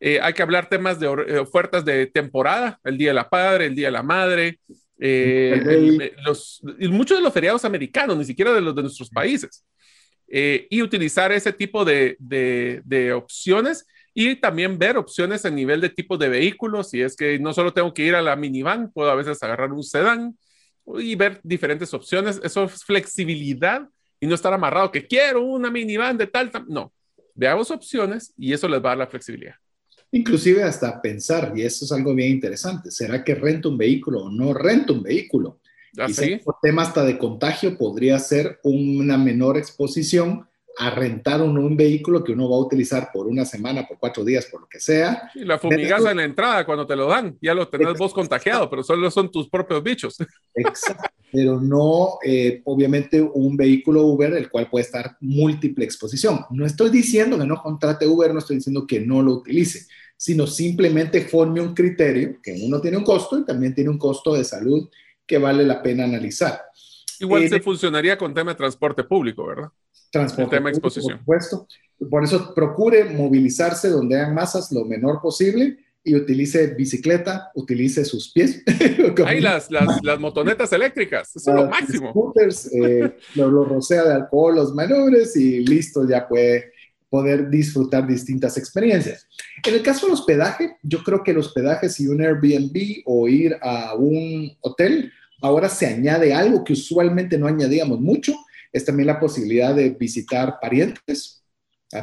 Eh, 0.00 0.18
hay 0.20 0.32
que 0.32 0.42
hablar 0.42 0.68
temas 0.68 0.98
de 0.98 1.06
eh, 1.06 1.38
ofertas 1.38 1.84
de 1.84 2.06
temporada, 2.06 2.80
el 2.84 2.98
Día 2.98 3.10
de 3.10 3.14
la 3.14 3.28
Padre, 3.28 3.66
el 3.66 3.74
Día 3.74 3.88
de 3.88 3.92
la 3.92 4.02
Madre, 4.02 4.58
eh, 4.98 6.14
los, 6.24 6.62
muchos 6.90 7.18
de 7.18 7.22
los 7.22 7.32
feriados 7.32 7.64
americanos, 7.64 8.16
ni 8.16 8.24
siquiera 8.24 8.52
de 8.52 8.60
los 8.60 8.74
de 8.74 8.82
nuestros 8.82 9.10
países. 9.10 9.64
Eh, 10.28 10.66
y 10.70 10.82
utilizar 10.82 11.32
ese 11.32 11.52
tipo 11.52 11.84
de, 11.84 12.16
de, 12.18 13.12
opciones 13.12 13.86
y 14.14 14.36
también 14.36 14.78
ver 14.78 14.96
opciones 14.96 15.44
a 15.44 15.50
nivel 15.50 15.80
de 15.80 15.90
tipo 15.90 16.16
de 16.16 16.28
vehículos. 16.28 16.90
Si 16.90 17.02
es 17.02 17.16
que 17.16 17.38
no 17.38 17.52
solo 17.52 17.72
tengo 17.72 17.92
que 17.92 18.04
ir 18.04 18.14
a 18.14 18.22
la 18.22 18.36
minivan, 18.36 18.90
puedo 18.92 19.10
a 19.10 19.14
veces 19.14 19.42
agarrar 19.42 19.72
un 19.72 19.82
sedán 19.82 20.38
y 20.98 21.14
ver 21.14 21.40
diferentes 21.42 21.92
opciones. 21.92 22.40
Eso 22.42 22.64
es 22.64 22.84
flexibilidad 22.84 23.88
y 24.20 24.26
no 24.26 24.34
estar 24.34 24.52
amarrado 24.52 24.90
que 24.90 25.06
quiero 25.06 25.42
una 25.42 25.70
minivan 25.70 26.16
de 26.16 26.26
tal, 26.26 26.50
tal. 26.50 26.64
No, 26.68 26.92
veamos 27.34 27.70
opciones 27.70 28.32
y 28.36 28.52
eso 28.52 28.68
les 28.68 28.80
va 28.80 28.88
a 28.88 28.92
dar 28.92 28.98
la 28.98 29.06
flexibilidad. 29.06 29.56
Inclusive 30.14 30.62
hasta 30.62 31.02
pensar, 31.02 31.52
y 31.56 31.62
eso 31.62 31.84
es 31.84 31.90
algo 31.90 32.14
bien 32.14 32.30
interesante, 32.30 32.88
¿será 32.92 33.24
que 33.24 33.34
rento 33.34 33.68
un 33.68 33.76
vehículo 33.76 34.22
o 34.22 34.30
no 34.30 34.54
rento 34.54 34.92
un 34.92 35.02
vehículo? 35.02 35.58
¿Ah, 35.98 36.06
y 36.08 36.36
por 36.36 36.54
tema 36.62 36.82
hasta 36.82 37.04
de 37.04 37.18
contagio 37.18 37.76
podría 37.76 38.16
ser 38.20 38.60
una 38.62 39.18
menor 39.18 39.56
exposición 39.56 40.46
a 40.78 40.90
rentar 40.90 41.42
un, 41.42 41.58
un, 41.58 41.76
vehículo 41.76 42.22
que 42.22 42.30
uno 42.30 42.48
va 42.48 42.56
a 42.56 42.60
utilizar 42.60 43.10
por 43.12 43.26
una 43.26 43.44
semana, 43.44 43.88
por 43.88 43.98
cuatro 43.98 44.24
días, 44.24 44.46
por 44.46 44.60
lo 44.60 44.68
que 44.68 44.78
sea. 44.78 45.30
Y 45.34 45.44
la 45.44 45.58
fumigas 45.58 46.04
en 46.04 46.16
la 46.16 46.24
entrada 46.24 46.64
cuando 46.64 46.86
te 46.86 46.94
lo 46.94 47.08
dan, 47.08 47.36
ya 47.42 47.52
lo 47.52 47.68
tenés 47.68 47.98
vos 47.98 48.14
contagiado, 48.14 48.70
pero 48.70 48.84
solo 48.84 49.10
son 49.10 49.32
tus 49.32 49.48
propios 49.48 49.82
bichos. 49.82 50.16
Exacto, 50.54 51.10
pero 51.32 51.60
no, 51.60 52.18
eh, 52.24 52.62
obviamente, 52.66 53.20
un 53.20 53.56
vehículo 53.56 54.02
Uber, 54.02 54.32
el 54.34 54.48
cual 54.48 54.70
puede 54.70 54.84
estar 54.84 55.16
múltiple 55.20 55.84
exposición. 55.84 56.44
No 56.50 56.64
estoy 56.66 56.90
diciendo 56.90 57.36
que 57.36 57.46
no 57.46 57.60
contrate 57.60 58.06
Uber, 58.06 58.32
no 58.32 58.38
estoy 58.38 58.56
diciendo 58.56 58.86
que 58.86 59.00
no 59.00 59.20
lo 59.22 59.32
utilice 59.32 59.86
sino 60.16 60.46
simplemente 60.46 61.22
forme 61.22 61.60
un 61.60 61.74
criterio 61.74 62.38
que 62.42 62.56
uno 62.62 62.80
tiene 62.80 62.96
un 62.96 63.04
costo 63.04 63.38
y 63.38 63.44
también 63.44 63.74
tiene 63.74 63.90
un 63.90 63.98
costo 63.98 64.34
de 64.34 64.44
salud 64.44 64.88
que 65.26 65.38
vale 65.38 65.64
la 65.64 65.82
pena 65.82 66.04
analizar. 66.04 66.60
Igual 67.20 67.48
se 67.48 67.60
funcionaría 67.60 68.18
con 68.18 68.34
tema 68.34 68.52
de 68.52 68.56
transporte 68.56 69.04
público, 69.04 69.46
¿verdad? 69.46 69.68
Transporte 70.10 70.56
tema 70.56 70.70
público, 70.70 70.88
exposición. 70.88 71.24
Por 71.24 71.42
supuesto. 71.42 71.68
Por 72.10 72.24
eso 72.24 72.54
procure 72.54 73.04
movilizarse 73.04 73.88
donde 73.88 74.16
hayan 74.16 74.34
masas 74.34 74.70
lo 74.72 74.84
menor 74.84 75.20
posible 75.22 75.78
y 76.02 76.14
utilice 76.14 76.66
bicicleta, 76.74 77.50
utilice 77.54 78.04
sus 78.04 78.30
pies. 78.30 78.62
Hay 79.26 79.40
las, 79.40 79.70
las, 79.70 80.02
las, 80.02 80.20
motonetas 80.20 80.70
eléctricas, 80.72 81.34
eso 81.34 81.50
es 81.50 81.56
lo 81.56 81.68
máximo. 81.68 82.10
Scooters, 82.10 82.74
eh, 82.74 83.16
lo, 83.36 83.50
lo, 83.50 83.64
rocea 83.64 84.04
de 84.04 84.14
alcohol 84.14 84.56
los 84.56 84.74
menores 84.74 85.34
y 85.36 85.64
listo, 85.64 86.06
ya 86.06 86.28
puede 86.28 86.73
poder 87.14 87.48
disfrutar 87.48 88.08
distintas 88.08 88.56
experiencias. 88.56 89.28
En 89.64 89.72
el 89.72 89.82
caso 89.82 90.06
del 90.06 90.14
hospedaje, 90.14 90.78
yo 90.82 91.04
creo 91.04 91.22
que 91.22 91.30
el 91.30 91.38
hospedaje, 91.38 91.88
si 91.88 92.08
un 92.08 92.20
Airbnb 92.20 93.02
o 93.04 93.28
ir 93.28 93.56
a 93.62 93.94
un 93.94 94.50
hotel, 94.60 95.12
ahora 95.40 95.68
se 95.68 95.86
añade 95.86 96.34
algo 96.34 96.64
que 96.64 96.72
usualmente 96.72 97.38
no 97.38 97.46
añadíamos 97.46 98.00
mucho, 98.00 98.34
es 98.72 98.84
también 98.84 99.06
la 99.06 99.20
posibilidad 99.20 99.76
de 99.76 99.90
visitar 99.90 100.58
parientes, 100.60 101.44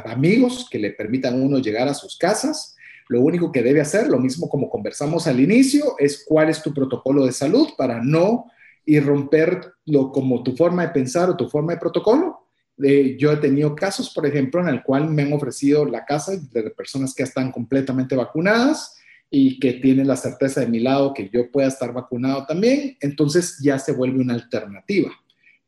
amigos 0.06 0.66
que 0.70 0.78
le 0.78 0.92
permitan 0.92 1.34
a 1.34 1.44
uno 1.44 1.58
llegar 1.58 1.88
a 1.88 1.92
sus 1.92 2.16
casas. 2.16 2.74
Lo 3.10 3.20
único 3.20 3.52
que 3.52 3.62
debe 3.62 3.82
hacer, 3.82 4.08
lo 4.08 4.18
mismo 4.18 4.48
como 4.48 4.70
conversamos 4.70 5.26
al 5.26 5.40
inicio, 5.40 5.94
es 5.98 6.24
cuál 6.26 6.48
es 6.48 6.62
tu 6.62 6.72
protocolo 6.72 7.26
de 7.26 7.32
salud 7.32 7.68
para 7.76 8.02
no 8.02 8.46
irromper 8.86 9.74
lo, 9.84 10.10
como 10.10 10.42
tu 10.42 10.56
forma 10.56 10.86
de 10.86 10.94
pensar 10.94 11.28
o 11.28 11.36
tu 11.36 11.50
forma 11.50 11.74
de 11.74 11.80
protocolo 11.80 12.41
yo 12.76 13.32
he 13.32 13.36
tenido 13.36 13.74
casos, 13.74 14.12
por 14.14 14.26
ejemplo, 14.26 14.60
en 14.60 14.68
el 14.68 14.82
cual 14.82 15.08
me 15.08 15.22
han 15.22 15.32
ofrecido 15.32 15.84
la 15.84 16.04
casa 16.04 16.32
de 16.36 16.70
personas 16.70 17.14
que 17.14 17.22
están 17.22 17.52
completamente 17.52 18.16
vacunadas 18.16 18.98
y 19.30 19.58
que 19.58 19.74
tienen 19.74 20.06
la 20.06 20.16
certeza 20.16 20.60
de 20.60 20.66
mi 20.66 20.80
lado 20.80 21.14
que 21.14 21.30
yo 21.32 21.50
pueda 21.50 21.68
estar 21.68 21.92
vacunado 21.92 22.44
también, 22.44 22.96
entonces 23.00 23.58
ya 23.62 23.78
se 23.78 23.92
vuelve 23.92 24.20
una 24.20 24.34
alternativa. 24.34 25.10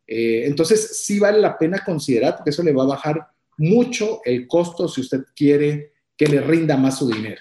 Eh, 0.07 0.45
entonces 0.45 0.99
sí 0.99 1.19
vale 1.19 1.41
la 1.41 1.57
pena 1.57 1.83
considerar 1.83 2.37
porque 2.37 2.51
eso 2.51 2.63
le 2.63 2.75
va 2.75 2.83
a 2.83 2.89
bajar 2.89 3.27
mucho 3.57 4.21
el 4.25 4.47
costo 4.47 4.87
si 4.87 5.01
usted 5.01 5.25
quiere 5.35 5.93
que 6.17 6.27
le 6.27 6.41
rinda 6.41 6.77
más 6.77 6.99
su 6.99 7.09
dinero. 7.09 7.41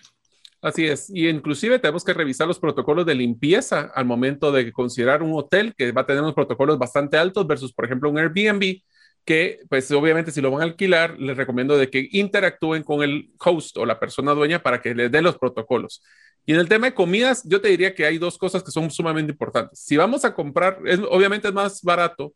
Así 0.61 0.85
es, 0.85 1.09
y 1.09 1.27
inclusive 1.27 1.77
tenemos 1.77 2.05
que 2.05 2.13
revisar 2.13 2.47
los 2.47 2.57
protocolos 2.57 3.05
de 3.05 3.15
limpieza 3.15 3.91
al 3.93 4.05
momento 4.05 4.49
de 4.53 4.71
considerar 4.71 5.21
un 5.21 5.33
hotel 5.33 5.75
que 5.75 5.91
va 5.91 6.01
a 6.01 6.05
tener 6.05 6.21
unos 6.21 6.35
protocolos 6.35 6.79
bastante 6.79 7.17
altos 7.17 7.45
versus, 7.45 7.73
por 7.73 7.83
ejemplo, 7.83 8.09
un 8.09 8.17
Airbnb 8.17 8.81
que 9.25 9.59
pues 9.69 9.89
obviamente 9.91 10.31
si 10.31 10.41
lo 10.41 10.51
van 10.51 10.61
a 10.61 10.65
alquilar, 10.65 11.19
les 11.19 11.37
recomiendo 11.37 11.77
de 11.77 11.89
que 11.89 12.09
interactúen 12.11 12.83
con 12.83 13.03
el 13.03 13.31
host 13.39 13.77
o 13.77 13.85
la 13.85 13.99
persona 13.99 14.33
dueña 14.33 14.61
para 14.61 14.81
que 14.81 14.93
les 14.93 15.11
dé 15.11 15.21
los 15.21 15.37
protocolos. 15.37 16.03
Y 16.45 16.53
en 16.53 16.59
el 16.59 16.67
tema 16.67 16.87
de 16.87 16.93
comidas, 16.93 17.43
yo 17.45 17.61
te 17.61 17.69
diría 17.69 17.95
que 17.95 18.05
hay 18.05 18.17
dos 18.17 18.37
cosas 18.37 18.63
que 18.63 18.71
son 18.71 18.91
sumamente 18.91 19.31
importantes. 19.31 19.79
Si 19.79 19.95
vamos 19.95 20.25
a 20.25 20.33
comprar, 20.33 20.79
es, 20.85 20.99
obviamente 21.09 21.47
es 21.47 21.53
más 21.53 21.81
barato 21.81 22.33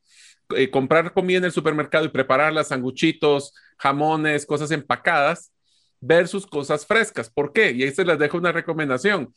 eh, 0.55 0.69
comprar 0.69 1.13
comida 1.13 1.39
en 1.39 1.45
el 1.45 1.51
supermercado 1.51 2.05
y 2.05 2.09
prepararla, 2.09 2.63
sanguchitos, 2.63 3.53
jamones, 3.77 4.45
cosas 4.45 4.71
empacadas, 4.71 5.51
versus 5.99 6.47
cosas 6.47 6.85
frescas. 6.85 7.29
¿Por 7.29 7.51
qué? 7.51 7.71
Y 7.71 7.83
ahí 7.83 7.91
se 7.91 8.05
les 8.05 8.17
dejo 8.17 8.37
una 8.37 8.51
recomendación. 8.53 9.33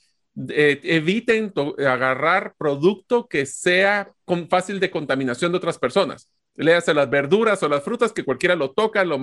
Eh, 0.48 0.80
eviten 0.84 1.52
agarrar 1.78 2.54
producto 2.56 3.26
que 3.26 3.46
sea 3.46 4.12
con 4.24 4.48
fácil 4.48 4.78
de 4.78 4.90
contaminación 4.90 5.50
de 5.50 5.58
otras 5.58 5.78
personas. 5.78 6.30
Léase 6.60 6.94
las 6.94 7.10
verduras 7.10 7.62
o 7.62 7.68
las 7.68 7.82
frutas 7.82 8.12
que 8.12 8.24
cualquiera 8.24 8.54
lo 8.54 8.72
toca, 8.72 9.04
lo, 9.04 9.18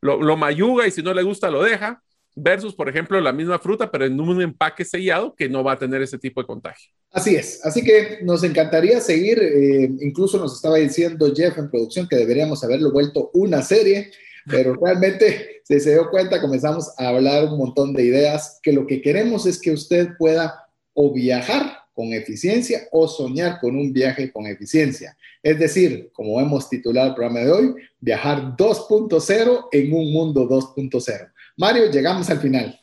lo, 0.00 0.22
lo 0.22 0.36
mayuga 0.36 0.86
y 0.86 0.90
si 0.90 1.02
no 1.02 1.14
le 1.14 1.22
gusta 1.22 1.50
lo 1.50 1.62
deja 1.62 2.02
versus, 2.34 2.74
por 2.74 2.88
ejemplo, 2.88 3.20
la 3.20 3.32
misma 3.32 3.58
fruta, 3.58 3.90
pero 3.90 4.04
en 4.04 4.18
un 4.20 4.40
empaque 4.40 4.84
sellado 4.84 5.34
que 5.34 5.48
no 5.48 5.64
va 5.64 5.72
a 5.72 5.78
tener 5.78 6.02
ese 6.02 6.18
tipo 6.18 6.40
de 6.40 6.46
contagio. 6.46 6.90
Así 7.10 7.34
es, 7.34 7.64
así 7.64 7.82
que 7.82 8.18
nos 8.22 8.44
encantaría 8.44 9.00
seguir, 9.00 9.38
eh, 9.40 9.90
incluso 10.00 10.38
nos 10.38 10.54
estaba 10.54 10.76
diciendo 10.76 11.32
Jeff 11.34 11.58
en 11.58 11.70
producción 11.70 12.06
que 12.08 12.16
deberíamos 12.16 12.62
haberlo 12.62 12.92
vuelto 12.92 13.30
una 13.34 13.62
serie, 13.62 14.10
pero 14.46 14.74
realmente, 14.82 15.62
si 15.64 15.80
se 15.80 15.92
dio 15.92 16.08
cuenta, 16.08 16.40
comenzamos 16.40 16.92
a 16.98 17.08
hablar 17.08 17.44
un 17.46 17.58
montón 17.58 17.92
de 17.92 18.04
ideas, 18.04 18.60
que 18.62 18.72
lo 18.72 18.86
que 18.86 19.02
queremos 19.02 19.46
es 19.46 19.60
que 19.60 19.72
usted 19.72 20.10
pueda 20.18 20.66
o 20.94 21.12
viajar 21.12 21.79
con 21.94 22.12
eficiencia 22.12 22.82
o 22.92 23.08
soñar 23.08 23.58
con 23.60 23.76
un 23.76 23.92
viaje 23.92 24.32
con 24.32 24.46
eficiencia. 24.46 25.16
Es 25.42 25.58
decir, 25.58 26.10
como 26.12 26.40
hemos 26.40 26.68
titulado 26.68 27.08
el 27.08 27.14
programa 27.14 27.40
de 27.40 27.50
hoy, 27.50 27.74
viajar 28.00 28.56
2.0 28.56 29.68
en 29.72 29.92
un 29.92 30.12
mundo 30.12 30.48
2.0. 30.48 31.32
Mario, 31.56 31.90
llegamos 31.90 32.28
al 32.30 32.40
final. 32.40 32.80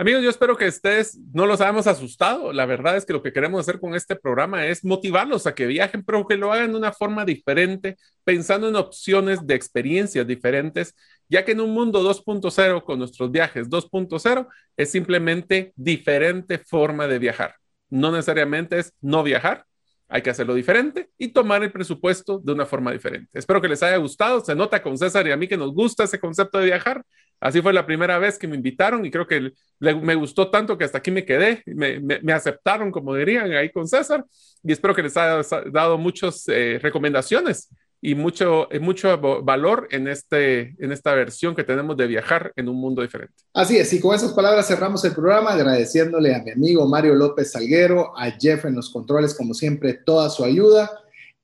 Amigos, 0.00 0.22
yo 0.22 0.30
espero 0.30 0.56
que 0.56 0.66
ustedes 0.66 1.18
no 1.34 1.44
los 1.44 1.60
hayamos 1.60 1.86
asustado. 1.86 2.54
La 2.54 2.64
verdad 2.64 2.96
es 2.96 3.04
que 3.04 3.12
lo 3.12 3.22
que 3.22 3.34
queremos 3.34 3.60
hacer 3.60 3.78
con 3.78 3.94
este 3.94 4.16
programa 4.16 4.66
es 4.66 4.82
motivarlos 4.82 5.46
a 5.46 5.54
que 5.54 5.66
viajen, 5.66 6.02
pero 6.02 6.26
que 6.26 6.38
lo 6.38 6.50
hagan 6.54 6.72
de 6.72 6.78
una 6.78 6.90
forma 6.90 7.22
diferente, 7.26 7.98
pensando 8.24 8.66
en 8.70 8.76
opciones 8.76 9.46
de 9.46 9.54
experiencias 9.54 10.26
diferentes, 10.26 10.94
ya 11.28 11.44
que 11.44 11.52
en 11.52 11.60
un 11.60 11.74
mundo 11.74 12.02
2.0 12.02 12.82
con 12.82 12.98
nuestros 12.98 13.30
viajes 13.30 13.68
2.0 13.68 14.48
es 14.74 14.90
simplemente 14.90 15.74
diferente 15.76 16.56
forma 16.56 17.06
de 17.06 17.18
viajar. 17.18 17.59
No 17.90 18.12
necesariamente 18.12 18.78
es 18.78 18.94
no 19.00 19.22
viajar, 19.22 19.66
hay 20.10 20.22
que 20.22 20.30
hacerlo 20.30 20.54
diferente 20.54 21.08
y 21.16 21.28
tomar 21.28 21.62
el 21.62 21.70
presupuesto 21.70 22.40
de 22.40 22.52
una 22.52 22.66
forma 22.66 22.90
diferente. 22.90 23.30
Espero 23.32 23.60
que 23.60 23.68
les 23.68 23.82
haya 23.82 23.96
gustado. 23.96 24.40
Se 24.40 24.56
nota 24.56 24.82
con 24.82 24.98
César 24.98 25.26
y 25.26 25.30
a 25.30 25.36
mí 25.36 25.46
que 25.46 25.56
nos 25.56 25.72
gusta 25.72 26.04
ese 26.04 26.18
concepto 26.18 26.58
de 26.58 26.66
viajar. 26.66 27.04
Así 27.38 27.62
fue 27.62 27.72
la 27.72 27.86
primera 27.86 28.18
vez 28.18 28.36
que 28.36 28.48
me 28.48 28.56
invitaron 28.56 29.06
y 29.06 29.10
creo 29.10 29.26
que 29.26 29.52
me 29.78 30.14
gustó 30.16 30.50
tanto 30.50 30.76
que 30.76 30.84
hasta 30.84 30.98
aquí 30.98 31.12
me 31.12 31.24
quedé, 31.24 31.62
me, 31.64 32.32
aceptaron, 32.32 32.90
como 32.90 33.14
dirían, 33.14 33.52
ahí 33.52 33.70
con 33.70 33.86
César. 33.86 34.24
Y 34.64 34.72
espero 34.72 34.94
que 34.94 35.04
les 35.04 35.16
haya 35.16 35.42
dado 35.72 35.96
muchas 35.96 36.46
eh, 36.48 36.80
recomendaciones 36.82 37.68
y 38.02 38.14
mucho, 38.14 38.68
mucho 38.80 39.18
valor 39.42 39.88
en, 39.90 40.08
este, 40.08 40.74
en 40.78 40.90
esta 40.90 41.14
versión 41.14 41.54
que 41.54 41.64
tenemos 41.64 41.96
de 41.96 42.06
viajar 42.06 42.52
en 42.56 42.68
un 42.68 42.76
mundo 42.76 43.02
diferente. 43.02 43.34
Así 43.52 43.76
es, 43.76 43.92
y 43.92 44.00
con 44.00 44.14
esas 44.14 44.32
palabras 44.32 44.66
cerramos 44.66 45.04
el 45.04 45.12
programa 45.12 45.52
agradeciéndole 45.52 46.34
a 46.34 46.42
mi 46.42 46.52
amigo 46.52 46.88
Mario 46.88 47.14
López 47.14 47.52
Salguero, 47.52 48.16
a 48.18 48.30
Jeff 48.30 48.64
en 48.64 48.76
los 48.76 48.90
controles, 48.90 49.34
como 49.34 49.52
siempre, 49.52 49.94
toda 49.94 50.30
su 50.30 50.44
ayuda 50.44 50.90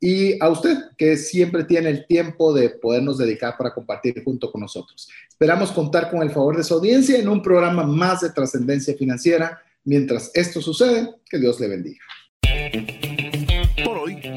y 0.01 0.43
a 0.43 0.49
usted 0.49 0.77
que 0.97 1.17
siempre 1.17 1.65
tiene 1.65 1.89
el 1.91 2.07
tiempo 2.07 2.53
de 2.53 2.71
podernos 2.71 3.19
dedicar 3.19 3.57
para 3.57 3.73
compartir 3.73 4.23
junto 4.25 4.51
con 4.53 4.61
nosotros. 4.61 5.09
Esperamos 5.29 5.73
contar 5.73 6.11
con 6.11 6.23
el 6.23 6.31
favor 6.31 6.57
de 6.57 6.65
su 6.65 6.75
audiencia 6.75 7.19
en 7.19 7.29
un 7.29 7.43
programa 7.43 7.85
más 7.85 8.21
de 8.21 8.31
trascendencia 8.31 8.95
financiera. 8.97 9.63
Mientras 9.85 10.31
esto 10.35 10.61
sucede, 10.61 11.15
que 11.29 11.39
Dios 11.39 11.61
le 11.61 11.69
bendiga. 11.69 12.01